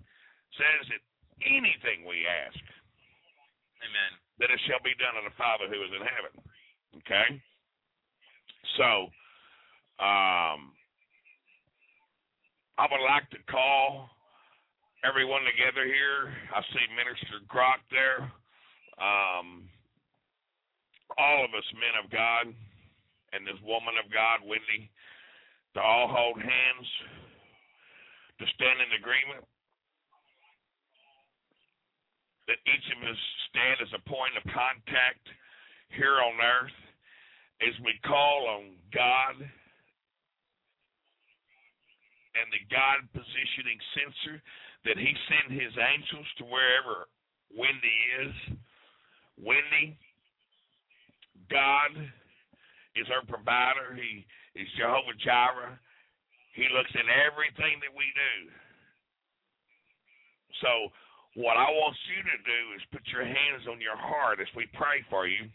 says 0.56 0.82
that 0.90 1.04
anything 1.46 2.08
we 2.08 2.26
ask, 2.26 2.64
Amen. 3.84 4.12
that 4.40 4.50
it 4.50 4.62
shall 4.66 4.82
be 4.82 4.96
done 4.98 5.20
of 5.20 5.28
the 5.28 5.36
Father 5.36 5.68
who 5.68 5.78
is 5.84 5.94
in 5.94 6.04
heaven. 6.04 6.34
Okay? 6.98 7.42
So 8.78 9.10
um 10.04 10.74
I 12.80 12.88
would 12.88 13.04
like 13.04 13.28
to 13.36 13.52
call 13.52 14.08
everyone 15.04 15.44
together 15.44 15.84
here. 15.84 16.32
I 16.56 16.64
see 16.72 16.86
Minister 16.96 17.44
Croc 17.52 17.84
there. 17.92 18.24
Um, 18.96 19.68
all 21.20 21.44
of 21.44 21.52
us 21.52 21.68
men 21.76 21.96
of 22.00 22.08
God 22.08 22.56
and 23.36 23.44
this 23.44 23.60
woman 23.68 24.00
of 24.00 24.08
God, 24.12 24.48
Wendy, 24.48 24.88
to 25.76 25.80
all 25.84 26.08
hold 26.08 26.40
hands, 26.40 26.88
to 28.40 28.46
stand 28.56 28.80
in 28.80 28.96
agreement. 28.96 29.44
That 32.48 32.64
each 32.64 32.88
of 32.96 33.00
us 33.04 33.22
stand 33.52 33.78
as 33.84 33.92
a 33.92 34.08
point 34.08 34.40
of 34.40 34.48
contact 34.56 35.24
here 35.96 36.22
on 36.22 36.38
earth 36.40 36.78
as 37.62 37.76
we 37.84 37.94
call 38.06 38.48
on 38.48 38.78
God 38.94 39.36
and 42.40 42.48
the 42.54 42.64
God 42.72 43.04
positioning 43.12 43.80
sensor 43.98 44.40
that 44.86 44.96
he 44.96 45.12
send 45.28 45.52
his 45.52 45.76
angels 45.76 46.28
to 46.40 46.48
wherever 46.48 47.10
Wendy 47.52 48.00
is. 48.24 48.36
Wendy, 49.36 49.98
God 51.52 51.92
is 52.96 53.08
her 53.12 53.26
provider. 53.28 53.98
He 53.98 54.24
is 54.56 54.68
Jehovah 54.78 55.18
Jireh. 55.20 55.76
He 56.56 56.68
looks 56.72 56.92
at 56.96 57.08
everything 57.08 57.82
that 57.84 57.92
we 57.92 58.08
do. 58.16 58.36
So, 60.64 60.92
what 61.38 61.56
I 61.56 61.70
want 61.72 61.96
you 62.10 62.20
to 62.26 62.40
do 62.42 62.62
is 62.76 62.82
put 62.92 63.06
your 63.14 63.24
hands 63.24 63.64
on 63.70 63.80
your 63.80 63.96
heart 63.96 64.42
as 64.42 64.50
we 64.58 64.66
pray 64.76 65.06
for 65.08 65.28
you 65.28 65.48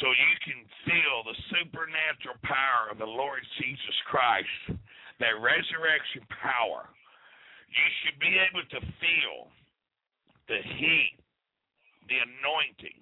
so 0.00 0.06
you 0.08 0.34
can 0.44 0.60
feel 0.86 1.16
the 1.26 1.38
supernatural 1.50 2.38
power 2.42 2.90
of 2.90 2.98
the 2.98 3.08
Lord 3.08 3.42
Jesus 3.58 3.98
Christ, 4.06 4.78
that 5.18 5.34
resurrection 5.42 6.22
power 6.42 6.88
you 7.68 7.86
should 8.00 8.18
be 8.18 8.32
able 8.32 8.64
to 8.64 8.80
feel 8.80 9.36
the 10.48 10.60
heat, 10.80 11.20
the 12.08 12.16
anointing 12.16 12.96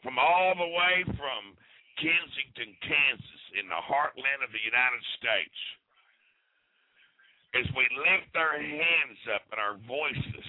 from 0.00 0.16
all 0.16 0.56
the 0.56 0.72
way 0.72 1.04
from 1.20 1.52
Kensington, 2.00 2.72
Kansas, 2.80 3.44
in 3.60 3.68
the 3.68 3.82
heartland 3.84 4.40
of 4.40 4.54
the 4.54 4.62
United 4.62 5.02
States. 5.18 5.60
As 7.58 7.66
we 7.74 7.84
lift 7.98 8.32
our 8.38 8.56
hands 8.56 9.20
up 9.34 9.44
and 9.50 9.58
our 9.60 9.76
voices, 9.84 10.47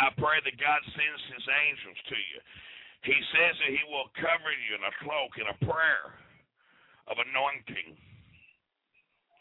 I 0.00 0.08
pray 0.16 0.40
that 0.40 0.56
God 0.56 0.80
sends 0.92 1.22
his 1.32 1.44
angels 1.44 1.98
to 2.08 2.18
you. 2.18 2.38
He 3.02 3.18
says 3.34 3.54
that 3.58 3.72
he 3.74 3.82
will 3.90 4.08
cover 4.14 4.50
you 4.54 4.78
in 4.78 4.84
a 4.86 4.94
cloak 5.02 5.32
and 5.36 5.50
a 5.50 5.58
prayer 5.66 6.16
of 7.10 7.18
anointing 7.18 7.98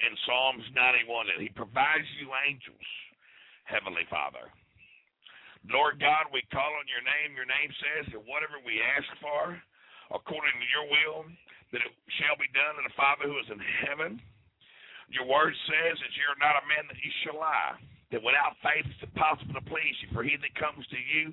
in 0.02 0.14
Psalms 0.26 0.66
91 0.74 1.30
that 1.30 1.42
He 1.42 1.50
provides 1.54 2.10
you 2.18 2.34
angels, 2.46 2.88
Heavenly 3.70 4.06
Father. 4.10 4.50
Lord 5.70 6.02
God, 6.02 6.34
we 6.34 6.42
call 6.50 6.74
on 6.74 6.90
your 6.90 7.06
name. 7.06 7.38
Your 7.38 7.46
name 7.46 7.70
says 7.78 8.10
that 8.10 8.26
whatever 8.26 8.58
we 8.66 8.82
ask 8.82 9.06
for, 9.22 9.54
according 10.10 10.58
to 10.58 10.68
your 10.74 10.90
will, 10.90 11.30
that 11.70 11.86
it 11.86 11.94
shall 12.18 12.34
be 12.42 12.50
done 12.50 12.82
in 12.82 12.86
the 12.90 12.98
Father 12.98 13.30
who 13.30 13.38
is 13.38 13.50
in 13.54 13.62
heaven. 13.86 14.18
Your 15.14 15.30
word 15.30 15.54
says 15.70 15.96
that 16.02 16.14
you're 16.18 16.40
not 16.42 16.58
a 16.58 16.66
man 16.66 16.90
that 16.90 16.98
you 16.98 17.14
shall 17.22 17.38
lie, 17.38 17.78
that 18.12 18.22
without 18.22 18.60
faith 18.60 18.84
it's 18.86 19.04
impossible 19.04 19.56
to 19.56 19.66
please 19.68 19.96
you. 20.04 20.10
For 20.12 20.24
he 20.24 20.36
that 20.36 20.54
comes 20.60 20.84
to 20.88 21.00
you 21.00 21.32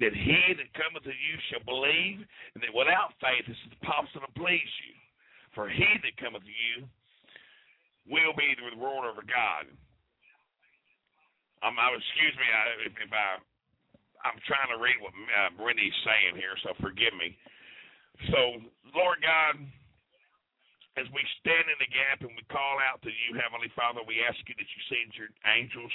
that 0.00 0.16
he 0.16 0.40
that 0.56 0.72
cometh 0.72 1.04
to 1.04 1.12
you 1.12 1.34
shall 1.52 1.60
believe, 1.68 2.24
and 2.56 2.60
that 2.64 2.72
without 2.72 3.12
faith 3.20 3.44
it 3.44 3.52
is 3.52 3.68
impossible 3.68 4.24
to 4.24 4.32
please 4.32 4.72
you. 4.88 4.96
For 5.52 5.68
he 5.68 5.84
that 5.84 6.16
cometh 6.16 6.42
to 6.42 6.56
you 6.56 6.88
will 8.08 8.32
be 8.32 8.56
the 8.56 8.64
rewarder 8.72 9.12
of 9.12 9.20
God. 9.28 9.68
Um, 11.60 11.76
I, 11.76 11.92
excuse 11.92 12.32
me 12.40 12.48
I, 12.48 12.62
if, 12.88 12.92
if 12.96 13.12
I, 13.12 13.36
I'm 14.24 14.40
trying 14.48 14.72
to 14.72 14.80
read 14.80 14.96
what 15.04 15.12
uh, 15.12 15.52
Brandy's 15.60 15.92
saying 16.00 16.40
here, 16.40 16.56
so 16.64 16.72
forgive 16.80 17.12
me. 17.12 17.36
So, 18.32 18.64
Lord 18.96 19.20
God, 19.20 19.60
as 20.98 21.06
we 21.14 21.22
stand 21.38 21.70
in 21.70 21.78
the 21.78 21.90
gap 21.90 22.22
and 22.26 22.34
we 22.34 22.42
call 22.50 22.82
out 22.82 22.98
to 23.06 23.12
you, 23.12 23.38
Heavenly 23.38 23.70
Father, 23.78 24.02
we 24.02 24.22
ask 24.26 24.38
you 24.46 24.54
that 24.58 24.70
you 24.70 24.80
send 24.90 25.14
your 25.14 25.30
angels 25.46 25.94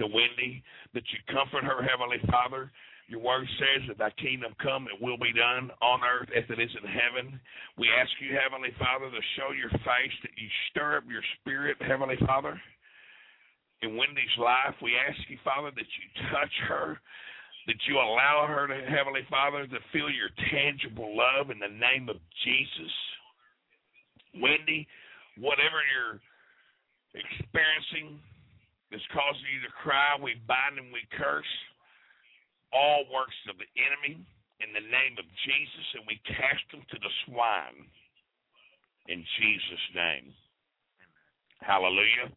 to 0.00 0.08
Wendy, 0.08 0.64
that 0.96 1.04
you 1.12 1.18
comfort 1.28 1.64
her, 1.64 1.84
Heavenly 1.84 2.20
Father, 2.28 2.72
your 3.08 3.20
word 3.20 3.46
says 3.58 3.86
that 3.86 3.98
thy 3.98 4.10
kingdom 4.18 4.50
come, 4.58 4.90
it 4.90 4.98
will 4.98 5.16
be 5.16 5.32
done 5.32 5.70
on 5.78 6.02
earth 6.02 6.28
as 6.34 6.42
it 6.50 6.58
is 6.58 6.74
in 6.74 6.88
heaven. 6.90 7.38
We 7.78 7.86
ask 7.94 8.10
you, 8.18 8.34
Heavenly 8.34 8.74
Father, 8.82 9.06
to 9.06 9.22
show 9.38 9.54
your 9.54 9.70
face, 9.70 10.16
that 10.26 10.34
you 10.34 10.48
stir 10.70 10.98
up 10.98 11.04
your 11.06 11.22
spirit, 11.38 11.78
Heavenly 11.78 12.18
Father. 12.26 12.58
In 13.82 13.96
Wendy's 13.96 14.36
life, 14.38 14.74
we 14.82 14.98
ask 14.98 15.18
you, 15.30 15.38
Father, 15.44 15.70
that 15.70 15.86
you 15.86 16.06
touch 16.34 16.50
her, 16.66 16.98
that 17.68 17.78
you 17.86 17.94
allow 17.94 18.46
her 18.48 18.66
to, 18.66 18.90
Heavenly 18.90 19.22
Father, 19.30 19.66
to 19.66 19.78
feel 19.92 20.10
your 20.10 20.32
tangible 20.50 21.14
love 21.14 21.50
in 21.50 21.60
the 21.60 21.70
name 21.70 22.08
of 22.08 22.16
Jesus. 22.42 22.94
Wendy, 24.40 24.86
whatever 25.38 25.80
you're 25.84 26.20
experiencing 27.16 28.20
that's 28.90 29.06
causing 29.12 29.48
you 29.50 29.60
to 29.64 29.72
cry, 29.82 30.14
we 30.20 30.38
bind 30.46 30.78
and 30.78 30.92
we 30.92 31.02
curse 31.16 31.52
all 32.72 33.04
works 33.12 33.36
of 33.48 33.56
the 33.56 33.68
enemy 33.78 34.20
in 34.60 34.72
the 34.72 34.84
name 34.84 35.14
of 35.20 35.26
Jesus, 35.44 35.86
and 35.96 36.04
we 36.08 36.16
cast 36.24 36.64
them 36.72 36.80
to 36.88 36.96
the 37.00 37.12
swine 37.26 37.84
in 39.08 39.20
Jesus' 39.38 39.86
name. 39.94 40.32
Hallelujah. 41.60 42.32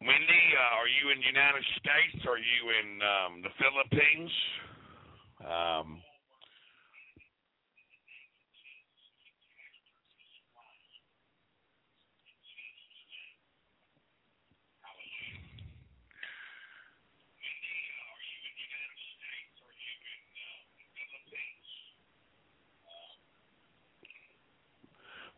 Wendy, 0.00 0.44
uh, 0.52 0.76
are 0.76 0.90
you 0.92 1.08
in 1.08 1.18
the 1.24 1.30
United 1.32 1.64
States? 1.80 2.20
Are 2.28 2.36
you 2.36 2.60
in 2.68 2.88
um, 3.00 3.32
the 3.40 3.52
Philippines? 3.56 4.32
Um, 5.40 5.88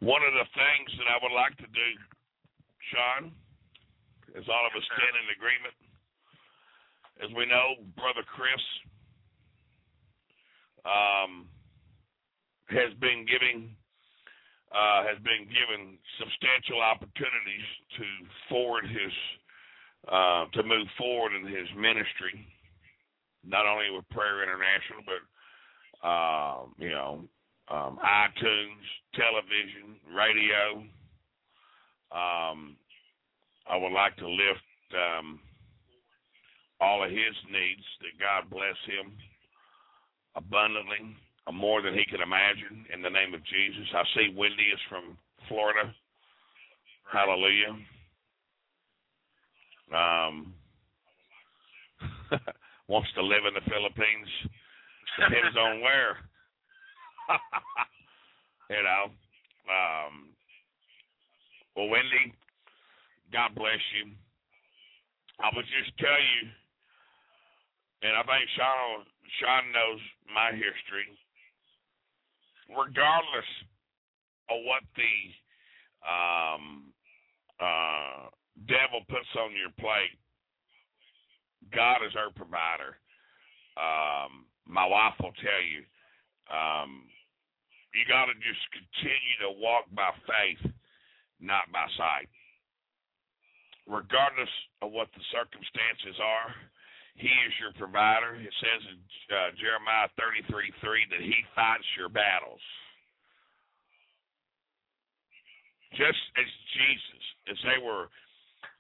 One 0.01 0.23
of 0.23 0.31
the 0.31 0.47
things 0.55 0.89
that 0.95 1.11
I 1.11 1.19
would 1.19 1.35
like 1.35 1.59
to 1.59 1.67
do, 1.75 1.89
Shaun, 2.95 3.35
is 4.39 4.47
all 4.47 4.65
of 4.67 4.73
us 4.79 4.87
stand 4.95 5.15
in 5.19 5.27
agreement. 5.35 5.77
As 7.19 7.31
we 7.35 7.47
know, 7.51 7.83
Brother 7.99 8.23
Chris 8.23 8.63
um, 10.87 11.51
has 12.71 12.95
been 13.03 13.27
giving 13.27 13.75
uh, 14.71 15.03
has 15.03 15.17
been 15.25 15.49
given 15.49 15.97
substantial 16.21 16.79
opportunities 16.85 17.67
to 17.97 18.05
forward 18.49 18.85
his 18.85 19.15
uh, 20.07 20.45
to 20.53 20.63
move 20.63 20.87
forward 20.95 21.33
in 21.35 21.43
his 21.43 21.67
ministry, 21.75 22.47
not 23.43 23.67
only 23.67 23.91
with 23.91 24.07
Prayer 24.11 24.45
International, 24.45 25.03
but 25.09 25.23
uh, 26.07 26.71
you 26.79 26.91
know 26.91 27.25
um, 27.71 27.99
iTunes, 28.03 28.85
television, 29.14 29.97
radio. 30.14 30.81
Um, 32.11 32.77
I 33.69 33.77
would 33.77 33.93
like 33.93 34.16
to 34.16 34.29
lift 34.29 34.95
um, 34.95 35.41
all 36.81 37.05
of 37.05 37.11
his 37.11 37.37
needs, 37.51 37.85
that 38.01 38.19
God 38.19 38.51
bless 38.51 38.77
him 38.87 39.12
abundantly, 40.37 41.16
uh, 41.47 41.53
more 41.53 41.83
than 41.83 41.95
he 41.95 42.05
can 42.05 42.21
imagine, 42.21 42.87
in 42.93 43.03
the 43.03 43.11
name 43.11 43.35
of 43.35 43.45
Jesus. 43.45 43.87
I 43.95 44.03
see 44.14 44.35
Wendy 44.35 44.71
is 44.73 44.81
from 44.89 45.19
Florida. 45.49 45.93
Hallelujah. 47.12 47.77
Um, 49.93 50.55
wants 52.89 53.09
to 53.14 53.23
live 53.23 53.45
in 53.49 53.55
the 53.55 53.71
Philippines. 53.71 54.29
Depends 55.19 55.57
on 55.57 55.81
where. 55.81 56.16
you 58.70 58.83
know. 58.83 59.05
Um, 59.68 60.33
well, 61.76 61.89
Wendy, 61.89 62.35
God 63.33 63.55
bless 63.55 63.81
you. 63.95 64.12
I 65.41 65.51
would 65.55 65.66
just 65.70 65.97
tell 65.99 66.18
you, 66.18 66.51
and 68.03 68.16
I 68.16 68.22
think 68.26 68.49
Shaun 68.57 69.07
Shaun 69.41 69.72
knows 69.72 70.01
my 70.35 70.51
history. 70.53 71.07
Regardless 72.68 73.51
of 74.51 74.59
what 74.64 74.83
the 74.97 75.14
um, 76.05 76.93
uh, 77.61 78.29
devil 78.66 79.05
puts 79.09 79.29
on 79.39 79.57
your 79.57 79.72
plate, 79.79 80.12
God 81.72 82.05
is 82.07 82.12
our 82.16 82.33
provider. 82.33 82.97
Um, 83.76 84.47
my 84.66 84.87
wife 84.87 85.14
will 85.20 85.33
tell 85.41 85.62
you, 85.64 85.83
um, 86.53 87.05
you 87.97 88.05
got 88.05 88.28
to 88.28 88.36
just 88.45 88.64
continue 88.74 89.36
to 89.49 89.61
walk 89.61 89.89
by 89.93 90.12
faith, 90.28 90.72
not 91.41 91.70
by 91.72 91.86
sight. 91.97 92.28
Regardless 93.89 94.53
of 94.84 94.93
what 94.93 95.09
the 95.16 95.24
circumstances 95.32 96.20
are, 96.20 96.53
He 97.16 97.32
is 97.49 97.53
your 97.57 97.72
provider. 97.80 98.36
It 98.36 98.53
says 98.61 98.82
in 98.93 99.01
uh, 99.32 99.57
Jeremiah 99.57 100.12
33 100.20 100.53
3 100.80 101.12
that 101.16 101.24
He 101.24 101.39
fights 101.57 101.89
your 101.97 102.12
battles. 102.12 102.61
Just 105.97 106.20
as 106.36 106.49
Jesus, 106.76 107.24
as 107.49 107.59
they 107.64 107.80
were 107.80 108.12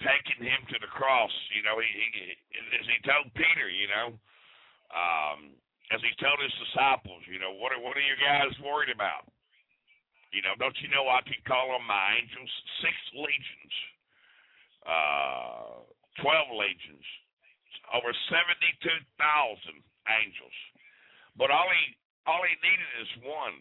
taking 0.04 0.44
him 0.44 0.60
to 0.68 0.78
the 0.78 0.92
cross, 0.92 1.32
you 1.56 1.64
know, 1.64 1.80
he, 1.80 1.88
he 1.88 2.36
as 2.76 2.84
he 2.84 2.98
told 3.02 3.32
Peter, 3.32 3.72
you 3.72 3.88
know, 3.88 4.12
um, 4.92 5.56
as 5.88 6.00
he 6.04 6.12
told 6.20 6.36
his 6.40 6.52
disciples, 6.68 7.24
you 7.24 7.40
know, 7.40 7.56
what 7.56 7.72
are 7.72 7.80
what 7.80 7.96
are 7.96 8.04
you 8.04 8.16
guys 8.20 8.52
worried 8.60 8.92
about? 8.92 9.24
You 10.32 10.44
know, 10.44 10.52
don't 10.60 10.76
you 10.84 10.92
know 10.92 11.08
I 11.08 11.24
can 11.24 11.40
call 11.48 11.72
on 11.72 11.84
my 11.88 12.20
angels? 12.20 12.52
Six 12.84 12.96
legions, 13.16 13.74
uh, 14.84 15.80
twelve 16.20 16.52
legions, 16.52 17.04
over 17.96 18.12
seventy-two 18.28 19.00
thousand 19.16 19.80
angels. 20.04 20.56
But 21.40 21.48
all 21.48 21.68
he 21.72 21.96
all 22.28 22.44
he 22.44 22.52
needed 22.60 22.90
is 23.00 23.10
one. 23.24 23.56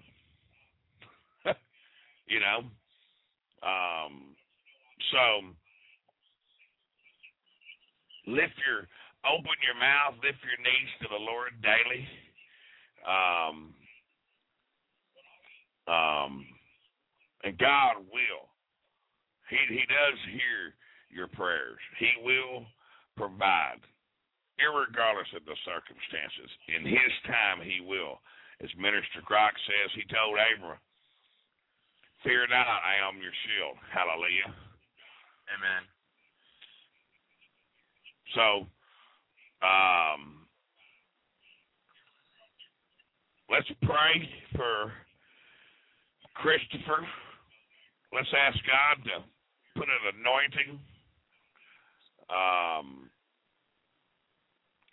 you 2.31 2.43
know, 2.43 2.67
um, 3.63 4.35
so 5.15 5.55
lift 8.27 8.53
your 8.67 8.85
open 9.25 9.55
your 9.63 9.79
mouth, 9.79 10.19
lift 10.21 10.39
your 10.43 10.59
knees 10.61 10.91
to 11.01 11.07
the 11.09 11.23
Lord 11.23 11.55
daily. 11.63 12.03
Um, 13.07 13.73
um, 15.87 16.45
and 17.43 17.55
God 17.57 18.03
will. 18.11 18.51
He 19.49 19.57
He 19.71 19.83
does 19.87 20.19
hear 20.35 20.75
your 21.09 21.31
prayers. 21.31 21.79
He 21.97 22.11
will 22.21 22.67
provide, 23.15 23.79
irregardless 24.59 25.31
of 25.33 25.47
the 25.47 25.55
circumstances. 25.63 26.51
In 26.67 26.83
His 26.83 27.13
time, 27.25 27.63
He 27.63 27.79
will. 27.79 28.19
As 28.59 28.69
Minister 28.75 29.23
Croc 29.23 29.55
says, 29.65 29.89
He 29.95 30.03
told 30.11 30.35
Abram, 30.35 30.77
"Fear 32.27 32.51
not, 32.51 32.67
I 32.67 32.99
am 33.07 33.23
your 33.23 33.33
shield." 33.47 33.79
Hallelujah. 33.87 34.51
Amen. 35.47 35.96
So, 38.35 38.67
um, 39.65 40.45
let's 43.49 43.67
pray 43.81 44.29
for 44.55 44.91
Christopher. 46.35 47.05
Let's 48.13 48.27
ask 48.37 48.57
God 48.65 49.03
to 49.05 49.23
put 49.79 49.87
an 49.87 50.19
anointing, 50.19 50.79
um, 52.29 53.09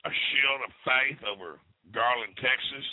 a 0.05 0.11
shield 0.11 0.61
of 0.67 0.73
faith 0.85 1.19
over 1.27 1.61
Garland, 1.93 2.37
Texas. 2.37 2.87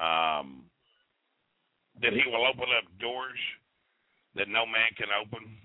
Um, 0.00 0.64
that 2.00 2.12
He 2.12 2.22
will 2.26 2.46
open 2.46 2.66
up 2.76 2.88
doors 2.98 3.38
that 4.34 4.48
no 4.48 4.64
man 4.64 4.90
can 4.96 5.08
open 5.12 5.61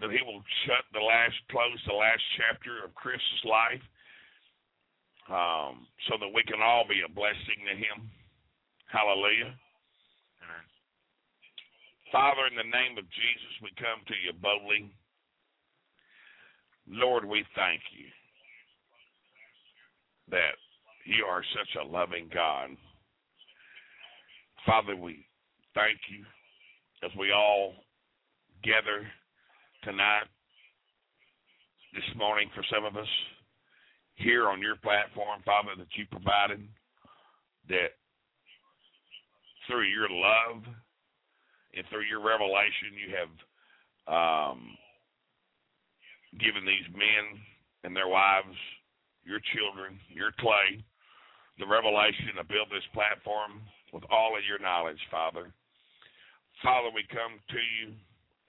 that 0.00 0.12
he 0.12 0.20
will 0.24 0.42
shut 0.66 0.84
the 0.92 1.00
last, 1.00 1.36
close 1.50 1.80
the 1.86 1.96
last 1.96 2.22
chapter 2.36 2.84
of 2.84 2.94
Chris's 2.94 3.44
life, 3.44 3.84
um, 5.32 5.86
so 6.08 6.20
that 6.20 6.28
we 6.28 6.44
can 6.44 6.60
all 6.60 6.84
be 6.86 7.02
a 7.02 7.10
blessing 7.10 7.64
to 7.64 7.74
him. 7.74 8.10
Hallelujah. 8.92 9.56
Amen. 10.44 10.66
Father, 12.12 12.46
in 12.46 12.56
the 12.56 12.70
name 12.70 12.98
of 12.98 13.04
Jesus, 13.10 13.52
we 13.62 13.72
come 13.80 14.04
to 14.06 14.16
you 14.20 14.32
boldly. 14.38 14.92
Lord, 16.86 17.24
we 17.24 17.44
thank 17.56 17.80
you 17.90 18.06
that 20.30 20.54
you 21.04 21.24
are 21.24 21.42
such 21.54 21.82
a 21.82 21.88
loving 21.88 22.30
God. 22.32 22.70
Father, 24.64 24.94
we 24.94 25.26
thank 25.74 25.98
you 26.10 26.24
as 27.02 27.10
we 27.18 27.32
all 27.32 27.74
gather 28.62 29.06
tonight, 29.86 30.26
this 31.94 32.10
morning 32.18 32.50
for 32.58 32.66
some 32.74 32.82
of 32.82 32.98
us 32.98 33.06
here 34.18 34.50
on 34.50 34.58
your 34.58 34.74
platform, 34.82 35.38
Father, 35.46 35.78
that 35.78 35.86
you 35.94 36.02
provided, 36.10 36.58
that 37.70 37.94
through 39.70 39.86
your 39.86 40.10
love 40.10 40.66
and 41.70 41.86
through 41.86 42.02
your 42.10 42.18
revelation, 42.18 42.98
you 42.98 43.14
have 43.14 43.30
um, 44.10 44.74
given 46.42 46.66
these 46.66 46.90
men 46.90 47.38
and 47.86 47.94
their 47.94 48.10
wives, 48.10 48.58
your 49.22 49.38
children, 49.54 50.02
your 50.10 50.34
clay, 50.42 50.82
the 51.62 51.66
revelation 51.70 52.34
to 52.34 52.42
build 52.42 52.74
this 52.74 52.90
platform 52.90 53.62
with 53.94 54.02
all 54.10 54.34
of 54.34 54.42
your 54.50 54.58
knowledge, 54.58 54.98
Father. 55.14 55.54
Father, 56.58 56.90
we 56.90 57.06
come 57.06 57.38
to 57.54 57.62
you 57.78 57.94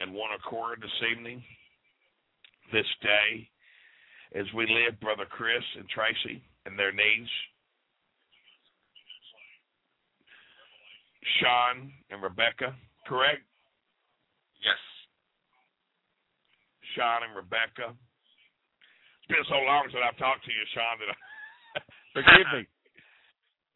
in 0.01 0.13
one 0.13 0.31
accord 0.37 0.81
this 0.81 1.09
evening, 1.11 1.43
this 2.71 2.85
day, 3.01 3.49
as 4.35 4.45
we 4.53 4.67
lift 4.67 5.01
Brother 5.01 5.25
Chris 5.29 5.63
and 5.77 5.87
Tracy 5.89 6.43
and 6.65 6.77
their 6.77 6.91
needs. 6.91 7.29
Shaun 11.39 11.91
and 12.09 12.21
Rebecca, 12.21 12.75
correct? 13.07 13.43
Yes. 14.63 14.81
Shaun 16.95 17.23
and 17.27 17.35
Rebecca. 17.35 17.93
It's 17.93 19.29
been 19.29 19.47
so 19.49 19.59
long 19.65 19.87
since 19.91 20.03
I've 20.03 20.17
talked 20.17 20.45
to 20.45 20.51
you, 20.51 20.63
Shaun, 20.73 20.95
that 20.99 21.11
I 21.11 21.15
forgive 22.13 22.47
me. 22.53 22.67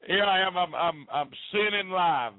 Here 0.08 0.26
I 0.26 0.42
am. 0.48 0.58
I'm 0.58 0.74
I'm 0.74 1.06
I'm 1.14 1.30
sinning 1.54 1.92
live 1.92 2.34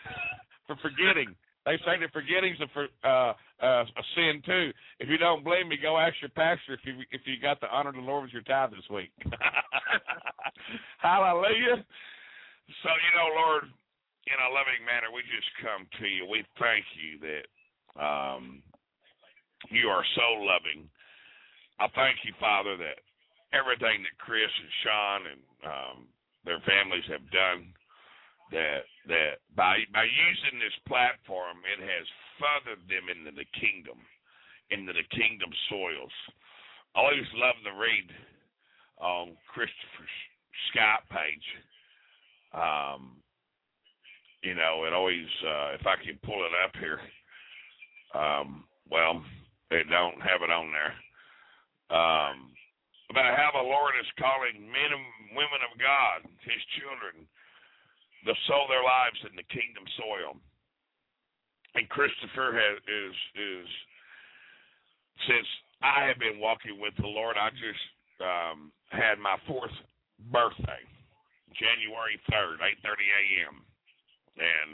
for 0.66 0.76
forgetting. 0.80 1.34
They 1.64 1.80
say 1.80 1.96
that 1.96 2.12
forgetting's 2.12 2.60
a 2.60 2.68
uh, 3.08 3.32
uh, 3.64 3.84
a 3.88 4.04
sin 4.14 4.42
too. 4.44 4.68
If 5.00 5.08
you 5.08 5.16
don't 5.16 5.44
believe 5.44 5.66
me, 5.66 5.78
go 5.80 5.96
ask 5.96 6.14
your 6.20 6.34
pastor 6.36 6.76
if 6.76 6.84
you 6.84 7.00
if 7.10 7.22
you 7.24 7.40
got 7.40 7.60
the 7.60 7.72
honor 7.72 7.92
the 7.92 8.04
Lord 8.04 8.24
with 8.24 8.32
your 8.36 8.44
tithe 8.44 8.70
this 8.70 8.88
week. 8.92 9.08
Hallelujah. 11.00 11.80
So 12.84 12.90
you 12.92 13.10
know, 13.16 13.28
Lord, 13.32 13.64
in 14.28 14.38
a 14.40 14.52
loving 14.52 14.84
manner, 14.84 15.08
we 15.08 15.24
just 15.24 15.48
come 15.64 15.88
to 16.00 16.06
you. 16.06 16.28
We 16.28 16.44
thank 16.60 16.84
you 17.00 17.16
that 17.24 17.44
um, 17.96 18.60
you 19.72 19.88
are 19.88 20.04
so 20.16 20.44
loving. 20.44 20.84
I 21.80 21.88
thank 21.96 22.20
you, 22.28 22.36
Father, 22.36 22.76
that 22.76 23.00
everything 23.56 24.04
that 24.04 24.20
Chris 24.20 24.52
and 24.52 24.72
Shaun 24.84 25.20
and 25.32 25.42
um, 25.64 25.96
their 26.44 26.60
families 26.68 27.08
have 27.08 27.24
done 27.32 27.72
that 28.52 28.84
that 29.08 29.40
by 29.56 29.84
by 29.92 30.04
using 30.04 30.58
this 30.58 30.76
platform, 30.86 31.62
it 31.64 31.80
has 31.80 32.06
furthered 32.38 32.84
them 32.88 33.08
into 33.08 33.32
the 33.32 33.48
kingdom, 33.56 33.98
into 34.70 34.92
the 34.92 35.06
kingdom 35.14 35.50
soils. 35.68 36.12
I 36.94 37.00
always 37.00 37.30
love 37.34 37.58
to 37.64 37.74
read 37.78 38.08
on 38.98 39.36
Christopher's 39.50 40.16
Skype 40.70 41.06
page. 41.10 41.48
Um, 42.54 43.18
you 44.42 44.54
know, 44.54 44.84
it 44.84 44.92
always 44.92 45.26
uh, 45.42 45.74
if 45.80 45.86
I 45.86 45.96
can 46.04 46.18
pull 46.22 46.44
it 46.44 46.54
up 46.62 46.74
here. 46.78 47.00
Um, 48.14 48.64
well, 48.90 49.24
they 49.70 49.82
don't 49.90 50.20
have 50.22 50.44
it 50.44 50.52
on 50.52 50.70
there. 50.70 50.94
Um, 51.90 52.54
about 53.10 53.36
how 53.36 53.50
the 53.52 53.66
Lord 53.66 53.94
is 53.98 54.06
calling 54.18 54.64
men 54.64 54.90
and 54.90 55.36
women 55.36 55.62
of 55.66 55.74
God, 55.78 56.24
His 56.46 56.62
children, 56.78 57.26
to 58.24 58.32
sow 58.48 58.64
their 58.68 58.84
lives 58.84 59.20
in 59.28 59.36
the 59.36 59.46
kingdom 59.52 59.84
soil. 60.00 60.36
And 61.74 61.88
Christopher 61.90 62.54
has, 62.54 62.76
is 62.86 63.16
is 63.34 63.68
since 65.26 65.48
I 65.82 66.06
have 66.06 66.18
been 66.18 66.40
walking 66.40 66.80
with 66.80 66.94
the 66.96 67.10
Lord, 67.10 67.36
I 67.36 67.50
just 67.54 67.84
um, 68.22 68.70
had 68.88 69.18
my 69.18 69.36
fourth 69.46 69.74
birthday, 70.30 70.82
January 71.52 72.16
3rd, 72.30 72.62
8:30 72.62 73.04
a.m. 73.04 73.54
And 74.38 74.70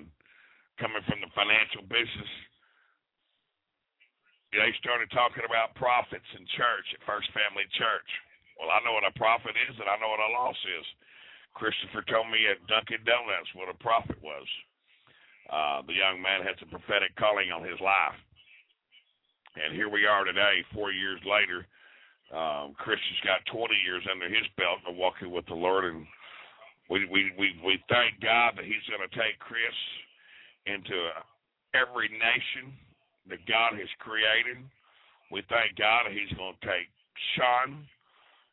coming 0.81 1.05
from 1.09 1.21
the 1.21 1.33
financial 1.37 1.85
business, 1.89 2.33
they 4.53 4.73
started 4.81 5.09
talking 5.13 5.45
about 5.47 5.77
prophets 5.77 6.27
in 6.35 6.43
church 6.57 6.87
at 6.97 7.05
First 7.07 7.31
Family 7.37 7.69
Church. 7.77 8.11
Well, 8.59 8.73
I 8.73 8.83
know 8.85 8.93
what 8.93 9.09
a 9.09 9.15
prophet 9.17 9.57
is, 9.57 9.75
and 9.79 9.89
I 9.89 9.97
know 10.01 10.11
what 10.11 10.21
a 10.21 10.33
loss 10.37 10.59
is. 10.67 10.87
Christopher 11.55 12.03
told 12.07 12.31
me 12.31 12.47
at 12.49 12.63
Dunkin' 12.67 13.05
Donuts 13.05 13.51
what 13.55 13.69
a 13.69 13.77
prophet 13.83 14.17
was. 14.23 14.47
Uh, 15.51 15.83
the 15.87 15.99
young 15.99 16.23
man 16.23 16.47
had 16.47 16.55
some 16.63 16.71
prophetic 16.71 17.11
calling 17.19 17.51
on 17.51 17.67
his 17.67 17.79
life. 17.83 18.17
And 19.59 19.75
here 19.75 19.91
we 19.91 20.07
are 20.07 20.23
today, 20.23 20.63
four 20.73 20.93
years 20.95 21.19
later. 21.27 21.67
Um, 22.31 22.79
Chris 22.79 23.03
has 23.03 23.21
got 23.27 23.43
20 23.51 23.75
years 23.83 24.07
under 24.07 24.31
his 24.31 24.47
belt 24.55 24.79
of 24.87 24.95
walking 24.95 25.35
with 25.35 25.43
the 25.51 25.59
Lord, 25.59 25.85
and 25.91 26.07
we 26.87 27.07
we 27.11 27.35
we, 27.35 27.59
we 27.67 27.75
thank 27.91 28.23
God 28.23 28.55
that 28.55 28.67
He's 28.67 28.87
going 28.87 29.03
to 29.03 29.15
take 29.15 29.39
Chris 29.43 29.79
into 30.67 30.95
every 31.75 32.07
nation 32.11 32.71
that 33.27 33.43
God 33.51 33.75
has 33.75 33.91
created. 33.99 34.63
We 35.35 35.43
thank 35.51 35.75
God 35.75 36.07
that 36.07 36.15
He's 36.15 36.31
going 36.39 36.55
to 36.55 36.67
take 36.67 36.87
Shaun 37.35 37.83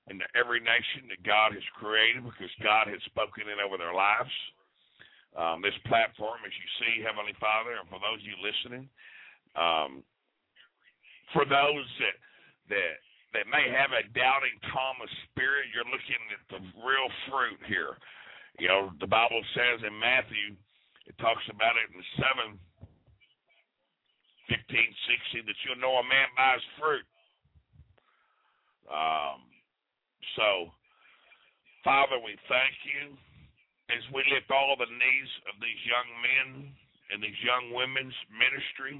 into 0.08 0.24
every 0.36 0.64
nation 0.64 1.12
that 1.12 1.20
God 1.28 1.52
has 1.52 1.64
created 1.76 2.24
because 2.24 2.52
God 2.64 2.88
has 2.88 3.00
spoken 3.08 3.52
in 3.52 3.60
over 3.60 3.76
their 3.76 3.96
lives. 3.96 4.32
Um, 5.36 5.62
this 5.62 5.76
platform, 5.86 6.40
as 6.48 6.56
you 6.56 6.68
see, 6.82 7.04
Heavenly 7.04 7.36
Father, 7.38 7.78
and 7.78 7.86
for 7.92 8.00
those 8.00 8.18
of 8.18 8.26
you 8.26 8.40
listening, 8.40 8.90
um, 9.54 10.02
for 11.36 11.44
those 11.44 11.86
that 12.02 12.18
that 12.72 12.96
that 13.36 13.46
may 13.52 13.68
have 13.70 13.92
a 13.92 14.08
doubting 14.16 14.56
Thomas 14.72 15.12
spirit, 15.30 15.70
you're 15.76 15.86
looking 15.86 16.24
at 16.32 16.42
the 16.48 16.62
real 16.82 17.12
fruit 17.28 17.60
here. 17.68 18.00
You 18.58 18.72
know, 18.72 18.90
the 18.98 19.06
Bible 19.06 19.44
says 19.54 19.84
in 19.86 19.94
Matthew, 19.94 20.56
it 21.06 21.14
talks 21.20 21.44
about 21.52 21.76
it 21.78 21.92
in 21.94 22.02
7, 22.18 22.58
15, 24.50 24.58
16, 24.58 25.46
that 25.46 25.60
you'll 25.68 25.84
know 25.84 26.00
a 26.00 26.06
man 26.08 26.32
by 26.34 26.56
his 26.56 26.68
fruit. 26.80 27.08
Um, 28.88 29.47
so, 30.36 30.74
Father, 31.84 32.20
we 32.20 32.36
thank 32.52 32.76
you 32.84 33.16
as 33.88 34.04
we 34.12 34.20
lift 34.28 34.52
all 34.52 34.76
the 34.76 34.92
needs 34.92 35.32
of 35.48 35.56
these 35.64 35.82
young 35.88 36.10
men 36.20 36.50
and 37.14 37.24
these 37.24 37.40
young 37.40 37.72
women's 37.72 38.16
ministry 38.28 39.00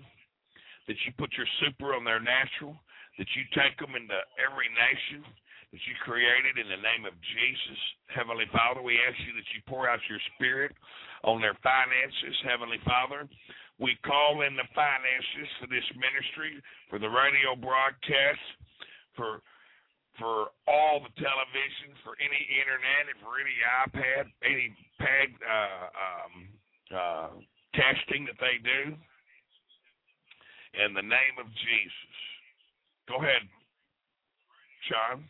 that 0.88 0.96
you 1.04 1.12
put 1.20 1.36
your 1.36 1.50
super 1.60 1.92
on 1.92 2.08
their 2.08 2.24
natural, 2.24 2.80
that 3.20 3.28
you 3.36 3.44
take 3.52 3.76
them 3.76 4.00
into 4.00 4.16
every 4.40 4.72
nation 4.72 5.28
that 5.76 5.84
you 5.84 5.96
created 6.08 6.56
in 6.56 6.72
the 6.72 6.80
name 6.80 7.04
of 7.04 7.12
Jesus. 7.36 7.80
Heavenly 8.08 8.48
Father, 8.56 8.80
we 8.80 8.96
ask 9.04 9.20
you 9.28 9.36
that 9.36 9.50
you 9.52 9.60
pour 9.68 9.92
out 9.92 10.00
your 10.08 10.24
spirit 10.40 10.72
on 11.28 11.44
their 11.44 11.60
finances, 11.60 12.36
Heavenly 12.48 12.80
Father. 12.88 13.28
We 13.76 14.00
call 14.08 14.48
in 14.48 14.56
the 14.56 14.66
finances 14.72 15.50
for 15.60 15.68
this 15.68 15.84
ministry, 16.00 16.64
for 16.88 17.04
the 17.04 17.12
radio 17.12 17.60
broadcast, 17.60 18.48
for 19.20 19.44
for 20.18 20.50
all 20.66 21.00
the 21.00 21.14
television, 21.22 21.94
for 22.02 22.18
any 22.18 22.42
internet, 22.58 23.10
and 23.10 23.18
for 23.22 23.38
any 23.38 23.56
iPad, 23.86 24.26
any 24.42 24.74
pad 24.98 25.30
uh, 25.46 25.86
um, 25.94 26.34
uh, 26.90 27.30
casting 27.74 28.26
that 28.26 28.38
they 28.42 28.58
do 28.62 28.98
in 30.82 30.94
the 30.94 31.06
name 31.06 31.36
of 31.38 31.48
Jesus. 31.54 32.16
Go 33.08 33.22
ahead, 33.22 33.46
Shaun. 34.90 35.24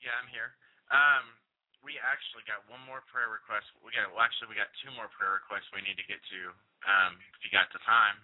Yeah, 0.00 0.16
I'm 0.16 0.30
here. 0.32 0.56
Um, 0.92 1.36
we 1.80 1.96
actually 2.00 2.44
got 2.44 2.64
one 2.68 2.80
more 2.84 3.00
prayer 3.08 3.32
request. 3.32 3.68
We 3.80 3.92
got 3.96 4.12
well, 4.12 4.24
actually 4.24 4.52
we 4.52 4.56
got 4.60 4.68
two 4.84 4.92
more 4.92 5.08
prayer 5.12 5.40
requests 5.40 5.68
we 5.72 5.80
need 5.84 5.96
to 5.96 6.06
get 6.08 6.20
to. 6.20 6.40
Um, 6.84 7.16
if 7.36 7.44
you 7.44 7.50
got 7.52 7.68
the 7.72 7.80
time. 7.84 8.16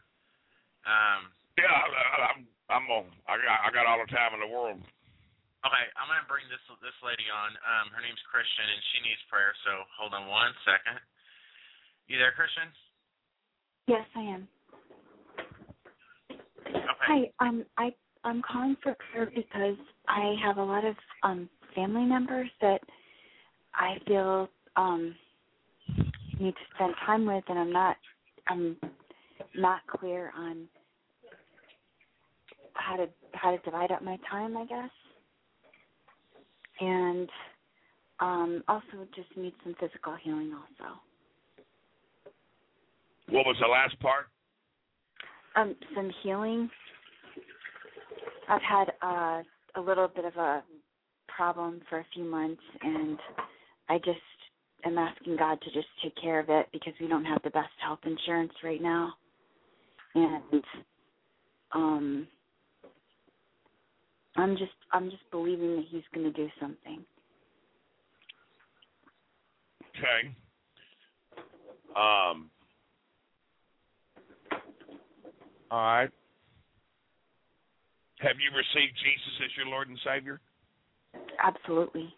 Um, 0.84 1.32
yeah, 1.56 1.72
I, 1.72 2.32
I'm. 2.32 2.48
I'm 2.68 2.86
on. 2.90 3.06
I 3.30 3.38
got. 3.38 3.58
I 3.62 3.68
got 3.70 3.86
all 3.86 4.02
the 4.02 4.10
time 4.10 4.34
in 4.34 4.42
the 4.42 4.50
world. 4.50 4.82
Okay, 5.64 5.86
I'm 5.98 6.06
gonna 6.06 6.26
bring 6.30 6.46
this 6.50 6.62
this 6.82 6.94
lady 7.02 7.26
on. 7.30 7.54
Um, 7.62 7.90
her 7.94 8.02
name's 8.02 8.22
Christian, 8.30 8.66
and 8.66 8.82
she 8.92 8.98
needs 9.06 9.22
prayer. 9.30 9.54
So 9.66 9.86
hold 9.98 10.14
on 10.14 10.26
one 10.26 10.54
second. 10.66 10.98
You 12.06 12.18
there, 12.18 12.34
Christian? 12.34 12.70
Yes, 13.86 14.06
I 14.14 14.22
am. 14.22 14.42
Okay. 16.66 17.06
Hi, 17.06 17.20
um, 17.40 17.64
I 17.78 17.94
I'm 18.24 18.42
calling 18.42 18.76
for 18.82 18.96
prayer 19.10 19.30
because 19.34 19.78
I 20.08 20.34
have 20.42 20.58
a 20.58 20.62
lot 20.62 20.84
of 20.84 20.94
um 21.22 21.48
family 21.74 22.04
members 22.04 22.50
that 22.60 22.80
I 23.74 23.98
feel 24.06 24.48
um 24.76 25.14
need 26.38 26.54
to 26.54 26.66
spend 26.74 26.94
time 27.04 27.26
with, 27.26 27.44
and 27.48 27.58
I'm 27.58 27.72
not 27.72 27.96
I'm 28.48 28.76
not 29.54 29.80
clear 29.86 30.32
on 30.36 30.68
how 32.86 32.96
to 32.96 33.08
how 33.32 33.50
to 33.50 33.58
divide 33.58 33.90
up 33.90 34.02
my 34.02 34.18
time, 34.30 34.56
I 34.56 34.64
guess, 34.66 34.90
and 36.80 37.28
um 38.20 38.62
also 38.68 39.06
just 39.14 39.28
need 39.36 39.52
some 39.64 39.74
physical 39.80 40.16
healing 40.22 40.52
also. 40.54 40.94
What 43.28 43.44
was 43.44 43.56
the 43.60 43.66
last 43.66 43.98
part? 43.98 44.26
Um, 45.56 45.74
some 45.94 46.10
healing. 46.22 46.70
I've 48.48 48.62
had 48.62 48.92
uh, 49.02 49.42
a 49.74 49.80
little 49.80 50.06
bit 50.06 50.24
of 50.24 50.36
a 50.36 50.62
problem 51.28 51.80
for 51.88 51.98
a 51.98 52.06
few 52.14 52.24
months, 52.24 52.62
and 52.82 53.18
I 53.88 53.98
just 53.98 54.20
am 54.84 54.98
asking 54.98 55.36
God 55.38 55.58
to 55.62 55.72
just 55.72 55.88
take 56.02 56.14
care 56.22 56.38
of 56.38 56.48
it 56.50 56.66
because 56.72 56.92
we 57.00 57.08
don't 57.08 57.24
have 57.24 57.42
the 57.42 57.50
best 57.50 57.70
health 57.84 57.98
insurance 58.04 58.52
right 58.62 58.80
now, 58.80 59.12
and 60.14 60.62
um, 61.72 62.28
I'm 64.36 64.56
just 64.56 64.72
I'm 64.92 65.10
just 65.10 65.22
believing 65.30 65.76
that 65.76 65.84
He's 65.90 66.02
going 66.14 66.30
to 66.30 66.32
do 66.32 66.48
something. 66.60 67.04
Okay. 69.96 70.28
Um. 71.96 72.50
All 75.70 75.80
right. 75.80 76.10
Have 78.20 78.36
you 78.40 78.50
received 78.56 78.96
Jesus 78.96 79.34
as 79.44 79.50
your 79.56 79.66
Lord 79.66 79.88
and 79.88 79.98
Savior? 80.04 80.40
Absolutely. 81.42 82.12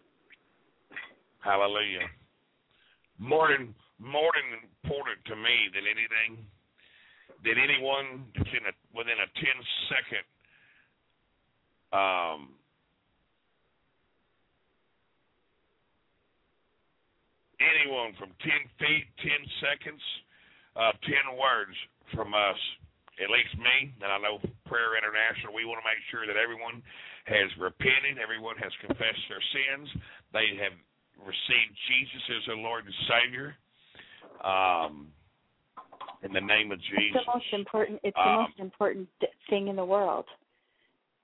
Hallelujah. 1.39 2.07
More 3.17 3.49
than 3.49 3.73
more 3.99 4.31
than 4.35 4.59
important 4.83 5.19
to 5.27 5.35
me 5.35 5.67
than 5.75 5.83
anything 5.83 6.45
that 7.43 7.55
anyone 7.55 8.27
that's 8.35 8.51
in 8.51 8.63
a 8.67 8.73
within 8.95 9.19
a 9.19 9.27
ten 9.39 9.57
second 9.87 10.23
um 11.91 12.49
anyone 17.59 18.13
from 18.17 18.29
ten 18.41 18.61
feet, 18.79 19.05
ten 19.19 19.41
seconds, 19.59 20.01
uh, 20.75 20.91
ten 21.03 21.37
words 21.37 21.75
from 22.13 22.33
us 22.33 22.59
at 23.19 23.27
least 23.27 23.51
me, 23.59 23.91
and 23.99 24.07
I 24.07 24.17
know 24.23 24.39
Prayer 24.63 24.95
International, 24.95 25.51
we 25.51 25.67
want 25.67 25.83
to 25.83 25.87
make 25.87 25.99
sure 26.07 26.23
that 26.23 26.39
everyone 26.39 26.79
has 27.27 27.51
repented, 27.59 28.15
everyone 28.15 28.55
has 28.63 28.71
confessed 28.79 29.23
their 29.27 29.43
sins, 29.51 29.91
they 30.31 30.55
have 30.63 30.71
received 31.19 31.75
Jesus 31.91 32.23
as 32.39 32.41
their 32.47 32.63
Lord 32.63 32.87
and 32.87 32.95
Savior. 33.11 33.59
Um, 34.39 35.11
in 36.23 36.31
the 36.33 36.41
name 36.41 36.71
of 36.71 36.79
Jesus. 36.79 37.15
It's 37.15 37.25
the 37.25 37.31
most 37.31 37.53
important. 37.53 37.99
It's 38.03 38.17
Um, 38.17 38.23
the 38.23 38.41
most 38.43 38.59
important 38.59 39.09
thing 39.49 39.67
in 39.67 39.75
the 39.75 39.85
world 39.85 40.25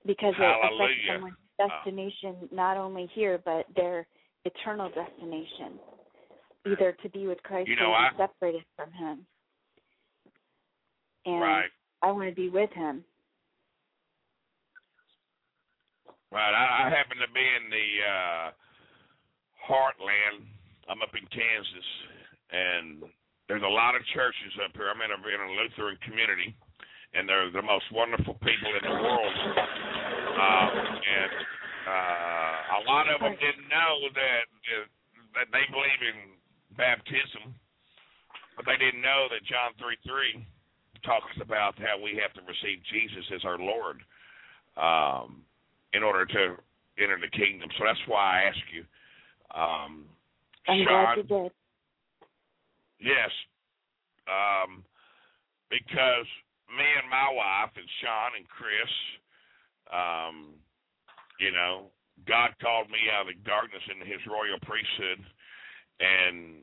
because 0.06 0.34
it 0.38 0.42
affects 0.42 1.02
someone's 1.12 1.36
destination 1.58 2.48
not 2.52 2.76
only 2.76 3.08
here 3.14 3.40
but 3.44 3.66
their 3.74 4.06
eternal 4.44 4.88
destination, 4.90 5.78
either 6.66 6.96
to 7.02 7.08
be 7.10 7.26
with 7.26 7.42
Christ 7.42 7.68
You 7.68 7.76
know, 7.76 7.92
or 7.92 8.10
be 8.10 8.16
separated 8.16 8.64
from 8.76 8.92
Him. 8.92 9.26
And 11.26 11.40
Right. 11.40 11.70
I 12.02 12.12
want 12.12 12.28
to 12.28 12.34
be 12.34 12.48
with 12.48 12.70
Him. 12.70 13.04
Right. 16.30 16.54
I, 16.54 16.86
I 16.86 16.90
happen 16.90 17.18
to 17.18 17.32
be 17.32 17.40
in 17.40 17.70
the 17.70 17.88
uh 18.06 18.50
heartland. 19.66 20.46
I'm 20.88 21.02
up 21.02 21.14
in 21.14 21.26
Kansas 21.26 21.90
and 22.52 23.02
there's 23.48 23.62
a 23.62 23.74
lot 23.74 23.94
of 23.94 24.02
churches 24.14 24.54
up 24.64 24.70
here. 24.74 24.90
I'm 24.90 25.02
in 25.02 25.10
a 25.10 25.18
in 25.18 25.40
a 25.50 25.52
Lutheran 25.58 25.98
community 26.06 26.54
and 27.16 27.28
they're 27.28 27.50
the 27.50 27.62
most 27.62 27.84
wonderful 27.92 28.34
people 28.34 28.70
in 28.76 28.82
the 28.84 28.96
world. 29.02 29.34
Um 30.36 30.70
and 31.00 31.32
uh 31.88 32.56
a 32.76 32.80
lot 32.86 33.08
of 33.08 33.20
them 33.20 33.34
didn't 33.40 33.68
know 33.68 34.08
that 34.14 34.44
that 35.34 35.48
they 35.52 35.64
believe 35.72 36.02
in 36.04 36.36
baptism, 36.76 37.54
but 38.56 38.64
they 38.66 38.76
didn't 38.76 39.00
know 39.02 39.26
that 39.30 39.44
John 39.48 39.72
three 39.80 39.96
three 40.04 40.46
talks 41.04 41.32
about 41.40 41.78
how 41.78 42.00
we 42.02 42.18
have 42.20 42.32
to 42.34 42.42
receive 42.44 42.82
Jesus 42.92 43.24
as 43.34 43.44
our 43.44 43.58
Lord. 43.58 44.02
Um 44.76 45.42
in 45.92 46.02
order 46.02 46.26
to 46.26 46.56
enter 46.98 47.18
the 47.20 47.30
kingdom. 47.32 47.68
So 47.78 47.84
that's 47.84 48.00
why 48.06 48.42
I 48.42 48.48
ask 48.48 48.58
you. 48.72 48.84
Um, 49.54 50.04
I'm 50.68 50.84
Sean, 50.84 51.04
glad 51.04 51.16
you 51.16 51.22
did. 51.22 51.52
Yes. 53.00 53.30
Um, 54.28 54.84
because 55.70 56.26
me 56.76 56.88
and 57.00 57.08
my 57.10 57.28
wife 57.32 57.72
and 57.74 57.88
Shaun 58.00 58.36
and 58.36 58.48
Chris, 58.48 58.92
um, 59.90 60.36
you 61.40 61.50
know, 61.50 61.90
God 62.28 62.52
called 62.60 62.88
me 62.88 63.08
out 63.12 63.28
of 63.28 63.36
darkness 63.44 63.82
into 63.88 64.04
his 64.04 64.20
royal 64.28 64.60
priesthood 64.64 65.20
and 66.00 66.60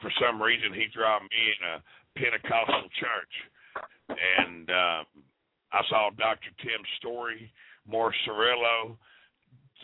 for 0.00 0.12
some 0.20 0.40
reason 0.40 0.72
he 0.72 0.86
dropped 0.92 1.28
me 1.28 1.42
in 1.52 1.60
a 1.64 1.76
Pentecostal 2.16 2.88
church. 3.00 3.34
And 4.12 4.68
um 4.70 5.06
I 5.72 5.82
saw 5.88 6.10
Dr. 6.16 6.48
Tim 6.62 6.80
Storey, 6.98 7.52
Morris 7.86 8.16
Cerullo, 8.26 8.96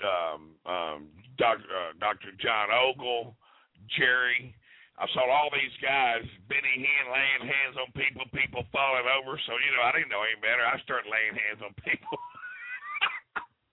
um, 0.02 0.56
um, 0.66 1.08
Dr. 1.36 1.62
Uh, 1.62 1.92
Dr. 2.00 2.32
John 2.40 2.68
Ogle, 2.72 3.36
Jerry, 3.98 4.54
I 4.95 5.11
saw 5.11 5.26
all 5.26 5.51
these 5.51 5.74
guys, 5.82 6.22
Benny 6.47 6.76
Hinn, 6.78 7.07
laying 7.11 7.51
hands 7.51 7.74
on 7.74 7.90
people, 7.99 8.22
people 8.30 8.62
falling 8.70 9.11
over. 9.11 9.34
So, 9.42 9.59
you 9.59 9.74
know, 9.74 9.82
I 9.82 9.90
didn't 9.90 10.14
know 10.14 10.22
any 10.22 10.38
better. 10.38 10.62
I 10.62 10.78
started 10.86 11.11
laying 11.11 11.34
hands 11.34 11.61
on 11.66 11.74
people. 11.82 12.14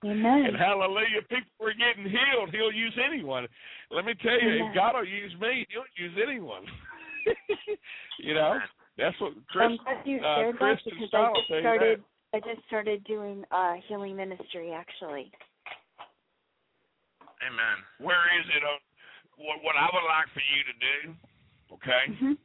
Amen. 0.01 0.49
and 0.49 0.57
hallelujah, 0.57 1.21
people 1.29 1.53
were 1.61 1.77
getting 1.77 2.09
healed. 2.09 2.49
He'll 2.49 2.73
use 2.73 2.97
anyone. 2.97 3.45
Let 3.93 4.01
me 4.01 4.17
tell 4.17 4.33
you, 4.33 4.57
Amen. 4.57 4.73
if 4.73 4.75
God 4.75 4.97
will 4.97 5.05
use 5.05 5.29
me, 5.37 5.61
he'll 5.69 5.85
use 5.93 6.17
anyone. 6.17 6.65
you 8.17 8.33
know, 8.33 8.57
that's 8.97 9.13
what 9.21 9.33
Chris, 9.53 9.69
I'm 9.69 9.77
glad 9.77 10.01
you 10.05 10.17
uh, 10.17 10.35
shared 10.41 10.57
Chris 10.57 10.79
that 10.85 10.91
and 10.91 10.99
because 11.05 11.11
Sal 11.13 11.29
I 11.29 11.37
just 11.37 11.61
started. 11.61 12.03
I 12.33 12.39
just 12.39 12.65
started 12.65 13.03
doing 13.03 13.45
uh 13.51 13.73
healing 13.87 14.15
ministry 14.15 14.73
actually. 14.73 15.29
Amen. 17.45 17.77
Where 17.99 18.25
is 18.41 18.45
it? 18.57 18.63
On, 18.65 18.77
what, 19.41 19.59
what 19.65 19.77
I 19.77 19.89
would 19.89 20.07
like 20.07 20.29
for 20.31 20.45
you 20.45 20.61
to 20.69 20.75
do, 20.77 20.97
okay? 21.77 22.05
hmm 22.17 22.37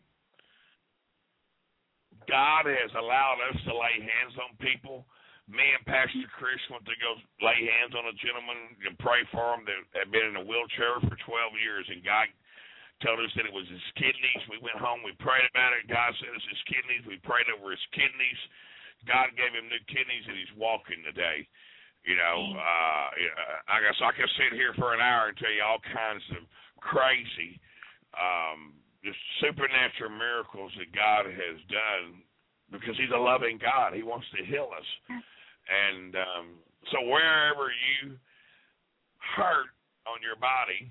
God 2.27 2.67
has 2.67 2.91
allowed 2.99 3.39
us 3.55 3.59
to 3.71 3.73
lay 3.73 4.03
hands 4.03 4.35
on 4.43 4.59
people. 4.59 5.07
Me 5.47 5.63
and 5.63 5.87
Pastor 5.87 6.27
Chris 6.35 6.59
went 6.75 6.83
to 6.83 6.97
go 6.99 7.15
lay 7.39 7.55
hands 7.71 7.95
on 7.95 8.11
a 8.11 8.19
gentleman 8.19 8.75
and 8.83 8.99
pray 8.99 9.23
for 9.31 9.55
him 9.55 9.63
that 9.63 9.79
had 9.95 10.11
been 10.11 10.35
in 10.35 10.43
a 10.43 10.43
wheelchair 10.43 10.99
for 11.07 11.15
12 11.15 11.23
years, 11.63 11.87
and 11.87 12.03
God 12.03 12.27
told 12.99 13.23
us 13.23 13.31
that 13.39 13.47
it 13.47 13.55
was 13.55 13.71
his 13.71 13.87
kidneys. 13.95 14.43
We 14.51 14.59
went 14.59 14.83
home, 14.83 15.07
we 15.07 15.15
prayed 15.23 15.47
about 15.55 15.79
it. 15.79 15.87
God 15.87 16.11
said 16.19 16.35
it's 16.35 16.51
his 16.51 16.67
kidneys. 16.67 17.07
We 17.07 17.23
prayed 17.23 17.47
over 17.47 17.71
his 17.71 17.87
kidneys. 17.95 18.41
God 19.07 19.31
gave 19.39 19.55
him 19.55 19.71
new 19.71 19.83
kidneys, 19.87 20.27
and 20.27 20.35
he's 20.35 20.55
walking 20.59 21.07
today. 21.07 21.47
You 22.03 22.15
know, 22.19 22.39
uh, 22.59 23.07
I 23.71 23.83
guess 23.83 23.99
I 23.99 24.15
could 24.15 24.31
sit 24.39 24.55
here 24.55 24.75
for 24.79 24.95
an 24.95 25.03
hour 25.03 25.31
and 25.31 25.37
tell 25.39 25.51
you 25.51 25.63
all 25.63 25.83
kinds 25.95 26.23
of 26.39 26.43
crazy, 26.81 27.61
um, 28.17 28.75
just 29.05 29.19
supernatural 29.41 30.11
miracles 30.11 30.73
that 30.79 30.91
God 30.95 31.27
has 31.27 31.59
done 31.71 32.23
because 32.73 32.97
He's 32.99 33.13
a 33.15 33.19
loving 33.19 33.59
God. 33.59 33.95
He 33.95 34.03
wants 34.03 34.27
to 34.37 34.45
heal 34.45 34.71
us, 34.73 34.89
and 35.11 36.15
um, 36.17 36.47
so 36.93 37.03
wherever 37.07 37.71
you 37.71 38.17
hurt 39.37 39.71
on 40.07 40.23
your 40.23 40.39
body, 40.39 40.87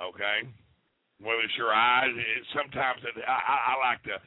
okay, 0.00 0.48
whether 1.22 1.40
it's 1.46 1.56
your 1.56 1.72
eyes, 1.72 2.12
it, 2.12 2.42
sometimes 2.52 3.00
it, 3.06 3.14
I, 3.24 3.72
I, 3.72 3.74
like 3.78 4.02
to 4.10 4.18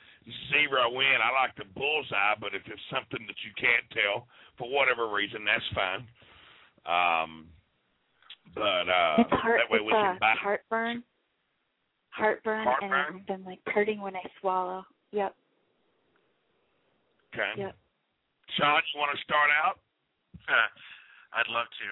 zero 0.50 0.90
in. 0.96 1.20
I 1.20 1.32
like 1.36 1.54
the 1.60 1.68
bullseye, 1.76 2.40
but 2.40 2.56
if 2.56 2.64
it's 2.66 2.82
something 2.90 3.22
that 3.28 3.40
you 3.44 3.52
can't 3.60 3.86
tell 3.92 4.26
for 4.58 4.72
whatever 4.72 5.12
reason, 5.12 5.44
that's 5.44 5.70
fine. 5.76 6.08
Um, 6.88 7.52
but 8.56 8.88
uh, 8.90 9.16
it's 9.20 9.30
heart. 9.32 9.60
that 9.60 9.70
way 9.70 9.84
it's 9.84 9.86
we 9.86 9.92
can 9.92 10.18
buy. 10.20 10.34
heartburn. 10.40 11.04
Heartburn, 12.10 12.64
Heartburn? 12.64 12.92
and 12.92 13.20
I've 13.20 13.28
been 13.28 13.44
like 13.44 13.60
hurting 13.68 14.00
when 14.00 14.16
I 14.16 14.24
swallow. 14.40 14.88
Yep. 15.12 15.36
Okay. 17.36 17.52
Yep. 17.60 17.76
Shaun, 18.56 18.80
you 18.96 19.00
want 19.04 19.12
to 19.12 19.20
start 19.28 19.52
out? 19.52 19.84
I'd 21.36 21.52
love 21.52 21.68
to. 21.68 21.90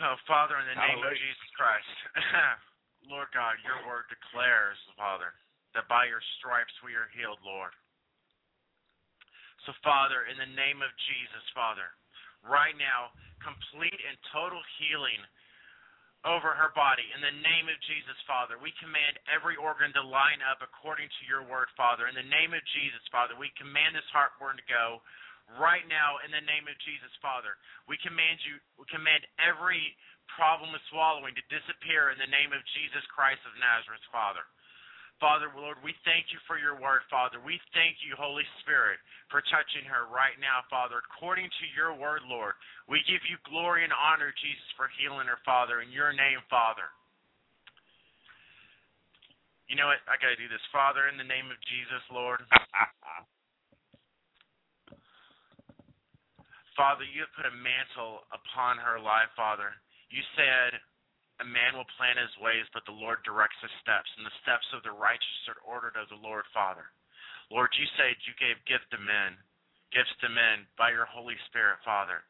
Oh, 0.00 0.16
Father, 0.24 0.56
in 0.56 0.66
the 0.72 0.80
name 0.80 1.04
of 1.04 1.12
Jesus 1.12 1.50
Christ, 1.52 1.92
Lord 3.12 3.28
God, 3.36 3.60
your 3.60 3.84
word 3.84 4.08
declares, 4.08 4.80
Father, 4.96 5.36
that 5.76 5.84
by 5.92 6.08
your 6.08 6.24
stripes 6.40 6.72
we 6.80 6.96
are 6.96 7.12
healed, 7.12 7.38
Lord. 7.44 7.76
So, 9.68 9.76
Father, 9.84 10.26
in 10.26 10.40
the 10.40 10.48
name 10.56 10.80
of 10.80 10.90
Jesus, 11.06 11.44
Father, 11.52 11.92
right 12.46 12.74
now, 12.78 13.14
complete 13.42 13.98
and 14.06 14.18
total 14.30 14.60
healing 14.78 15.22
over 16.22 16.54
her 16.54 16.70
body. 16.78 17.02
In 17.14 17.22
the 17.22 17.34
name 17.42 17.66
of 17.66 17.78
Jesus, 17.82 18.14
Father, 18.30 18.54
we 18.54 18.70
command 18.78 19.18
every 19.26 19.58
organ 19.58 19.90
to 19.98 20.02
line 20.06 20.38
up 20.46 20.62
according 20.62 21.10
to 21.10 21.22
your 21.26 21.42
word, 21.42 21.66
Father. 21.74 22.06
In 22.06 22.14
the 22.14 22.30
name 22.30 22.54
of 22.54 22.62
Jesus, 22.78 23.02
Father, 23.10 23.34
we 23.34 23.50
command 23.58 23.98
this 23.98 24.06
heartburn 24.14 24.54
to 24.54 24.66
go 24.70 25.02
right 25.58 25.82
now 25.90 26.22
in 26.22 26.30
the 26.30 26.46
name 26.46 26.70
of 26.70 26.78
Jesus, 26.86 27.10
Father. 27.18 27.58
We 27.90 27.98
command 28.06 28.38
you 28.46 28.62
we 28.78 28.86
command 28.86 29.26
every 29.42 29.82
problem 30.30 30.70
with 30.70 30.84
swallowing 30.94 31.34
to 31.34 31.44
disappear 31.50 32.14
in 32.14 32.18
the 32.22 32.30
name 32.30 32.54
of 32.54 32.62
Jesus 32.78 33.02
Christ 33.10 33.42
of 33.42 33.58
Nazareth, 33.58 34.06
Father. 34.14 34.46
Father, 35.22 35.54
Lord, 35.54 35.78
we 35.86 35.94
thank 36.02 36.34
you 36.34 36.42
for 36.50 36.58
your 36.58 36.74
word, 36.74 37.06
Father. 37.06 37.38
We 37.38 37.62
thank 37.70 38.02
you, 38.02 38.18
Holy 38.18 38.42
Spirit, 38.58 38.98
for 39.30 39.38
touching 39.54 39.86
her 39.86 40.10
right 40.10 40.34
now, 40.42 40.66
Father. 40.66 40.98
According 40.98 41.46
to 41.46 41.64
your 41.78 41.94
word, 41.94 42.26
Lord, 42.26 42.58
we 42.90 43.06
give 43.06 43.22
you 43.30 43.38
glory 43.46 43.86
and 43.86 43.94
honor, 43.94 44.34
Jesus, 44.34 44.66
for 44.74 44.90
healing 44.98 45.30
her, 45.30 45.38
Father, 45.46 45.78
in 45.78 45.94
your 45.94 46.10
name, 46.10 46.42
Father. 46.50 46.90
You 49.70 49.78
know 49.78 49.94
what? 49.94 50.02
I 50.10 50.18
got 50.18 50.34
to 50.34 50.40
do 50.42 50.50
this. 50.50 50.58
Father, 50.74 51.06
in 51.06 51.14
the 51.14 51.30
name 51.30 51.46
of 51.54 51.58
Jesus, 51.70 52.02
Lord. 52.10 52.42
Father, 56.74 57.06
you 57.06 57.22
have 57.22 57.30
put 57.38 57.46
a 57.46 57.54
mantle 57.54 58.26
upon 58.34 58.74
her 58.82 58.98
life, 58.98 59.30
Father. 59.38 59.70
You 60.10 60.18
said 60.34 60.82
a 61.42 61.46
man 61.46 61.74
will 61.74 61.88
plan 61.98 62.14
his 62.14 62.30
ways, 62.38 62.70
but 62.70 62.86
the 62.86 62.94
Lord 62.94 63.18
directs 63.26 63.58
his 63.58 63.74
steps, 63.82 64.06
and 64.14 64.22
the 64.22 64.40
steps 64.46 64.66
of 64.70 64.86
the 64.86 64.94
righteous 64.94 65.50
are 65.50 65.58
ordered 65.66 65.98
of 65.98 66.06
the 66.06 66.22
Lord, 66.22 66.46
Father. 66.54 66.86
Lord, 67.50 67.74
you 67.74 67.86
said 67.98 68.14
you 68.22 68.34
gave 68.38 68.62
gift 68.70 68.86
to 68.94 69.02
men, 69.02 69.34
gifts 69.90 70.14
to 70.22 70.30
men 70.30 70.70
by 70.78 70.94
your 70.94 71.04
Holy 71.04 71.34
Spirit, 71.50 71.82
Father. 71.82 72.22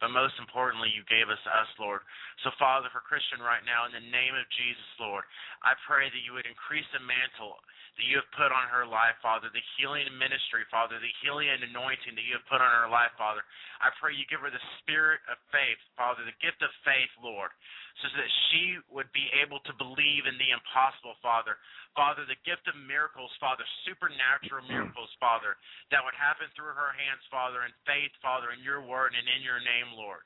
But 0.00 0.16
most 0.16 0.34
importantly, 0.40 0.88
you 0.88 1.04
gave 1.04 1.28
us 1.28 1.40
us, 1.44 1.68
Lord. 1.76 2.00
So, 2.42 2.48
Father, 2.56 2.88
for 2.88 3.04
Kristen 3.04 3.44
right 3.44 3.60
now, 3.68 3.84
in 3.84 3.92
the 3.92 4.08
name 4.08 4.32
of 4.32 4.48
Jesus, 4.56 4.88
Lord, 4.96 5.28
I 5.60 5.76
pray 5.84 6.08
that 6.08 6.24
you 6.24 6.32
would 6.32 6.48
increase 6.48 6.88
the 6.96 7.04
mantle 7.04 7.60
that 8.00 8.08
you 8.08 8.16
have 8.16 8.32
put 8.32 8.48
on 8.48 8.64
her 8.72 8.88
life, 8.88 9.12
Father, 9.20 9.52
the 9.52 9.60
healing 9.76 10.08
ministry, 10.16 10.64
Father, 10.72 10.96
the 10.96 11.16
healing 11.20 11.52
and 11.52 11.68
anointing 11.68 12.16
that 12.16 12.24
you 12.24 12.38
have 12.38 12.48
put 12.48 12.64
on 12.64 12.72
her 12.72 12.88
life, 12.88 13.12
Father. 13.20 13.44
I 13.84 13.92
pray 14.00 14.16
you 14.16 14.24
give 14.32 14.40
her 14.40 14.48
the 14.48 14.66
spirit 14.80 15.20
of 15.28 15.36
faith, 15.52 15.76
Father, 16.00 16.24
the 16.24 16.36
gift 16.40 16.64
of 16.64 16.72
faith, 16.80 17.12
Lord, 17.20 17.52
so 18.00 18.08
that 18.16 18.30
she 18.48 18.80
would 18.88 19.12
be 19.12 19.28
able 19.36 19.60
to 19.68 19.76
believe 19.76 20.24
in 20.24 20.40
the 20.40 20.54
impossible, 20.54 21.18
Father. 21.20 21.60
Father, 22.00 22.24
the 22.24 22.40
gift 22.48 22.64
of 22.64 22.72
miracles, 22.88 23.28
Father, 23.36 23.60
supernatural 23.84 24.64
mm-hmm. 24.64 24.88
miracles, 24.88 25.12
Father, 25.20 25.60
that 25.92 26.00
would 26.00 26.16
happen 26.16 26.48
through 26.56 26.72
her 26.72 26.96
hands, 26.96 27.20
Father, 27.28 27.68
in 27.68 27.76
faith, 27.84 28.08
Father, 28.24 28.56
in 28.56 28.64
your 28.64 28.80
word 28.80 29.12
and 29.12 29.28
in 29.28 29.44
your 29.44 29.60
name, 29.60 29.92
Lord. 29.92 30.24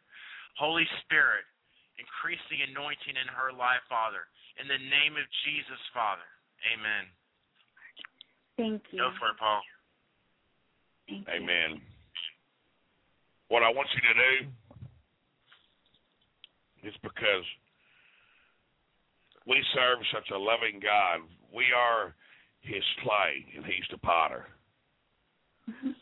Holy 0.54 0.86
Spirit, 1.02 1.42
increase 1.98 2.38
the 2.46 2.62
anointing 2.70 3.18
in 3.18 3.26
her 3.26 3.50
life, 3.50 3.82
Father. 3.90 4.30
In 4.62 4.70
the 4.70 4.78
name 4.78 5.18
of 5.18 5.26
Jesus, 5.42 5.82
Father. 5.90 6.22
Amen. 6.70 7.10
Thank 8.54 8.86
you. 8.94 9.02
Go 9.02 9.10
for 9.18 9.34
it, 9.34 9.38
Paul. 9.42 9.58
Thank 11.10 11.26
you. 11.26 11.42
Amen. 11.42 11.82
What 13.50 13.66
I 13.66 13.70
want 13.74 13.90
you 13.98 14.02
to 14.06 14.14
do 14.14 14.32
is 16.86 16.94
because 17.02 17.42
we 19.42 19.58
serve 19.74 19.98
such 20.14 20.30
a 20.30 20.38
loving 20.38 20.78
God, 20.78 21.26
we 21.54 21.64
are 21.76 22.14
his 22.60 22.82
clay 23.02 23.46
and 23.56 23.64
he's 23.64 23.86
the 23.90 23.98
potter. 23.98 24.46
Mhm. 25.68 25.94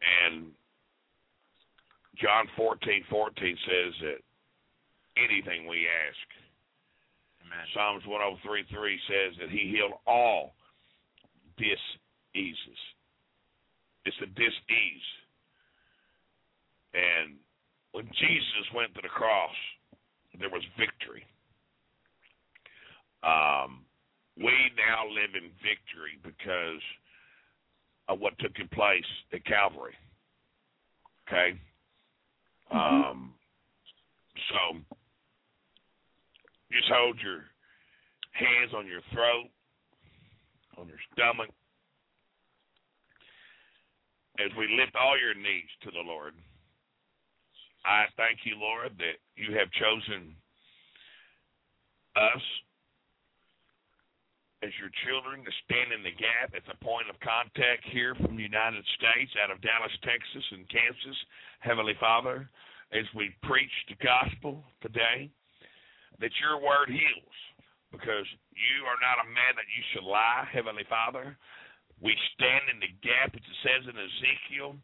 And 0.00 0.54
John 2.16 2.48
fourteen 2.56 3.04
fourteen 3.04 3.56
says 3.66 3.94
that 4.00 4.18
anything 5.16 5.66
we 5.66 5.88
ask. 5.88 6.28
Amen. 7.44 7.66
Psalms 7.72 8.04
three 8.42 9.00
says 9.08 9.36
that 9.38 9.50
he 9.50 9.68
healed 9.70 9.94
all 10.06 10.54
diseases. 11.56 12.78
It's 14.04 14.16
a 14.22 14.26
disease. 14.26 15.06
And 16.94 17.36
when 17.92 18.06
Jesus 18.06 18.72
went 18.74 18.94
to 18.94 19.02
the 19.02 19.08
cross, 19.08 19.54
there 20.38 20.50
was 20.50 20.62
victory. 20.76 21.26
Um, 23.22 23.84
we 24.38 24.70
now 24.76 25.06
live 25.08 25.34
in 25.34 25.50
victory 25.62 26.18
because 26.22 26.82
of 28.08 28.20
what 28.20 28.38
took 28.38 28.54
place 28.70 29.04
at 29.32 29.44
Calvary. 29.44 29.96
Okay? 31.26 31.58
Mhm. 32.72 32.76
Um, 32.76 33.34
So 34.48 34.80
just 36.70 36.88
hold 36.88 37.20
your 37.20 37.50
hands 38.32 38.72
on 38.72 38.86
your 38.86 39.02
throat, 39.12 39.50
on 40.76 40.86
your 40.88 41.00
stomach, 41.12 41.50
as 44.38 44.54
we 44.54 44.68
lift 44.68 44.94
all 44.94 45.18
your 45.18 45.34
needs 45.34 45.68
to 45.82 45.90
the 45.90 46.00
Lord. 46.00 46.34
I 47.84 48.06
thank 48.16 48.46
you, 48.46 48.56
Lord, 48.56 48.96
that 48.98 49.18
you 49.34 49.54
have 49.58 49.70
chosen 49.72 50.36
us 52.16 52.42
as 54.62 54.74
your 54.82 54.90
children 55.06 55.46
to 55.46 55.52
stand 55.64 55.94
in 55.94 56.02
the 56.02 56.14
gap 56.18 56.50
at 56.50 56.66
the 56.66 56.74
point 56.82 57.06
of 57.06 57.14
contact 57.22 57.86
here 57.94 58.18
from 58.18 58.34
the 58.34 58.42
United 58.42 58.82
States, 58.98 59.30
out 59.38 59.54
of 59.54 59.62
Dallas, 59.62 59.94
Texas, 60.02 60.42
and 60.50 60.66
Kansas. 60.66 61.18
Heavenly 61.62 61.94
Father, 62.02 62.50
as 62.90 63.06
we 63.14 63.30
preach 63.46 63.72
the 63.86 63.98
gospel 64.02 64.62
today, 64.82 65.30
that 66.18 66.34
your 66.42 66.58
word 66.58 66.90
heals 66.90 67.36
because 67.94 68.26
you 68.52 68.84
are 68.84 68.98
not 68.98 69.22
a 69.22 69.30
man 69.30 69.54
that 69.54 69.70
you 69.70 69.82
should 69.94 70.06
lie, 70.06 70.44
Heavenly 70.50 70.84
Father. 70.90 71.38
We 72.02 72.12
stand 72.34 72.66
in 72.68 72.82
the 72.82 72.92
gap, 73.00 73.34
it 73.34 73.46
says 73.62 73.86
in 73.86 73.96
Ezekiel. 73.96 74.74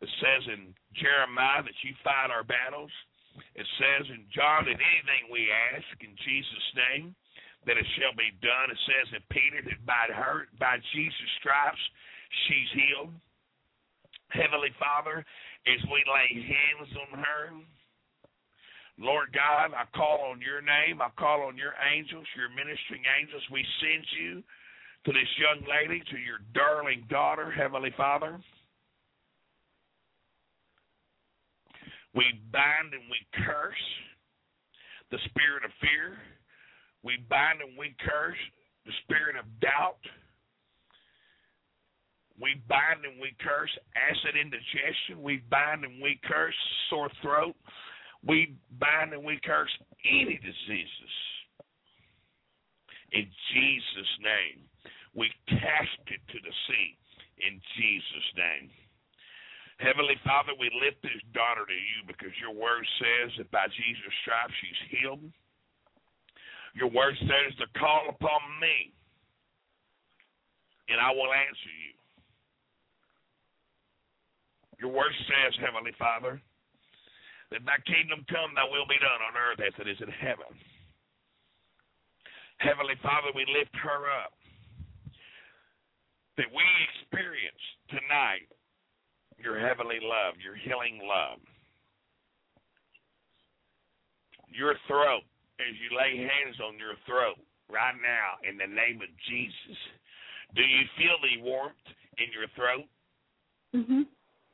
It 0.00 0.10
says 0.20 0.42
in 0.50 0.74
Jeremiah 0.98 1.62
that 1.62 1.78
you 1.82 1.94
fight 2.04 2.28
our 2.28 2.44
battles. 2.44 2.92
It 3.56 3.66
says 3.80 4.04
in 4.12 4.28
John 4.34 4.68
that 4.68 4.76
anything 4.76 5.32
we 5.32 5.48
ask 5.48 5.88
in 6.04 6.12
Jesus' 6.20 6.70
name, 6.76 7.16
that 7.66 7.78
it 7.78 7.86
shall 7.98 8.14
be 8.18 8.34
done. 8.42 8.70
It 8.70 8.80
says 8.86 9.08
in 9.14 9.24
Peter 9.30 9.62
that 9.62 9.80
by 9.86 10.10
her, 10.10 10.48
by 10.58 10.78
Jesus' 10.94 11.34
stripes, 11.38 11.82
she's 12.46 12.70
healed. 12.74 13.14
Heavenly 14.30 14.72
Father, 14.80 15.24
as 15.68 15.80
we 15.92 16.00
lay 16.08 16.28
hands 16.42 16.90
on 16.96 17.18
her, 17.20 17.44
Lord 18.98 19.32
God, 19.32 19.72
I 19.76 19.84
call 19.96 20.30
on 20.30 20.40
your 20.40 20.60
name. 20.60 21.00
I 21.00 21.08
call 21.18 21.42
on 21.42 21.56
your 21.56 21.74
angels, 21.80 22.26
your 22.36 22.48
ministering 22.50 23.04
angels. 23.20 23.42
We 23.50 23.64
send 23.80 24.04
you 24.18 24.42
to 25.04 25.10
this 25.12 25.30
young 25.38 25.66
lady, 25.66 26.02
to 26.10 26.18
your 26.18 26.40
darling 26.54 27.04
daughter, 27.08 27.50
Heavenly 27.50 27.92
Father. 27.96 28.38
We 32.14 32.24
bind 32.52 32.92
and 32.92 33.08
we 33.08 33.18
curse 33.44 33.84
the 35.10 35.18
spirit 35.30 35.64
of 35.64 35.72
fear. 35.80 36.16
We 37.02 37.18
bind 37.28 37.60
and 37.60 37.76
we 37.76 37.94
curse 37.98 38.38
the 38.86 38.92
spirit 39.04 39.36
of 39.36 39.44
doubt. 39.60 40.02
We 42.40 42.62
bind 42.68 43.04
and 43.04 43.20
we 43.20 43.34
curse 43.38 43.70
acid 43.94 44.34
indigestion. 44.38 45.22
We 45.22 45.42
bind 45.50 45.84
and 45.84 46.02
we 46.02 46.18
curse 46.24 46.54
sore 46.90 47.10
throat. 47.20 47.54
We 48.26 48.54
bind 48.78 49.12
and 49.12 49.24
we 49.24 49.38
curse 49.44 49.70
any 50.06 50.38
diseases. 50.38 51.14
In 53.12 53.26
Jesus' 53.52 54.14
name. 54.22 54.64
We 55.14 55.28
cast 55.48 56.00
it 56.08 56.22
to 56.32 56.38
the 56.40 56.54
sea. 56.66 56.96
In 57.44 57.60
Jesus' 57.76 58.30
name. 58.36 58.70
Heavenly 59.78 60.16
Father, 60.24 60.54
we 60.56 60.70
lift 60.78 61.02
this 61.02 61.20
daughter 61.34 61.66
to 61.66 61.74
you 61.74 62.06
because 62.06 62.32
your 62.40 62.54
word 62.54 62.86
says 63.02 63.34
that 63.36 63.50
by 63.50 63.66
Jesus' 63.66 64.14
stripes 64.22 64.54
she's 64.62 64.82
healed. 64.94 65.26
Your 66.74 66.88
word 66.88 67.14
says 67.20 67.52
to 67.60 67.66
call 67.78 68.08
upon 68.08 68.40
me, 68.60 68.92
and 70.88 71.00
I 71.00 71.12
will 71.12 71.32
answer 71.32 71.72
you. 71.72 71.92
Your 74.80 74.90
word 74.90 75.12
says, 75.28 75.52
Heavenly 75.60 75.92
Father, 75.98 76.40
that 77.52 77.62
thy 77.68 77.78
kingdom 77.84 78.24
come, 78.26 78.56
thy 78.56 78.64
will 78.64 78.88
be 78.88 78.98
done 78.98 79.20
on 79.20 79.36
earth 79.36 79.60
as 79.60 79.76
it 79.78 79.86
is 79.86 80.00
in 80.00 80.10
heaven. 80.10 80.48
Heavenly 82.58 82.96
Father, 83.02 83.30
we 83.36 83.44
lift 83.52 83.74
her 83.84 84.08
up. 84.08 84.32
That 86.40 86.48
we 86.48 86.64
experience 86.88 87.62
tonight 87.92 88.48
your 89.36 89.60
heavenly 89.60 90.00
love, 90.00 90.40
your 90.40 90.56
healing 90.56 91.02
love. 91.04 91.38
Your 94.48 94.74
throat 94.88 95.28
as 95.68 95.76
you 95.78 95.96
lay 95.96 96.18
hands 96.18 96.58
on 96.60 96.78
your 96.78 96.94
throat 97.06 97.38
right 97.70 97.94
now 98.02 98.38
in 98.48 98.58
the 98.58 98.66
name 98.66 99.00
of 99.00 99.08
Jesus. 99.28 99.78
Do 100.54 100.62
you 100.62 100.84
feel 100.98 101.16
the 101.22 101.42
warmth 101.42 101.86
in 102.18 102.28
your 102.32 102.48
throat? 102.54 102.86
Mhm. 103.72 104.06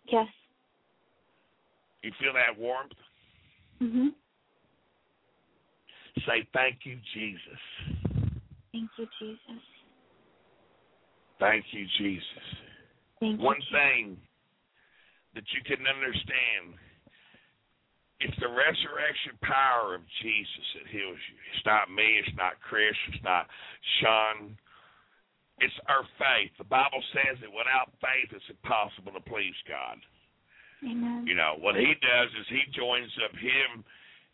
Yes. 0.04 0.28
You 2.02 2.12
feel 2.12 2.32
that 2.34 2.56
warmth? 2.56 2.92
Mhm. 3.80 4.14
Say 6.26 6.42
thank 6.52 6.84
you, 6.86 6.96
Jesus. 7.12 7.60
Thank 8.72 8.90
you, 8.98 9.08
Jesus. 9.18 9.62
Thank 11.38 11.72
you, 11.72 11.86
Jesus. 11.98 12.44
Thank 13.20 13.40
One 13.40 13.56
you. 13.56 13.62
Jesus. 13.62 13.72
thing 13.72 14.28
that 15.34 15.52
you 15.52 15.62
can 15.62 15.86
understand 15.86 16.78
it's 18.18 18.34
the 18.42 18.50
resurrection 18.50 19.38
power 19.46 19.94
of 19.94 20.02
Jesus 20.22 20.66
that 20.74 20.90
heals 20.90 21.18
you. 21.30 21.36
It's 21.54 21.66
not 21.66 21.86
me. 21.86 22.18
It's 22.18 22.34
not 22.34 22.58
Chris. 22.58 22.94
It's 23.14 23.22
not 23.22 23.46
Shaun. 24.02 24.58
It's 25.62 25.74
our 25.86 26.02
faith. 26.18 26.50
The 26.58 26.66
Bible 26.66 27.02
says 27.14 27.38
that 27.42 27.50
without 27.50 27.94
faith, 28.02 28.34
it's 28.34 28.50
impossible 28.50 29.14
to 29.14 29.22
please 29.22 29.54
God. 29.70 29.98
Amen. 30.82 31.26
You 31.26 31.34
know 31.34 31.58
what 31.58 31.74
He 31.74 31.94
does 31.98 32.30
is 32.38 32.46
He 32.50 32.62
joins 32.74 33.10
up 33.22 33.34
Him, 33.38 33.82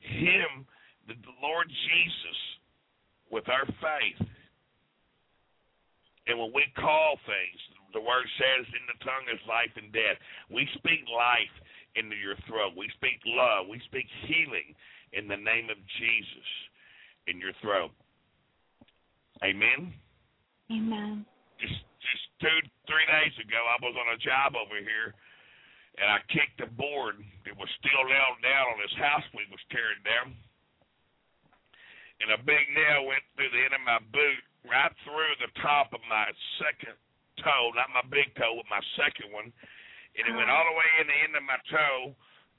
Him, 0.01 0.65
the, 1.09 1.17
the 1.21 1.37
Lord 1.41 1.69
Jesus, 1.69 2.39
with 3.33 3.49
our 3.49 3.65
faith. 3.81 4.21
And 6.29 6.41
when 6.41 6.53
we 6.57 6.65
call 6.77 7.21
things, 7.25 7.61
the 7.93 8.01
Word 8.01 8.29
says, 8.41 8.65
"In 8.69 8.85
the 8.89 9.01
tongue 9.05 9.29
is 9.33 9.41
life 9.49 9.73
and 9.77 9.93
death." 9.93 10.21
We 10.49 10.69
speak 10.77 11.05
life 11.09 11.53
into 11.97 12.17
your 12.17 12.37
throat. 12.47 12.75
We 12.77 12.91
speak 12.99 13.23
love. 13.27 13.67
We 13.71 13.81
speak 13.87 14.07
healing 14.27 14.75
in 15.15 15.29
the 15.29 15.39
name 15.39 15.71
of 15.71 15.79
Jesus 15.99 16.49
in 17.27 17.39
your 17.39 17.55
throat. 17.63 17.91
Amen. 19.43 19.93
Amen. 20.71 21.27
Just 21.61 21.81
just 22.01 22.25
two 22.41 22.59
three 22.87 23.07
days 23.09 23.35
ago, 23.41 23.61
I 23.61 23.77
was 23.81 23.97
on 23.97 24.15
a 24.15 24.21
job 24.21 24.57
over 24.59 24.77
here, 24.77 25.15
and 26.01 26.09
I 26.09 26.19
kicked 26.31 26.61
a 26.61 26.71
board 26.71 27.21
that 27.47 27.57
was 27.57 27.71
still 27.81 28.03
nailed 28.05 28.41
down 28.43 28.75
on 28.75 28.79
this 28.81 28.97
house 28.99 29.25
we 29.33 29.47
was 29.49 29.61
tearing 29.71 30.03
down, 30.05 30.35
and 32.21 32.33
a 32.35 32.41
big 32.41 32.65
nail 32.73 33.09
went 33.09 33.25
through 33.35 33.53
the 33.53 33.63
end 33.65 33.77
of 33.77 33.85
my 33.85 34.01
boot, 34.13 34.43
right 34.65 34.93
through 35.05 35.35
the 35.41 35.53
top 35.61 35.93
of 35.93 36.01
my 36.09 36.29
second 36.61 36.97
toe, 37.43 37.75
not 37.75 37.91
my 37.91 38.05
big 38.09 38.31
toe, 38.39 38.57
but 38.57 38.69
my 38.71 38.83
second 38.95 39.35
one, 39.35 39.51
and 40.15 40.25
it 40.31 40.35
went 40.35 40.51
oh. 40.51 40.55
all 40.55 40.67
the 40.67 40.79
way 40.79 40.91
in 41.03 41.07
the 41.11 41.19
end 41.27 41.35
of 41.35 41.45
my 41.45 41.59
toe 41.71 42.15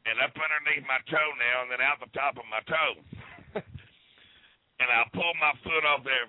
and 0.05 0.21
up 0.21 0.35
underneath 0.37 0.85
my 0.85 1.01
toenail 1.09 1.59
and 1.65 1.71
then 1.73 1.81
out 1.81 1.97
the 1.97 2.11
top 2.13 2.37
of 2.37 2.45
my 2.47 2.61
toe. 2.69 2.95
and 4.81 4.89
I 4.91 5.07
pulled 5.15 5.37
my 5.41 5.55
foot 5.65 5.83
off 5.87 6.05
that, 6.05 6.27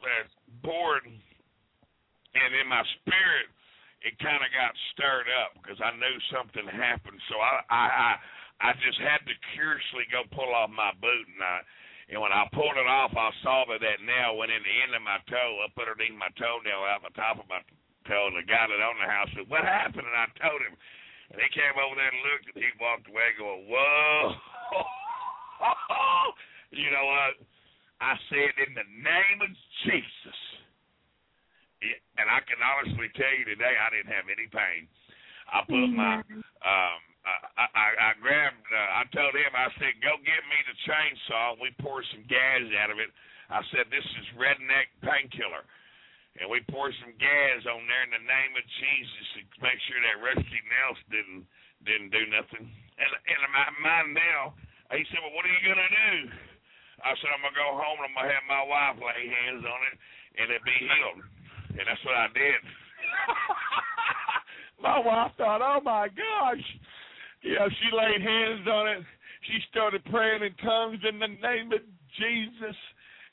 that 0.00 0.26
board, 0.64 1.04
and 1.04 2.50
in 2.56 2.66
my 2.68 2.84
spirit, 3.00 3.52
it 4.04 4.16
kind 4.22 4.40
of 4.40 4.50
got 4.54 4.72
stirred 4.94 5.28
up 5.44 5.58
because 5.60 5.80
I 5.82 5.92
knew 5.98 6.16
something 6.32 6.64
happened. 6.70 7.20
So 7.28 7.36
I, 7.36 7.52
I, 7.68 7.84
I, 7.90 8.10
I 8.56 8.70
just 8.80 9.00
had 9.02 9.20
to 9.26 9.34
curiously 9.52 10.08
go 10.08 10.24
pull 10.32 10.48
off 10.54 10.72
my 10.72 10.96
boot, 10.96 11.26
and 11.28 11.42
I, 11.42 11.60
and 12.08 12.22
when 12.22 12.30
I 12.30 12.46
pulled 12.54 12.78
it 12.78 12.86
off, 12.86 13.12
I 13.18 13.34
saw 13.42 13.66
that 13.68 13.82
that 13.82 14.00
nail 14.00 14.38
went 14.38 14.54
in 14.54 14.62
the 14.62 14.76
end 14.86 14.94
of 14.94 15.02
my 15.02 15.18
toe, 15.26 15.66
up 15.66 15.74
underneath 15.74 16.14
my 16.14 16.30
toenail, 16.38 16.86
out 16.86 17.02
the 17.02 17.12
top 17.18 17.42
of 17.42 17.50
my 17.50 17.60
toe. 18.06 18.30
And 18.32 18.38
the 18.38 18.46
guy 18.46 18.66
that 18.66 18.80
owned 18.80 19.02
the 19.02 19.10
house 19.10 19.30
said, 19.34 19.50
"What 19.50 19.66
happened?" 19.66 20.06
And 20.06 20.16
I 20.16 20.26
told 20.38 20.62
him, 20.62 20.74
and 21.34 21.38
he 21.42 21.48
came 21.50 21.74
over 21.76 21.94
there 21.98 22.10
and 22.10 22.22
looked, 22.22 22.46
and 22.54 22.62
he 22.62 22.70
walked 22.78 23.06
away, 23.10 23.34
going, 23.38 23.66
"Whoa." 23.66 24.34
you 26.70 26.90
know 26.90 27.06
what? 27.06 27.34
I 28.00 28.14
said, 28.28 28.52
in 28.60 28.76
the 28.76 28.88
name 29.00 29.38
of 29.40 29.50
Jesus. 29.84 30.40
And 32.16 32.28
I 32.28 32.40
can 32.44 32.60
honestly 32.60 33.08
tell 33.16 33.34
you 33.36 33.44
today, 33.44 33.72
I 33.76 33.88
didn't 33.92 34.12
have 34.12 34.28
any 34.28 34.48
pain. 34.48 34.88
I 35.48 35.62
put 35.64 35.86
my, 35.92 36.20
um, 36.24 36.98
I, 37.54 37.66
I, 37.70 37.86
I 37.94 38.10
grabbed, 38.18 38.64
uh, 38.72 39.00
I 39.00 39.02
told 39.12 39.36
him, 39.36 39.52
I 39.54 39.68
said, 39.78 39.94
go 40.02 40.18
get 40.24 40.42
me 40.48 40.58
the 40.66 40.76
chainsaw. 40.88 41.60
We 41.60 41.70
poured 41.78 42.04
some 42.10 42.24
gas 42.26 42.64
out 42.80 42.90
of 42.90 42.98
it. 42.98 43.12
I 43.52 43.62
said, 43.70 43.86
this 43.92 44.02
is 44.02 44.26
redneck 44.34 44.90
painkiller. 45.04 45.62
And 46.36 46.52
we 46.52 46.60
poured 46.68 46.92
some 47.00 47.16
gas 47.16 47.64
on 47.64 47.88
there 47.88 48.04
in 48.04 48.12
the 48.12 48.24
name 48.24 48.52
of 48.56 48.64
Jesus 48.76 49.26
to 49.36 49.40
make 49.64 49.80
sure 49.88 50.00
that 50.04 50.20
rusty 50.20 50.60
nails 50.68 51.00
didn't 51.08 51.48
didn't 51.84 52.12
do 52.12 52.24
nothing. 52.28 52.68
And 52.68 53.10
and 53.12 53.40
my 53.52 53.68
mind 53.80 54.16
now, 54.16 54.52
he 54.92 55.04
said, 55.08 55.20
well, 55.24 55.32
what 55.32 55.48
are 55.48 55.54
you 55.54 55.64
gonna 55.64 55.88
do? 55.88 56.12
I 57.04 57.12
said, 57.20 57.32
I'm 57.32 57.44
gonna 57.44 57.56
go 57.56 57.76
home 57.76 58.00
and 58.04 58.12
I'm 58.12 58.16
gonna 58.16 58.32
have 58.32 58.46
my 58.48 58.64
wife 58.64 58.96
lay 59.00 59.28
hands 59.28 59.64
on 59.64 59.80
it 59.92 59.96
and 60.40 60.48
it 60.52 60.62
be 60.64 60.76
healed. 60.76 61.20
And 61.80 61.84
that's 61.88 62.04
what 62.04 62.16
I 62.16 62.28
did. 62.32 62.60
my 64.86 64.98
wife 65.00 65.32
thought, 65.36 65.64
oh 65.64 65.80
my 65.80 66.08
gosh. 66.08 66.64
Know, 67.44 67.68
she 67.68 67.88
laid 67.94 68.22
hands 68.22 68.66
on 68.66 68.88
it. 68.88 69.04
she 69.46 69.60
started 69.70 70.04
praying 70.06 70.42
in 70.42 70.54
tongues 70.64 70.98
in 71.06 71.20
the 71.20 71.28
name 71.28 71.70
of 71.70 71.80
Jesus. 72.18 72.76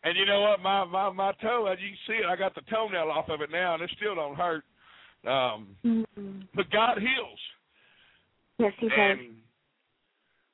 And 0.04 0.18
you 0.18 0.26
know 0.26 0.42
what? 0.42 0.60
My 0.60 0.84
my 0.84 1.10
my 1.12 1.32
toe, 1.42 1.68
as 1.72 1.80
you 1.80 1.90
can 1.96 2.04
see 2.08 2.20
it, 2.20 2.28
I 2.28 2.36
got 2.36 2.56
the 2.56 2.68
toenail 2.70 3.08
off 3.10 3.30
of 3.30 3.42
it 3.42 3.52
now, 3.52 3.76
and 3.76 3.84
it 3.84 3.92
still 3.96 4.16
don't 4.16 4.36
hurt. 4.36 4.64
Um, 5.24 5.80
Mm-hmm. 5.88 6.52
but 6.52 6.68
God 6.70 7.00
heals. 7.00 7.42
Yes, 8.60 8.76
he 8.84 8.92
does. 8.92 9.00
And 9.00 9.40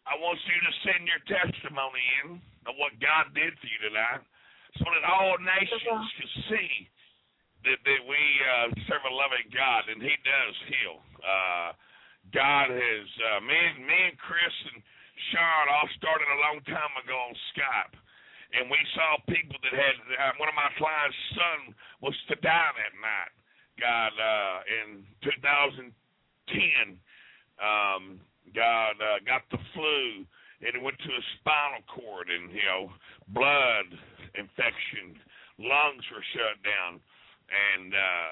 I 0.05 0.13
want 0.21 0.37
you 0.45 0.57
to 0.61 0.73
send 0.85 1.01
your 1.09 1.21
testimony 1.25 2.05
in 2.21 2.37
of 2.69 2.77
what 2.77 2.93
God 3.01 3.33
did 3.33 3.57
for 3.57 3.65
you 3.65 3.89
tonight, 3.89 4.21
so 4.77 4.85
that 4.85 5.01
all 5.09 5.33
nations 5.41 5.81
can 5.89 6.29
see 6.53 6.71
that, 7.65 7.81
that 7.81 8.01
we 8.05 8.21
uh, 8.45 8.69
serve 8.85 9.01
a 9.09 9.13
loving 9.13 9.49
God, 9.49 9.89
and 9.89 9.97
He 9.97 10.13
does 10.21 10.55
heal. 10.69 11.01
Uh, 11.25 11.69
God 12.29 12.69
has 12.69 13.07
uh, 13.33 13.41
me 13.41 13.57
and 13.57 13.81
me 13.81 13.97
and 14.13 14.17
Chris 14.21 14.55
and 14.69 14.85
Sean 15.33 15.65
all 15.73 15.89
started 15.97 16.29
a 16.29 16.39
long 16.45 16.61
time 16.69 16.93
ago 17.01 17.17
on 17.17 17.33
Skype, 17.57 17.95
and 18.53 18.65
we 18.69 18.81
saw 18.97 19.21
people 19.29 19.57
that 19.61 19.73
had 19.77 19.95
uh, 20.17 20.33
one 20.41 20.49
of 20.49 20.57
my 20.57 20.69
clients' 20.77 21.17
son 21.37 21.75
was 22.01 22.17
to 22.33 22.35
die 22.41 22.71
that 22.73 22.93
night. 22.97 23.33
God, 23.77 24.13
uh, 24.17 24.57
in 24.67 25.05
2010, 25.23 25.93
um, 27.61 28.19
God 28.51 28.95
uh, 28.97 29.21
got 29.23 29.45
the 29.53 29.61
flu, 29.77 30.25
and 30.65 30.71
it 30.75 30.81
went 30.81 30.97
to 30.99 31.11
his 31.13 31.27
spinal 31.39 31.85
cord, 31.87 32.27
and 32.27 32.51
you 32.51 32.65
know, 32.65 32.91
blood 33.31 33.87
infection, 34.35 35.15
lungs 35.61 36.03
were 36.09 36.25
shut 36.33 36.57
down, 36.65 36.99
and 37.49 37.93
uh, 37.93 38.31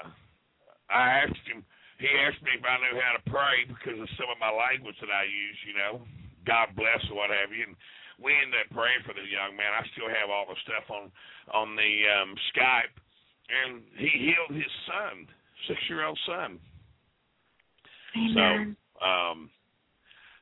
I 0.90 1.24
asked 1.24 1.46
him. 1.46 1.64
He 1.98 2.06
asked 2.06 2.42
me 2.46 2.54
if 2.54 2.62
I 2.62 2.78
knew 2.78 2.94
how 2.94 3.18
to 3.18 3.24
pray 3.26 3.66
because 3.66 3.98
of 3.98 4.10
some 4.14 4.30
of 4.30 4.38
my 4.38 4.54
language 4.54 4.94
that 5.02 5.10
I 5.10 5.26
use. 5.26 5.58
You 5.66 5.74
know, 5.74 5.92
God 6.46 6.70
bless 6.78 7.02
or 7.10 7.18
what 7.18 7.34
have 7.34 7.50
you. 7.50 7.66
And 7.66 7.74
we 8.18 8.34
ended 8.34 8.66
up 8.66 8.70
praying 8.74 9.06
for 9.06 9.14
the 9.14 9.24
young 9.24 9.54
man. 9.54 9.70
I 9.72 9.86
still 9.94 10.10
have 10.10 10.28
all 10.30 10.46
the 10.50 10.58
stuff 10.66 10.86
on 10.90 11.10
on 11.54 11.76
the 11.78 11.92
um, 12.10 12.34
Skype, 12.52 12.94
and 13.48 13.82
he 13.96 14.10
healed 14.10 14.58
his 14.58 14.72
son, 14.86 15.26
six 15.66 15.78
year 15.88 16.04
old 16.04 16.18
son. 16.26 16.58
Amen. 18.16 18.76
So, 18.98 19.06
um, 19.06 19.50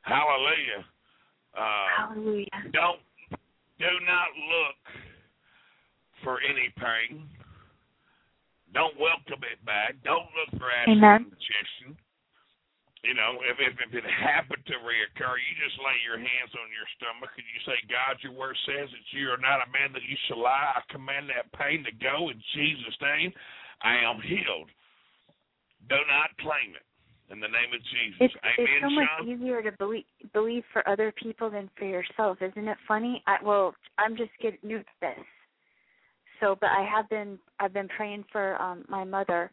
hallelujah. 0.03 0.82
Uh, 1.57 1.89
Hallelujah. 1.97 2.61
don't 2.73 3.01
do 3.78 3.93
not 4.05 4.28
look 4.36 4.81
for 6.24 6.40
any 6.40 6.73
pain. 6.77 7.28
Don't 8.74 8.98
welcome 9.01 9.40
it 9.44 9.65
back. 9.65 9.97
Don't 10.05 10.28
look 10.36 10.61
for 10.61 10.69
Amen. 10.89 11.32
indigestion. 11.32 11.97
You 13.07 13.15
know, 13.15 13.39
if, 13.47 13.55
if 13.62 13.78
if 13.78 13.93
it 13.95 14.03
happened 14.03 14.66
to 14.66 14.83
reoccur, 14.83 15.39
you 15.39 15.53
just 15.62 15.78
lay 15.78 15.95
your 16.03 16.19
hands 16.19 16.51
on 16.59 16.66
your 16.74 16.91
stomach 16.99 17.31
and 17.39 17.47
you 17.47 17.61
say, 17.62 17.78
God, 17.87 18.19
your 18.27 18.35
word 18.35 18.59
says 18.66 18.91
that 18.91 19.07
you 19.15 19.31
are 19.31 19.39
not 19.39 19.62
a 19.62 19.70
man 19.70 19.95
that 19.95 20.03
you 20.03 20.19
shall 20.27 20.43
lie. 20.43 20.74
I 20.74 20.83
command 20.91 21.31
that 21.31 21.47
pain 21.55 21.87
to 21.87 21.95
go 22.03 22.35
in 22.35 22.39
Jesus' 22.59 22.99
name. 22.99 23.31
I 23.87 24.03
am 24.03 24.19
healed. 24.19 24.74
Do 25.87 26.03
not 26.11 26.35
claim 26.43 26.74
it 26.74 26.83
in 27.31 27.39
the 27.39 27.47
name 27.47 27.70
of 27.70 27.78
Jesus. 27.95 28.19
It's 28.27 28.35
Amen, 28.43 28.59
it's 28.59 28.83
so 28.83 28.91
much 28.91 29.07
Shaun? 29.07 29.31
easier 29.31 29.62
to 29.62 29.73
believe 29.78 30.11
believe 30.35 30.66
for 30.73 30.83
other 30.89 31.15
people 31.15 31.51
than 31.51 31.70
for 31.78 31.87
yourself, 31.87 32.43
isn't 32.43 32.66
it 32.66 32.78
funny? 32.91 33.23
I 33.31 33.39
well, 33.39 33.74
I'm 33.99 34.16
just 34.16 34.35
getting 34.43 34.59
new 34.62 34.78
to 34.83 34.95
this. 35.01 35.27
So, 36.41 36.59
but 36.61 36.70
I 36.74 36.83
have 36.83 37.09
been 37.09 37.39
I've 37.61 37.73
been 37.73 37.89
praying 37.89 38.24
for 38.33 38.61
um 38.61 38.85
my 38.89 39.05
mother 39.05 39.51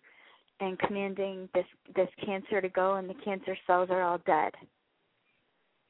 and 0.64 0.80
commanding 0.80 1.50
this 1.54 1.66
this 1.96 2.10
cancer 2.26 2.62
to 2.62 2.70
go 2.70 2.96
and 2.96 3.10
the 3.10 3.16
cancer 3.26 3.58
cells 3.68 3.90
are 3.92 4.02
all 4.02 4.20
dead. 4.26 4.54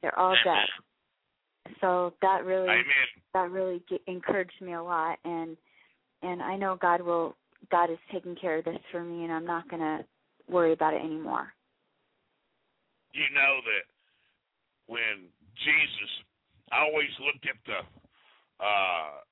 They're 0.02 0.18
all 0.18 0.32
Amen. 0.32 0.44
dead. 0.44 1.74
So 1.80 2.14
that 2.22 2.44
really 2.44 2.68
Amen. 2.68 3.08
that 3.32 3.50
really 3.50 3.82
ge- 3.90 4.02
encouraged 4.06 4.60
me 4.60 4.74
a 4.74 4.82
lot 4.82 5.18
and 5.24 5.56
and 6.22 6.42
I 6.42 6.56
know 6.56 6.76
God 6.80 7.00
will 7.02 7.36
God 7.70 7.90
is 7.90 7.98
taking 8.12 8.36
care 8.36 8.58
of 8.58 8.64
this 8.64 8.78
for 8.90 9.02
me 9.02 9.24
and 9.24 9.32
I'm 9.32 9.46
not 9.46 9.68
going 9.68 9.82
to 9.82 10.04
worry 10.48 10.72
about 10.72 10.94
it 10.94 11.02
anymore. 11.02 11.52
you 13.14 13.30
know 13.30 13.62
that 13.62 13.86
when 14.90 15.30
Jesus, 15.62 16.10
I 16.74 16.82
always 16.82 17.14
looked 17.22 17.46
at 17.46 17.56
the 17.64 17.80
uh, 18.58 19.22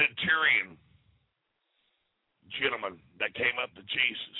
centurion 0.00 0.76
gentleman 2.58 2.98
that 3.20 3.34
came 3.36 3.60
up 3.62 3.70
to 3.76 3.82
Jesus, 3.84 4.38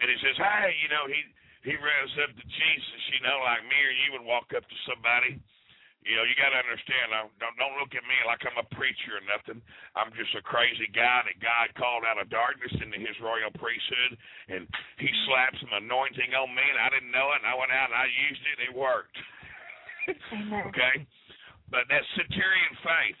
and 0.00 0.06
he 0.10 0.16
says, 0.22 0.36
"Hey, 0.38 0.76
you 0.82 0.88
know, 0.88 1.06
he 1.10 1.20
he 1.66 1.74
runs 1.76 2.12
up 2.22 2.30
to 2.32 2.44
Jesus, 2.46 3.02
you 3.12 3.20
know, 3.26 3.42
like 3.42 3.62
me 3.66 3.78
or 3.82 3.92
you 3.92 4.08
would 4.16 4.26
walk 4.26 4.52
up 4.54 4.64
to 4.66 4.76
somebody." 4.88 5.38
You 6.06 6.14
know, 6.16 6.22
you 6.24 6.32
got 6.38 6.54
to 6.54 6.62
understand. 6.62 7.10
I- 7.12 7.26
Don't 7.42 7.56
don't 7.58 7.76
look 7.76 7.92
at 7.92 8.06
me 8.06 8.14
like 8.24 8.40
I'm 8.46 8.56
a 8.56 8.64
preacher 8.72 9.18
or 9.18 9.24
nothing. 9.28 9.60
I'm 9.98 10.14
just 10.14 10.32
a 10.38 10.40
crazy 10.40 10.86
guy 10.94 11.26
that 11.26 11.36
God 11.42 11.74
called 11.74 12.06
out 12.06 12.16
of 12.22 12.30
darkness 12.30 12.72
into 12.80 12.96
His 13.02 13.18
royal 13.20 13.50
priesthood, 13.58 14.16
and 14.48 14.64
He 15.02 15.10
slapped 15.26 15.58
some 15.60 15.74
anointing 15.74 16.32
on 16.38 16.54
me, 16.54 16.62
and 16.64 16.78
I 16.80 16.88
didn't 16.94 17.10
know 17.12 17.34
it. 17.34 17.42
And 17.42 17.50
I 17.50 17.58
went 17.58 17.74
out 17.74 17.90
and 17.90 17.98
I 17.98 18.06
used 18.30 18.40
it. 18.46 18.56
and 18.62 18.66
It 18.70 18.74
worked. 18.78 19.18
Okay, 20.72 21.04
but 21.68 21.84
that 21.92 22.00
centurion 22.16 22.72
faith. 22.80 23.20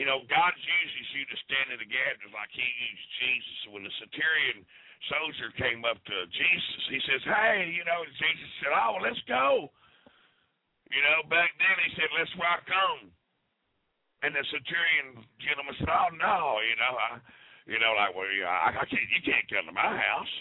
You 0.00 0.08
know, 0.08 0.24
God 0.24 0.52
uses 0.56 1.06
you 1.12 1.28
to 1.28 1.36
stand 1.44 1.68
in 1.68 1.78
the 1.84 1.90
gap 1.90 2.16
just 2.24 2.32
like 2.32 2.48
He 2.48 2.64
used 2.64 3.08
Jesus. 3.20 3.58
When 3.68 3.84
the 3.84 3.92
centurion 4.00 4.64
soldier 5.10 5.50
came 5.58 5.82
up 5.82 5.98
to 6.04 6.16
Jesus, 6.30 6.82
he 6.90 7.00
says, 7.08 7.22
"Hey, 7.24 7.72
you 7.74 7.84
know," 7.84 8.04
Jesus 8.06 8.50
said, 8.62 8.72
"Oh, 8.74 8.98
let's 9.02 9.20
go." 9.26 9.70
You 10.90 11.00
know, 11.02 11.24
back 11.30 11.50
then 11.58 11.76
he 11.86 11.90
said, 11.96 12.10
"Let's 12.14 12.34
rock 12.36 12.66
on." 12.70 13.10
And 14.22 14.34
the 14.34 14.44
centurion 14.54 15.26
gentleman 15.42 15.74
said, 15.78 15.90
"Oh 15.90 16.10
no, 16.14 16.62
you 16.62 16.76
know, 16.78 16.94
I, 16.94 17.10
you 17.66 17.78
know, 17.78 17.94
like, 17.98 18.14
well, 18.14 18.30
yeah, 18.30 18.50
I, 18.50 18.70
I 18.70 18.84
can't, 18.86 19.10
you 19.10 19.22
can't 19.26 19.46
come 19.50 19.66
to 19.66 19.74
my 19.74 19.96
house." 19.96 20.34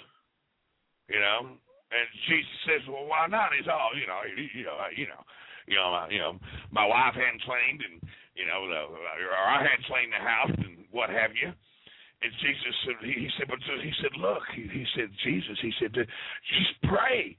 You 1.09 1.19
know, 1.19 1.57
and 1.91 2.07
Jesus 2.29 2.57
says, 2.67 2.83
"Well, 2.87 3.09
why 3.09 3.25
not?" 3.27 3.55
He's 3.57 3.67
all, 3.67 3.95
you 3.97 4.05
know, 4.05 4.21
you, 4.27 4.45
you 4.53 4.65
know, 4.65 4.77
you 4.93 5.07
know, 5.07 5.21
you 5.65 5.75
know, 5.75 5.89
my, 5.91 6.03
you 6.09 6.19
know, 6.19 6.37
my 6.69 6.85
wife 6.85 7.15
hadn't 7.15 7.41
cleaned, 7.41 7.81
and 7.81 7.97
you 8.35 8.45
know, 8.45 8.67
the, 8.69 8.81
or 8.93 9.33
I 9.33 9.63
hadn't 9.65 9.89
cleaned 9.89 10.13
the 10.13 10.21
house, 10.21 10.53
and 10.55 10.85
what 10.91 11.09
have 11.09 11.31
you. 11.33 11.51
And 12.21 12.31
Jesus 12.37 12.75
said, 12.85 12.97
he, 13.01 13.25
he 13.25 13.29
said, 13.37 13.49
but 13.49 13.57
he 13.65 13.93
said, 13.97 14.13
look, 14.21 14.45
he, 14.53 14.69
he 14.69 14.85
said, 14.93 15.09
Jesus, 15.25 15.57
he 15.61 15.73
said, 15.81 15.89
just 15.93 16.73
pray 16.85 17.33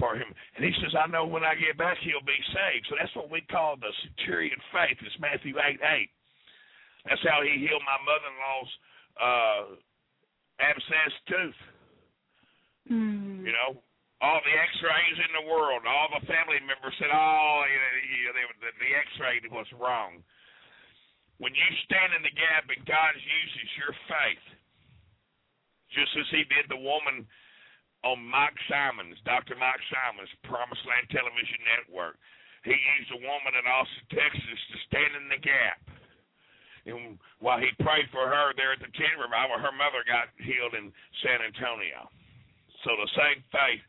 for 0.00 0.16
him. 0.16 0.28
And 0.56 0.64
he 0.64 0.72
says, 0.80 0.96
I 0.96 1.04
know 1.08 1.28
when 1.28 1.44
I 1.44 1.52
get 1.52 1.76
back, 1.76 2.00
he'll 2.00 2.24
be 2.24 2.40
saved. 2.52 2.88
So 2.88 2.96
that's 2.96 3.12
what 3.12 3.28
we 3.28 3.44
call 3.52 3.76
the 3.76 3.92
centurion 4.04 4.56
faith. 4.72 4.96
It's 5.04 5.20
Matthew 5.20 5.60
8 5.60 5.80
8. 5.80 6.08
That's 7.08 7.24
how 7.28 7.44
he 7.44 7.60
healed 7.60 7.84
my 7.84 8.00
mother 8.02 8.28
in 8.28 8.36
law's 8.40 8.72
uh, 9.16 9.62
abscess 10.60 11.14
tooth. 11.28 11.60
Mm. 12.90 13.46
You 13.46 13.52
know, 13.54 13.78
all 14.24 14.40
the 14.42 14.56
X-rays 14.56 15.18
in 15.20 15.32
the 15.36 15.44
world, 15.44 15.84
all 15.84 16.08
the 16.08 16.24
family 16.24 16.58
members 16.64 16.94
said, 16.98 17.12
"Oh, 17.12 17.62
you 17.68 17.78
know, 17.78 17.92
you 18.00 18.24
know, 18.26 18.34
they, 18.34 18.44
the, 18.64 18.70
the 18.80 18.90
X-ray 18.96 19.34
was 19.52 19.68
wrong." 19.76 20.24
When 21.38 21.52
you 21.52 21.68
stand 21.84 22.16
in 22.16 22.22
the 22.24 22.32
gap 22.32 22.64
and 22.68 22.80
God 22.88 23.12
uses 23.16 23.68
your 23.76 23.92
faith, 24.08 24.46
just 25.92 26.12
as 26.16 26.28
He 26.32 26.48
did 26.48 26.68
the 26.68 26.80
woman 26.80 27.28
on 28.04 28.24
Mike 28.24 28.56
Simon's, 28.68 29.20
Dr. 29.28 29.56
Mike 29.56 29.82
Simon's 29.92 30.32
Promised 30.48 30.84
Land 30.88 31.08
Television 31.12 31.60
Network, 31.76 32.16
He 32.64 32.72
used 32.72 33.12
a 33.12 33.20
woman 33.20 33.52
in 33.52 33.64
Austin, 33.68 34.06
Texas, 34.10 34.60
to 34.72 34.76
stand 34.88 35.12
in 35.16 35.28
the 35.28 35.40
gap. 35.40 35.80
And 36.86 37.18
while 37.42 37.58
he 37.58 37.70
prayed 37.82 38.06
for 38.14 38.30
her 38.30 38.54
there 38.54 38.72
at 38.72 38.78
the 38.78 38.90
tent 38.94 39.18
revival, 39.18 39.58
her 39.58 39.74
mother 39.74 40.06
got 40.06 40.30
healed 40.38 40.74
in 40.78 40.94
San 41.22 41.42
Antonio. 41.42 42.08
So 42.86 42.94
the 42.94 43.10
same 43.18 43.42
faith 43.50 43.82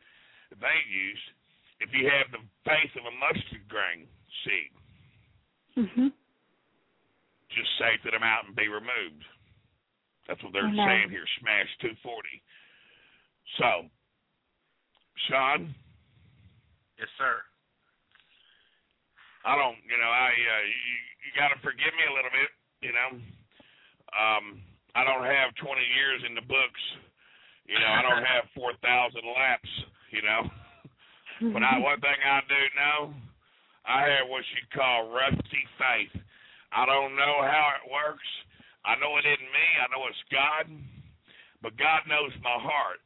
they 0.58 0.80
used, 0.90 1.28
if 1.80 1.94
you 1.94 2.10
have 2.10 2.32
the 2.34 2.42
faith 2.66 2.90
of 2.98 3.06
a 3.06 3.14
mustard 3.22 3.68
grain 3.70 4.10
seed, 4.44 4.72
Mhm. 5.78 6.14
Just 7.58 7.74
say 7.82 7.98
to 8.06 8.14
the 8.14 8.22
mountain, 8.22 8.54
be 8.54 8.70
removed. 8.70 9.26
That's 10.30 10.42
what 10.44 10.54
they're 10.54 10.70
Amen. 10.70 10.86
saying 10.86 11.10
here, 11.10 11.26
smash 11.42 11.70
240. 11.82 11.98
So, 13.58 13.90
Shaun, 15.28 15.74
Yes, 16.98 17.10
sir. 17.22 17.38
I 19.46 19.54
don't, 19.54 19.78
you 19.86 19.96
know, 20.02 20.10
I 20.10 20.34
uh, 20.34 20.66
you, 20.66 20.94
you 21.24 21.30
got 21.38 21.54
to 21.54 21.60
forgive 21.62 21.94
me 21.94 22.04
a 22.10 22.14
little 22.14 22.34
bit, 22.34 22.50
you 22.82 22.92
know. 22.92 23.10
Um, 24.18 24.46
I 24.98 25.06
don't 25.06 25.24
have 25.24 25.54
20 25.62 25.78
years 25.94 26.26
in 26.26 26.34
the 26.34 26.44
books, 26.44 26.84
you 27.70 27.78
know. 27.78 27.86
I 27.86 28.02
don't 28.02 28.26
have 28.34 28.50
4,000 28.58 28.82
laps, 29.38 29.72
you 30.10 30.26
know. 30.26 30.42
But 31.54 31.62
I, 31.62 31.78
one 31.86 32.02
thing 32.02 32.18
I 32.18 32.42
do 32.50 32.62
know, 32.74 33.14
I 33.86 34.10
have 34.10 34.26
what 34.28 34.44
you 34.58 34.66
call 34.74 35.14
rusty 35.14 35.64
faith. 35.78 36.18
I 36.72 36.86
don't 36.86 37.16
know 37.16 37.42
how 37.44 37.80
it 37.80 37.86
works. 37.92 38.28
I 38.86 38.96
know 39.00 39.18
it 39.18 39.28
isn't 39.28 39.52
me. 39.52 39.68
I 39.80 39.88
know 39.92 40.04
it's 40.08 40.26
God. 40.32 40.66
But 41.62 41.78
God 41.78 42.06
knows 42.08 42.32
my 42.44 42.58
heart. 42.60 43.02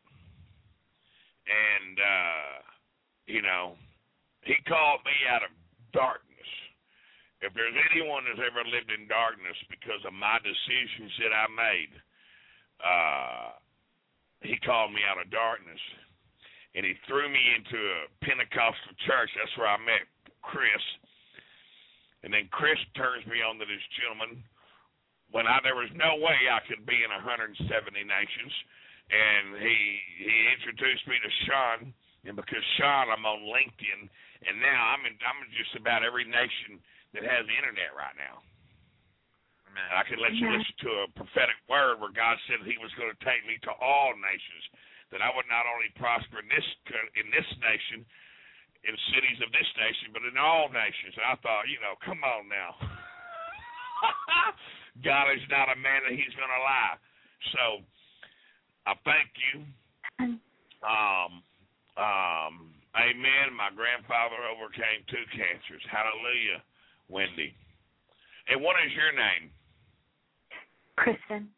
And, 1.47 1.95
uh, 1.97 2.53
you 3.25 3.41
know, 3.41 3.75
He 4.43 4.55
called 4.67 5.01
me 5.05 5.15
out 5.29 5.43
of 5.43 5.51
darkness. 5.93 6.31
If 7.41 7.57
there's 7.57 7.73
anyone 7.89 8.21
that's 8.29 8.41
ever 8.41 8.61
lived 8.61 8.93
in 8.93 9.09
darkness 9.09 9.57
because 9.69 10.01
of 10.05 10.13
my 10.13 10.37
decisions 10.45 11.09
that 11.25 11.33
I 11.33 11.45
made, 11.49 11.93
uh, 12.81 13.49
he 14.45 14.57
called 14.61 14.93
me 14.93 15.01
out 15.05 15.21
of 15.21 15.29
darkness. 15.33 15.81
And 16.73 16.85
he 16.85 16.93
threw 17.09 17.27
me 17.29 17.41
into 17.57 17.77
a 17.77 18.01
Pentecostal 18.21 18.93
church. 19.09 19.29
That's 19.35 19.53
where 19.57 19.69
I 19.69 19.77
met 19.81 20.05
Chris. 20.45 20.81
And 22.23 22.29
then 22.33 22.47
Chris 22.53 22.77
turns 22.93 23.25
me 23.25 23.41
on 23.41 23.57
to 23.57 23.65
this 23.65 23.81
gentleman 23.97 24.43
when 25.31 25.47
I 25.47 25.57
there 25.63 25.79
was 25.79 25.89
no 25.95 26.19
way 26.21 26.37
I 26.51 26.61
could 26.67 26.85
be 26.85 27.01
in 27.01 27.09
170 27.09 27.57
nations. 28.03 28.53
And 29.11 29.59
he 29.59 29.77
he 30.23 30.35
introduced 30.55 31.03
me 31.09 31.19
to 31.19 31.31
Shaun, 31.43 31.79
and 32.23 32.35
because 32.37 32.63
Shaun, 32.79 33.11
I'm 33.11 33.27
on 33.27 33.43
LinkedIn, 33.43 34.07
and 34.47 34.55
now 34.61 34.95
I'm 34.95 35.03
in 35.03 35.19
I'm 35.19 35.41
in 35.43 35.51
just 35.51 35.75
about 35.75 36.05
every 36.05 36.23
nation 36.23 36.79
that 37.11 37.27
has 37.27 37.43
the 37.43 37.57
internet 37.59 37.91
right 37.91 38.15
now. 38.15 38.39
And 39.67 39.75
I 39.95 40.03
can 40.07 40.19
let 40.19 40.31
you 40.35 40.47
Yeah. 40.47 40.59
listen 40.59 40.75
to 40.87 40.91
a 41.03 41.07
prophetic 41.15 41.55
word 41.67 41.99
where 41.99 42.11
God 42.11 42.39
said 42.47 42.63
He 42.63 42.77
was 42.79 42.93
going 42.95 43.11
to 43.11 43.25
take 43.25 43.43
me 43.47 43.57
to 43.67 43.71
all 43.83 44.15
nations. 44.15 44.63
That 45.11 45.19
I 45.21 45.27
would 45.35 45.47
not 45.51 45.67
only 45.67 45.89
prosper 45.99 46.39
in 46.39 46.47
this 46.47 46.67
in 47.19 47.27
this 47.35 47.47
nation, 47.59 48.05
in 48.83 48.97
cities 49.13 49.37
of 49.45 49.51
this 49.53 49.67
nation, 49.77 50.09
but 50.13 50.23
in 50.25 50.37
all 50.41 50.65
nations. 50.73 51.13
And 51.13 51.25
I 51.29 51.35
thought, 51.45 51.69
you 51.69 51.77
know, 51.81 51.93
come 52.01 52.23
on 52.25 52.49
now. 52.49 52.73
God 55.05 55.29
is 55.37 55.45
not 55.53 55.69
a 55.69 55.77
man 55.77 56.01
that 56.09 56.17
He's 56.17 56.33
going 56.33 56.49
to 56.49 56.63
lie. 56.65 56.97
So 57.53 57.63
I 58.89 58.97
thank 59.05 59.29
you. 59.53 59.61
Um, 60.81 61.45
um, 61.93 62.73
amen. 62.97 63.53
My 63.53 63.69
grandfather 63.69 64.41
overcame 64.49 65.05
two 65.05 65.21
cancers. 65.29 65.85
Hallelujah, 65.85 66.65
Wendy. 67.05 67.53
And 68.49 68.57
what 68.61 68.81
is 68.81 68.89
your 68.97 69.13
name? 69.13 69.53
Kristen, 70.97 71.49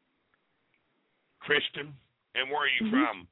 Kristen. 1.40 1.96
And 2.36 2.50
where 2.52 2.64
are 2.68 2.76
you 2.80 2.84
Mhm. 2.88 2.92
from? 2.92 3.28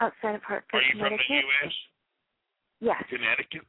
outside 0.00 0.34
of 0.34 0.42
Hartford, 0.42 0.80
Are 0.80 0.82
you 0.82 0.98
from 0.98 1.16
the. 1.16 1.34
U.S.? 1.34 1.74
Yes. 2.80 3.02
Connecticut? 3.08 3.62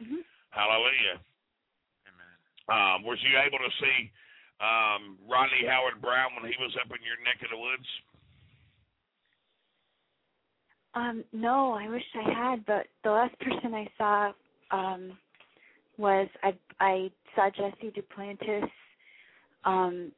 hmm 0.00 0.22
Hallelujah. 0.50 1.20
Amen. 2.06 2.36
Um, 2.68 3.04
was 3.04 3.18
you 3.22 3.38
able 3.38 3.58
to 3.58 3.72
see 3.80 4.10
um, 4.60 5.16
Rodney 5.28 5.66
Howard-Browne 5.66 6.34
when 6.40 6.50
he 6.50 6.56
was 6.58 6.74
up 6.80 6.90
in 6.90 7.00
your 7.04 7.16
neck 7.24 7.40
of 7.42 7.50
the 7.50 7.56
woods? 7.56 7.86
Um, 10.94 11.24
no, 11.32 11.72
I 11.72 11.88
wish 11.88 12.02
I 12.14 12.32
had, 12.32 12.66
but 12.66 12.86
the 13.04 13.10
last 13.10 13.38
person 13.40 13.74
I 13.74 13.88
saw 13.96 14.32
um 14.70 15.18
was 15.98 16.28
I 16.42 16.54
I 16.80 17.10
saw 17.34 17.50
Jesse 17.50 17.92
Duplantis 17.92 18.68
um 19.64 20.12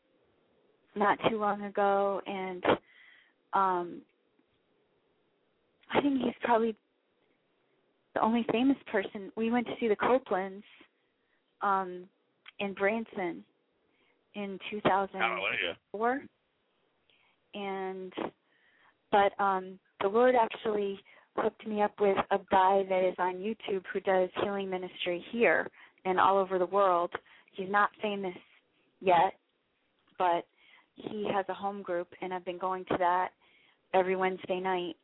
not 0.95 1.19
too 1.29 1.39
long 1.39 1.63
ago 1.63 2.21
and 2.27 2.65
um 3.55 4.03
I 5.93 6.01
think 6.01 6.23
he's 6.23 6.35
probably 6.43 6.77
the 8.15 8.23
only 8.23 8.45
famous 8.53 8.77
person. 8.91 9.33
We 9.37 9.51
went 9.51 9.67
to 9.67 9.75
see 9.81 9.89
the 9.89 9.97
Copelands 9.97 10.63
um 11.63 12.05
in 12.59 12.75
Branson 12.75 13.45
in 14.35 14.59
2004 14.71 16.23
and 17.55 18.13
but 19.11 19.43
um 19.43 19.79
the 20.01 20.09
Lord 20.09 20.35
actually 20.35 20.99
hooked 21.37 21.67
me 21.67 21.83
up 21.83 21.93
with 22.01 22.17
a 22.31 22.39
guy 22.51 22.85
that 22.89 23.09
is 23.09 23.15
on 23.19 23.37
YouTube 23.37 23.85
who 23.93 24.01
does 24.01 24.29
healing 24.43 24.69
ministry 24.69 25.25
here 25.31 25.69
and 26.05 26.21
all 26.21 26.37
over 26.37 26.59
the 26.59 26.67
world. 26.67 27.11
He's 27.53 27.71
not 27.71 27.91
famous 28.03 28.37
yet, 29.01 29.35
but 30.19 30.45
he 30.97 31.27
has 31.33 31.47
a 31.49 31.55
home 31.55 31.83
group 31.83 32.09
and 32.21 32.35
I've 32.35 32.45
been 32.45 32.59
going 32.59 32.85
to 32.87 32.97
that 32.99 33.31
every 33.95 34.17
Wednesday 34.17 34.61
night 34.61 34.97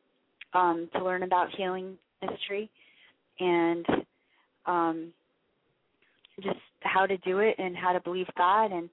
um 0.55 0.89
to 0.95 1.05
learn 1.05 1.23
about 1.23 1.55
healing 1.57 1.97
ministry 2.23 2.71
and 3.41 3.87
um 4.67 5.13
just 6.43 6.59
how 6.81 7.07
to 7.07 7.17
do 7.19 7.39
it 7.39 7.57
and 7.59 7.77
how 7.77 7.93
to 7.93 8.01
believe 8.01 8.27
God 8.37 8.73
and 8.73 8.89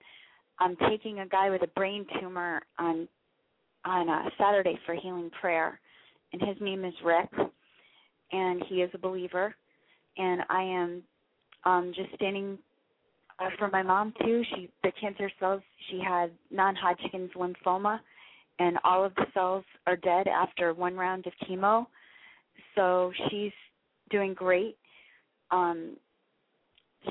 I'm 0.60 0.76
taking 0.90 1.20
a 1.20 1.28
guy 1.28 1.50
with 1.50 1.62
a 1.64 1.68
brain 1.68 2.06
tumor 2.20 2.62
on 2.80 3.08
on 3.86 4.10
a 4.10 4.30
Saturday 4.38 4.80
for 4.86 4.96
healing 4.96 5.30
prayer 5.40 5.80
and 6.34 6.42
his 6.42 6.58
name 6.60 6.86
is 6.86 6.94
Rick 7.04 7.30
and 8.32 8.64
he 8.68 8.76
is 8.82 8.90
a 8.94 8.98
believer 8.98 9.56
and 10.18 10.42
I 10.50 10.64
am 10.64 11.04
um 11.66 11.94
just 11.96 12.14
standing 12.16 12.58
uh, 13.40 13.50
for 13.58 13.70
my 13.70 13.84
mom 13.84 14.14
too. 14.24 14.44
She 14.56 14.70
the 14.84 14.92
cancer 15.00 15.30
cells 15.40 15.62
she 15.90 16.00
had 16.00 16.32
non-Hodgkin's 16.52 17.32
lymphoma 17.36 18.00
and 18.60 18.78
all 18.84 19.04
of 19.04 19.14
the 19.16 19.26
cells 19.34 19.66
are 19.86 19.98
dead 19.98 20.28
after 20.28 20.74
one 20.74 20.96
round 20.96 21.28
of 21.28 21.34
chemo. 21.48 21.86
So 22.76 23.12
she's 23.30 23.52
doing 24.16 24.34
great. 24.34 24.78
Um 25.52 25.98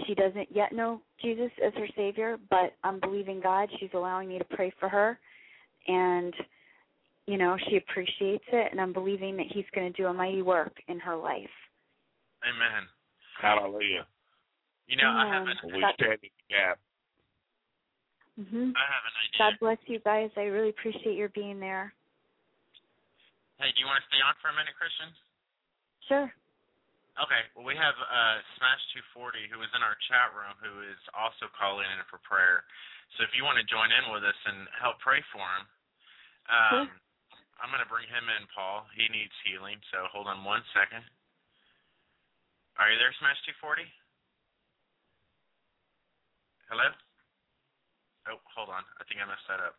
she 0.06 0.14
doesn't 0.14 0.48
yet 0.50 0.72
know 0.72 1.00
Jesus 1.22 1.50
as 1.64 1.72
her 1.74 1.86
savior, 1.96 2.36
but 2.50 2.74
I'm 2.82 2.98
believing 2.98 3.40
God. 3.40 3.68
She's 3.78 3.94
allowing 3.94 4.28
me 4.28 4.38
to 4.38 4.44
pray 4.44 4.72
for 4.80 4.88
her 4.88 5.18
and 5.86 6.34
you 7.26 7.38
know, 7.38 7.56
she 7.68 7.76
appreciates 7.76 8.44
it 8.52 8.68
and 8.70 8.80
I'm 8.80 8.92
believing 8.92 9.36
that 9.36 9.46
he's 9.50 9.64
going 9.74 9.90
to 9.90 10.02
do 10.02 10.08
a 10.08 10.12
mighty 10.12 10.42
work 10.42 10.74
in 10.88 10.98
her 11.00 11.16
life. 11.16 11.54
Amen. 12.44 12.84
Hallelujah. 13.40 14.06
You 14.86 14.96
know, 14.96 15.08
I 15.08 15.26
have 15.32 15.42
Amen. 15.42 15.56
an 15.62 15.72
We 15.72 15.86
stand 15.96 16.12
in 16.22 16.30
the 16.38 16.54
gap. 16.54 16.78
Mhm. 18.38 18.72
I 18.76 18.84
have 18.92 19.04
an 19.06 19.16
idea. 19.24 19.38
God 19.38 19.58
bless 19.60 19.78
you 19.86 19.98
guys. 20.00 20.30
I 20.36 20.44
really 20.44 20.70
appreciate 20.70 21.16
your 21.16 21.30
being 21.30 21.60
there. 21.60 21.94
Hey, 23.58 23.70
do 23.72 23.80
you 23.80 23.86
want 23.86 24.02
to 24.02 24.08
stay 24.08 24.20
on 24.20 24.34
for 24.42 24.48
a 24.48 24.52
minute, 24.52 24.74
Kristen? 24.76 25.14
Sure. 26.08 26.34
Okay. 27.14 27.42
Well, 27.54 27.62
we 27.66 27.78
have 27.78 27.94
uh, 27.94 28.36
Smash 28.58 28.82
240 29.14 29.46
who 29.54 29.62
is 29.62 29.70
in 29.76 29.82
our 29.86 29.94
chat 30.10 30.34
room 30.34 30.54
who 30.58 30.82
is 30.90 30.98
also 31.14 31.46
calling 31.54 31.86
in 31.86 32.02
for 32.10 32.18
prayer. 32.26 32.66
So 33.14 33.22
if 33.22 33.30
you 33.38 33.46
want 33.46 33.60
to 33.62 33.66
join 33.70 33.94
in 33.94 34.10
with 34.10 34.26
us 34.26 34.34
and 34.50 34.66
help 34.74 34.98
pray 34.98 35.22
for 35.30 35.42
him, 35.44 35.64
um, 36.50 36.90
Sure. 36.90 37.00
I'm 37.62 37.70
going 37.70 37.80
to 37.84 37.88
bring 37.88 38.10
him 38.10 38.26
in, 38.34 38.44
Paul. 38.50 38.82
He 38.98 39.06
needs 39.14 39.32
healing. 39.46 39.78
So 39.94 40.10
hold 40.10 40.26
on 40.26 40.42
one 40.42 40.60
second. 40.74 41.06
Are 42.82 42.90
you 42.90 42.98
there, 42.98 43.14
Smash 43.22 43.38
240? 43.62 43.86
Hello? 46.66 46.90
Oh, 48.26 48.42
hold 48.58 48.74
on. 48.74 48.82
I 48.98 49.06
think 49.06 49.22
I 49.22 49.26
messed 49.30 49.46
that 49.46 49.62
up. 49.62 49.78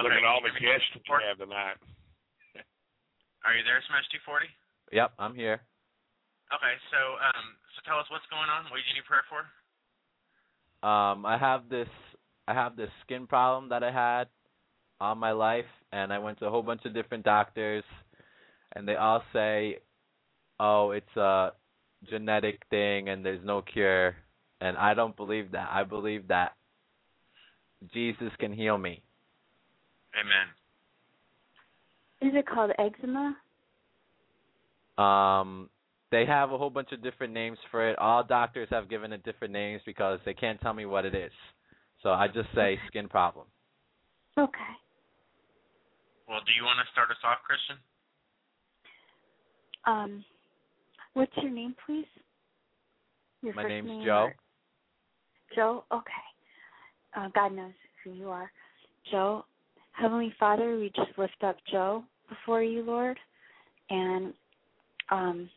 Okay. 0.00 0.08
Look 0.08 0.16
at 0.16 0.24
all 0.24 0.40
the 0.40 0.48
you 0.56 0.64
hear 0.64 0.80
me? 0.80 0.80
guests 0.80 0.88
we 0.96 1.28
have 1.28 1.36
tonight. 1.36 1.76
Are 3.44 3.52
you 3.52 3.62
there, 3.68 3.84
Smash 3.92 4.08
240? 4.24 4.48
Yep, 4.96 5.12
I'm 5.20 5.36
here. 5.36 5.60
Okay, 6.54 6.74
so 6.90 6.98
um, 7.18 7.58
so 7.74 7.82
tell 7.86 7.98
us 7.98 8.06
what's 8.10 8.26
going 8.30 8.48
on. 8.48 8.64
What 8.70 8.78
do 8.78 8.82
you 8.86 8.94
need 8.94 9.06
prayer 9.06 9.26
for? 9.26 9.42
Um, 10.86 11.26
I 11.26 11.36
have 11.38 11.68
this 11.68 11.88
I 12.46 12.54
have 12.54 12.76
this 12.76 12.90
skin 13.04 13.26
problem 13.26 13.70
that 13.70 13.82
I 13.82 13.90
had 13.90 14.28
all 15.00 15.14
my 15.14 15.32
life, 15.32 15.66
and 15.92 16.12
I 16.12 16.18
went 16.18 16.38
to 16.38 16.46
a 16.46 16.50
whole 16.50 16.62
bunch 16.62 16.84
of 16.84 16.94
different 16.94 17.24
doctors, 17.24 17.84
and 18.74 18.86
they 18.86 18.94
all 18.94 19.22
say, 19.32 19.78
"Oh, 20.60 20.92
it's 20.92 21.16
a 21.16 21.52
genetic 22.08 22.62
thing, 22.70 23.08
and 23.08 23.24
there's 23.24 23.44
no 23.44 23.62
cure." 23.62 24.14
And 24.60 24.76
I 24.76 24.94
don't 24.94 25.16
believe 25.16 25.50
that. 25.52 25.68
I 25.70 25.82
believe 25.84 26.28
that 26.28 26.52
Jesus 27.92 28.32
can 28.38 28.52
heal 28.52 28.78
me. 28.78 29.02
Amen. 30.18 30.48
Is 32.22 32.34
it 32.34 32.46
called 32.46 32.70
eczema? 32.78 33.36
Um, 34.96 35.68
they 36.10 36.24
have 36.24 36.52
a 36.52 36.58
whole 36.58 36.70
bunch 36.70 36.92
of 36.92 37.02
different 37.02 37.32
names 37.32 37.58
for 37.70 37.88
it. 37.88 37.98
All 37.98 38.22
doctors 38.22 38.68
have 38.70 38.88
given 38.88 39.12
it 39.12 39.24
different 39.24 39.52
names 39.52 39.82
because 39.84 40.20
they 40.24 40.34
can't 40.34 40.60
tell 40.60 40.74
me 40.74 40.86
what 40.86 41.04
it 41.04 41.14
is. 41.14 41.32
So 42.02 42.10
I 42.10 42.28
just 42.28 42.48
say 42.54 42.78
skin 42.86 43.08
problem. 43.08 43.46
Okay. 44.38 44.74
Well, 46.28 46.40
do 46.46 46.52
you 46.56 46.64
want 46.64 46.78
to 46.84 46.92
start 46.92 47.10
us 47.10 47.16
off, 47.24 47.38
Kristen? 47.46 47.76
Um 49.86 50.24
what's 51.14 51.32
your 51.38 51.50
name, 51.50 51.74
please? 51.86 52.06
Your 53.42 53.54
My 53.54 53.62
first 53.62 53.70
name's 53.72 53.88
name 53.88 54.04
Joe. 54.04 54.28
or- 54.30 54.34
Joe? 55.54 55.84
Okay. 55.92 56.12
Uh, 57.16 57.28
God 57.34 57.52
knows 57.52 57.72
who 58.04 58.10
you 58.12 58.28
are. 58.28 58.50
Joe, 59.10 59.44
Heavenly 59.92 60.34
Father, 60.38 60.76
we 60.76 60.92
just 60.94 61.16
lift 61.16 61.42
up 61.42 61.56
Joe 61.70 62.04
before 62.28 62.62
you, 62.62 62.82
Lord. 62.82 63.18
And 63.90 64.34
um 65.10 65.48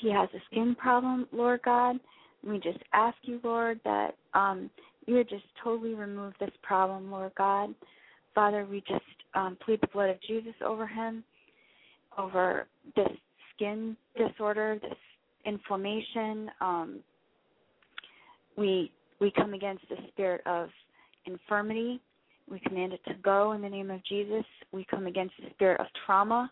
he 0.00 0.10
has 0.10 0.28
a 0.34 0.42
skin 0.50 0.74
problem, 0.74 1.26
Lord 1.32 1.60
God. 1.64 1.96
We 2.46 2.58
just 2.58 2.78
ask 2.92 3.16
you, 3.22 3.40
Lord, 3.42 3.80
that 3.84 4.16
um 4.34 4.70
you 5.06 5.14
would 5.14 5.28
just 5.28 5.44
totally 5.62 5.94
remove 5.94 6.34
this 6.40 6.50
problem, 6.62 7.10
Lord 7.10 7.32
God. 7.36 7.74
Father, 8.34 8.66
we 8.68 8.80
just 8.80 9.04
um 9.34 9.56
plead 9.64 9.80
the 9.80 9.88
blood 9.88 10.10
of 10.10 10.20
Jesus 10.22 10.54
over 10.64 10.86
him, 10.86 11.24
over 12.18 12.66
this 12.94 13.08
skin 13.54 13.96
disorder, 14.16 14.78
this 14.82 14.98
inflammation. 15.44 16.50
Um, 16.60 17.00
we 18.56 18.92
we 19.20 19.30
come 19.30 19.54
against 19.54 19.88
the 19.88 19.96
spirit 20.08 20.42
of 20.46 20.68
infirmity. 21.24 22.00
We 22.50 22.60
command 22.60 22.92
it 22.92 23.00
to 23.08 23.14
go 23.22 23.52
in 23.52 23.62
the 23.62 23.68
name 23.68 23.90
of 23.90 24.04
Jesus. 24.04 24.44
We 24.72 24.86
come 24.88 25.06
against 25.06 25.34
the 25.42 25.50
spirit 25.50 25.80
of 25.80 25.86
trauma. 26.04 26.50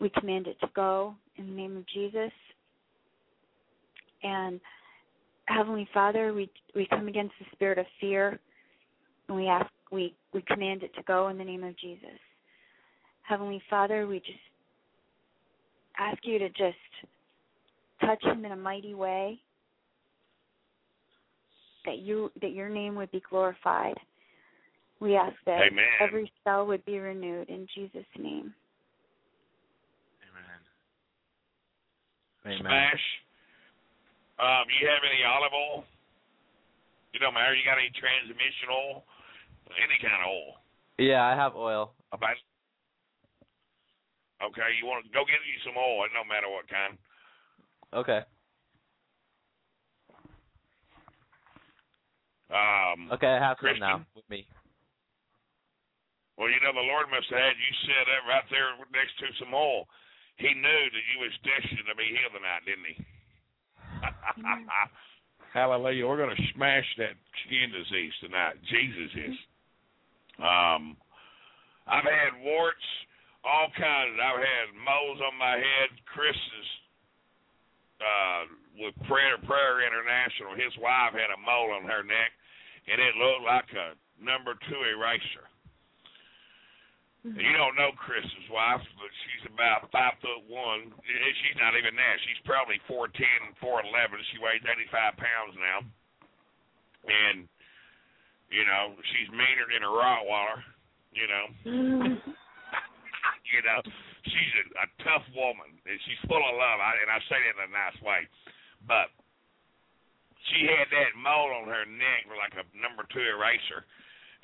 We 0.00 0.10
command 0.10 0.46
it 0.46 0.58
to 0.60 0.68
go 0.74 1.14
in 1.38 1.46
the 1.46 1.52
name 1.52 1.76
of 1.76 1.86
Jesus. 1.86 2.32
And 4.22 4.60
Heavenly 5.46 5.88
Father, 5.94 6.32
we 6.32 6.50
we 6.74 6.86
come 6.86 7.08
against 7.08 7.34
the 7.38 7.46
spirit 7.52 7.78
of 7.78 7.86
fear, 8.00 8.38
and 9.28 9.36
we 9.36 9.46
ask 9.46 9.70
we 9.90 10.14
we 10.32 10.42
command 10.42 10.82
it 10.82 10.94
to 10.96 11.02
go 11.02 11.28
in 11.28 11.38
the 11.38 11.44
name 11.44 11.64
of 11.64 11.76
Jesus. 11.78 12.18
Heavenly 13.22 13.62
Father, 13.68 14.06
we 14.06 14.18
just 14.18 14.38
ask 15.98 16.18
you 16.24 16.38
to 16.38 16.48
just 16.50 16.76
touch 18.00 18.22
him 18.24 18.44
in 18.44 18.52
a 18.52 18.56
mighty 18.56 18.94
way. 18.94 19.40
That 21.84 21.98
you 21.98 22.32
that 22.42 22.52
your 22.52 22.68
name 22.68 22.96
would 22.96 23.12
be 23.12 23.22
glorified. 23.28 23.96
We 24.98 25.14
ask 25.14 25.36
that 25.44 25.60
Amen. 25.60 25.84
every 26.00 26.32
cell 26.42 26.66
would 26.66 26.84
be 26.84 26.98
renewed 26.98 27.48
in 27.48 27.66
Jesus' 27.74 28.04
name. 28.18 28.54
Amen. 30.22 30.60
Amen. 32.46 32.62
Smash. 32.62 33.04
Um, 34.38 34.64
you 34.78 34.86
have 34.86 35.02
any 35.02 35.26
olive 35.26 35.52
oil? 35.52 35.84
You 37.12 37.18
don't 37.18 37.34
matter. 37.34 37.54
You 37.56 37.64
got 37.66 37.80
any 37.80 37.90
transmission 37.90 38.70
oil? 38.70 39.02
Any 39.74 39.98
kind 39.98 40.22
of 40.22 40.30
oil? 40.30 40.62
Yeah, 40.98 41.26
I 41.26 41.34
have 41.34 41.56
oil. 41.56 41.92
About. 42.12 42.38
Okay, 44.38 44.68
you 44.78 44.86
want 44.86 45.02
to 45.02 45.10
go 45.10 45.24
get 45.24 45.40
you 45.48 45.58
some 45.64 45.74
oil? 45.74 46.04
It 46.04 46.12
don't 46.14 46.28
matter 46.28 46.46
what 46.46 46.68
kind. 46.68 46.94
Okay. 47.96 48.20
Um, 52.52 53.10
Okay, 53.10 53.26
I 53.26 53.40
have 53.42 53.56
some 53.58 53.80
now 53.80 54.06
with 54.14 54.28
me. 54.30 54.46
Well, 56.36 56.52
you 56.52 56.60
know, 56.60 56.76
the 56.76 56.84
Lord 56.84 57.08
must 57.08 57.26
have 57.32 57.40
had 57.40 57.56
you 57.56 57.72
set 57.88 58.06
up 58.12 58.28
right 58.28 58.44
there 58.52 58.76
next 58.92 59.16
to 59.24 59.26
some 59.40 59.56
oil. 59.56 59.88
He 60.36 60.52
knew 60.52 60.82
that 60.92 61.04
you 61.12 61.18
was 61.24 61.32
destined 61.40 61.88
to 61.88 61.96
be 61.96 62.12
healed 62.12 62.36
tonight, 62.36 62.62
didn't 62.68 62.88
he? 62.92 62.96
Hallelujah. 65.56 66.04
We're 66.04 66.20
going 66.20 66.36
to 66.36 66.46
smash 66.52 66.84
that 67.00 67.16
skin 67.46 67.72
disease 67.72 68.12
tonight. 68.20 68.60
Jesus 68.68 69.32
is. 69.32 69.36
Um, 70.36 71.00
I've 71.88 72.04
had 72.04 72.36
warts, 72.44 72.84
all 73.40 73.72
kinds. 73.72 74.20
I've 74.20 74.44
had 74.44 74.66
moles 74.76 75.24
on 75.24 75.32
my 75.40 75.56
head. 75.56 75.88
Chris 76.04 76.36
is 76.36 76.68
uh, 78.04 78.42
with 78.84 78.94
Prayer 79.08 79.40
Prayer 79.48 79.80
International. 79.80 80.52
His 80.52 80.76
wife 80.76 81.16
had 81.16 81.32
a 81.32 81.40
mole 81.40 81.72
on 81.72 81.88
her 81.88 82.04
neck, 82.04 82.36
and 82.84 83.00
it 83.00 83.16
looked 83.16 83.48
like 83.48 83.70
a 83.72 83.96
number 84.20 84.52
two 84.68 84.80
eraser. 84.92 85.48
And 87.26 87.42
You 87.42 87.58
don't 87.58 87.74
know 87.74 87.90
Chris's 87.98 88.46
wife, 88.54 88.86
but 88.94 89.10
she's 89.26 89.50
about 89.50 89.90
five 89.90 90.14
foot 90.22 90.46
one. 90.46 90.94
She's 91.02 91.58
not 91.58 91.74
even 91.74 91.98
that. 91.98 92.16
She's 92.22 92.38
probably 92.46 92.78
four 92.86 93.10
ten, 93.10 93.40
four 93.58 93.82
eleven. 93.82 94.22
She 94.30 94.38
weighs 94.38 94.62
eighty 94.62 94.86
five 94.94 95.18
pounds 95.18 95.58
now, 95.58 95.78
and 97.10 97.50
you 98.46 98.62
know 98.62 98.94
she's 99.10 99.26
meaner 99.34 99.66
than 99.66 99.82
a 99.82 99.90
Rottweiler. 99.90 100.62
You 101.10 101.26
know, 101.26 101.46
mm-hmm. 101.66 102.14
you 103.50 103.60
know 103.66 103.80
she's 104.22 104.54
a, 104.62 104.86
a 104.86 104.88
tough 105.02 105.26
woman, 105.34 105.74
and 105.82 105.98
she's 106.06 106.22
full 106.30 106.38
of 106.38 106.54
love. 106.54 106.78
I, 106.78 106.94
and 107.02 107.10
I 107.10 107.18
say 107.26 107.42
that 107.42 107.58
in 107.58 107.66
a 107.66 107.74
nice 107.74 107.98
way, 108.06 108.22
but 108.86 109.10
she 110.54 110.62
had 110.70 110.86
that 110.94 111.18
mole 111.18 111.58
on 111.58 111.66
her 111.66 111.86
neck 111.90 112.30
like 112.38 112.54
a 112.54 112.66
number 112.78 113.02
two 113.10 113.22
eraser. 113.22 113.82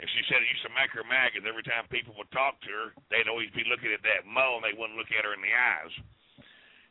And 0.02 0.10
she 0.10 0.26
said 0.26 0.42
it 0.42 0.50
used 0.50 0.66
to 0.66 0.74
make 0.74 0.90
her 0.98 1.06
mad 1.06 1.30
because 1.30 1.46
every 1.46 1.62
time 1.62 1.86
people 1.86 2.10
would 2.18 2.26
talk 2.34 2.58
to 2.66 2.72
her, 2.74 2.88
they'd 3.06 3.30
always 3.30 3.54
be 3.54 3.62
looking 3.70 3.94
at 3.94 4.02
that 4.02 4.26
mole 4.26 4.58
and 4.58 4.66
they 4.66 4.74
wouldn't 4.74 4.98
look 4.98 5.14
at 5.14 5.22
her 5.22 5.30
in 5.30 5.38
the 5.38 5.54
eyes. 5.54 5.94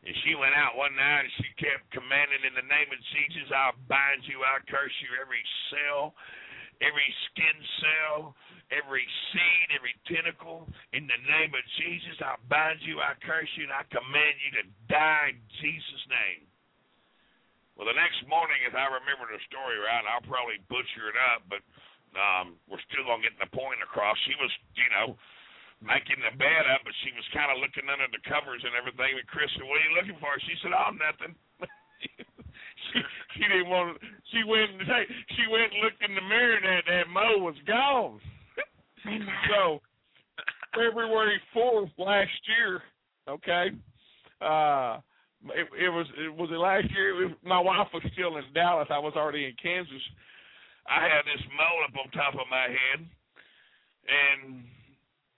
And 0.07 0.15
she 0.23 0.31
went 0.39 0.55
out 0.55 0.79
one 0.79 0.95
night 0.95 1.27
and 1.27 1.35
she 1.43 1.51
kept 1.59 1.91
commanding 1.91 2.47
in 2.47 2.55
the 2.55 2.63
name 2.63 2.87
of 2.87 3.03
Jesus, 3.11 3.51
I'll 3.51 3.75
bind 3.91 4.23
you, 4.31 4.39
I'll 4.47 4.63
curse 4.63 4.95
you, 5.03 5.11
every 5.19 5.43
cell, 5.67 6.15
every 6.79 7.11
skin 7.27 7.57
cell, 7.83 8.31
every 8.71 9.03
seed, 9.35 9.67
every 9.75 9.93
tentacle. 10.07 10.71
In 10.95 11.03
the 11.03 11.19
name 11.27 11.51
of 11.51 11.63
Jesus, 11.83 12.15
I'll 12.23 12.39
bind 12.47 12.79
you, 12.87 13.03
I 13.03 13.19
curse 13.27 13.51
you, 13.59 13.67
and 13.67 13.75
I 13.75 13.83
command 13.91 14.39
you 14.39 14.51
to 14.55 14.65
die 14.87 15.35
in 15.35 15.39
Jesus' 15.59 16.05
name. 16.07 16.47
Well, 17.75 17.91
the 17.91 17.99
next 17.99 18.23
morning, 18.31 18.63
if 18.63 18.71
I 18.71 18.87
remember 18.87 19.27
the 19.27 19.43
story 19.51 19.83
right, 19.83 20.07
I'll 20.07 20.23
probably 20.23 20.63
butcher 20.71 21.11
it 21.11 21.19
up, 21.35 21.43
but 21.51 21.59
um, 22.15 22.59
we're 22.67 22.83
still 22.91 23.07
gonna 23.07 23.23
get 23.23 23.35
the 23.39 23.49
point 23.55 23.79
across. 23.83 24.17
She 24.27 24.35
was, 24.39 24.51
you 24.75 24.89
know, 24.91 25.15
making 25.79 26.19
the 26.21 26.35
bed 26.37 26.63
up, 26.69 26.83
but 26.83 26.93
she 27.01 27.11
was 27.15 27.25
kind 27.33 27.49
of 27.49 27.63
looking 27.63 27.87
under 27.87 28.07
the 28.11 28.21
covers 28.27 28.61
and 28.61 28.75
everything. 28.75 29.15
And 29.17 29.27
Chris 29.31 29.49
said, 29.55 29.65
"What 29.65 29.79
are 29.79 29.87
you 29.87 29.95
looking 29.97 30.19
for?" 30.19 30.31
She 30.43 30.55
said, 30.61 30.75
"Oh, 30.75 30.91
nothing." 30.93 31.33
she 32.91 32.99
she 33.35 33.43
didn't 33.47 33.71
want. 33.71 33.97
She 34.31 34.43
went. 34.43 34.75
and 34.75 34.83
She 35.35 35.43
went 35.47 35.71
and 35.71 35.81
looked 35.81 36.03
in 36.03 36.13
the 36.13 36.25
mirror, 36.25 36.59
and 36.59 36.67
that 36.67 36.85
that 36.87 37.07
mo 37.09 37.41
was 37.41 37.57
gone. 37.63 38.19
so 39.49 39.81
February 40.75 41.39
fourth 41.53 41.89
last 41.97 42.35
year, 42.47 42.81
okay. 43.27 43.71
Uh, 44.41 44.99
it, 45.49 45.67
it 45.73 45.89
was 45.89 46.07
it 46.17 46.33
was 46.33 46.49
it 46.51 46.61
last 46.61 46.89
year. 46.91 47.09
It 47.09 47.27
was, 47.27 47.37
my 47.43 47.59
wife 47.59 47.87
was 47.93 48.03
still 48.13 48.37
in 48.37 48.43
Dallas. 48.53 48.87
I 48.91 48.99
was 48.99 49.13
already 49.15 49.45
in 49.45 49.55
Kansas. 49.61 50.01
I 50.89 51.05
had 51.05 51.23
this 51.25 51.43
mole 51.53 51.81
up 51.85 51.95
on 51.97 52.07
top 52.11 52.35
of 52.35 52.49
my 52.49 52.67
head, 52.69 52.99
and 53.01 54.65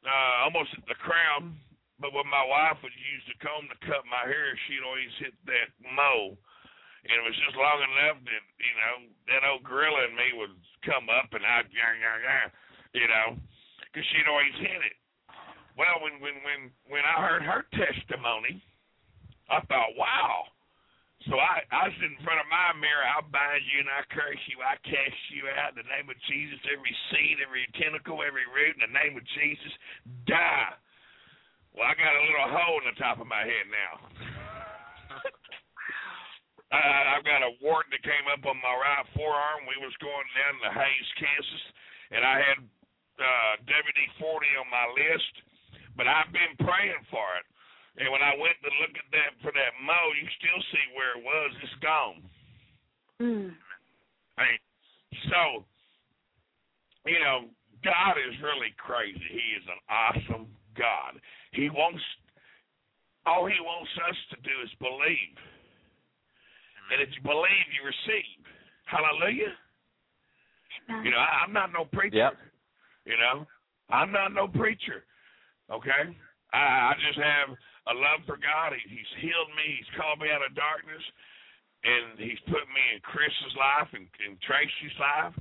uh, 0.03 0.35
almost 0.47 0.71
at 0.77 0.87
the 0.87 0.99
crown. 0.99 1.55
But 2.01 2.11
when 2.11 2.27
my 2.27 2.43
wife 2.43 2.83
would 2.83 2.95
use 2.95 3.23
the 3.31 3.39
comb 3.39 3.69
to 3.71 3.77
cut 3.87 4.03
my 4.09 4.27
hair, 4.27 4.51
she'd 4.67 4.83
always 4.83 5.13
hit 5.23 5.31
that 5.47 5.71
mole, 5.79 6.35
and 7.05 7.15
it 7.15 7.23
was 7.23 7.37
just 7.47 7.55
long 7.55 7.79
enough 7.79 8.19
that 8.27 8.43
you 8.59 8.75
know 8.75 8.95
that 9.31 9.47
old 9.47 9.63
gorilla 9.63 10.11
in 10.11 10.13
me 10.17 10.35
would 10.35 10.57
come 10.83 11.07
up, 11.07 11.31
and 11.31 11.45
I'd 11.45 11.71
yeah 11.71 11.93
yeah 11.95 12.17
yeah, 12.19 12.45
you 12.97 13.07
know, 13.07 13.27
because 13.87 14.03
she'd 14.11 14.27
always 14.27 14.57
hit 14.59 14.81
it. 14.83 14.97
Well, 15.77 16.03
when 16.03 16.19
when 16.19 16.35
when 16.43 16.59
when 16.91 17.05
I 17.07 17.23
heard 17.23 17.43
her 17.45 17.63
testimony, 17.71 18.59
I 19.49 19.61
thought, 19.67 19.95
wow. 19.95 20.52
So 21.31 21.39
I, 21.39 21.63
I 21.71 21.87
in 21.87 22.19
front 22.19 22.43
of 22.43 22.51
my 22.51 22.75
mirror. 22.75 23.07
I'll 23.15 23.23
bind 23.31 23.63
you 23.71 23.79
and 23.79 23.87
I 23.87 24.03
curse 24.11 24.43
you. 24.51 24.59
I 24.59 24.75
cast 24.83 25.15
you 25.31 25.47
out 25.55 25.71
in 25.71 25.79
the 25.79 25.87
name 25.87 26.11
of 26.11 26.19
Jesus. 26.27 26.59
Every 26.67 26.91
seed, 27.11 27.39
every 27.39 27.63
tentacle, 27.79 28.19
every 28.19 28.43
root 28.51 28.75
in 28.75 28.83
the 28.83 28.91
name 28.91 29.15
of 29.15 29.23
Jesus, 29.31 29.71
die. 30.27 30.75
Well, 31.71 31.87
I 31.87 31.95
got 31.95 32.11
a 32.11 32.27
little 32.27 32.51
hole 32.51 32.83
in 32.83 32.91
the 32.91 32.99
top 32.99 33.23
of 33.23 33.31
my 33.31 33.47
head 33.47 33.67
now. 33.71 33.93
I, 36.75 37.15
I've 37.15 37.25
got 37.25 37.39
a 37.39 37.55
wart 37.63 37.87
that 37.95 38.03
came 38.03 38.27
up 38.27 38.43
on 38.43 38.59
my 38.59 38.75
right 38.75 39.07
forearm. 39.15 39.63
We 39.63 39.79
was 39.79 39.95
going 40.03 40.27
down 40.35 40.59
to 40.59 40.75
Hays, 40.75 41.09
Kansas, 41.23 41.63
and 42.11 42.27
I 42.27 42.35
had 42.43 42.59
uh, 43.15 43.63
WD-40 43.63 44.59
on 44.59 44.67
my 44.67 44.91
list, 44.91 45.33
but 45.95 46.03
I've 46.03 46.35
been 46.35 46.59
praying 46.59 46.99
for 47.07 47.23
it. 47.39 47.47
And 47.97 48.09
when 48.09 48.25
I 48.25 48.33
went 48.33 48.57
to 48.65 48.71
look 48.81 48.93
at 48.97 49.09
that 49.13 49.37
for 49.45 49.53
that 49.53 49.73
mole, 49.77 50.13
you 50.17 50.25
still 50.41 50.61
see 50.73 50.85
where 50.97 51.13
it 51.13 51.21
was. 51.21 51.49
It's 51.61 51.77
gone. 51.77 52.19
Mm. 53.21 53.53
Hey, 54.37 54.57
so 55.29 55.63
you 57.05 57.19
know, 57.19 57.51
God 57.83 58.15
is 58.17 58.33
really 58.41 58.73
crazy. 58.79 59.21
He 59.29 59.45
is 59.59 59.65
an 59.67 59.81
awesome 59.91 60.47
God. 60.73 61.19
He 61.51 61.69
wants 61.69 62.01
all 63.25 63.45
he 63.45 63.59
wants 63.61 63.91
us 64.09 64.17
to 64.31 64.37
do 64.41 64.55
is 64.63 64.71
believe. 64.79 65.37
And 66.91 66.99
if 66.99 67.09
you 67.15 67.21
believe, 67.23 67.67
you 67.71 67.85
receive. 67.87 68.43
Hallelujah. 68.85 69.53
You 71.03 71.11
know, 71.11 71.17
I, 71.17 71.45
I'm 71.45 71.53
not 71.53 71.71
no 71.71 71.85
preacher. 71.85 72.17
Yep. 72.17 72.33
You 73.05 73.15
know, 73.15 73.47
I'm 73.89 74.11
not 74.11 74.33
no 74.33 74.47
preacher. 74.47 75.05
Okay, 75.71 76.11
I, 76.51 76.91
I 76.91 76.93
just 77.07 77.19
have 77.19 77.55
a 77.87 77.93
love 77.93 78.23
for 78.25 78.37
God. 78.39 78.71
He, 78.75 78.81
he's 78.87 79.11
healed 79.19 79.51
me. 79.55 79.65
He's 79.79 79.91
called 79.99 80.19
me 80.23 80.31
out 80.31 80.43
of 80.45 80.55
darkness, 80.55 81.03
and 81.83 82.15
He's 82.19 82.39
put 82.47 82.63
me 82.71 82.83
in 82.95 82.99
Chris's 83.03 83.55
life 83.59 83.91
and, 83.91 84.07
and 84.23 84.39
Tracy's 84.41 84.95
life. 84.99 85.35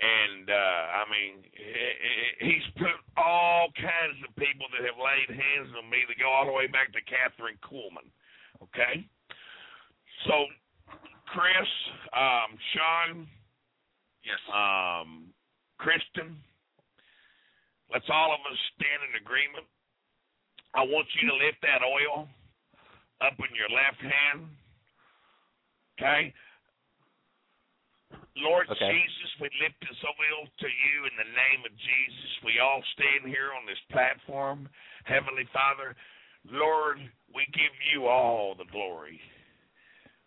And 0.00 0.48
uh, 0.48 0.82
I 0.96 1.04
mean, 1.12 1.44
he- 1.52 1.98
he- 2.00 2.36
He's 2.56 2.66
put 2.80 2.96
all 3.20 3.68
kinds 3.76 4.16
of 4.24 4.32
people 4.40 4.64
that 4.72 4.86
have 4.88 4.96
laid 4.96 5.28
hands 5.28 5.68
on 5.76 5.90
me 5.92 6.00
that 6.08 6.16
go 6.16 6.30
all 6.30 6.46
the 6.48 6.56
way 6.56 6.66
back 6.72 6.88
to 6.96 7.02
Kathryn 7.04 7.60
Kuhlman. 7.60 8.08
Okay, 8.64 9.04
so 10.28 10.46
Chris, 11.32 11.70
um, 12.16 12.50
Shaun, 12.72 13.28
Yes. 14.24 14.40
um, 14.52 15.32
Kristen, 15.78 16.36
let's 17.92 18.04
all 18.12 18.32
of 18.36 18.40
us 18.52 18.58
stand 18.76 19.00
in 19.08 19.20
agreement. 19.20 19.64
I 20.74 20.82
want 20.86 21.06
you 21.18 21.28
to 21.28 21.36
lift 21.36 21.60
that 21.62 21.82
oil 21.82 22.28
up 23.20 23.34
in 23.38 23.52
your 23.54 23.70
left 23.70 24.00
hand. 24.00 24.48
Okay? 25.98 26.32
Lord 28.36 28.70
Okay. 28.70 28.88
Jesus, 28.88 29.30
we 29.40 29.50
lift 29.60 29.76
this 29.82 30.00
oil 30.06 30.46
to 30.46 30.68
you 30.68 30.96
in 31.04 31.14
the 31.18 31.28
name 31.28 31.60
of 31.66 31.74
Jesus. 31.76 32.30
We 32.44 32.62
all 32.62 32.80
stand 32.94 33.28
here 33.28 33.52
on 33.52 33.66
this 33.66 33.80
platform. 33.90 34.68
Heavenly 35.04 35.44
Father, 35.52 35.96
Lord, 36.48 36.98
we 37.34 37.44
give 37.52 37.74
you 37.92 38.06
all 38.06 38.54
the 38.54 38.70
glory. 38.72 39.20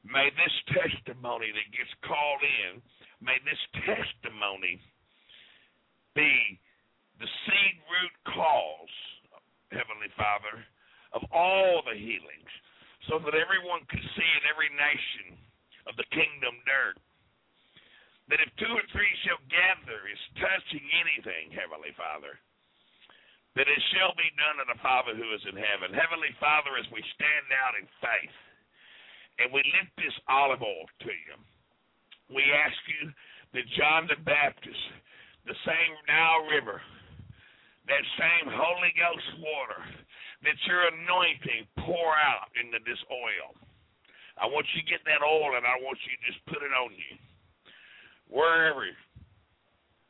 May 0.04 0.30
this 0.36 0.56
testimony 0.76 1.50
that 1.56 1.70
gets 1.72 1.94
called 2.04 2.44
in, 2.44 2.84
may 3.24 3.40
this 3.48 3.64
testimony 3.88 4.78
be 6.14 6.60
the 7.20 7.30
seed 7.48 7.76
root 7.88 8.36
cause, 8.36 8.93
Heavenly 10.04 10.20
Father, 10.20 10.60
of 11.16 11.24
all 11.32 11.80
the 11.88 11.96
healings, 11.96 12.52
so 13.08 13.24
that 13.24 13.40
everyone 13.40 13.88
could 13.88 14.04
see 14.04 14.32
in 14.36 14.52
every 14.52 14.68
nation 14.76 15.40
of 15.88 15.96
the 15.96 16.04
kingdom 16.12 16.60
dirt 16.68 17.00
that 18.28 18.44
if 18.44 18.52
two 18.60 18.68
or 18.68 18.84
three 18.92 19.08
shall 19.24 19.40
gather 19.48 20.04
is 20.12 20.20
touching 20.44 20.84
anything, 21.00 21.56
Heavenly 21.56 21.96
Father, 21.96 22.36
that 23.56 23.72
it 23.72 23.82
shall 23.96 24.12
be 24.20 24.28
done 24.36 24.60
to 24.60 24.68
the 24.76 24.84
Father 24.84 25.16
who 25.16 25.32
is 25.32 25.44
in 25.48 25.56
heaven. 25.56 25.96
Heavenly 25.96 26.36
Father, 26.36 26.76
as 26.76 26.88
we 26.92 27.00
stand 27.16 27.48
out 27.64 27.80
in 27.80 27.88
faith 28.04 28.38
and 29.40 29.56
we 29.56 29.64
lift 29.72 29.96
this 29.96 30.16
olive 30.28 30.64
oil 30.64 30.84
to 31.08 31.12
you, 31.16 31.36
we 32.28 32.44
ask 32.52 32.80
you 33.00 33.08
that 33.56 33.76
John 33.80 34.12
the 34.12 34.20
Baptist, 34.28 34.84
the 35.48 35.56
same 35.64 35.92
Nile 36.12 36.44
River, 36.52 36.84
that 37.88 38.04
same 38.16 38.48
Holy 38.52 38.94
Ghost 38.96 39.30
water, 39.44 39.82
that 40.44 40.58
your 40.68 40.88
anointing 40.88 41.68
pour 41.84 42.16
out 42.16 42.52
into 42.56 42.80
this 42.88 43.00
oil. 43.12 43.56
I 44.40 44.48
want 44.48 44.66
you 44.74 44.82
to 44.82 44.90
get 44.90 45.04
that 45.06 45.22
oil 45.22 45.56
and 45.56 45.66
I 45.66 45.78
want 45.84 45.98
you 46.08 46.16
to 46.16 46.22
just 46.26 46.42
put 46.48 46.64
it 46.64 46.74
on 46.74 46.92
you. 46.92 47.14
Wherever. 48.30 48.88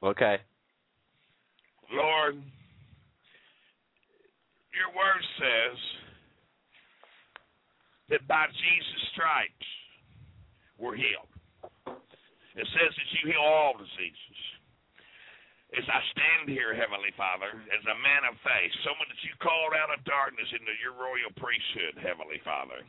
Okay. 0.03 0.37
Lord, 1.91 2.35
your 4.73 4.89
word 4.95 5.23
says 5.37 5.77
that 8.09 8.27
by 8.27 8.47
Jesus' 8.47 9.09
stripes 9.13 9.69
we're 10.79 10.95
healed. 10.95 11.29
It 12.55 12.67
says 12.69 12.91
that 12.93 13.07
you 13.17 13.31
heal 13.33 13.41
all 13.41 13.73
diseases. 13.77 14.32
As 15.73 15.89
I 15.89 16.01
stand 16.13 16.53
here, 16.53 16.77
Heavenly 16.77 17.09
Father, 17.17 17.49
as 17.49 17.81
a 17.89 17.97
man 17.97 18.29
of 18.29 18.37
faith, 18.45 18.69
someone 18.85 19.09
that 19.09 19.17
you 19.25 19.33
called 19.41 19.73
out 19.73 19.89
of 19.89 20.05
darkness 20.05 20.45
into 20.53 20.69
your 20.77 20.93
royal 20.93 21.33
priesthood, 21.33 21.97
Heavenly 21.97 22.37
Father. 22.45 22.85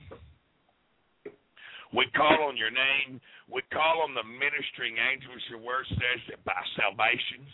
We 1.96 2.04
call 2.12 2.52
on 2.52 2.60
your 2.60 2.74
name. 2.74 3.24
We 3.48 3.64
call 3.72 4.04
on 4.04 4.12
the 4.12 4.26
ministering 4.26 5.00
angels, 5.00 5.40
your 5.48 5.64
word 5.64 5.88
says, 5.96 6.20
that 6.28 6.44
by 6.44 6.60
salvation. 6.76 7.48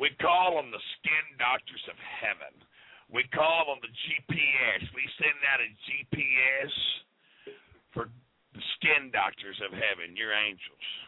We 0.00 0.16
call 0.16 0.56
on 0.56 0.72
the 0.72 0.80
skin 0.96 1.36
doctors 1.36 1.84
of 1.92 2.00
heaven. 2.00 2.56
We 3.12 3.28
call 3.36 3.68
on 3.68 3.84
the 3.84 3.92
GPS. 3.92 4.80
We 4.96 5.04
send 5.20 5.38
out 5.44 5.60
a 5.60 5.68
GPS 5.68 6.72
for 7.92 8.08
the 8.56 8.64
skin 8.80 9.12
doctors 9.12 9.60
of 9.60 9.76
heaven, 9.76 10.16
your 10.16 10.32
angels. 10.32 11.03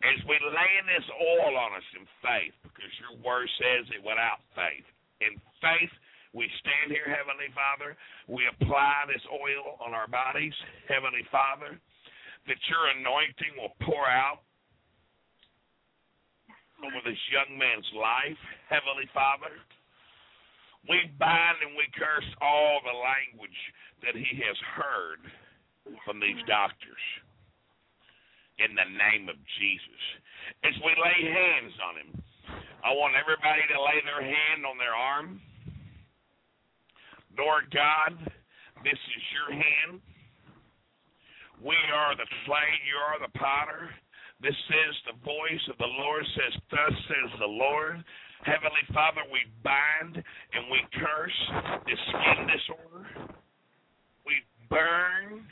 As 0.00 0.16
we 0.24 0.32
in 0.40 0.86
this 0.88 1.04
oil 1.12 1.60
on 1.60 1.76
us 1.76 1.88
in 1.92 2.08
faith, 2.24 2.56
because 2.64 2.92
your 3.04 3.20
word 3.20 3.44
says 3.60 3.84
it 3.92 4.00
without 4.00 4.40
faith. 4.56 4.86
In 5.20 5.36
faith, 5.60 5.92
we 6.32 6.48
stand 6.64 6.88
here, 6.88 7.04
Heavenly 7.04 7.52
Father. 7.52 7.92
We 8.24 8.48
apply 8.48 9.12
this 9.12 9.20
oil 9.28 9.76
on 9.76 9.92
our 9.92 10.08
bodies, 10.08 10.56
Heavenly 10.88 11.26
Father, 11.28 11.76
that 12.48 12.60
your 12.72 12.84
anointing 12.96 13.60
will 13.60 13.76
pour 13.84 14.08
out 14.08 14.40
over 16.80 17.04
this 17.04 17.20
young 17.28 17.60
man's 17.60 17.88
life, 17.92 18.40
Heavenly 18.72 19.10
Father. 19.12 19.52
We 20.88 21.12
bind 21.20 21.60
and 21.60 21.76
we 21.76 21.84
curse 21.92 22.30
all 22.40 22.80
the 22.80 22.96
language 22.96 23.60
that 24.00 24.16
he 24.16 24.40
has 24.48 24.56
heard 24.80 25.20
from 26.08 26.24
these 26.24 26.40
doctors 26.48 27.04
in 28.60 28.76
the 28.76 28.88
name 28.92 29.28
of 29.28 29.36
Jesus. 29.56 30.02
As 30.64 30.76
we 30.84 30.92
lay 30.92 31.20
hands 31.32 31.74
on 31.80 31.94
him, 31.96 32.10
I 32.84 32.92
want 32.92 33.16
everybody 33.16 33.64
to 33.72 33.78
lay 33.80 33.98
their 34.04 34.24
hand 34.24 34.68
on 34.68 34.76
their 34.76 34.96
arm. 34.96 35.40
Lord 37.36 37.72
God, 37.72 38.16
this 38.84 39.00
is 39.00 39.24
your 39.32 39.50
hand. 39.56 40.00
We 41.60 41.76
are 41.92 42.16
the 42.16 42.28
clay, 42.44 42.70
you 42.88 42.96
are 42.96 43.20
the 43.20 43.32
potter. 43.36 43.92
This 44.40 44.56
is 44.56 44.94
the 45.04 45.16
voice 45.24 45.64
of 45.68 45.76
the 45.76 45.92
Lord 46.00 46.24
says, 46.36 46.54
Thus 46.70 46.96
says 47.08 47.30
the 47.38 47.52
Lord. 47.52 48.00
Heavenly 48.44 48.84
Father, 48.94 49.20
we 49.28 49.44
bind 49.60 50.16
and 50.16 50.64
we 50.72 50.80
curse 50.96 51.40
this 51.84 52.00
skin 52.08 52.48
disorder. 52.48 53.04
We 54.24 54.40
burn 54.72 55.44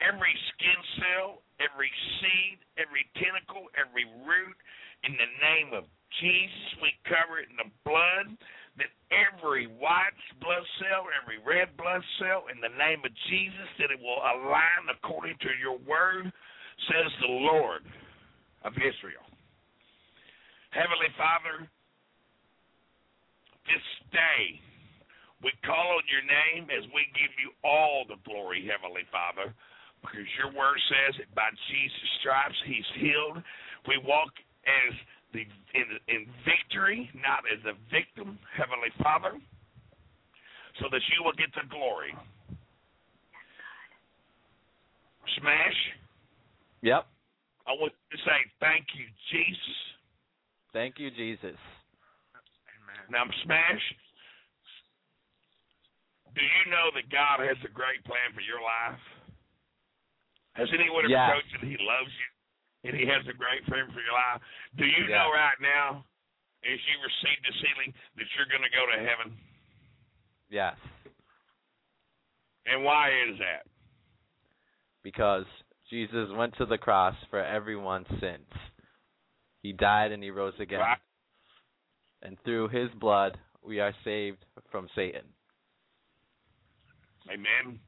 every 0.00 0.34
skin 0.56 0.80
cell, 0.96 1.44
every 1.62 1.90
seed, 2.20 2.58
every 2.76 3.04
tentacle, 3.16 3.68
every 3.76 4.04
root. 4.24 4.56
In 5.04 5.12
the 5.14 5.30
name 5.40 5.70
of 5.76 5.84
Jesus, 6.20 6.80
we 6.80 6.90
cover 7.06 7.40
it 7.40 7.48
in 7.52 7.58
the 7.60 7.70
blood. 7.84 8.32
That 8.76 8.92
every 9.08 9.72
white 9.80 10.20
blood 10.36 10.64
cell, 10.76 11.08
every 11.16 11.40
red 11.40 11.72
blood 11.80 12.04
cell, 12.20 12.52
in 12.52 12.60
the 12.60 12.72
name 12.76 13.00
of 13.08 13.12
Jesus, 13.32 13.68
that 13.80 13.88
it 13.88 13.96
will 13.96 14.20
align 14.20 14.84
according 14.92 15.40
to 15.40 15.50
your 15.56 15.80
word, 15.88 16.28
says 16.92 17.08
the 17.24 17.32
Lord 17.32 17.88
of 18.68 18.76
Israel. 18.76 19.24
Heavenly 20.76 21.08
Father, 21.16 21.64
this 23.64 23.86
day 24.12 24.60
we 25.40 25.52
call 25.64 25.96
on 25.96 26.04
your 26.08 26.24
name 26.24 26.68
as 26.68 26.84
we 26.92 27.08
give 27.16 27.32
you 27.40 27.52
all 27.64 28.04
the 28.08 28.20
glory, 28.28 28.64
Heavenly 28.68 29.08
Father, 29.08 29.56
because 30.00 30.26
your 30.38 30.52
word 30.54 30.78
says 30.88 31.18
that 31.18 31.30
by 31.34 31.50
Jesus' 31.70 32.10
stripes 32.20 32.58
he's 32.66 32.88
healed. 33.00 33.42
We 33.88 33.98
walk 34.02 34.32
as 34.66 34.94
the 35.32 35.42
in, 35.74 35.88
in 36.08 36.26
victory, 36.44 37.10
not 37.14 37.44
as 37.50 37.60
a 37.66 37.74
victim, 37.90 38.38
Heavenly 38.56 38.90
Father, 39.02 39.36
so 40.80 40.86
that 40.90 41.02
you 41.12 41.24
will 41.24 41.36
get 41.36 41.52
the 41.54 41.66
glory. 41.68 42.14
Smash. 45.38 45.78
Yep. 46.82 47.06
I 47.66 47.72
want 47.74 47.92
to 47.92 48.18
say 48.22 48.38
thank 48.60 48.86
you, 48.94 49.06
Jesus. 49.30 49.78
Thank 50.72 50.98
you, 50.98 51.10
Jesus. 51.10 51.58
Amen. 51.58 53.02
Now, 53.10 53.24
Smash, 53.44 53.84
do 56.34 56.40
you 56.44 56.70
know 56.70 56.92
that 56.94 57.10
God 57.10 57.42
has 57.42 57.58
a 57.64 57.72
great 57.72 58.04
plan 58.04 58.30
for 58.34 58.44
your 58.44 58.60
life? 58.60 59.00
Has 60.56 60.72
anyone 60.72 61.04
ever 61.04 61.12
Yes. 61.12 61.30
told 61.32 61.44
you 61.52 61.58
that 61.58 61.68
He 61.68 61.76
loves 61.84 62.12
you 62.16 62.28
and 62.90 62.96
He 62.96 63.06
has 63.06 63.26
a 63.28 63.32
great 63.36 63.64
plan 63.66 63.90
for 63.92 64.00
your 64.00 64.12
life? 64.12 64.40
Do 64.76 64.86
you 64.86 65.04
Yeah. 65.04 65.18
know 65.22 65.32
right 65.32 65.60
now, 65.60 66.04
as 66.64 66.80
you 66.88 67.00
receive 67.00 67.42
this 67.42 67.56
healing, 67.60 67.94
that 68.16 68.26
you're 68.34 68.46
going 68.46 68.62
to 68.62 68.70
go 68.70 68.86
to 68.86 68.98
heaven? 68.98 69.38
Yes. 70.48 70.78
And 72.64 72.82
why 72.84 73.10
is 73.10 73.38
that? 73.38 73.66
Because 75.02 75.46
Jesus 75.88 76.30
went 76.30 76.56
to 76.56 76.66
the 76.66 76.78
cross 76.78 77.14
for 77.30 77.38
everyone's 77.38 78.08
sins. 78.18 78.50
He 79.62 79.72
died 79.72 80.10
and 80.12 80.22
he 80.22 80.30
rose 80.30 80.58
again. 80.58 80.80
Right. 80.80 80.98
And 82.22 82.40
through 82.40 82.68
his 82.68 82.90
blood, 82.94 83.38
we 83.62 83.78
are 83.78 83.92
saved 84.04 84.44
from 84.70 84.88
Satan. 84.94 85.32
Amen. 87.28 87.80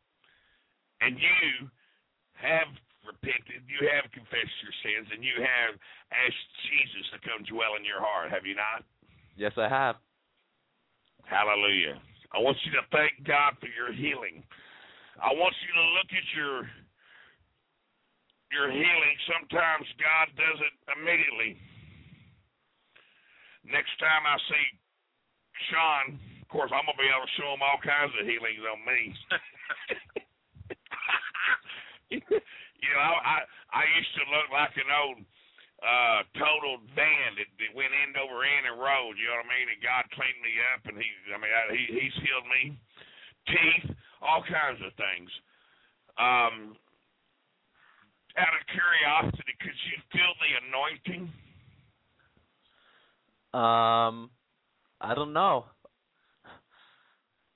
And 1.01 1.19
you 1.19 1.71
have 2.39 2.71
repented, 3.03 3.65
you 3.67 3.89
have 3.89 4.07
confessed 4.13 4.57
your 4.61 4.75
sins, 4.85 5.09
and 5.11 5.25
you 5.25 5.41
have 5.41 5.75
asked 6.13 6.49
Jesus 6.69 7.05
to 7.15 7.19
come 7.25 7.43
dwell 7.49 7.75
in 7.79 7.85
your 7.85 8.03
heart, 8.03 8.31
have 8.31 8.45
you 8.45 8.55
not? 8.55 8.85
Yes, 9.35 9.55
I 9.57 9.69
have. 9.71 9.97
Hallelujah. 11.25 12.01
I 12.33 12.41
want 12.41 12.57
you 12.65 12.73
to 12.77 12.85
thank 12.93 13.25
God 13.25 13.57
for 13.61 13.69
your 13.73 13.93
healing. 13.93 14.45
I 15.17 15.33
want 15.35 15.55
you 15.65 15.73
to 15.75 15.85
look 15.99 16.11
at 16.13 16.29
your 16.37 16.57
your 18.49 18.69
healing. 18.73 19.17
Sometimes 19.29 19.85
God 20.01 20.27
does 20.37 20.59
it 20.65 20.75
immediately. 20.97 21.61
Next 23.69 23.93
time 24.01 24.25
I 24.25 24.37
see 24.49 24.67
Shaun, 25.69 26.05
of 26.41 26.49
course, 26.49 26.73
I'm 26.73 26.87
gonna 26.89 26.97
be 26.97 27.09
able 27.13 27.29
to 27.29 27.37
show 27.37 27.53
him 27.53 27.61
all 27.61 27.81
kinds 27.85 28.15
of 28.17 28.25
healings 28.25 28.65
on 28.65 28.81
me. 28.89 29.01
you 32.11 32.91
know, 32.93 33.03
I, 33.03 33.13
I 33.21 33.39
I 33.73 33.85
used 33.97 34.15
to 34.17 34.25
look 34.33 34.49
like 34.53 34.75
an 34.77 34.91
old 34.91 35.19
uh 35.79 36.21
total 36.35 36.83
van 36.97 37.39
that, 37.39 37.47
that 37.61 37.71
went 37.77 37.95
end 37.95 38.19
over 38.19 38.43
end 38.43 38.67
and 38.67 38.81
rolled, 38.81 39.15
you 39.21 39.31
know 39.31 39.39
what 39.39 39.47
I 39.47 39.55
mean? 39.55 39.69
And 39.71 39.81
God 39.85 40.05
cleaned 40.17 40.41
me 40.43 40.55
up 40.75 40.83
and 40.89 40.97
he 40.97 41.09
I 41.31 41.37
mean 41.39 41.53
I, 41.53 41.63
he 41.73 41.83
he's 42.01 42.17
healed 42.25 42.49
me. 42.49 42.63
Teeth, 43.49 43.97
all 44.21 44.43
kinds 44.45 44.81
of 44.85 44.93
things. 44.99 45.31
Um, 46.19 46.77
out 48.37 48.55
of 48.55 48.63
curiosity, 48.71 49.55
could 49.61 49.79
you 49.89 49.99
feel 50.13 50.33
the 50.43 50.53
anointing? 50.69 51.33
Um, 53.55 54.31
I 55.01 55.15
don't 55.15 55.33
know. 55.33 55.65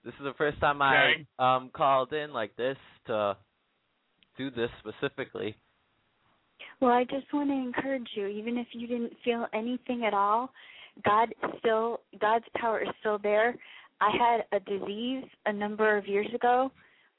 This 0.05 0.15
is 0.15 0.25
the 0.25 0.35
first 0.39 0.59
time 0.61 0.81
Okay. 0.83 1.27
I 1.39 1.57
um 1.57 1.71
called 1.75 2.13
in 2.13 2.33
like 2.33 2.57
this 2.57 2.77
to 3.07 3.37
do 4.43 4.51
this 4.51 4.71
specifically. 4.81 5.57
Well, 6.81 6.91
I 6.91 7.05
just 7.05 7.33
want 7.33 7.51
to 7.51 7.55
encourage 7.55 8.09
you, 8.15 8.27
even 8.27 8.59
if 8.59 8.67
you 8.73 8.87
didn't 8.87 9.13
feel 9.25 9.47
anything 9.53 10.05
at 10.05 10.15
all, 10.15 10.51
God 11.05 11.35
still 11.59 12.01
God's 12.21 12.45
power 12.57 12.83
is 12.83 12.89
still 13.01 13.19
there. 13.23 13.55
I 14.01 14.11
had 14.11 14.45
a 14.57 14.61
disease 14.61 15.25
a 15.47 15.53
number 15.53 15.97
of 15.97 16.07
years 16.07 16.29
ago. 16.35 16.71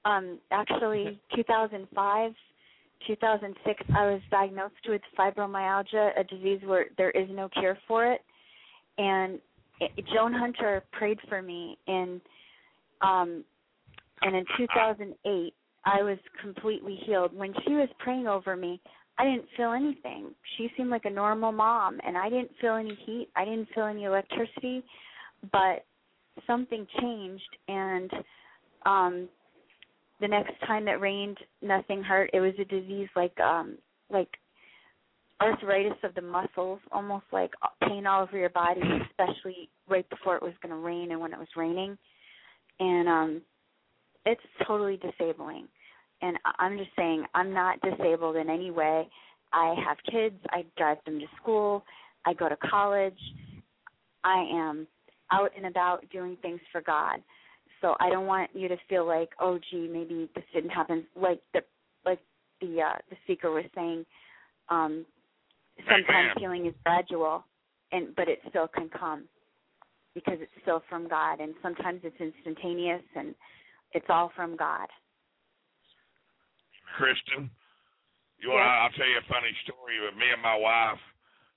Um 0.06 0.40
actually 0.52 1.20
2005, 1.36 2.32
2006 3.08 3.84
I 3.96 4.06
was 4.06 4.22
diagnosed 4.30 4.74
with 4.88 5.02
fibromyalgia, 5.18 6.20
a 6.20 6.24
disease 6.24 6.60
where 6.66 6.86
there 6.98 7.12
is 7.12 7.28
no 7.32 7.50
cure 7.50 7.78
for 7.88 8.06
it. 8.06 8.22
And 8.98 9.40
it, 9.80 10.06
Joan 10.14 10.34
Hunter 10.34 10.84
prayed 10.92 11.20
for 11.28 11.42
me 11.42 11.78
in 11.88 12.22
um 13.02 13.44
and 14.22 14.36
in 14.36 14.46
2008 14.58 15.54
I 15.86 16.02
was 16.02 16.18
completely 16.42 16.98
healed. 17.06 17.36
When 17.36 17.54
she 17.66 17.74
was 17.74 17.90
praying 18.00 18.28
over 18.28 18.56
me, 18.56 18.80
I 19.18 19.26
didn't 19.26 19.48
feel 19.56 19.72
anything. 19.74 20.34
She 20.58 20.70
seemed 20.76 20.90
like 20.90 21.06
a 21.06 21.10
normal 21.10 21.52
mom, 21.52 22.00
and 22.06 22.18
I 22.18 22.30
didn't 22.30 22.52
feel 22.60 22.76
any 22.76 22.98
heat. 23.06 23.30
I 23.36 23.46
didn't 23.46 23.70
feel 23.76 23.86
any 23.86 24.06
electricity, 24.06 24.84
but 25.52 25.86
something 26.48 26.88
changed. 27.00 27.58
And 27.68 28.12
um 28.86 29.30
the 30.20 30.28
next 30.28 30.54
time 30.66 30.88
it 30.88 31.02
rained, 31.02 31.38
nothing 31.62 32.02
hurt. 32.02 32.30
It 32.34 32.40
was 32.40 32.54
a 32.60 32.66
disease 32.66 33.10
like 33.16 33.38
um 33.40 33.78
like 34.10 34.30
arthritis 35.42 35.98
of 36.04 36.16
the 36.16 36.22
muscles, 36.22 36.80
almost 36.92 37.26
like 37.32 37.52
pain 37.88 38.08
all 38.08 38.24
over 38.24 38.38
your 38.38 38.50
body, 38.50 38.82
especially 39.10 39.70
right 39.90 40.10
before 40.10 40.38
it 40.38 40.44
was 40.44 40.54
going 40.62 40.74
to 40.74 40.78
rain 40.78 41.12
and 41.12 41.20
when 41.20 41.34
it 41.34 41.40
was 41.40 41.48
raining. 41.56 41.98
And 42.80 43.08
um 43.08 43.42
it's 44.26 44.42
totally 44.66 44.98
disabling 44.98 45.68
and 46.24 46.38
I'm 46.58 46.78
just 46.78 46.90
saying 46.96 47.26
I'm 47.36 47.54
not 47.54 47.80
disabled 47.82 48.38
in 48.38 48.50
any 48.50 48.72
way. 48.72 49.08
I 49.52 49.76
have 49.86 49.98
kids, 50.10 50.36
I 50.50 50.66
drive 50.78 50.98
them 51.06 51.20
to 51.20 51.26
school, 51.40 51.84
I 52.26 52.34
go 52.34 52.50
to 52.50 52.58
college. 52.58 53.20
I 54.24 54.48
am 54.52 54.88
out 55.32 55.52
and 55.56 55.66
about 55.66 56.10
doing 56.12 56.38
things 56.42 56.62
for 56.72 56.82
God. 56.82 57.20
So 57.82 57.96
I 58.00 58.10
don't 58.10 58.28
want 58.28 58.50
you 58.54 58.70
to 58.70 58.78
feel 58.88 59.06
like, 59.06 59.30
oh 59.42 59.60
gee, 59.70 59.90
maybe 59.92 60.30
this 60.34 60.46
didn't 60.54 60.70
happen 60.70 61.06
like 61.16 61.42
the 61.54 61.60
like 62.06 62.20
the 62.62 62.82
uh 62.82 62.98
the 63.10 63.18
speaker 63.26 63.52
was 63.52 63.66
saying 63.76 64.06
um 64.70 65.06
sometimes 65.80 66.08
Amen. 66.10 66.36
healing 66.40 66.66
is 66.68 66.74
gradual 66.86 67.44
and 67.92 68.16
but 68.16 68.30
it 68.30 68.40
still 68.50 68.68
can 68.68 68.90
come 68.90 69.26
because 70.16 70.38
it's 70.40 70.52
still 70.62 70.82
from 70.88 71.10
God 71.10 71.42
and 71.42 71.54
sometimes 71.62 72.02
it's 72.04 72.16
instantaneous 72.20 73.04
and 73.16 73.36
it's 73.92 74.06
all 74.10 74.32
from 74.36 74.56
God. 74.56 74.88
Kristen. 76.94 77.50
You 78.40 78.50
want? 78.50 78.64
Yeah. 78.66 78.80
I'll 78.86 78.96
tell 78.98 79.08
you 79.08 79.18
a 79.18 79.28
funny 79.32 79.54
story 79.66 79.98
with 80.04 80.16
me 80.16 80.28
and 80.32 80.42
my 80.42 80.56
wife. 80.58 81.02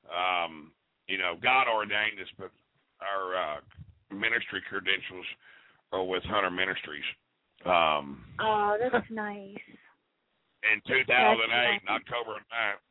Um, 0.08 0.72
you 1.08 1.18
know, 1.18 1.34
God 1.42 1.66
ordained 1.68 2.18
us, 2.20 2.30
but 2.38 2.50
our 3.02 3.36
uh, 3.36 3.58
ministry 4.14 4.62
credentials 4.68 5.26
are 5.92 6.04
with 6.04 6.22
Hunter 6.24 6.50
Ministries. 6.50 7.04
Um, 7.64 8.24
Oh, 8.40 8.76
that's 8.92 9.10
nice. 9.10 9.58
in 10.66 10.78
2008, 10.86 11.48
nice. 11.50 11.80
October 11.88 12.38
9th, 12.52 12.82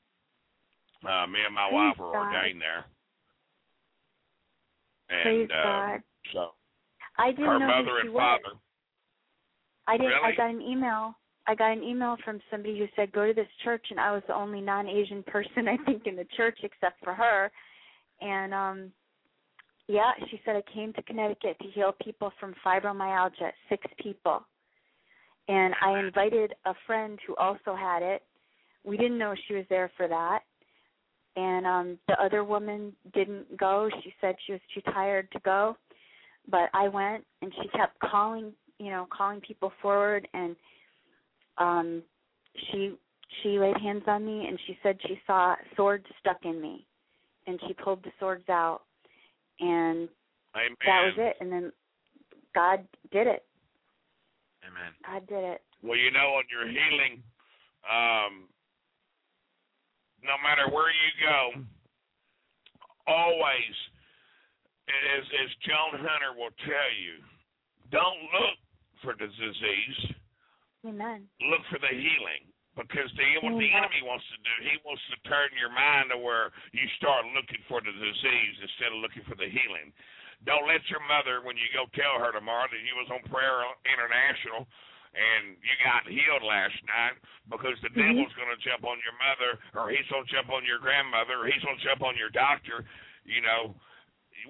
uh, 1.24 1.28
me 1.28 1.40
and 1.46 1.54
my 1.56 1.70
wife 1.72 1.98
were 2.00 2.12
God. 2.12 2.28
ordained 2.34 2.62
there. 2.62 2.86
And 5.10 5.52
uh, 5.52 5.98
so 6.34 6.52
I 7.18 7.32
didn't 7.32 7.46
her 7.46 7.60
know 7.60 7.68
mother 7.68 8.00
and 8.02 8.12
was. 8.14 8.20
father. 8.42 8.58
I 9.88 9.98
didn't. 9.98 10.08
Really? 10.08 10.34
I 10.34 10.36
got 10.36 10.50
an 10.50 10.62
email. 10.62 11.16
I 11.48 11.56
got 11.56 11.72
an 11.72 11.84
email 11.84 12.18
from 12.26 12.40
somebody 12.50 12.78
who 12.78 12.88
said 12.96 13.12
go 13.12 13.28
to 13.28 13.34
this 13.34 13.48
church, 13.64 13.86
and 13.92 14.00
I 14.00 14.12
was 14.12 14.24
the 14.28 14.36
only 14.36 14.62
non-Asian 14.62 15.24
person 15.28 15.68
I 15.68 15.78
think 15.86 16.08
in 16.08 16.16
the 16.16 16.28
church 16.36 16.60
except 16.64 17.04
for 17.04 17.14
her. 17.14 17.52
And 18.22 18.54
um 18.54 18.92
yeah, 19.88 20.12
she 20.30 20.42
said 20.44 20.56
I 20.56 20.64
came 20.74 20.94
to 20.94 21.04
Connecticut 21.04 21.58
to 21.62 21.68
heal 21.68 21.94
people 22.04 22.32
from 22.40 22.56
fibromyalgia, 22.66 23.52
six 23.70 23.86
people. 24.02 24.44
And 25.48 25.76
I 25.80 26.00
invited 26.00 26.56
a 26.66 26.74
friend 26.88 27.20
who 27.28 27.36
also 27.36 27.76
had 27.76 28.02
it. 28.02 28.24
We 28.84 28.98
didn't 28.98 29.20
know 29.20 29.36
she 29.48 29.54
was 29.54 29.66
there 29.70 29.92
for 29.96 30.08
that. 30.08 30.40
And 31.36 31.68
um 31.68 32.00
the 32.08 32.20
other 32.22 32.44
woman 32.44 32.94
didn't 33.14 33.58
go. 33.58 33.90
She 34.04 34.14
said 34.22 34.36
she 34.46 34.54
was 34.54 34.62
too 34.74 34.82
tired 34.92 35.32
to 35.34 35.40
go. 35.42 35.78
But 36.50 36.70
I 36.74 36.88
went 36.88 37.26
and 37.42 37.52
she 37.62 37.68
kept 37.70 38.00
calling, 38.00 38.54
you 38.80 38.90
know, 38.90 39.08
calling 39.16 39.42
people 39.42 39.72
forward 39.82 40.28
and 40.34 40.56
um 41.58 42.04
she 42.72 42.96
she 43.42 43.60
laid 43.60 43.78
hands 43.78 44.04
on 44.08 44.26
me 44.26 44.48
and 44.48 44.60
she 44.66 44.78
said 44.82 44.98
she 45.08 45.20
saw 45.26 45.56
swords 45.76 46.06
stuck 46.20 46.38
in 46.44 46.62
me 46.62 46.86
and 47.48 47.60
she 47.68 47.74
pulled 47.74 48.04
the 48.04 48.12
swords 48.20 48.48
out 48.50 48.82
and 49.60 50.10
Amen. 50.56 50.76
that 50.86 51.02
was 51.06 51.14
it 51.18 51.38
and 51.40 51.52
then 51.52 51.72
God 52.56 52.88
did 53.12 53.28
it. 53.28 53.44
Amen. 54.64 54.96
God 55.06 55.28
did 55.28 55.44
it. 55.44 55.62
Well, 55.84 56.00
you 56.00 56.10
know, 56.10 56.40
on 56.40 56.48
your 56.50 56.66
healing, 56.66 57.22
um, 57.86 58.48
no 60.24 60.40
matter 60.42 60.72
where 60.74 60.90
you 60.90 61.12
go, 61.22 61.62
always, 63.06 63.76
as 64.88 65.26
as 65.44 65.50
Joan 65.68 66.00
Hunter 66.00 66.34
will 66.34 66.56
tell 66.66 66.92
you, 66.98 67.22
don't 67.92 68.24
look 68.34 68.58
for 69.04 69.14
the 69.14 69.28
disease, 69.28 70.16
Amen. 70.86 71.26
look 71.42 71.66
for 71.74 71.80
the 71.82 71.90
healing. 71.90 72.46
Because 72.76 73.08
the 73.16 73.40
what 73.40 73.56
the 73.56 73.72
enemy 73.72 74.04
wants 74.04 74.28
to 74.36 74.38
do, 74.44 74.54
he 74.68 74.76
wants 74.84 75.00
to 75.08 75.16
turn 75.24 75.48
your 75.56 75.72
mind 75.72 76.12
to 76.12 76.20
where 76.20 76.52
you 76.76 76.84
start 77.00 77.24
looking 77.32 77.64
for 77.72 77.80
the 77.80 77.88
disease 77.88 78.56
instead 78.60 78.92
of 78.92 79.00
looking 79.00 79.24
for 79.24 79.40
the 79.40 79.48
healing. 79.48 79.96
Don't 80.44 80.68
let 80.68 80.84
your 80.92 81.00
mother, 81.08 81.40
when 81.40 81.56
you 81.56 81.72
go 81.72 81.88
tell 81.96 82.20
her 82.20 82.36
tomorrow 82.36 82.68
that 82.68 82.84
you 82.84 82.92
was 83.00 83.08
on 83.16 83.24
Prayer 83.32 83.64
International 83.88 84.68
and 85.16 85.56
you 85.64 85.72
got 85.88 86.04
healed 86.04 86.44
last 86.44 86.76
night, 86.84 87.16
because 87.48 87.80
the 87.80 87.88
Mhm. 87.96 88.12
devil's 88.12 88.36
going 88.36 88.52
to 88.52 88.60
jump 88.60 88.84
on 88.84 89.00
your 89.08 89.16
mother, 89.24 89.58
or 89.80 89.90
he's 89.90 90.06
going 90.12 90.28
to 90.28 90.32
jump 90.36 90.52
on 90.52 90.68
your 90.68 90.80
grandmother, 90.80 91.40
or 91.40 91.48
he's 91.48 91.64
going 91.64 91.80
to 91.80 91.84
jump 91.88 92.04
on 92.04 92.18
your 92.20 92.30
doctor. 92.30 92.84
You 93.24 93.40
know, 93.40 93.80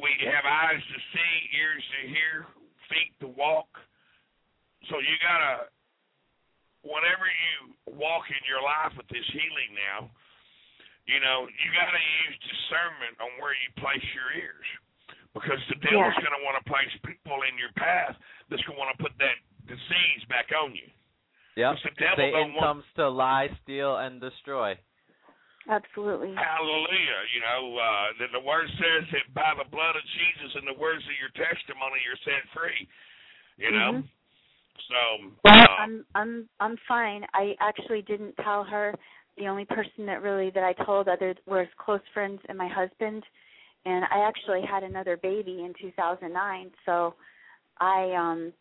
we 0.02 0.12
have 0.26 0.45
eyes 0.45 0.82
to 0.82 0.99
see, 1.14 1.49
ears 1.53 1.86
to 2.02 2.07
hear, 2.07 2.48
feet 2.90 3.14
to 3.20 3.28
walk. 3.28 3.70
So 4.90 4.98
you 4.98 5.18
gotta, 5.22 5.70
whenever 6.86 7.26
you 7.26 7.74
walk 7.98 8.30
in 8.30 8.44
your 8.45 8.62
life 8.62 8.94
with 8.94 9.10
this 9.10 9.26
healing 9.34 9.74
now, 9.74 10.07
you 11.10 11.18
know, 11.20 11.49
you 11.49 11.68
gotta 11.74 12.02
use 12.30 12.38
discernment 12.45 13.18
on 13.22 13.30
where 13.41 13.53
you 13.57 13.70
place 13.82 14.06
your 14.14 14.32
ears. 14.38 14.70
Because 15.34 15.60
the 15.68 15.76
devil's 15.84 16.16
Yeah. 16.16 16.22
gonna 16.22 16.44
want 16.45 16.57
to 16.64 16.66
place 16.70 16.94
people 17.03 17.41
in 17.44 17.57
your 17.57 17.72
path 17.74 18.16
that's 18.48 18.64
gonna 18.64 18.80
want 18.80 18.95
to 18.95 19.03
put 19.03 19.18
that 19.18 19.38
disease 19.68 20.24
back 20.30 20.52
on 20.53 20.74
you. 20.74 20.90
Yep. 21.56 21.76
Because 21.76 21.84
the 21.84 21.95
devil 21.99 22.18
Satan 22.18 22.40
don't 22.40 22.53
want 22.53 22.66
comes 22.66 22.86
to 22.95 23.10
lie, 23.10 23.49
steal, 23.64 23.98
and 23.98 24.22
destroy. 24.22 24.78
Absolutely. 25.68 26.34
Hallelujah. 26.36 27.22
You 27.34 27.41
know, 27.41 27.78
uh, 27.78 28.14
the, 28.20 28.28
the 28.28 28.40
word 28.40 28.70
says 28.78 29.10
that 29.12 29.34
by 29.34 29.53
the 29.57 29.66
blood 29.66 29.95
of 29.95 30.06
Jesus 30.06 30.56
and 30.56 30.68
the 30.68 30.78
words 30.78 31.03
of 31.03 31.16
your 31.18 31.34
testimony, 31.34 31.99
you're 32.06 32.22
set 32.24 32.48
free. 32.53 32.88
You 33.57 33.72
know? 33.72 33.91
Mhm. 33.94 34.07
So, 34.89 35.31
Well, 35.43 35.53
uh, 35.53 35.65
I'm 35.80 36.06
I'm 36.15 36.49
I'm 36.60 36.76
fine. 36.88 37.26
I 37.34 37.56
actually 37.60 38.02
didn't 38.03 38.35
tell 38.43 38.64
her. 38.64 38.93
The 39.38 39.47
only 39.47 39.65
person 39.65 40.06
that 40.06 40.22
really 40.22 40.49
that 40.52 40.64
I 40.64 40.73
told 40.85 41.07
other 41.07 41.35
was 41.45 41.68
close 41.77 41.99
friends 42.14 42.39
and 42.47 42.57
my 42.57 42.69
husband. 42.69 43.23
And 43.85 44.06
I 44.06 44.27
actually 44.27 44.61
had 44.68 44.84
another 44.84 45.18
baby 45.18 45.64
in 45.64 45.73
2009. 45.80 46.72
So 46.85 47.15
I 47.80 48.14
um 48.14 48.53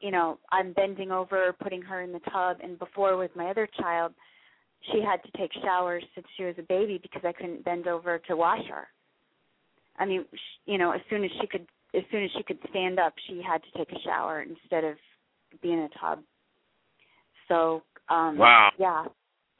you 0.00 0.10
know, 0.10 0.38
I'm 0.52 0.72
bending 0.72 1.10
over 1.10 1.54
putting 1.62 1.80
her 1.82 2.02
in 2.02 2.12
the 2.12 2.20
tub 2.30 2.58
and 2.62 2.78
before 2.78 3.16
with 3.16 3.30
my 3.34 3.48
other 3.50 3.68
child, 3.78 4.12
she 4.92 5.00
had 5.00 5.22
to 5.22 5.38
take 5.38 5.50
showers 5.62 6.04
since 6.14 6.26
she 6.36 6.44
was 6.44 6.54
a 6.58 6.62
baby 6.62 6.98
because 7.00 7.22
I 7.24 7.32
couldn't 7.32 7.64
bend 7.64 7.86
over 7.86 8.18
to 8.18 8.36
wash 8.36 8.66
her. 8.68 8.88
I 9.98 10.04
mean, 10.04 10.24
sh- 10.34 10.58
you 10.66 10.78
know, 10.78 10.90
as 10.90 11.00
soon 11.08 11.24
as 11.24 11.30
she 11.40 11.46
could 11.46 11.66
as 11.96 12.02
soon 12.10 12.24
as 12.24 12.30
she 12.36 12.42
could 12.42 12.58
stand 12.70 12.98
up, 12.98 13.14
she 13.26 13.40
had 13.46 13.62
to 13.62 13.78
take 13.78 13.92
a 13.96 14.00
shower 14.02 14.42
instead 14.42 14.84
of 14.84 14.96
being 15.62 15.78
in 15.78 15.84
a 15.84 15.98
tub. 16.00 16.20
So, 17.48 17.82
um 18.08 18.38
Wow. 18.38 18.70
yeah. 18.78 19.04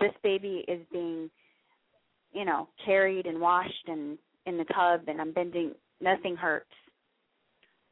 This 0.01 0.13
baby 0.23 0.65
is 0.67 0.81
being, 0.93 1.31
you 2.33 2.45
know, 2.45 2.69
carried 2.85 3.27
and 3.27 3.41
washed 3.41 3.89
and 3.89 4.19
in 4.47 4.59
the 4.59 4.65
tub 4.65 5.03
and 5.07 5.21
I'm 5.21 5.33
bending 5.33 5.75
nothing 6.01 6.37
hurts. 6.37 6.71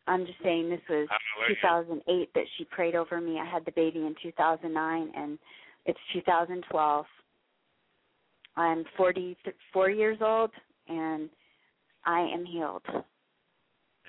I'm 0.06 0.26
just 0.26 0.38
saying 0.42 0.68
this 0.68 0.80
was 0.88 1.08
Hallelujah. 1.08 1.56
2008 2.04 2.34
that 2.34 2.44
she 2.56 2.64
prayed 2.64 2.94
over 2.94 3.20
me. 3.20 3.38
I 3.38 3.44
had 3.48 3.64
the 3.64 3.72
baby 3.72 4.00
in 4.00 4.14
2009, 4.22 5.12
and 5.16 5.38
it's 5.86 5.98
2012. 6.12 7.06
I'm 8.56 8.84
44 8.96 9.90
years 9.90 10.18
old, 10.20 10.50
and 10.88 11.30
I 12.04 12.20
am 12.20 12.44
healed. 12.44 12.82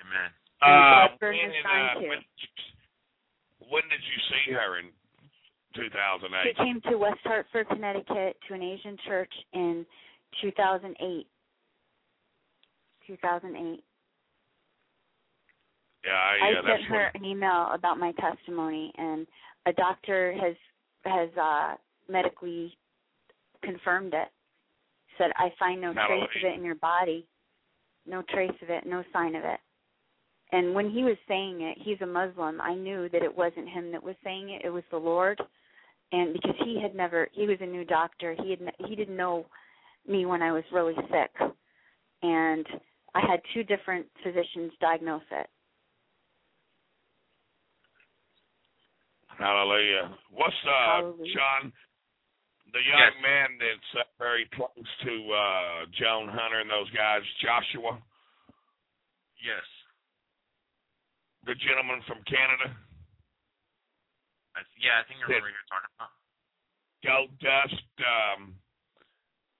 Amen. 0.04 0.30
Uh, 0.60 1.08
when, 1.08 1.18
burned 1.20 1.38
did, 1.40 1.64
uh, 1.64 2.00
when, 2.00 2.20
you, 2.20 2.48
when 3.70 3.82
did 3.88 4.00
you 4.00 4.18
see 4.28 4.52
her 4.52 4.78
in 4.78 4.86
2008? 5.74 6.56
She 6.56 6.64
came 6.64 6.80
to 6.92 6.98
West 6.98 7.20
Hartford, 7.24 7.68
Connecticut, 7.68 8.36
to 8.48 8.54
an 8.54 8.62
Asian 8.62 8.96
church 9.06 9.32
in 9.52 9.84
2008. 10.42 11.26
2008. 13.06 13.84
Yeah, 16.04 16.12
I 16.12 16.48
I, 16.48 16.58
uh, 16.58 16.76
sent 16.76 16.82
her 16.88 17.10
when, 17.14 17.22
an 17.22 17.24
email 17.24 17.70
about 17.72 17.98
my 17.98 18.12
testimony, 18.12 18.92
and 18.96 19.26
a 19.66 19.72
doctor 19.72 20.34
has 20.40 20.54
has 21.04 21.30
uh 21.40 21.74
medically 22.08 22.76
confirmed 23.62 24.14
it. 24.14 24.28
Said 25.16 25.30
I 25.36 25.52
find 25.58 25.80
no 25.80 25.92
trace 25.92 26.28
of 26.44 26.50
it 26.52 26.58
in 26.58 26.64
your 26.64 26.74
body, 26.74 27.26
no 28.06 28.22
trace 28.30 28.52
of 28.62 28.70
it, 28.70 28.84
no 28.86 29.02
sign 29.12 29.34
of 29.34 29.44
it. 29.44 29.60
And 30.52 30.74
when 30.74 30.90
he 30.90 31.02
was 31.02 31.16
saying 31.26 31.62
it, 31.62 31.78
he's 31.80 32.00
a 32.00 32.06
Muslim. 32.06 32.60
I 32.60 32.74
knew 32.74 33.08
that 33.10 33.22
it 33.22 33.36
wasn't 33.36 33.68
him 33.68 33.90
that 33.92 34.02
was 34.02 34.14
saying 34.22 34.50
it; 34.50 34.62
it 34.64 34.70
was 34.70 34.84
the 34.90 34.96
Lord. 34.98 35.40
And 36.12 36.32
because 36.34 36.54
he 36.64 36.80
had 36.80 36.94
never, 36.94 37.28
he 37.32 37.46
was 37.46 37.58
a 37.60 37.66
new 37.66 37.84
doctor. 37.84 38.36
He 38.42 38.50
had 38.50 38.60
he 38.86 38.94
didn't 38.94 39.16
know 39.16 39.46
me 40.06 40.26
when 40.26 40.42
I 40.42 40.52
was 40.52 40.62
really 40.72 40.94
sick, 41.10 41.50
and 42.22 42.66
I 43.14 43.20
had 43.20 43.40
two 43.52 43.64
different 43.64 44.06
physicians 44.22 44.72
diagnose 44.80 45.22
it. 45.32 45.48
Hallelujah. 49.38 50.14
What's 50.30 50.54
uh, 50.66 50.70
Hallelujah. 51.02 51.34
John, 51.34 51.72
the 52.72 52.78
young 52.78 53.10
Yes. 53.14 53.22
man 53.22 53.48
that's 53.58 53.90
uh, 53.98 54.06
very 54.18 54.46
close 54.54 54.70
to 55.02 55.12
uh, 55.32 55.86
Joan 55.98 56.28
Hunter 56.28 56.60
and 56.60 56.70
those 56.70 56.90
guys, 56.90 57.22
Joshua, 57.42 57.98
Yes. 59.42 59.66
The 61.46 61.54
gentleman 61.60 62.00
from 62.08 62.24
Canada, 62.24 62.72
yeah, 64.84 65.00
I 65.00 65.04
think 65.08 65.24
I 65.24 65.32
remember 65.32 65.48
you're 65.48 65.70
talking 65.72 65.94
about. 65.96 66.12
Gold 67.00 67.32
Dust, 67.40 67.88
um, 68.04 68.40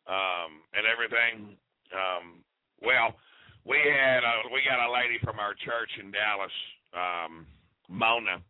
um, 0.05 0.51
and 0.77 0.85
everything. 0.85 1.56
Um, 1.93 2.44
well, 2.85 3.16
we 3.65 3.81
had 3.81 4.20
a, 4.20 4.35
we 4.52 4.61
got 4.69 4.85
a 4.85 4.90
lady 4.93 5.16
from 5.24 5.40
our 5.40 5.56
church 5.65 5.89
in 5.97 6.12
Dallas, 6.12 6.52
um, 6.93 7.48
Mona, 7.89 8.40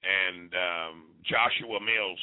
and 0.00 0.48
um, 0.52 0.96
Joshua 1.28 1.76
Mills. 1.76 2.20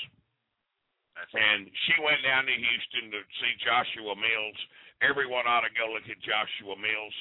That's 1.13 1.31
And 1.31 1.69
she 1.88 1.95
went 2.01 2.26
down 2.26 2.49
to 2.49 2.55
Houston 2.55 3.13
to 3.13 3.22
see 3.39 3.53
Joshua 3.61 4.17
Mills. 4.17 4.59
Everyone 4.99 5.47
ought 5.47 5.63
to 5.63 5.73
go 5.77 5.93
look 5.93 6.09
at 6.09 6.19
Joshua 6.26 6.76
Mills. 6.76 7.15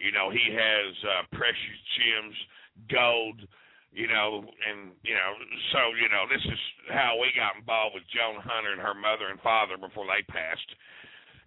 You 0.00 0.12
know, 0.12 0.30
he 0.30 0.42
has 0.52 0.90
uh, 1.04 1.22
precious 1.36 1.78
gems, 1.98 2.36
gold, 2.90 3.38
you 3.94 4.10
know, 4.10 4.42
and, 4.42 4.90
you 5.06 5.14
know, 5.14 5.30
so, 5.70 5.94
you 5.94 6.10
know, 6.10 6.26
this 6.26 6.42
is 6.42 6.60
how 6.90 7.14
we 7.14 7.30
got 7.38 7.54
involved 7.54 7.94
with 7.94 8.02
Joan 8.10 8.42
Hunter 8.42 8.74
and 8.74 8.82
her 8.82 8.94
mother 8.94 9.30
and 9.30 9.38
father 9.40 9.78
before 9.78 10.04
they 10.10 10.26
passed. 10.26 10.66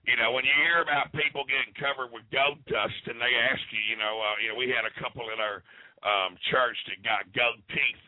You 0.07 0.15
know, 0.15 0.31
when 0.31 0.47
you 0.47 0.55
hear 0.63 0.79
about 0.79 1.11
people 1.11 1.43
getting 1.43 1.75
covered 1.75 2.15
with 2.15 2.23
gold 2.31 2.63
dust 2.71 3.03
and 3.11 3.19
they 3.19 3.35
ask 3.35 3.59
you, 3.75 3.83
you 3.91 3.99
know, 3.99 4.15
uh, 4.23 4.39
you 4.39 4.47
know, 4.47 4.55
we 4.55 4.71
had 4.71 4.87
a 4.87 4.95
couple 5.03 5.27
in 5.35 5.39
our 5.43 5.59
um 6.05 6.37
church 6.53 6.77
that 6.87 7.01
got 7.03 7.25
gold 7.35 7.59
teeth. 7.67 8.03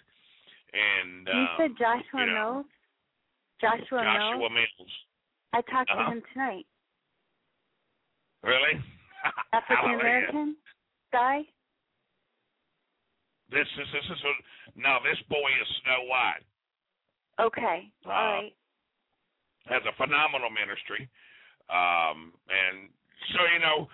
And 0.72 1.28
You 1.28 1.34
um, 1.34 1.58
said 1.58 1.72
Joshua 1.76 2.20
you 2.22 2.26
know, 2.32 2.54
Mills? 2.64 2.70
Joshua, 3.60 4.00
Joshua 4.08 4.48
Mills? 4.48 4.80
Mills. 4.80 4.94
I 5.52 5.60
talked 5.68 5.90
Uh-huh. 5.92 6.08
to 6.08 6.12
him 6.16 6.24
tonight. 6.32 6.68
Really? 8.44 8.80
African. 9.54 10.00
American 10.00 10.56
guy? 11.12 11.42
This 13.50 13.66
is 13.66 13.88
this 13.94 14.06
is 14.06 14.22
a, 14.22 14.34
no. 14.78 15.02
This 15.02 15.18
boy 15.26 15.50
is 15.58 15.68
Snow 15.82 16.06
White. 16.06 16.46
Okay. 17.42 17.90
Uh, 18.06 18.10
All 18.10 18.34
right. 18.38 18.54
Has 19.66 19.82
a 19.86 19.94
phenomenal 19.98 20.50
ministry, 20.50 21.10
um, 21.70 22.34
and 22.50 22.90
so 23.34 23.42
you 23.54 23.62
know 23.62 23.90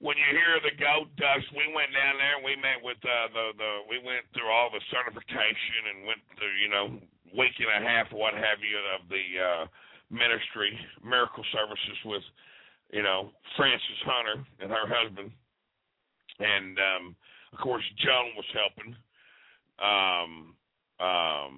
when 0.00 0.16
you 0.20 0.28
hear 0.36 0.60
the 0.60 0.74
gold 0.76 1.08
dust, 1.16 1.48
we 1.56 1.64
went 1.72 1.92
down 1.96 2.20
there 2.20 2.36
and 2.36 2.44
we 2.44 2.56
met 2.60 2.80
with 2.80 3.00
uh, 3.04 3.28
the 3.32 3.56
the 3.56 3.70
we 3.88 4.00
went 4.00 4.24
through 4.32 4.48
all 4.48 4.72
the 4.72 4.82
certification 4.88 5.92
and 5.92 6.08
went 6.08 6.20
through 6.36 6.56
you 6.60 6.68
know 6.72 6.96
week 7.32 7.56
and 7.60 7.72
a 7.72 7.80
half 7.80 8.08
what 8.12 8.32
have 8.32 8.60
you 8.60 8.76
of 8.96 9.04
the 9.08 9.26
uh, 9.36 9.64
ministry 10.12 10.76
miracle 11.00 11.44
services 11.52 11.98
with 12.04 12.24
you 12.90 13.02
know 13.02 13.30
Frances 13.56 14.00
Hunter 14.04 14.44
and 14.60 14.70
her 14.70 14.86
husband, 14.86 15.30
and 16.40 16.78
um, 16.78 17.16
of 17.52 17.58
course 17.60 17.84
Joan 17.98 18.34
was 18.36 18.48
helping, 18.52 18.92
um, 19.80 20.32
um, 21.00 21.52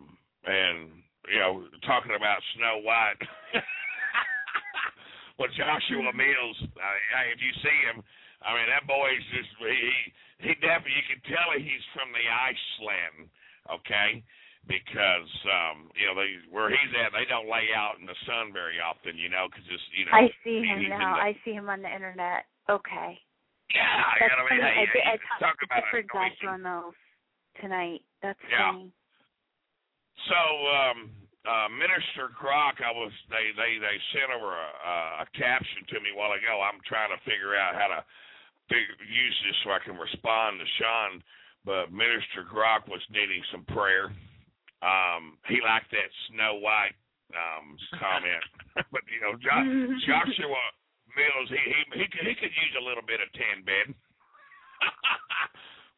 and 0.45 0.91
you 1.33 1.39
know 1.39 1.65
talking 1.87 2.15
about 2.17 2.39
Snow 2.57 2.81
White. 2.83 3.21
well, 5.39 5.53
Joshua 5.57 6.13
Mills, 6.13 6.59
I, 6.77 6.95
I, 7.17 7.23
if 7.33 7.41
you 7.41 7.53
see 7.63 7.79
him, 7.91 8.03
I 8.43 8.55
mean 8.55 8.69
that 8.71 8.87
boy's 8.87 9.25
just 9.33 9.51
he 9.59 10.49
he, 10.49 10.53
definitely 10.61 10.97
you 10.97 11.07
can 11.09 11.21
tell 11.33 11.53
he's 11.57 11.87
from 11.97 12.13
the 12.13 12.27
Iceland, 12.29 13.33
okay? 13.73 14.23
Because 14.67 15.31
um, 15.47 15.87
you 15.95 16.11
know 16.11 16.19
they 16.19 16.43
where 16.51 16.67
he's 16.67 16.91
at, 16.99 17.15
they 17.15 17.23
don't 17.31 17.47
lay 17.47 17.71
out 17.71 18.03
in 18.03 18.07
the 18.07 18.19
sun 18.27 18.51
very 18.51 18.83
often, 18.83 19.15
you 19.15 19.31
know, 19.31 19.47
because 19.47 19.63
it's 19.71 19.87
you 19.95 20.03
know. 20.11 20.15
I 20.19 20.27
see 20.43 20.59
him 20.67 20.91
now. 20.91 21.15
the- 21.15 21.23
I 21.23 21.39
see 21.47 21.55
him 21.55 21.71
on 21.71 21.83
the 21.87 21.93
internet. 21.93 22.51
Okay. 22.67 23.15
Yeah, 23.71 23.87
you 24.19 24.27
know 24.27 24.43
what 24.43 24.53
I 24.53 24.59
mean. 24.59 24.67
Hey, 24.67 24.83
I, 24.83 24.87
did, 24.91 25.05
I 25.07 25.17
talked 25.39 25.43
talk 25.43 25.59
about 25.63 25.87
anointing. 25.95 26.11
Joshua 26.11 26.59
Mills 26.59 26.99
tonight. 27.63 28.03
That's 28.23 28.43
Yeah. 28.51 28.75
funny. 28.75 28.91
So, 30.27 30.35
um, 30.35 30.99
uh, 31.47 31.69
Minister 31.71 32.27
Croc, 32.35 32.83
I 32.83 32.91
was 32.91 33.13
they 33.31 33.55
they 33.55 33.79
they 33.79 33.97
sent 34.19 34.35
over 34.35 34.51
a, 34.51 35.23
a 35.23 35.27
caption 35.39 35.87
to 35.95 36.01
me 36.03 36.11
a 36.11 36.17
while 36.19 36.35
ago. 36.35 36.59
I'm 36.59 36.83
trying 36.83 37.15
to 37.15 37.21
figure 37.23 37.55
out 37.55 37.79
how 37.79 37.87
to 37.87 38.03
figure, 38.67 38.99
use 39.07 39.37
this 39.47 39.55
so 39.63 39.71
I 39.71 39.79
can 39.79 39.95
respond 39.95 40.59
to 40.59 40.67
Shaun. 40.83 41.23
But 41.63 41.91
Minister 41.95 42.47
Croc 42.47 42.87
was 42.87 43.03
needing 43.11 43.43
some 43.51 43.63
prayer. 43.71 44.11
Um, 44.85 45.41
he 45.49 45.57
liked 45.65 45.89
that 45.93 46.11
Snow 46.29 46.61
White 46.61 46.97
um, 47.33 47.77
comment, 48.03 48.45
but 48.93 49.01
you 49.09 49.21
know, 49.25 49.33
jo- 49.41 49.97
Joshua 50.09 50.63
Mills, 51.17 51.49
he 51.49 51.61
he 51.61 51.81
he 52.03 52.07
could, 52.13 52.25
he 52.29 52.35
could 52.37 52.53
use 52.53 52.75
a 52.77 52.85
little 52.85 53.05
bit 53.05 53.25
of 53.25 53.29
ten 53.33 53.65
bed. 53.65 53.89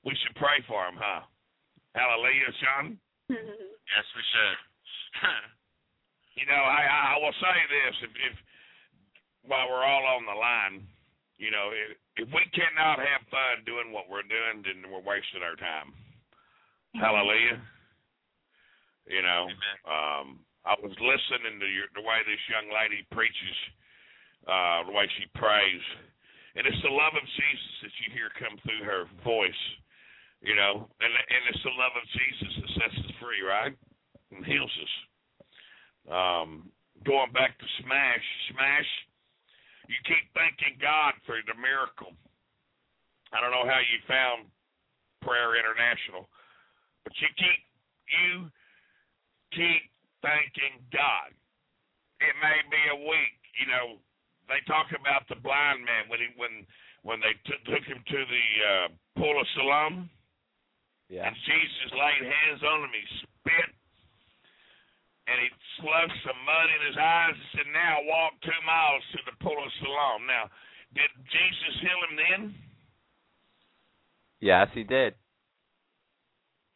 we 0.06 0.14
should 0.22 0.36
pray 0.38 0.62
for 0.70 0.86
him, 0.86 0.94
huh? 0.94 1.26
Hallelujah, 1.98 2.50
Shaun. 2.62 2.86
Yes, 3.28 4.06
we 4.14 4.22
should. 4.22 4.58
You 6.38 6.46
know, 6.46 6.62
I 6.62 6.86
I 6.86 7.16
will 7.18 7.34
say 7.42 7.56
this: 7.66 7.94
if, 8.06 8.12
if 8.30 8.34
while 9.42 9.66
we're 9.66 9.82
all 9.82 10.06
on 10.14 10.22
the 10.22 10.38
line, 10.38 10.86
you 11.38 11.50
know, 11.50 11.74
if, 11.74 11.98
if 12.22 12.28
we 12.30 12.46
cannot 12.54 13.02
have 13.02 13.26
fun 13.30 13.66
doing 13.66 13.90
what 13.90 14.06
we're 14.06 14.26
doing, 14.26 14.62
then 14.62 14.86
we're 14.86 15.02
wasting 15.02 15.42
our 15.42 15.58
time. 15.58 15.90
Hallelujah. 16.94 17.58
You 19.08 19.24
know, 19.24 19.48
um, 19.88 20.44
I 20.68 20.76
was 20.84 20.92
listening 20.92 21.56
to 21.56 21.68
your, 21.72 21.88
the 21.96 22.04
way 22.04 22.20
this 22.28 22.44
young 22.52 22.68
lady 22.68 23.08
preaches, 23.08 23.56
uh, 24.44 24.84
the 24.84 24.92
way 24.92 25.08
she 25.16 25.24
prays, 25.32 25.84
and 26.52 26.68
it's 26.68 26.82
the 26.84 26.92
love 26.92 27.16
of 27.16 27.24
Jesus 27.24 27.72
that 27.88 27.94
you 28.04 28.12
hear 28.12 28.28
come 28.36 28.60
through 28.60 28.84
her 28.84 29.08
voice. 29.24 29.64
You 30.44 30.54
know, 30.54 30.86
and 31.00 31.10
and 31.10 31.42
it's 31.50 31.64
the 31.64 31.74
love 31.74 31.96
of 31.96 32.04
Jesus 32.14 32.52
that 32.62 32.70
sets 32.78 32.96
us 33.00 33.10
free, 33.18 33.42
right, 33.42 33.74
and 34.30 34.44
heals 34.44 34.70
us. 34.70 34.94
Um, 36.08 36.70
going 37.02 37.32
back 37.32 37.58
to 37.58 37.66
Smash, 37.82 38.26
Smash, 38.52 38.90
you 39.88 39.98
keep 40.04 40.30
thanking 40.36 40.76
God 40.78 41.16
for 41.24 41.40
the 41.48 41.56
miracle. 41.56 42.12
I 43.32 43.40
don't 43.40 43.50
know 43.56 43.66
how 43.66 43.80
you 43.80 43.98
found 44.06 44.46
Prayer 45.24 45.56
International, 45.58 46.28
but 47.02 47.16
you 47.18 47.28
keep 47.34 47.60
you 48.08 48.52
keep 49.52 49.82
thanking 50.22 50.82
God. 50.92 51.32
It 52.20 52.34
may 52.42 52.58
be 52.66 52.82
a 52.90 52.98
week, 53.06 53.38
you 53.60 53.66
know. 53.70 53.98
They 54.48 54.58
talk 54.66 54.90
about 54.96 55.28
the 55.28 55.36
blind 55.38 55.84
man 55.84 56.08
when 56.08 56.18
he 56.24 56.28
when 56.34 56.64
when 57.04 57.20
they 57.20 57.36
t- 57.46 57.64
took 57.68 57.84
him 57.84 58.00
to 58.02 58.20
the 58.26 58.46
uh, 58.64 58.86
pool 59.20 59.36
of 59.38 59.46
Siloam, 59.54 60.10
Yeah. 61.08 61.28
and 61.28 61.36
Jesus 61.46 61.88
laid 61.94 62.22
hands 62.26 62.62
on 62.64 62.82
him. 62.82 62.92
He 62.96 63.04
spit, 63.22 63.70
and 65.30 65.36
he 65.38 65.48
slugged 65.78 66.16
some 66.26 66.40
mud 66.48 66.68
in 66.74 66.80
his 66.90 66.98
eyes 66.98 67.36
and 67.36 67.48
said, 67.54 67.68
"Now 67.70 68.02
walk 68.08 68.40
two 68.42 68.60
miles 68.66 69.04
to 69.14 69.18
the 69.30 69.36
pool 69.44 69.60
of 69.60 69.70
Siloam." 69.78 70.26
Now, 70.26 70.48
did 70.96 71.12
Jesus 71.28 71.74
heal 71.84 72.00
him 72.08 72.14
then? 72.16 72.42
Yes, 74.40 74.68
he 74.72 74.82
did. 74.82 75.14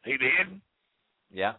He 0.04 0.18
did. 0.18 0.60
Yeah. 1.30 1.54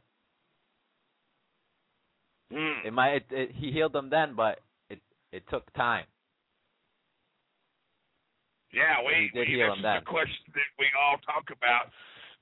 Hmm. 2.53 2.85
It 2.85 2.93
might 2.93 3.13
it, 3.13 3.25
it, 3.31 3.49
he 3.57 3.71
healed 3.71 3.93
them 3.93 4.09
then, 4.09 4.35
but 4.37 4.61
it 4.89 5.01
it 5.31 5.41
took 5.49 5.65
time. 5.73 6.05
Yeah, 8.69 9.01
we, 9.05 9.29
we 9.33 9.45
heal 9.45 9.73
this 9.73 9.81
is 9.81 9.85
then. 9.85 10.01
the 10.01 10.09
question 10.09 10.49
that 10.53 10.69
we 10.77 10.89
all 10.97 11.17
talk 11.25 11.49
about. 11.49 11.89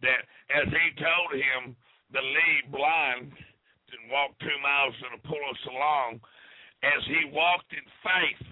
That 0.04 0.28
as 0.52 0.68
he 0.68 0.86
told 1.00 1.32
him 1.36 1.76
to 2.12 2.20
leave 2.20 2.66
blind 2.72 3.32
and 3.32 4.02
walk 4.08 4.36
two 4.40 4.58
miles 4.64 4.96
and 5.00 5.20
pool 5.28 5.44
of 5.48 5.56
Siloam, 5.64 6.20
as 6.84 7.02
he 7.08 7.28
walked 7.32 7.72
in 7.76 7.86
faith, 8.00 8.44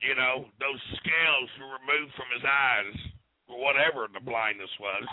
you 0.00 0.14
know, 0.14 0.46
those 0.62 0.80
scales 1.02 1.50
were 1.58 1.78
removed 1.82 2.14
from 2.14 2.30
his 2.30 2.46
eyes, 2.46 2.94
or 3.50 3.58
whatever 3.58 4.06
the 4.06 4.22
blindness 4.22 4.70
was. 4.78 5.06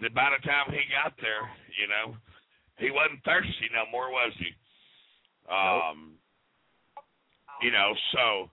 That 0.00 0.16
by 0.16 0.32
the 0.32 0.42
time 0.42 0.72
he 0.72 0.82
got 0.90 1.14
there, 1.20 1.46
you 1.76 1.86
know, 1.86 2.18
he 2.78 2.90
wasn't 2.90 3.22
thirsty 3.24 3.70
no 3.72 3.86
more, 3.90 4.10
was 4.10 4.34
he? 4.38 4.50
Um, 5.46 6.18
you 7.62 7.70
know, 7.70 7.94
so 8.12 8.50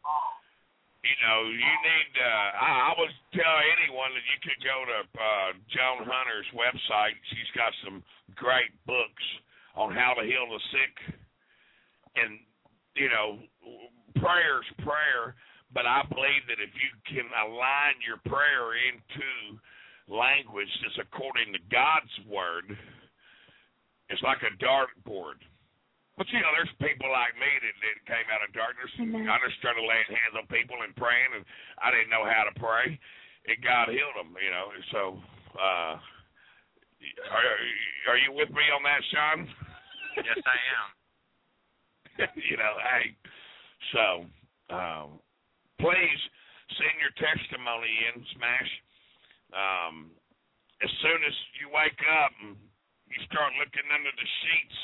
you 1.01 1.17
know, 1.25 1.49
you 1.49 1.73
need. 1.81 2.11
Uh, 2.13 2.49
I, 2.61 2.69
I 2.87 2.99
would 3.01 3.13
tell 3.33 3.57
anyone 3.73 4.13
that 4.13 4.25
you 4.29 4.37
could 4.45 4.61
go 4.61 4.77
to 4.85 4.99
uh, 5.17 5.49
Joan 5.73 6.05
Hunter's 6.05 6.49
website. 6.53 7.17
She's 7.33 7.51
got 7.57 7.73
some 7.81 8.05
great 8.37 8.69
books 8.85 9.25
on 9.73 9.89
how 9.97 10.13
to 10.13 10.23
heal 10.23 10.45
the 10.45 10.61
sick, 10.69 10.93
and 12.21 12.37
you 12.93 13.09
know, 13.09 13.41
prayer's 14.21 14.69
prayer. 14.85 15.33
But 15.73 15.87
I 15.87 16.03
believe 16.05 16.43
that 16.51 16.59
if 16.59 16.69
you 16.75 16.91
can 17.07 17.25
align 17.31 17.95
your 18.03 18.19
prayer 18.27 18.75
into 18.75 19.57
language 20.11 20.69
that's 20.83 20.99
according 20.99 21.55
to 21.55 21.61
God's 21.71 22.11
word, 22.27 22.77
it's 24.11 24.21
like 24.21 24.43
a 24.43 24.53
dartboard. 24.59 25.39
But 26.19 26.27
you 26.29 26.43
know, 26.43 26.51
there's 26.53 26.69
people 26.83 27.09
like 27.09 27.33
me 27.39 27.47
that, 27.47 27.75
that 27.81 27.97
came 28.05 28.27
out 28.29 28.43
of 28.43 28.51
darkness. 28.51 28.91
Amen. 28.99 29.31
I 29.31 29.39
just 29.41 29.57
started 29.63 29.81
laying 29.81 30.11
hands 30.11 30.35
on 30.37 30.45
people 30.51 30.77
and 30.83 30.91
praying, 30.93 31.31
and 31.33 31.47
I 31.79 31.89
didn't 31.89 32.11
know 32.11 32.27
how 32.27 32.45
to 32.45 32.53
pray, 32.59 32.99
and 33.47 33.57
God 33.63 33.89
healed 33.89 34.19
them. 34.19 34.35
You 34.37 34.51
know, 34.51 34.67
so 34.91 35.01
uh, 35.57 35.95
are 35.97 37.47
are 38.11 38.19
you 38.19 38.35
with 38.35 38.51
me 38.51 38.65
on 38.69 38.83
that, 38.83 39.01
Shaun? 39.09 39.39
Yes, 40.19 40.39
I 40.43 40.57
am. 40.77 40.87
you 42.51 42.59
know, 42.59 42.75
hey, 42.83 43.15
so 43.95 44.05
um, 44.75 45.07
please 45.79 46.21
send 46.75 46.95
your 46.99 47.15
testimony 47.17 47.93
in, 48.11 48.21
Smash. 48.35 48.71
Um, 49.55 50.11
as 50.83 50.91
soon 51.01 51.19
as 51.25 51.35
you 51.57 51.71
wake 51.71 51.97
up 52.23 52.31
and 52.45 52.57
you 53.13 53.21
start 53.27 53.51
looking 53.59 53.87
under 53.91 54.11
the 54.11 54.27
sheets 54.41 54.79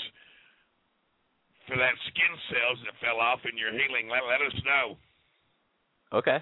for 1.68 1.76
that 1.76 1.96
skin 2.08 2.34
cells 2.48 2.80
that 2.88 2.96
fell 3.04 3.20
off 3.20 3.44
in 3.44 3.60
your 3.60 3.76
healing, 3.76 4.08
let, 4.08 4.24
let 4.24 4.40
us 4.40 4.56
know 4.64 4.96
Okay. 6.16 6.40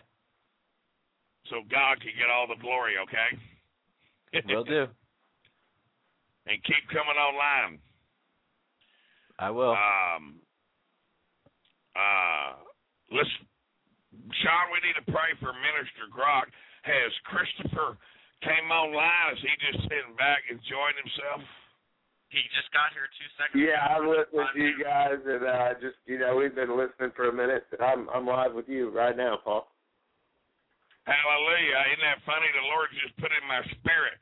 so 1.49 1.65
God 1.65 1.97
can 1.97 2.13
get 2.13 2.29
all 2.29 2.45
the 2.45 2.61
glory, 2.61 3.01
okay? 3.01 3.29
Will 4.45 4.63
do. 4.63 4.85
and 6.47 6.57
keep 6.63 6.85
coming 6.93 7.17
online. 7.17 7.81
I 9.39 9.49
will. 9.49 9.73
Um, 9.73 10.39
uh, 11.97 12.61
let's, 13.11 13.29
Shaun, 14.13 14.65
we 14.71 14.79
need 14.85 14.95
to 15.01 15.07
pray 15.11 15.33
for 15.41 15.51
Minister 15.51 16.07
Grock. 16.13 16.47
Has 16.85 17.11
Christopher 17.25 17.97
came 18.45 18.69
online? 18.69 19.33
Is 19.33 19.41
he 19.41 19.51
just 19.59 19.83
sitting 19.89 20.15
back 20.15 20.45
enjoying 20.47 20.95
himself? 21.01 21.41
He 22.34 22.41
just 22.57 22.68
got 22.73 22.91
here 22.91 23.07
two 23.15 23.30
seconds. 23.38 23.61
Yeah, 23.61 23.85
I'm 23.85 24.10
ago. 24.10 24.18
listening 24.18 24.49
to 24.49 24.60
you 24.60 24.76
guys, 24.81 25.22
and 25.23 25.45
uh, 25.45 25.77
just 25.77 25.95
you 26.10 26.18
know, 26.18 26.35
we've 26.35 26.56
been 26.57 26.73
listening 26.73 27.14
for 27.15 27.30
a 27.30 27.35
minute. 27.35 27.64
I'm 27.77 28.10
I'm 28.10 28.26
live 28.26 28.53
with 28.53 28.68
you 28.68 28.89
right 28.89 29.15
now, 29.15 29.38
Paul. 29.39 29.69
Hallelujah! 31.06 31.85
Isn't 31.93 32.02
that 32.02 32.26
funny? 32.26 32.49
The 32.49 32.65
Lord 32.65 32.89
just 32.97 33.14
put 33.22 33.30
in 33.30 33.45
my 33.45 33.61
spirit, 33.77 34.18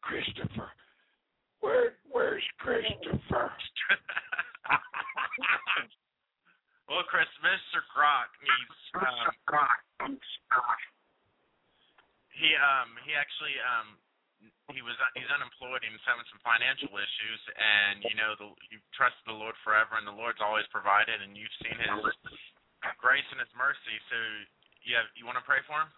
Christopher. 0.00 0.72
Where 1.60 1.94
where's 2.08 2.42
Christopher? 2.58 3.52
well, 6.88 7.04
Chris, 7.06 7.28
Mr. 7.44 7.84
Grock 7.92 8.32
needs. 8.40 8.76
Um, 8.96 10.18
he 12.32 12.50
um 12.58 12.96
he 13.06 13.14
actually 13.14 13.54
um 13.62 14.01
he 14.70 14.78
was 14.78 14.94
he's 15.18 15.26
unemployed 15.34 15.82
and 15.82 15.90
he's 15.90 16.06
having 16.06 16.22
some 16.30 16.38
financial 16.46 16.94
issues 16.94 17.40
and 17.58 18.06
you 18.06 18.14
know 18.14 18.38
the 18.38 18.48
you 18.70 18.78
trusted 18.94 19.26
the 19.26 19.34
Lord 19.34 19.58
forever 19.66 19.98
and 19.98 20.06
the 20.06 20.14
Lord's 20.14 20.38
always 20.38 20.66
provided 20.70 21.18
and 21.18 21.34
you've 21.34 21.52
seen 21.58 21.74
His 21.74 21.90
grace 23.02 23.26
and 23.34 23.42
His 23.42 23.50
mercy. 23.58 23.96
So 24.06 24.16
you 24.86 24.94
have 24.94 25.10
you 25.18 25.26
want 25.26 25.42
to 25.42 25.46
pray 25.46 25.58
for 25.66 25.82
him? 25.82 25.90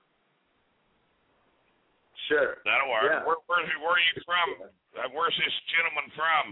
Sure. 2.32 2.56
That'll 2.64 2.88
work. 2.88 3.04
Yeah. 3.04 3.20
Where, 3.28 3.36
where 3.44 3.60
where 3.84 3.94
are 4.00 4.06
you 4.08 4.16
from? 4.24 4.48
Uh, 4.96 5.12
where's 5.12 5.36
this 5.36 5.56
gentleman 5.68 6.08
from? 6.16 6.44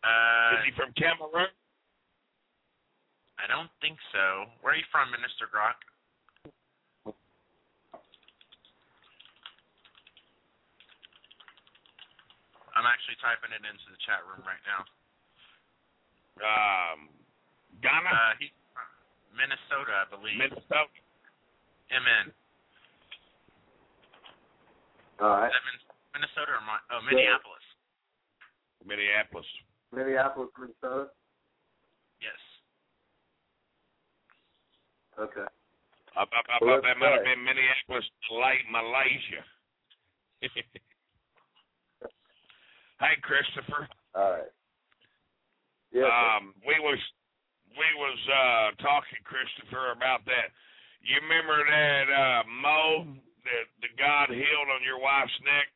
Uh, 0.00 0.58
Is 0.58 0.64
he 0.64 0.72
from 0.74 0.90
Cameroon? 0.96 1.52
I 3.36 3.44
don't 3.48 3.72
think 3.84 4.00
so. 4.12 4.48
Where 4.60 4.72
are 4.72 4.80
you 4.80 4.88
from, 4.92 5.12
Minister 5.12 5.48
Grock? 5.48 5.76
I'm 12.80 12.88
actually 12.88 13.20
typing 13.20 13.52
it 13.52 13.60
into 13.60 13.92
the 13.92 14.00
chat 14.08 14.24
room 14.24 14.40
right 14.48 14.64
now. 14.64 14.88
Um, 16.40 17.12
Ghana, 17.84 18.08
Uh, 18.08 18.32
he, 18.40 18.48
Minnesota, 19.36 19.92
I 20.00 20.08
believe. 20.08 20.40
Minnesota. 20.40 20.88
MN. 21.92 22.32
All 25.20 25.36
Is 25.36 25.44
right. 25.44 25.52
that 25.52 25.64
Min- 25.68 25.84
Minnesota 26.24 26.56
or 26.56 26.64
Mon- 26.64 26.80
oh, 26.88 27.04
Minneapolis? 27.04 27.60
Minneapolis. 28.80 29.44
Minneapolis, 29.92 30.48
Minnesota. 30.56 31.12
Yes. 32.24 32.40
Okay. 35.20 35.44
I, 36.16 36.22
I, 36.24 36.24
I 36.24 36.58
Well, 36.64 36.80
thought 36.80 36.88
that 36.88 36.96
might 36.96 37.12
have 37.12 37.28
been 37.28 37.44
Minneapolis, 37.44 38.08
like 38.32 38.64
Malaysia. 38.72 39.44
hey, 43.00 43.16
Christopher. 43.24 43.88
All 44.14 44.30
right. 44.38 44.52
Yeah. 45.90 46.06
Um, 46.06 46.54
we 46.62 46.78
was 46.78 47.00
we 47.74 47.88
was 47.98 48.18
uh 48.30 48.68
talking, 48.78 49.18
Christopher, 49.26 49.90
about 49.96 50.22
that. 50.30 50.54
You 51.02 51.18
remember 51.24 51.58
that 51.64 52.06
uh 52.06 52.42
Mo 52.46 53.08
that 53.42 53.66
the 53.82 53.90
God 53.98 54.30
healed 54.30 54.70
on 54.70 54.84
your 54.86 55.00
wife's 55.00 55.34
neck? 55.42 55.72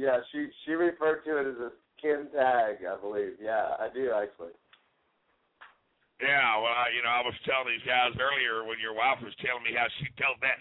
yeah, 0.00 0.24
she 0.32 0.48
she 0.64 0.72
referred 0.72 1.20
to 1.28 1.36
it 1.36 1.46
as 1.52 1.60
a 1.60 1.70
skin 1.98 2.32
tag, 2.32 2.80
I 2.88 2.96
believe. 2.96 3.36
Yeah, 3.36 3.76
I 3.76 3.92
do 3.92 4.12
actually. 4.16 4.56
Yeah, 6.20 6.56
well, 6.60 6.72
I, 6.72 6.92
you 6.92 7.00
know, 7.00 7.12
I 7.12 7.24
was 7.24 7.36
telling 7.48 7.72
these 7.72 7.84
guys 7.88 8.12
earlier 8.20 8.64
when 8.68 8.76
your 8.76 8.92
wife 8.92 9.24
was 9.24 9.32
telling 9.40 9.64
me 9.64 9.72
how 9.72 9.88
she 10.00 10.08
told 10.20 10.36
that 10.44 10.60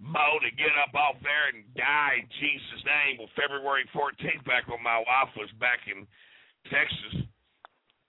Mo 0.00 0.40
to 0.40 0.50
get 0.56 0.72
up 0.80 0.96
off 0.96 1.20
there 1.20 1.52
and 1.52 1.60
die 1.76 2.24
in 2.24 2.26
Jesus' 2.40 2.84
name. 2.88 3.20
Well, 3.20 3.28
February 3.36 3.84
14th, 3.92 4.40
back 4.48 4.64
when 4.64 4.80
my 4.80 4.96
wife 4.96 5.28
was 5.36 5.52
back 5.60 5.84
in 5.84 6.08
Texas, 6.72 7.28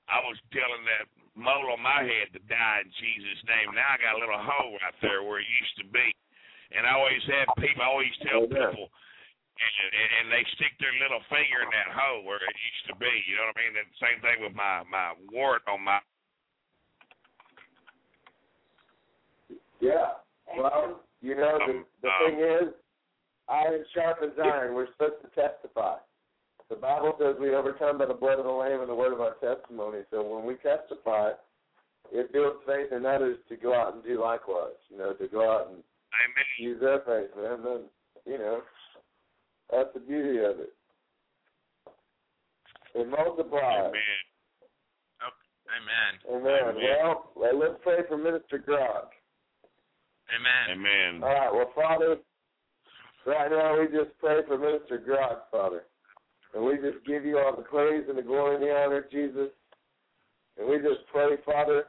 I 0.08 0.24
was 0.24 0.40
telling 0.56 0.88
that 0.88 1.12
mole 1.36 1.76
on 1.76 1.84
my 1.84 2.04
head 2.08 2.32
to 2.32 2.42
die 2.48 2.88
in 2.88 2.92
Jesus' 2.96 3.44
name. 3.44 3.76
Now 3.76 3.92
I 3.92 4.00
got 4.00 4.16
a 4.16 4.22
little 4.24 4.40
hole 4.40 4.80
right 4.80 4.98
there 5.04 5.24
where 5.28 5.44
it 5.44 5.48
used 5.52 5.78
to 5.84 5.88
be. 5.92 6.08
And 6.72 6.88
I 6.88 6.96
always 6.96 7.24
have 7.28 7.52
people, 7.60 7.84
I 7.84 7.92
always 7.92 8.16
tell 8.24 8.48
oh, 8.48 8.52
people, 8.52 8.88
and, 8.88 9.74
and, 9.92 10.10
and 10.24 10.26
they 10.32 10.48
stick 10.56 10.72
their 10.80 10.96
little 10.96 11.20
finger 11.28 11.60
in 11.60 11.72
that 11.76 11.92
hole 11.92 12.24
where 12.24 12.40
it 12.40 12.56
used 12.56 12.88
to 12.88 12.96
be. 12.96 13.12
You 13.28 13.36
know 13.36 13.52
what 13.52 13.60
I 13.60 13.64
mean? 13.68 13.76
And 13.76 13.88
the 13.92 14.00
same 14.00 14.20
thing 14.24 14.40
with 14.40 14.56
my 14.56 14.88
my 14.88 15.12
wart 15.36 15.68
on 15.68 15.84
my 15.84 16.00
Yeah. 19.84 20.16
Well, 20.56 21.04
you 21.22 21.36
know 21.36 21.58
the 21.66 21.74
Um, 21.74 21.86
the 22.02 22.10
um, 22.10 22.16
thing 22.26 22.40
is, 22.40 22.74
iron 23.48 23.86
sharpens 23.94 24.34
iron. 24.42 24.74
We're 24.74 24.92
supposed 24.94 25.22
to 25.22 25.30
testify. 25.30 25.98
The 26.70 26.76
Bible 26.76 27.14
says 27.20 27.36
we 27.40 27.54
overcome 27.54 27.98
by 27.98 28.06
the 28.06 28.14
blood 28.14 28.40
of 28.40 28.46
the 28.46 28.52
Lamb 28.52 28.80
and 28.80 28.90
the 28.90 28.96
word 28.96 29.14
of 29.14 29.20
our 29.20 29.36
testimony. 29.44 30.04
So 30.10 30.24
when 30.24 30.46
we 30.46 30.56
testify, 30.56 31.32
it 32.12 32.32
builds 32.32 32.60
faith 32.66 32.92
in 32.92 33.06
others 33.06 33.38
to 33.50 33.58
go 33.58 33.76
out 33.76 33.94
and 33.94 34.04
do 34.04 34.22
likewise. 34.22 34.80
You 34.90 34.98
know, 34.98 35.14
to 35.14 35.28
go 35.28 35.52
out 35.52 35.68
and 35.68 35.84
Amen. 36.16 36.48
use 36.58 36.80
their 36.80 37.00
faith, 37.00 37.36
man. 37.36 37.60
Then 37.64 37.82
you 38.26 38.38
know, 38.38 38.62
that's 39.70 39.90
the 39.94 40.00
beauty 40.00 40.40
of 40.40 40.60
it. 40.60 40.74
It 42.96 43.08
multiplies. 43.10 43.92
Amen. 43.92 44.22
Amen. 45.72 46.20
Amen. 46.30 46.76
Amen. 46.76 46.84
Well, 47.04 47.32
well, 47.36 47.60
let's 47.60 47.80
pray 47.84 48.00
for 48.08 48.18
Minister 48.18 48.60
Grock. 48.60 49.12
Amen. 50.32 50.80
Amen. 50.80 51.24
All 51.24 51.30
right, 51.30 51.54
well, 51.54 51.72
Father, 51.76 52.18
right 53.26 53.52
now 53.52 53.80
we 53.80 53.88
just 53.88 54.18
pray 54.20 54.40
for 54.48 54.58
Minister 54.58 54.98
Grock, 55.00 55.52
Father. 55.52 55.84
And 56.54 56.66
we 56.66 56.76
just 56.76 57.06
give 57.06 57.26
you 57.26 57.38
all 57.40 57.56
the 57.56 57.64
praise 57.64 58.06
and 58.08 58.18
the 58.18 58.22
glory 58.22 58.56
and 58.56 58.64
the 58.64 58.74
honor, 58.74 59.06
Jesus. 59.12 59.50
And 60.58 60.70
we 60.70 60.78
just 60.78 61.08
pray, 61.12 61.36
Father, 61.46 61.86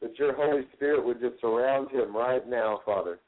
that 0.00 0.18
your 0.18 0.34
Holy 0.34 0.62
Spirit 0.74 1.04
would 1.04 1.20
just 1.20 1.40
surround 1.40 1.90
him 1.90 2.14
right 2.14 2.46
now, 2.48 2.80
Father. 2.84 3.20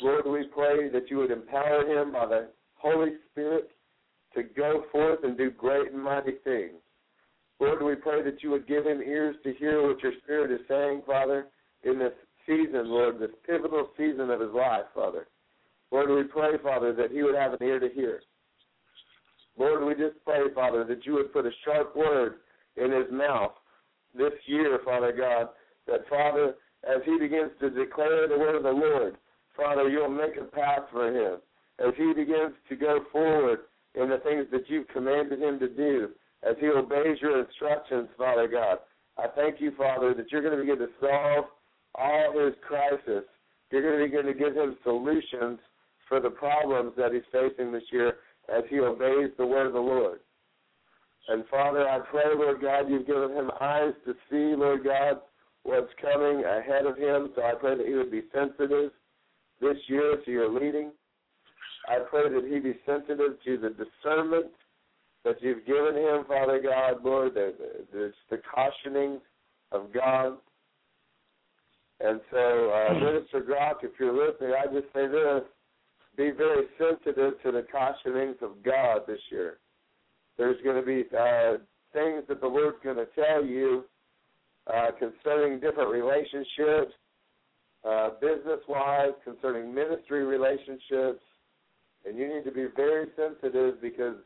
Lord, 0.00 0.26
we 0.26 0.44
pray 0.44 0.88
that 0.88 1.10
you 1.10 1.18
would 1.18 1.30
empower 1.30 1.86
him 1.86 2.12
by 2.12 2.26
the 2.26 2.48
Holy 2.74 3.12
Spirit 3.30 3.70
to 4.34 4.42
go 4.42 4.84
forth 4.92 5.20
and 5.24 5.36
do 5.36 5.50
great 5.50 5.92
and 5.92 6.02
mighty 6.02 6.34
things. 6.44 6.76
Lord, 7.58 7.82
we 7.82 7.94
pray 7.96 8.22
that 8.22 8.42
you 8.42 8.50
would 8.50 8.66
give 8.66 8.86
him 8.86 9.02
ears 9.02 9.36
to 9.44 9.52
hear 9.54 9.86
what 9.86 10.02
your 10.02 10.12
Spirit 10.22 10.50
is 10.50 10.66
saying, 10.68 11.02
Father, 11.06 11.48
in 11.84 11.98
this 11.98 12.12
season, 12.50 12.88
Lord, 12.88 13.20
this 13.20 13.30
pivotal 13.46 13.88
season 13.96 14.30
of 14.30 14.40
his 14.40 14.50
life, 14.50 14.86
Father. 14.94 15.28
Lord, 15.92 16.10
we 16.10 16.24
pray, 16.24 16.52
Father, 16.62 16.92
that 16.94 17.12
he 17.12 17.22
would 17.22 17.36
have 17.36 17.52
an 17.52 17.62
ear 17.62 17.78
to 17.78 17.88
hear. 17.88 18.20
Lord, 19.56 19.84
we 19.84 19.94
just 19.94 20.16
pray, 20.24 20.42
Father, 20.54 20.84
that 20.84 21.06
you 21.06 21.14
would 21.14 21.32
put 21.32 21.46
a 21.46 21.50
sharp 21.64 21.96
word 21.96 22.34
in 22.76 22.90
his 22.90 23.06
mouth 23.12 23.52
this 24.16 24.32
year, 24.46 24.80
Father 24.84 25.12
God, 25.12 25.48
that, 25.86 26.08
Father, 26.08 26.54
as 26.84 27.02
he 27.04 27.18
begins 27.18 27.50
to 27.60 27.70
declare 27.70 28.26
the 28.26 28.38
word 28.38 28.56
of 28.56 28.62
the 28.62 28.70
Lord, 28.70 29.16
Father, 29.56 29.88
you'll 29.88 30.08
make 30.08 30.36
a 30.40 30.44
path 30.44 30.84
for 30.90 31.08
him. 31.08 31.38
As 31.78 31.94
he 31.96 32.12
begins 32.12 32.54
to 32.68 32.76
go 32.76 33.00
forward 33.12 33.60
in 33.94 34.08
the 34.08 34.18
things 34.18 34.46
that 34.52 34.68
you've 34.68 34.88
commanded 34.88 35.40
him 35.40 35.58
to 35.60 35.68
do, 35.68 36.10
as 36.42 36.56
he 36.58 36.68
obeys 36.68 37.18
your 37.20 37.44
instructions, 37.44 38.08
Father 38.16 38.48
God, 38.48 38.78
I 39.18 39.26
thank 39.34 39.60
you, 39.60 39.72
Father, 39.76 40.14
that 40.14 40.32
you're 40.32 40.42
going 40.42 40.56
to 40.56 40.62
begin 40.62 40.78
to 40.78 40.92
solve 41.00 41.46
all 41.94 42.44
his 42.44 42.54
crisis. 42.66 43.24
You're 43.70 43.82
going 43.82 43.98
to 43.98 44.04
begin 44.04 44.26
to 44.26 44.38
give 44.38 44.56
him 44.56 44.76
solutions 44.82 45.58
for 46.08 46.20
the 46.20 46.30
problems 46.30 46.92
that 46.96 47.12
he's 47.12 47.22
facing 47.32 47.72
this 47.72 47.84
year 47.92 48.14
as 48.54 48.64
he 48.68 48.80
obeys 48.80 49.30
the 49.38 49.46
word 49.46 49.66
of 49.66 49.72
the 49.72 49.80
Lord. 49.80 50.20
And 51.28 51.44
Father, 51.48 51.88
I 51.88 52.00
pray, 52.10 52.24
Lord 52.34 52.60
God, 52.60 52.88
you've 52.88 53.06
given 53.06 53.30
him 53.30 53.50
eyes 53.60 53.92
to 54.04 54.14
see, 54.28 54.56
Lord 54.56 54.82
God, 54.82 55.20
what's 55.62 55.92
coming 56.00 56.42
ahead 56.44 56.86
of 56.86 56.96
him. 56.96 57.30
So 57.36 57.42
I 57.42 57.52
pray 57.54 57.76
that 57.76 57.86
he 57.86 57.94
would 57.94 58.10
be 58.10 58.22
sensitive 58.34 58.90
this 59.60 59.76
year 59.86 60.16
to 60.24 60.30
your 60.30 60.48
leading. 60.48 60.90
I 61.88 61.98
pray 62.10 62.28
that 62.28 62.48
he 62.50 62.58
be 62.58 62.78
sensitive 62.84 63.42
to 63.44 63.58
the 63.58 63.70
discernment 63.70 64.46
that 65.24 65.36
you've 65.40 65.66
given 65.66 65.96
him, 65.96 66.24
Father 66.26 66.60
God, 66.62 67.04
Lord, 67.04 67.34
the, 67.34 67.54
the, 67.92 68.12
the 68.30 68.38
cautioning 68.52 69.20
of 69.70 69.92
God. 69.92 70.38
And 72.00 72.20
so, 72.30 72.70
uh, 72.70 72.94
Minister 72.94 73.42
Grock, 73.42 73.82
if 73.82 73.92
you're 73.98 74.14
listening, 74.14 74.54
I 74.54 74.66
just 74.72 74.92
say 74.94 75.06
this. 75.06 75.42
Be 76.16 76.30
very 76.30 76.66
sensitive 76.78 77.34
to 77.42 77.52
the 77.52 77.64
cautionings 77.70 78.36
of 78.42 78.62
God 78.64 79.02
this 79.06 79.20
year. 79.30 79.58
There's 80.38 80.60
going 80.64 80.76
to 80.76 80.86
be 80.86 81.04
uh, 81.16 81.58
things 81.92 82.24
that 82.28 82.40
the 82.40 82.46
Lord's 82.46 82.78
going 82.82 82.96
to 82.96 83.06
tell 83.14 83.44
you 83.44 83.84
uh, 84.66 84.90
concerning 84.98 85.60
different 85.60 85.90
relationships, 85.90 86.92
uh, 87.88 88.10
business 88.20 88.60
wise, 88.68 89.12
concerning 89.24 89.74
ministry 89.74 90.24
relationships, 90.24 91.22
and 92.06 92.18
you 92.18 92.28
need 92.28 92.44
to 92.44 92.52
be 92.52 92.66
very 92.76 93.06
sensitive 93.16 93.80
because 93.80 94.16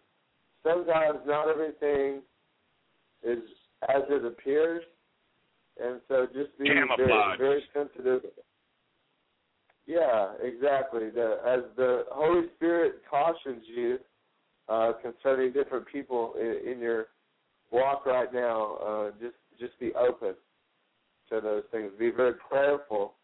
sometimes 0.62 1.18
not 1.26 1.48
everything 1.48 2.22
is 3.22 3.38
as 3.88 4.02
it 4.09 4.24
appears, 4.24 4.82
and 5.82 6.01
so 6.09 6.26
just 6.26 6.56
be 6.59 6.68
very, 6.96 7.38
very 7.38 7.62
sensitive. 7.72 8.22
Yeah, 9.86 10.32
exactly. 10.42 11.10
The, 11.10 11.38
as 11.46 11.60
the 11.76 12.05
Holy 12.10 12.46
Spirit 12.56 13.02
cautions 13.10 13.62
you 13.66 13.98
uh, 14.68 14.92
concerning 15.02 15.52
different 15.52 15.86
people 15.86 16.34
in, 16.40 16.72
in 16.72 16.80
your 16.80 17.06
walk 17.70 18.06
right 18.06 18.32
now, 18.32 18.76
uh, 18.76 19.10
just 19.20 19.34
just 19.60 19.78
be 19.78 19.92
open 19.94 20.34
to 21.30 21.40
those 21.40 21.62
things. 21.70 21.90
Be 21.98 22.10
very 22.10 22.34
prayerful 22.48 23.14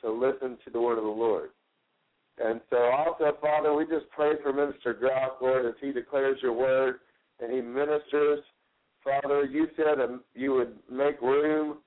to 0.00 0.10
listen 0.10 0.58
to 0.64 0.70
the 0.70 0.80
word 0.80 0.98
of 0.98 1.04
the 1.04 1.10
Lord. 1.10 1.50
And 2.42 2.60
so 2.70 2.76
also, 2.76 3.36
Father, 3.40 3.74
we 3.74 3.84
just 3.84 4.08
pray 4.10 4.32
for 4.42 4.52
Minister 4.52 4.94
Groff, 4.94 5.32
Lord, 5.40 5.66
as 5.66 5.74
he 5.80 5.92
declares 5.92 6.38
your 6.42 6.52
word 6.52 7.00
and 7.40 7.52
he 7.52 7.60
ministers. 7.60 8.40
Father, 9.04 9.44
you 9.44 9.68
said 9.76 9.98
you 10.34 10.54
would 10.54 10.74
make 10.90 11.20
room 11.20 11.78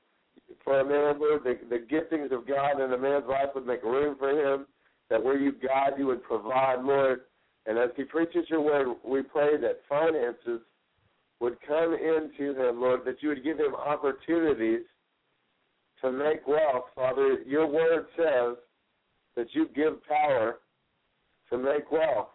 for 0.64 0.82
a 0.82 0.86
man, 0.86 1.20
Lord. 1.20 1.44
The, 1.44 1.58
the 1.70 1.86
giftings 1.86 2.32
of 2.32 2.48
God 2.48 2.82
in 2.82 2.92
a 2.92 2.98
man's 2.98 3.26
life 3.28 3.50
would 3.56 3.66
make 3.66 3.84
room 3.84 4.16
for 4.18 4.30
him. 4.30 4.66
That 5.10 5.24
where 5.24 5.38
you 5.38 5.54
guide, 5.54 5.94
you 5.98 6.08
would 6.08 6.24
provide, 6.24 6.84
Lord. 6.84 7.22
And 7.68 7.78
as 7.78 7.90
he 7.96 8.04
preaches 8.04 8.46
your 8.50 8.62
word, 8.62 8.96
we 9.04 9.22
pray 9.22 9.58
that 9.58 9.82
finances 9.88 10.62
would 11.40 11.58
come 11.68 11.94
into 11.94 12.60
him, 12.60 12.82
Lord, 12.82 13.02
that 13.06 13.22
you 13.22 13.30
would 13.30 13.44
give 13.44 13.60
him 13.60 13.76
opportunities 13.76 14.82
to 16.02 16.12
make 16.12 16.48
wealth. 16.48 16.86
Father, 16.96 17.40
your 17.46 17.68
word 17.68 18.06
says 18.18 18.58
that 19.36 19.48
you 19.52 19.70
give 19.76 20.04
power 20.08 20.58
to 21.50 21.58
make 21.58 21.92
wealth. 21.92 22.30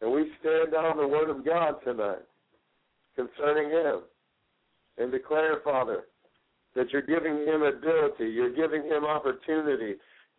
And 0.00 0.12
we 0.12 0.30
stand 0.40 0.74
on 0.74 0.98
the 0.98 1.06
word 1.06 1.30
of 1.30 1.44
God 1.44 1.76
tonight 1.84 2.22
concerning 3.16 3.70
him 3.70 4.02
and 4.98 5.10
declare, 5.10 5.60
Father, 5.64 6.04
that 6.74 6.90
you're 6.90 7.02
giving 7.02 7.38
him 7.46 7.62
ability, 7.62 8.28
you're 8.28 8.54
giving 8.54 8.82
him 8.84 9.04
opportunity. 9.04 9.94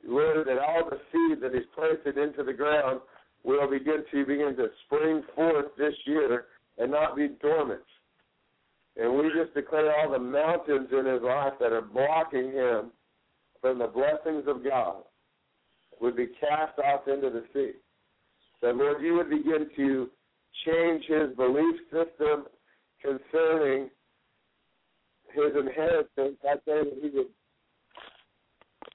Lord, 0.08 0.48
that 0.48 0.60
all 0.60 0.90
the 0.90 0.99
seed 1.12 1.41
that 1.41 1.54
he's 1.54 1.66
planted 1.76 2.18
into 2.18 2.44
the 2.44 2.54
ground 2.54 3.02
will 3.44 3.70
begin 3.70 4.04
to 4.12 4.26
begin 4.26 4.56
to 4.58 4.68
spring 4.86 5.24
forth 5.36 5.66
this 5.78 5.94
year 6.06 6.45
and 6.78 6.91
not 6.91 7.16
be 7.16 7.30
dormant. 7.41 7.82
And 8.95 9.16
we 9.16 9.32
just 9.36 9.54
declare 9.54 9.95
all 9.99 10.12
the 10.12 10.20
mountains 10.20 10.90
in 10.91 11.06
his 11.06 11.22
life 11.22 11.54
that 11.60 11.72
are 11.72 11.82
blocking 11.82 12.52
him 12.52 12.91
from 13.62 13.80
the 13.80 13.88
blessings 13.88 14.44
of 14.48 14.64
God 14.64 15.04
would 15.99 16.16
be 16.16 16.28
cast 16.40 16.78
off 16.80 17.08
into 17.08 17.30
the 17.30 17.44
sea. 17.54 17.72
That, 18.62 18.76
Lord, 18.76 19.02
you 19.02 19.16
would 19.16 19.30
begin 19.30 19.68
to 19.76 20.10
change 20.66 21.04
his 21.08 21.36
belief 21.36 21.76
system 21.91 22.45
concerning 23.02 23.90
his 25.34 25.53
inheritance. 25.56 26.38
I 26.44 26.56
pray 26.65 26.84
that 26.84 26.99
he 27.02 27.10
would 27.18 27.28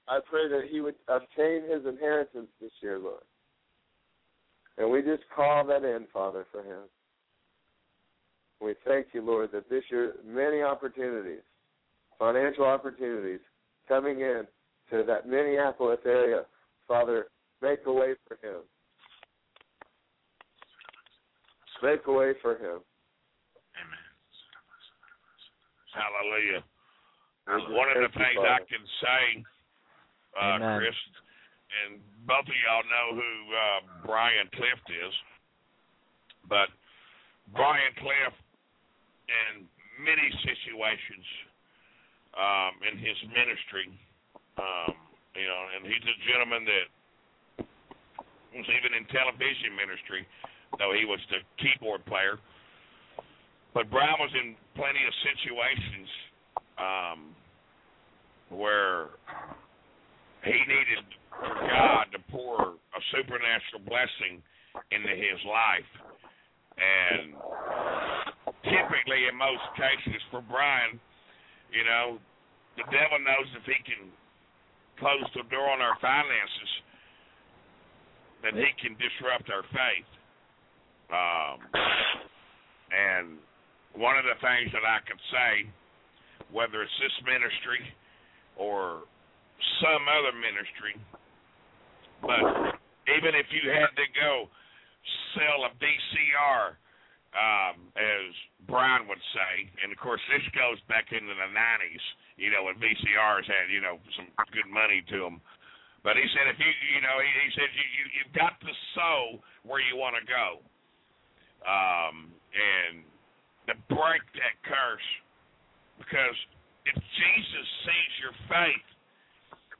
I 0.07 0.19
pray 0.29 0.49
that 0.49 0.63
he 0.69 0.81
would 0.81 0.95
obtain 1.07 1.63
his 1.69 1.85
inheritance 1.85 2.47
this 2.59 2.71
year, 2.81 2.99
Lord. 2.99 3.23
And 4.77 4.89
we 4.91 5.01
just 5.01 5.23
call 5.33 5.65
that 5.67 5.83
in, 5.83 6.07
Father, 6.11 6.45
for 6.51 6.61
him. 6.61 6.83
We 8.59 8.75
thank 8.85 9.07
you, 9.13 9.21
Lord, 9.21 9.51
that 9.53 9.69
this 9.69 9.83
year 9.89 10.15
many 10.25 10.61
opportunities, 10.61 11.41
financial 12.17 12.65
opportunities, 12.65 13.39
coming 13.87 14.21
in 14.21 14.43
to 14.89 15.03
that 15.07 15.27
Minneapolis 15.27 15.99
area. 16.05 16.43
Father, 16.87 17.27
make 17.61 17.79
a 17.85 17.93
way 17.93 18.13
for 18.27 18.35
him. 18.45 18.61
Make 21.81 22.07
a 22.07 22.11
way 22.11 22.33
for 22.41 22.53
him. 22.53 22.79
Amen. 23.75 24.03
Hallelujah. 25.93 26.61
We 27.45 27.61
just 27.61 27.71
One 27.71 27.89
of 27.93 28.01
the 28.01 28.09
thank 28.17 28.33
you, 28.33 28.41
things 28.41 28.49
I 28.49 28.61
can 28.65 28.85
say, 29.01 29.23
uh, 30.33 30.57
Amen. 30.57 30.79
Chris, 30.81 30.97
and 31.85 32.01
both 32.25 32.45
of 32.45 32.57
y'all 32.65 32.87
know 32.89 33.07
who 33.17 33.31
uh, 33.53 33.79
Brian 34.05 34.49
Clift 34.57 34.87
is, 34.89 35.13
but 36.49 36.69
Brian 37.53 37.93
Clift, 38.01 38.39
in 39.29 39.65
many 40.01 40.27
situations 40.43 41.27
um, 42.33 42.73
in 42.85 42.97
his 42.97 43.17
ministry, 43.29 43.87
um, 44.57 44.93
you 45.37 45.45
know, 45.45 45.61
and 45.77 45.81
he's 45.85 46.05
a 46.05 46.17
gentleman 46.29 46.63
that 46.65 46.87
was 48.53 48.69
even 48.69 48.93
in 48.93 49.05
television 49.09 49.73
ministry, 49.73 50.25
though 50.77 50.93
he 50.93 51.05
was 51.05 51.21
the 51.29 51.41
keyboard 51.57 52.05
player. 52.05 52.37
But 53.73 53.89
Brian 53.89 54.15
was 54.19 54.29
in 54.37 54.55
plenty 54.75 55.01
of 55.01 55.13
situations 55.25 56.09
um, 56.77 57.19
where 58.49 59.17
he 60.45 60.53
needed 60.53 61.05
for 61.33 61.53
God 61.57 62.05
to 62.13 62.19
pour 62.29 62.77
a 62.77 63.01
supernatural 63.09 63.81
blessing 63.89 64.41
into 64.93 65.09
his 65.09 65.39
life. 65.49 65.91
And 66.77 67.33
typically, 68.61 69.25
in 69.29 69.35
most 69.37 69.65
cases, 69.73 70.21
for 70.29 70.41
Brian, 70.45 70.99
you 71.73 71.83
know, 71.85 72.17
the 72.77 72.85
devil 72.93 73.17
knows 73.21 73.49
if 73.57 73.65
he 73.65 73.77
can 73.85 74.09
close 75.01 75.25
the 75.33 75.45
door 75.49 75.69
on 75.69 75.81
our 75.81 75.97
finances, 76.01 76.71
then 78.45 78.53
he 78.53 78.69
can 78.81 78.93
disrupt 79.01 79.49
our 79.49 79.65
faith. 79.73 80.09
Um, 81.09 81.57
and 82.93 83.37
one 83.93 84.17
of 84.17 84.25
the 84.25 84.37
things 84.41 84.73
that 84.73 84.85
I 84.85 84.99
could 85.05 85.21
say, 85.29 85.69
whether 86.49 86.81
it's 86.81 86.97
this 87.01 87.13
ministry 87.25 87.81
or 88.57 89.05
some 89.81 90.03
other 90.09 90.33
ministry, 90.37 90.97
but 92.21 92.77
even 93.11 93.35
if 93.35 93.47
you 93.51 93.69
had 93.69 93.91
to 93.97 94.07
go 94.15 94.47
sell 95.35 95.67
a 95.67 95.71
VCR, 95.77 96.77
um, 97.33 97.89
as 97.97 98.29
Brian 98.69 99.09
would 99.09 99.21
say, 99.33 99.53
and 99.81 99.89
of 99.89 99.97
course 99.97 100.21
this 100.29 100.45
goes 100.53 100.77
back 100.85 101.09
into 101.09 101.33
the 101.33 101.49
'90s, 101.49 102.05
you 102.37 102.53
know, 102.53 102.69
when 102.69 102.77
VCRs 102.77 103.45
had 103.49 103.73
you 103.73 103.81
know 103.81 103.97
some 104.13 104.29
good 104.53 104.69
money 104.69 105.01
to 105.09 105.17
them. 105.25 105.41
But 106.05 106.15
he 106.19 106.25
said 106.37 106.45
if 106.45 106.61
you 106.61 106.71
you 106.93 107.01
know 107.01 107.17
he, 107.17 107.29
he 107.29 107.49
said 107.57 107.69
you, 107.73 107.85
you 107.97 108.05
you've 108.21 108.35
got 108.37 108.61
to 108.61 108.71
sow 108.93 109.41
where 109.65 109.81
you 109.81 109.97
want 109.97 110.13
to 110.21 110.25
go, 110.29 110.61
um, 111.65 112.29
and 112.53 113.01
to 113.67 113.75
break 113.87 114.23
that 114.35 114.55
curse 114.67 115.09
because 115.97 116.37
if 116.83 116.95
Jesus 116.95 117.67
sees 117.87 118.13
your 118.19 118.35
faith, 118.51 118.87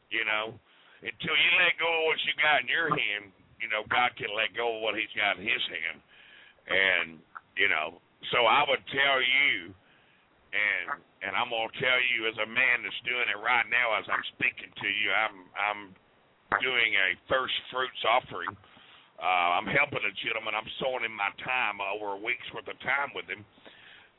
you 0.08 0.24
know, 0.24 0.56
until 1.04 1.36
you 1.36 1.52
let 1.60 1.76
go 1.76 1.90
of 1.90 2.04
what 2.08 2.20
you 2.24 2.34
got 2.40 2.64
in 2.64 2.70
your 2.72 2.88
hand, 2.88 3.34
you 3.60 3.68
know, 3.68 3.84
God 3.92 4.16
can 4.16 4.32
let 4.32 4.56
go 4.56 4.80
of 4.80 4.80
what 4.80 4.96
He's 4.96 5.12
got 5.16 5.36
in 5.36 5.44
His 5.44 5.64
hand, 5.68 6.00
and 6.68 7.08
you 7.60 7.68
know, 7.68 8.00
so 8.32 8.48
I 8.48 8.64
would 8.64 8.84
tell 8.88 9.20
you, 9.20 9.76
and 10.56 10.86
and 11.28 11.32
I'm 11.36 11.52
gonna 11.52 11.72
tell 11.76 12.00
you 12.16 12.28
as 12.32 12.38
a 12.40 12.48
man 12.48 12.88
that's 12.88 13.02
doing 13.04 13.28
it 13.28 13.40
right 13.40 13.68
now 13.68 14.00
as 14.00 14.08
I'm 14.08 14.24
speaking 14.40 14.72
to 14.72 14.88
you, 14.88 15.10
I'm 15.12 15.38
I'm 15.60 15.82
doing 16.64 16.92
a 16.96 17.20
first 17.28 17.56
fruits 17.72 18.00
offering. 18.08 18.56
Uh, 19.20 19.56
I'm 19.56 19.70
helping 19.70 20.04
a 20.04 20.14
gentleman. 20.20 20.52
I'm 20.52 20.68
sowing 20.84 21.08
him 21.08 21.16
my 21.16 21.32
time 21.40 21.80
over 21.80 22.20
a 22.20 22.22
week's 22.22 22.48
worth 22.52 22.68
of 22.68 22.76
time 22.84 23.16
with 23.16 23.30
him. 23.30 23.48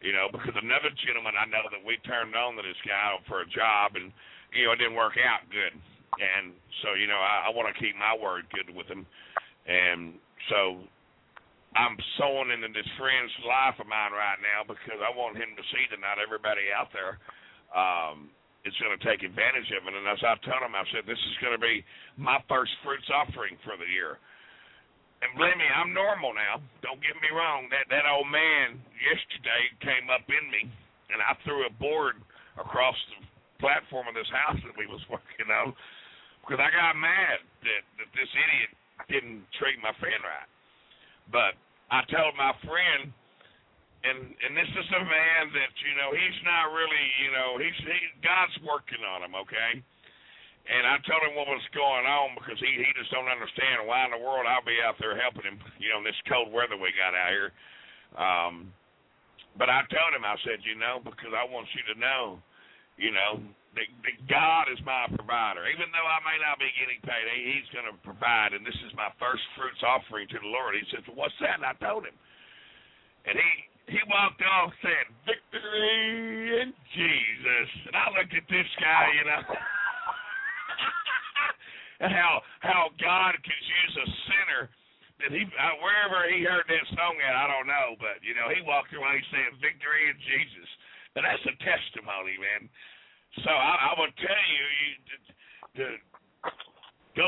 You 0.05 0.13
know, 0.13 0.29
because 0.29 0.53
another 0.53 0.93
gentleman 1.01 1.33
I 1.33 1.49
know 1.49 1.65
that 1.73 1.81
we 1.81 1.97
turned 2.05 2.37
on 2.37 2.61
to 2.61 2.63
this 2.63 2.77
guy 2.85 3.17
for 3.25 3.41
a 3.41 3.49
job, 3.49 3.97
and 3.97 4.13
you 4.53 4.69
know 4.69 4.77
it 4.77 4.81
didn't 4.85 5.01
work 5.01 5.17
out 5.17 5.49
good. 5.49 5.73
And 6.21 6.53
so 6.85 6.93
you 6.93 7.09
know 7.09 7.17
I, 7.17 7.49
I 7.49 7.51
want 7.57 7.73
to 7.73 7.77
keep 7.81 7.97
my 7.97 8.13
word 8.13 8.45
good 8.53 8.69
with 8.69 8.85
him, 8.85 9.09
and 9.65 10.21
so 10.53 10.85
I'm 11.75 11.97
sowing 12.21 12.55
into 12.55 12.71
this 12.71 12.87
friend's 13.01 13.35
life 13.43 13.81
of 13.83 13.89
mine 13.91 14.15
right 14.15 14.39
now 14.39 14.63
because 14.63 15.01
I 15.03 15.11
want 15.11 15.41
him 15.41 15.57
to 15.59 15.65
see 15.75 15.85
that 15.91 15.99
not 15.99 16.23
everybody 16.23 16.71
out 16.71 16.93
there 16.95 17.19
um, 17.75 18.31
is 18.63 18.77
going 18.79 18.95
to 18.95 19.03
take 19.03 19.27
advantage 19.27 19.67
of 19.75 19.83
it. 19.83 19.93
And 19.97 20.07
as 20.07 20.23
I 20.23 20.39
told 20.47 20.63
him, 20.63 20.79
I 20.79 20.87
said 20.95 21.03
this 21.03 21.19
is 21.19 21.37
going 21.43 21.57
to 21.57 21.63
be 21.63 21.83
my 22.15 22.39
first 22.47 22.71
fruits 22.87 23.11
offering 23.11 23.59
for 23.67 23.75
the 23.75 23.91
year. 23.91 24.23
And 25.25 25.33
believe 25.41 25.57
me, 25.57 25.65
I'm 25.65 25.97
normal 25.97 26.37
now. 26.37 26.61
Don't 26.85 27.01
get 27.01 27.17
me 27.25 27.33
wrong. 27.33 27.73
That 27.73 27.89
that 27.89 28.05
old 28.05 28.29
man 28.29 28.77
yesterday 29.01 29.63
came 29.81 30.13
up 30.13 30.29
in 30.29 30.45
me, 30.53 30.69
and 31.09 31.25
I 31.25 31.33
threw 31.49 31.65
a 31.65 31.73
board 31.81 32.21
across 32.61 32.97
the 33.09 33.25
platform 33.57 34.05
of 34.05 34.13
this 34.13 34.29
house 34.29 34.61
that 34.61 34.77
we 34.77 34.85
was 34.85 35.01
working 35.13 35.49
on 35.49 35.73
because 36.45 36.61
I 36.61 36.69
got 36.69 36.93
mad 37.01 37.41
that 37.65 37.83
that 38.05 38.11
this 38.13 38.29
idiot 38.29 38.71
didn't 39.09 39.49
treat 39.57 39.81
my 39.81 39.97
friend 39.97 40.21
right. 40.21 40.51
But 41.33 41.57
I 41.89 42.05
told 42.13 42.37
my 42.37 42.53
friend, 42.69 43.09
and 44.05 44.29
and 44.29 44.53
this 44.53 44.69
is 44.69 44.89
a 44.93 45.05
man 45.09 45.43
that 45.57 45.73
you 45.89 45.95
know 45.97 46.13
he's 46.13 46.41
not 46.45 46.69
really 46.69 47.07
you 47.25 47.31
know 47.33 47.49
he's 47.57 47.79
he 47.81 47.97
God's 48.21 48.61
working 48.61 49.01
on 49.01 49.25
him, 49.25 49.33
okay. 49.41 49.81
And 50.65 50.89
I 50.89 50.97
told 51.05 51.21
him 51.21 51.37
what 51.37 51.45
was 51.45 51.65
going 51.77 52.09
on 52.09 52.33
because 52.41 52.57
he 52.57 52.71
he 52.73 52.89
just 52.97 53.13
don't 53.13 53.29
understand 53.29 53.85
why 53.85 54.09
in 54.09 54.17
the 54.17 54.23
world 54.25 54.49
I'll 54.49 54.65
be 54.65 54.81
out 54.81 54.97
there 54.97 55.13
helping 55.13 55.45
him, 55.45 55.61
you 55.77 55.93
know, 55.93 56.01
in 56.01 56.09
this 56.09 56.17
cold 56.25 56.49
weather 56.49 56.81
we 56.81 56.89
got 56.97 57.13
out 57.13 57.33
here. 57.37 57.51
Um, 58.17 58.73
but 59.61 59.69
I 59.69 59.85
told 59.93 60.17
him, 60.17 60.25
I 60.25 60.41
said, 60.41 60.65
you 60.65 60.75
know, 60.75 61.05
because 61.05 61.37
I 61.37 61.45
want 61.47 61.69
you 61.77 61.85
to 61.93 61.97
know, 62.01 62.41
you 62.97 63.13
know, 63.13 63.45
that, 63.77 63.87
that 64.09 64.17
God 64.31 64.73
is 64.73 64.81
my 64.89 65.05
provider. 65.13 65.69
Even 65.69 65.91
though 65.93 66.09
I 66.09 66.19
may 66.25 66.39
not 66.41 66.57
be 66.57 66.71
getting 66.81 67.03
paid, 67.05 67.27
He's 67.29 67.69
going 67.75 67.91
to 67.91 67.97
provide, 68.01 68.57
and 68.57 68.65
this 68.65 68.79
is 68.87 68.95
my 68.97 69.13
first 69.21 69.45
fruits 69.59 69.83
offering 69.85 70.31
to 70.33 70.39
the 70.41 70.51
Lord. 70.51 70.79
He 70.79 70.87
said, 70.89 71.05
well, 71.11 71.27
"What's 71.27 71.37
that?" 71.45 71.61
And 71.61 71.67
I 71.67 71.77
told 71.77 72.09
him, 72.09 72.17
and 73.29 73.37
he 73.37 73.51
he 73.95 74.01
walked 74.09 74.41
off 74.41 74.73
saying, 74.81 75.11
"Victory 75.29 76.65
in 76.65 76.73
Jesus." 76.97 77.69
And 77.91 77.95
I 77.99 78.09
looked 78.17 78.33
at 78.33 78.47
this 78.49 78.71
guy, 78.81 79.13
you 79.19 79.29
know. 79.29 79.43
and 82.01 82.13
how 82.21 82.43
how 82.61 82.91
God 83.01 83.33
can 83.41 83.61
use 83.61 83.95
a 84.01 84.09
sinner 84.29 84.63
that 85.23 85.31
he 85.31 85.43
uh, 85.47 85.75
wherever 85.81 86.27
he 86.29 86.43
heard 86.43 86.67
that 86.67 86.87
song 86.95 87.15
at, 87.23 87.35
I 87.35 87.47
don't 87.47 87.69
know, 87.71 87.95
but 88.03 88.19
you 88.21 88.35
know 88.35 88.51
he 88.51 88.61
walked 88.67 88.91
he 88.91 88.99
said 89.31 89.55
victory 89.63 90.11
in 90.11 90.19
Jesus, 90.19 90.69
and 91.15 91.23
that's 91.23 91.45
a 91.47 91.55
testimony, 91.63 92.37
man. 92.39 92.67
So 93.43 93.51
I, 93.51 93.91
I 93.91 93.93
would 93.99 94.15
tell 94.19 94.45
you, 94.47 94.65
you 94.79 94.91
to, 95.11 95.17
to 95.75 95.87
go 97.19 97.27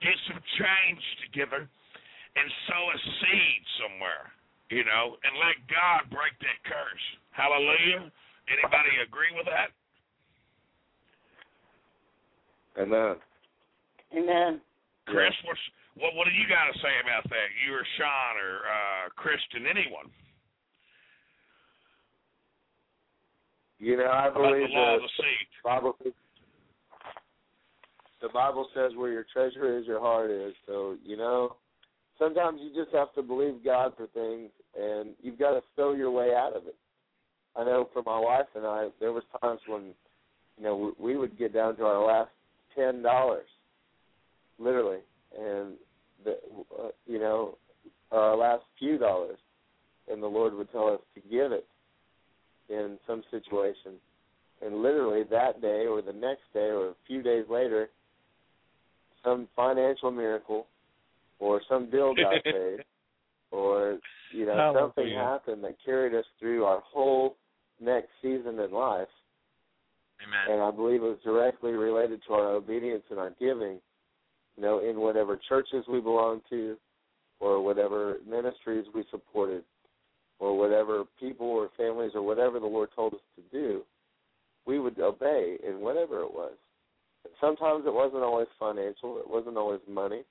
get 0.00 0.16
some 0.28 0.40
change 0.56 1.04
together 1.28 1.68
and 2.36 2.46
sow 2.68 2.82
a 2.88 2.98
seed 3.20 3.62
somewhere, 3.84 4.32
you 4.72 4.84
know, 4.88 5.20
and 5.20 5.32
let 5.36 5.56
God 5.68 6.08
break 6.08 6.32
that 6.40 6.58
curse. 6.64 7.06
Hallelujah. 7.36 8.08
Anybody 8.48 8.92
agree 9.04 9.32
with 9.36 9.46
that? 9.46 9.76
Amen. 12.78 13.16
Amen. 14.16 14.60
Chris, 15.06 15.32
what's, 15.44 15.60
what 15.96 16.14
what 16.14 16.24
do 16.24 16.32
you 16.32 16.48
got 16.48 16.72
to 16.72 16.78
say 16.78 16.94
about 17.02 17.28
that? 17.28 17.48
You 17.64 17.74
or 17.74 17.84
Shaun 17.98 18.32
or 18.40 18.54
uh, 18.64 19.08
Kristen, 19.16 19.66
anyone? 19.66 20.08
You 23.78 23.96
know, 23.96 24.06
I 24.06 24.30
believe 24.30 24.68
the 24.68 24.76
that 24.76 24.98
the 25.02 25.64
Bible 25.64 25.96
the 28.22 28.28
Bible 28.28 28.68
says 28.74 28.92
where 28.96 29.10
your 29.10 29.26
treasure 29.32 29.76
is, 29.76 29.86
your 29.86 30.00
heart 30.00 30.30
is. 30.30 30.54
So, 30.66 30.96
you 31.04 31.16
know, 31.16 31.56
sometimes 32.18 32.60
you 32.62 32.70
just 32.72 32.94
have 32.94 33.12
to 33.14 33.22
believe 33.22 33.64
God 33.64 33.92
for 33.96 34.06
things 34.06 34.50
and 34.78 35.10
you've 35.20 35.38
got 35.38 35.50
to 35.50 35.60
sow 35.76 35.92
your 35.92 36.10
way 36.10 36.32
out 36.34 36.56
of 36.56 36.66
it. 36.68 36.76
I 37.56 37.64
know 37.64 37.88
for 37.92 38.02
my 38.06 38.18
wife 38.18 38.46
and 38.54 38.64
I, 38.64 38.88
there 39.00 39.12
was 39.12 39.24
times 39.42 39.60
when, 39.66 39.92
you 40.56 40.64
know, 40.64 40.94
we, 40.98 41.12
we 41.12 41.18
would 41.18 41.36
get 41.36 41.52
down 41.52 41.76
to 41.76 41.84
our 41.84 42.06
last 42.06 42.30
ten 42.76 43.02
dollars, 43.02 43.46
literally, 44.58 44.98
and 45.38 45.74
the, 46.24 46.38
uh, 46.78 46.88
you 47.06 47.18
know, 47.18 47.56
our 48.10 48.36
last 48.36 48.62
few 48.78 48.98
dollars, 48.98 49.38
and 50.10 50.22
the 50.22 50.26
Lord 50.26 50.54
would 50.54 50.70
tell 50.72 50.88
us 50.88 51.00
to 51.14 51.20
give 51.20 51.52
it 51.52 51.66
in 52.68 52.98
some 53.06 53.22
situation, 53.30 53.94
and 54.64 54.82
literally 54.82 55.24
that 55.30 55.60
day 55.60 55.86
or 55.86 56.02
the 56.02 56.12
next 56.12 56.42
day 56.52 56.70
or 56.70 56.88
a 56.88 56.94
few 57.06 57.22
days 57.22 57.44
later, 57.50 57.88
some 59.24 59.48
financial 59.54 60.10
miracle 60.10 60.66
or 61.38 61.60
some 61.68 61.90
bill 61.90 62.14
got 62.14 62.42
paid 62.44 62.84
or 63.50 63.98
you 64.32 64.46
know 64.46 64.72
something 64.78 65.12
happened 65.14 65.62
that 65.62 65.76
carried 65.84 66.14
us 66.14 66.24
through 66.40 66.64
our 66.64 66.82
whole 66.84 67.36
next 67.80 68.08
season 68.20 68.58
in 68.58 68.72
life 68.72 69.08
Amen. 70.26 70.52
and 70.52 70.62
I 70.62 70.70
believe 70.70 71.02
it 71.02 71.06
was 71.06 71.18
directly 71.24 71.72
related 71.72 72.20
to 72.26 72.34
our 72.34 72.50
obedience 72.54 73.02
and 73.10 73.18
our 73.18 73.30
giving, 73.40 73.80
you 74.56 74.62
know, 74.62 74.78
in 74.80 75.00
whatever 75.00 75.38
churches 75.48 75.84
we 75.88 76.00
belong 76.00 76.42
to, 76.50 76.76
or 77.40 77.62
whatever 77.62 78.16
ministries 78.28 78.86
we 78.94 79.04
supported, 79.10 79.64
or 80.38 80.56
whatever 80.56 81.04
people 81.18 81.46
or 81.46 81.70
families 81.76 82.12
or 82.14 82.22
whatever 82.22 82.60
the 82.60 82.66
Lord 82.66 82.90
told 82.94 83.14
us 83.14 83.20
to 83.36 83.42
do, 83.56 83.82
we 84.66 84.78
would 84.78 84.98
obey 84.98 85.56
in 85.66 85.80
whatever 85.80 86.20
it 86.20 86.32
was. 86.32 86.52
Sometimes 87.40 87.84
it 87.86 87.92
wasn't 87.92 88.22
always 88.22 88.48
financial, 88.58 89.18
it 89.18 89.28
wasn't 89.28 89.56
always 89.56 89.80
money. 89.88 90.22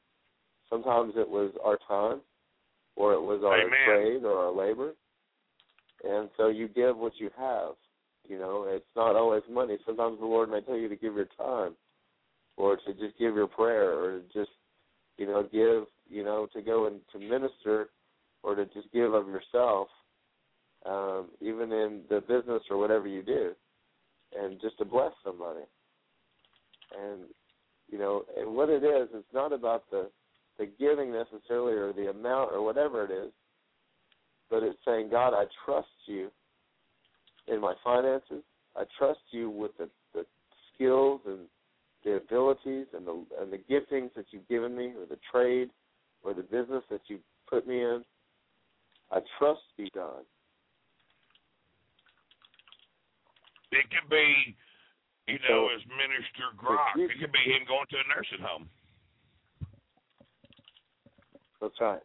Sometimes 0.70 1.14
it 1.18 1.28
was 1.28 1.52
our 1.64 1.78
time, 1.88 2.22
or 2.96 3.14
it 3.14 3.22
was 3.22 3.42
our 3.44 3.60
Amen. 3.60 3.72
trade 3.86 4.24
or 4.24 4.38
our 4.38 4.52
labor. 4.52 4.94
And 6.04 6.30
so 6.38 6.48
you 6.48 6.68
give 6.68 6.98
what 6.98 7.14
you 7.18 7.30
have. 7.38 7.74
You 8.32 8.40
know, 8.40 8.64
it's 8.66 8.86
not 8.96 9.18
always 9.18 9.44
money. 9.52 9.78
Sometimes 9.86 10.18
the 10.18 10.26
Lord 10.26 10.50
may 10.50 10.62
tell 10.62 10.78
you 10.78 10.88
to 10.88 10.96
give 10.96 11.16
your 11.16 11.28
time, 11.38 11.74
or 12.56 12.78
to 12.78 12.94
just 12.94 13.20
give 13.20 13.36
your 13.36 13.48
prayer, 13.48 13.92
or 13.92 14.22
just, 14.34 14.52
you 15.18 15.28
know, 15.28 15.44
give, 15.44 15.84
you 16.10 16.24
know, 16.24 16.48
to 16.54 16.62
go 16.62 16.88
and 16.88 17.02
to 17.12 17.20
minister, 17.20 17.90
or 18.42 18.56
to 18.56 18.64
just 18.68 18.90
give 18.94 19.14
of 19.14 19.28
yourself, 19.28 19.90
um, 20.86 21.28
even 21.42 21.74
in 21.74 22.04
the 22.10 22.22
business 22.22 22.64
or 22.70 22.78
whatever 22.78 23.06
you 23.06 23.22
do, 23.22 23.52
and 24.42 24.62
just 24.62 24.78
to 24.78 24.86
bless 24.86 25.12
somebody. 25.26 25.66
And 26.98 27.24
you 27.92 28.00
know, 28.00 28.24
and 28.38 28.56
what 28.56 28.70
it 28.70 28.86
is, 28.86 29.10
it's 29.14 29.34
not 29.34 29.52
about 29.52 29.84
the 29.92 30.10
the 30.58 30.70
giving 30.80 31.12
necessarily 31.12 31.74
or 31.74 31.92
the 31.92 32.10
amount 32.10 32.54
or 32.54 32.64
whatever 32.64 33.04
it 33.04 33.12
is, 33.12 33.34
but 34.50 34.64
it's 34.64 34.80
saying, 34.86 35.10
God, 35.12 35.34
I 35.34 35.48
trust 35.66 35.90
you 36.06 36.32
in 37.52 37.62
my 37.62 37.74
finances. 37.84 38.44
I 38.76 38.84
trust 38.98 39.20
you 39.32 39.50
with 39.50 39.72
the, 39.78 39.90
the 40.14 40.26
skills 40.74 41.22
and 41.26 41.40
the 42.04 42.16
abilities 42.16 42.88
and 42.96 43.06
the 43.06 43.24
and 43.40 43.52
the 43.54 43.58
giftings 43.70 44.14
that 44.16 44.26
you've 44.32 44.48
given 44.48 44.76
me, 44.76 44.94
or 44.98 45.06
the 45.08 45.20
trade, 45.32 45.70
or 46.24 46.34
the 46.34 46.42
business 46.42 46.84
that 46.90 47.02
you 47.08 47.20
put 47.50 47.68
me 47.68 47.82
in. 47.82 48.04
I 49.12 49.20
trust 49.38 49.62
you, 49.78 49.88
God. 49.94 50.24
It 53.72 53.86
could 53.92 54.10
be 54.10 54.56
You 55.28 55.38
know, 55.48 55.70
as 55.70 55.82
Minister 55.88 56.52
Grock. 56.58 56.96
you- 56.96 57.06
It 57.06 57.20
could 57.20 57.32
be 57.32 57.40
him 57.40 57.64
going 57.66 57.86
to 57.88 57.98
a 58.00 58.04
nursing 58.16 58.40
home. 58.42 58.70
That's 61.62 61.80
right. 61.80 62.02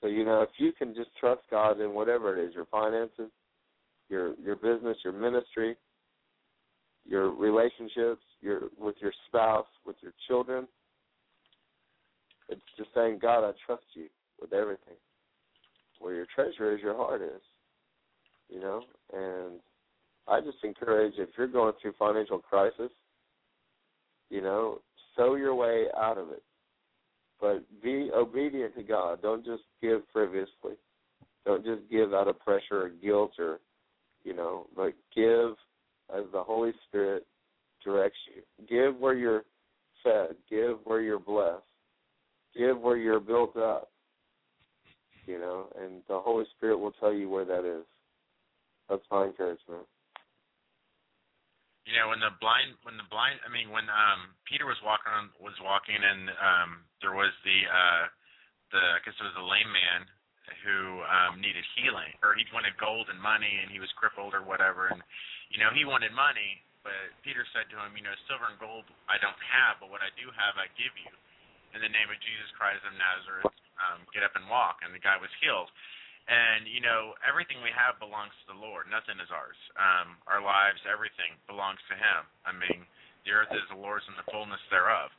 So 0.00 0.08
you 0.08 0.24
know, 0.24 0.42
if 0.42 0.50
you 0.58 0.72
can 0.72 0.94
just 0.94 1.10
trust 1.18 1.42
God 1.50 1.80
in 1.80 1.92
whatever 1.92 2.36
it 2.36 2.48
is, 2.48 2.54
your 2.54 2.66
finances, 2.66 3.30
your 4.08 4.34
your 4.42 4.56
business, 4.56 4.96
your 5.04 5.12
ministry, 5.12 5.76
your 7.06 7.30
relationships, 7.30 8.22
your 8.40 8.62
with 8.78 8.96
your 9.00 9.12
spouse, 9.28 9.66
with 9.86 9.96
your 10.00 10.12
children, 10.26 10.66
it's 12.48 12.60
just 12.76 12.90
saying, 12.94 13.18
God, 13.20 13.44
I 13.44 13.52
trust 13.66 13.84
you 13.94 14.06
with 14.40 14.52
everything. 14.52 14.96
Where 15.98 16.14
your 16.14 16.26
treasure 16.34 16.74
is, 16.74 16.80
your 16.80 16.96
heart 16.96 17.20
is. 17.20 17.42
You 18.48 18.60
know, 18.60 18.82
and 19.12 19.60
I 20.26 20.40
just 20.40 20.58
encourage 20.64 21.14
if 21.18 21.28
you're 21.36 21.46
going 21.46 21.74
through 21.80 21.92
financial 21.98 22.38
crisis, 22.38 22.90
you 24.28 24.40
know, 24.40 24.80
sow 25.16 25.34
your 25.36 25.54
way 25.54 25.86
out 25.96 26.18
of 26.18 26.30
it. 26.30 26.42
But 27.40 27.64
be 27.82 28.10
obedient 28.14 28.74
to 28.76 28.82
God. 28.82 29.22
Don't 29.22 29.44
just 29.44 29.62
give 29.80 30.02
frivolously. 30.12 30.76
Don't 31.46 31.64
just 31.64 31.82
give 31.90 32.12
out 32.12 32.28
of 32.28 32.38
pressure 32.38 32.82
or 32.82 32.90
guilt 33.02 33.32
or, 33.38 33.60
you 34.24 34.34
know, 34.34 34.66
but 34.76 34.92
give 35.14 35.56
as 36.14 36.24
the 36.32 36.42
Holy 36.42 36.72
Spirit 36.88 37.26
directs 37.82 38.18
you. 38.34 38.66
Give 38.68 39.00
where 39.00 39.14
you're 39.14 39.44
fed. 40.04 40.36
Give 40.50 40.76
where 40.84 41.00
you're 41.00 41.18
blessed. 41.18 41.62
Give 42.56 42.78
where 42.78 42.96
you're 42.96 43.20
built 43.20 43.56
up. 43.56 43.90
You 45.26 45.38
know, 45.38 45.68
and 45.80 46.02
the 46.08 46.18
Holy 46.18 46.44
Spirit 46.56 46.78
will 46.78 46.92
tell 46.92 47.12
you 47.12 47.30
where 47.30 47.44
that 47.44 47.64
is. 47.64 47.84
That's 48.88 49.02
my 49.10 49.26
encouragement. 49.26 49.86
You 51.90 51.98
know 51.98 52.14
when 52.14 52.22
the 52.22 52.30
blind 52.38 52.78
when 52.86 52.94
the 52.94 53.08
blind 53.10 53.42
i 53.42 53.50
mean 53.50 53.66
when 53.74 53.90
um 53.90 54.30
peter 54.46 54.62
was 54.62 54.78
walking 54.86 55.10
on 55.10 55.26
was 55.42 55.58
walking 55.58 55.98
and 55.98 56.30
um 56.38 56.70
there 57.02 57.12
was 57.12 57.34
the 57.42 57.58
uh 57.66 58.06
the 58.70 58.82
i 58.94 58.98
guess 59.02 59.18
it 59.18 59.26
was 59.26 59.34
the 59.34 59.42
lame 59.42 59.68
man 59.74 60.06
who 60.62 61.02
um 61.10 61.42
needed 61.42 61.66
healing 61.74 62.14
or 62.22 62.38
he 62.38 62.46
wanted 62.54 62.78
gold 62.78 63.10
and 63.10 63.18
money 63.18 63.58
and 63.58 63.74
he 63.74 63.82
was 63.82 63.90
crippled 63.98 64.34
or 64.34 64.46
whatever. 64.46 64.90
And 64.90 65.02
you 65.50 65.58
know 65.58 65.74
he 65.74 65.82
wanted 65.82 66.14
money 66.14 66.62
but 66.86 66.94
peter 67.26 67.42
said 67.50 67.66
to 67.74 67.76
him 67.76 67.98
you 67.98 68.06
know 68.06 68.14
silver 68.30 68.46
and 68.46 68.58
gold 68.62 68.86
i 69.10 69.18
don't 69.18 69.38
have 69.42 69.82
but 69.82 69.90
what 69.90 70.00
i 70.00 70.14
do 70.14 70.30
have 70.30 70.54
i 70.62 70.70
give 70.78 70.94
you. 70.94 71.10
In 71.74 71.82
the 71.82 71.90
name 71.90 72.06
of 72.06 72.18
jesus 72.22 72.50
christ 72.54 72.86
of 72.86 72.94
nazareth 72.94 73.50
um 73.82 74.06
get 74.14 74.22
up 74.22 74.38
and 74.38 74.46
walk. 74.46 74.86
And 74.86 74.94
the 74.94 75.02
guy 75.02 75.18
was 75.18 75.30
healed 75.42 75.70
and 76.28 76.68
you 76.68 76.82
know, 76.82 77.16
everything 77.24 77.62
we 77.64 77.72
have 77.72 77.96
belongs 78.02 78.34
to 78.44 78.52
the 78.52 78.58
Lord. 78.58 78.90
Nothing 78.90 79.16
is 79.22 79.30
ours. 79.32 79.58
Um, 79.78 80.20
our 80.28 80.42
lives, 80.44 80.80
everything 80.84 81.38
belongs 81.48 81.80
to 81.88 81.94
Him. 81.96 82.22
I 82.44 82.52
mean, 82.52 82.84
the 83.24 83.32
earth 83.32 83.52
is 83.52 83.64
the 83.72 83.78
Lord's 83.78 84.04
and 84.10 84.18
the 84.18 84.28
fullness 84.28 84.60
thereof. 84.68 85.10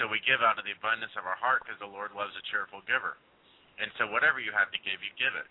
So 0.00 0.08
we 0.08 0.22
give 0.24 0.40
out 0.40 0.56
of 0.56 0.64
the 0.64 0.72
abundance 0.72 1.12
of 1.20 1.28
our 1.28 1.36
heart 1.36 1.64
because 1.64 1.76
the 1.80 1.90
Lord 1.90 2.16
loves 2.16 2.32
a 2.36 2.44
cheerful 2.48 2.80
giver. 2.88 3.20
And 3.76 3.92
so 4.00 4.08
whatever 4.08 4.40
you 4.40 4.52
have 4.52 4.72
to 4.72 4.80
give, 4.80 5.00
you 5.04 5.12
give 5.20 5.34
it 5.36 5.48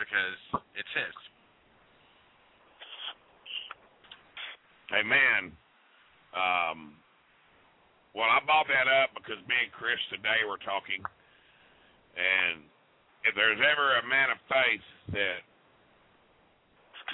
because 0.00 0.62
it's 0.76 0.92
His. 0.96 1.16
Amen. 4.94 5.50
Um, 6.36 6.94
well, 8.14 8.30
I 8.30 8.38
brought 8.46 8.70
that 8.70 8.86
up 8.86 9.12
because 9.18 9.40
me 9.44 9.56
and 9.66 9.72
Chris 9.74 9.98
today 10.08 10.46
were 10.46 10.62
talking, 10.62 11.02
and 12.16 12.64
if 13.26 13.34
there's 13.34 13.58
ever 13.58 13.98
a 13.98 14.04
man 14.06 14.30
of 14.30 14.38
faith 14.46 14.86
that 15.12 15.42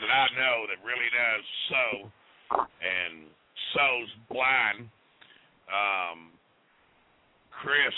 that 0.01 0.09
I 0.09 0.27
know 0.37 0.65
that 0.73 0.81
really 0.81 1.09
does 1.13 1.45
sow 1.69 1.93
and 2.81 3.29
sows 3.77 4.11
blind, 4.33 4.89
um, 5.69 6.33
Chris 7.53 7.93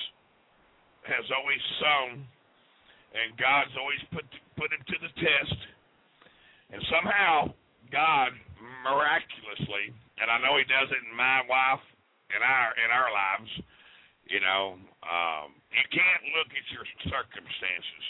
has 1.07 1.27
always 1.31 1.63
sown, 1.79 2.27
and 3.15 3.35
God's 3.39 3.75
always 3.79 4.03
put 4.11 4.27
put 4.59 4.71
him 4.71 4.83
to 4.87 4.97
the 5.03 5.13
test, 5.19 5.59
and 6.71 6.81
somehow 6.91 7.51
God 7.91 8.31
miraculously, 8.83 9.91
and 10.23 10.31
I 10.31 10.39
know 10.39 10.59
He 10.59 10.67
does 10.71 10.91
it 10.91 11.03
in 11.03 11.15
my 11.15 11.43
wife 11.51 11.83
and 12.31 12.43
our 12.43 12.71
in 12.79 12.91
our 12.91 13.11
lives. 13.11 13.51
You 14.29 14.41
know, 14.41 14.81
um, 15.05 15.53
you 15.69 15.85
can't 15.93 16.25
look 16.33 16.49
at 16.49 16.67
your 16.73 16.87
circumstances. 17.13 18.05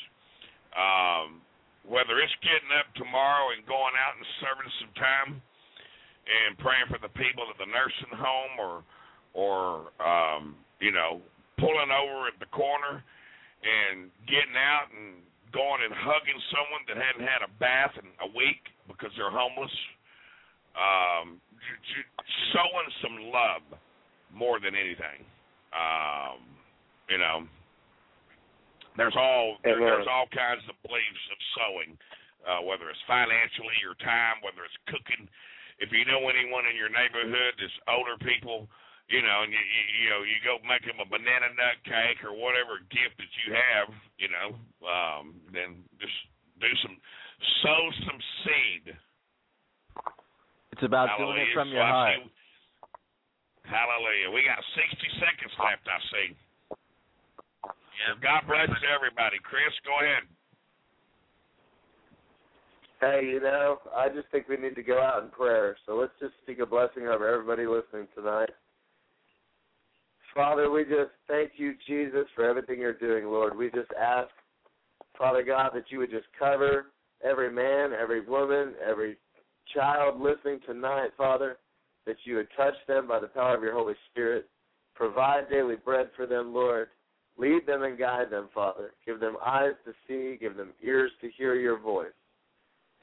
Um, 0.74 1.42
whether 1.84 2.16
it's 2.22 2.34
getting 2.40 2.72
up 2.80 2.88
tomorrow 2.96 3.52
and 3.52 3.60
going 3.68 3.92
out 3.98 4.16
and 4.16 4.24
serving 4.40 4.70
some 4.80 4.92
time 4.96 5.30
and 6.24 6.56
praying 6.56 6.88
for 6.88 6.96
the 7.02 7.12
people 7.12 7.44
at 7.52 7.58
the 7.60 7.68
nursing 7.68 8.14
home, 8.16 8.54
or 8.56 8.74
or 9.36 9.92
um, 10.00 10.56
you 10.80 10.94
know 10.94 11.20
pulling 11.58 11.92
over 11.92 12.30
at 12.30 12.38
the 12.40 12.50
corner 12.50 13.04
and 13.64 14.10
getting 14.26 14.56
out 14.56 14.88
and 14.92 15.20
going 15.52 15.84
and 15.86 15.94
hugging 15.94 16.40
someone 16.50 16.82
that 16.90 16.98
hadn't 16.98 17.22
had 17.22 17.46
a 17.46 17.50
bath 17.62 17.94
in 18.00 18.08
a 18.26 18.28
week 18.34 18.60
because 18.90 19.12
they're 19.14 19.30
homeless 19.30 19.70
um, 20.74 21.38
showing 22.52 22.88
some 23.00 23.16
love 23.30 23.64
more 24.34 24.58
than 24.58 24.74
anything. 24.74 25.22
Um, 25.74 26.38
you 27.10 27.18
know, 27.18 27.44
there's 28.96 29.18
all 29.18 29.59
there, 29.66 29.78
there's 29.78 30.06
all 30.06 30.30
kinds 30.30 30.62
of 30.70 30.78
beliefs 30.86 31.24
of 31.34 31.38
sowing, 31.59 31.90
uh, 32.46 32.62
whether 32.62 32.86
it's 32.88 33.02
financially 33.10 33.76
or 33.82 33.98
time, 33.98 34.38
whether 34.46 34.62
it's 34.62 34.78
cooking. 34.86 35.26
If 35.82 35.90
you 35.90 36.06
know 36.06 36.22
anyone 36.30 36.70
in 36.70 36.78
your 36.78 36.88
neighborhood 36.88 37.59
that's 37.59 37.74
older 37.90 38.14
people, 38.22 38.70
you 39.10 39.20
know, 39.20 39.42
and 39.42 39.51
you, 39.51 39.59
you, 39.59 39.82
you 40.01 40.09
know, 40.09 40.22
you 40.22 40.38
go 40.46 40.62
make 40.64 40.86
them 40.86 41.02
a 41.02 41.09
banana 41.10 41.51
nut 41.59 41.76
cake 41.84 42.22
or 42.22 42.32
whatever 42.32 42.80
gift 42.88 43.18
that 43.18 43.32
you 43.44 43.52
have, 43.52 43.90
you 44.16 44.30
know, 44.30 44.55
um, 44.86 45.34
then 45.52 45.82
just 46.01 46.14
do 46.62 46.70
some, 46.80 46.96
sow 47.66 47.82
some 48.06 48.20
seed. 48.46 48.84
It's 50.72 50.86
about 50.86 51.18
doing 51.18 51.42
it 51.42 51.52
from 51.52 51.68
So 51.68 51.74
your 51.74 51.84
I 51.84 51.90
heart. 51.90 52.22
See- 53.64 53.70
Hallelujah. 53.70 54.30
We 54.30 54.44
got 54.44 54.62
60 54.76 55.08
seconds 55.20 55.52
left, 55.58 55.88
I 55.88 55.98
see. 56.10 56.36
Yeah. 57.52 58.14
God 58.20 58.46
bless 58.46 58.70
everybody. 58.84 59.38
Chris, 59.42 59.72
go 59.84 59.96
ahead. 60.00 60.24
Hey, 63.00 63.26
you 63.26 63.40
know, 63.40 63.78
I 63.94 64.08
just 64.08 64.28
think 64.30 64.48
we 64.48 64.56
need 64.56 64.74
to 64.76 64.82
go 64.82 65.00
out 65.00 65.22
in 65.22 65.30
prayer. 65.30 65.76
So 65.86 65.94
let's 65.96 66.12
just 66.20 66.32
speak 66.42 66.58
a 66.58 66.66
blessing 66.66 67.06
over 67.06 67.28
everybody 67.28 67.66
listening 67.66 68.08
tonight. 68.14 68.50
Father, 70.34 70.70
we 70.70 70.84
just 70.84 71.12
thank 71.28 71.52
you, 71.56 71.74
Jesus, 71.86 72.26
for 72.34 72.44
everything 72.44 72.80
you're 72.80 72.92
doing, 72.98 73.26
Lord. 73.26 73.56
We 73.56 73.70
just 73.70 73.90
ask, 74.00 74.30
Father 75.16 75.42
God, 75.44 75.70
that 75.74 75.84
you 75.90 75.98
would 75.98 76.10
just 76.10 76.26
cover 76.38 76.86
every 77.22 77.52
man, 77.52 77.92
every 77.92 78.20
woman, 78.20 78.74
every 78.84 79.16
child 79.72 80.20
listening 80.20 80.60
tonight, 80.66 81.10
Father, 81.16 81.58
that 82.06 82.16
you 82.24 82.36
would 82.36 82.48
touch 82.56 82.74
them 82.86 83.09
by 83.09 83.20
the 83.20 83.26
power 83.28 83.56
of 83.56 83.62
your 83.62 83.74
Holy 83.74 83.94
Spirit. 84.10 84.48
Provide 84.94 85.48
daily 85.51 85.76
bread 85.76 86.10
for 86.16 86.26
them, 86.26 86.55
Lord. 86.55 86.89
Lead 87.36 87.66
them 87.66 87.82
and 87.82 87.98
guide 87.98 88.31
them, 88.31 88.48
Father. 88.55 88.93
Give 89.05 89.18
them 89.18 89.36
eyes 89.44 89.72
to 89.85 89.93
see, 90.06 90.36
give 90.40 90.56
them 90.56 90.70
ears 90.82 91.10
to 91.20 91.31
hear 91.36 91.56
your 91.56 91.78
voice. 91.78 92.12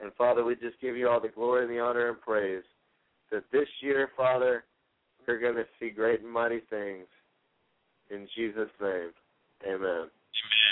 And 0.00 0.12
Father, 0.14 0.44
we 0.44 0.54
just 0.54 0.80
give 0.80 0.96
you 0.96 1.08
all 1.08 1.20
the 1.20 1.28
glory 1.28 1.64
and 1.64 1.70
the 1.70 1.80
honor 1.80 2.08
and 2.08 2.20
praise 2.20 2.64
that 3.30 3.44
this 3.52 3.68
year, 3.80 4.10
Father, 4.16 4.64
we're 5.26 5.38
going 5.38 5.54
to 5.56 5.66
see 5.78 5.90
great 5.90 6.22
and 6.22 6.32
mighty 6.32 6.60
things. 6.70 7.06
In 8.10 8.26
Jesus' 8.34 8.68
name, 8.80 9.10
amen. 9.66 10.08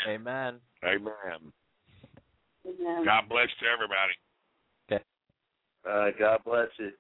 Amen. 0.09 0.15
Amen. 0.15 0.61
Amen. 0.85 1.53
Amen. 2.67 3.05
God 3.05 3.29
bless 3.29 3.49
to 3.61 3.67
everybody. 3.73 4.15
Uh, 5.89 6.11
God 6.19 6.41
bless 6.45 6.69
you. 6.79 6.91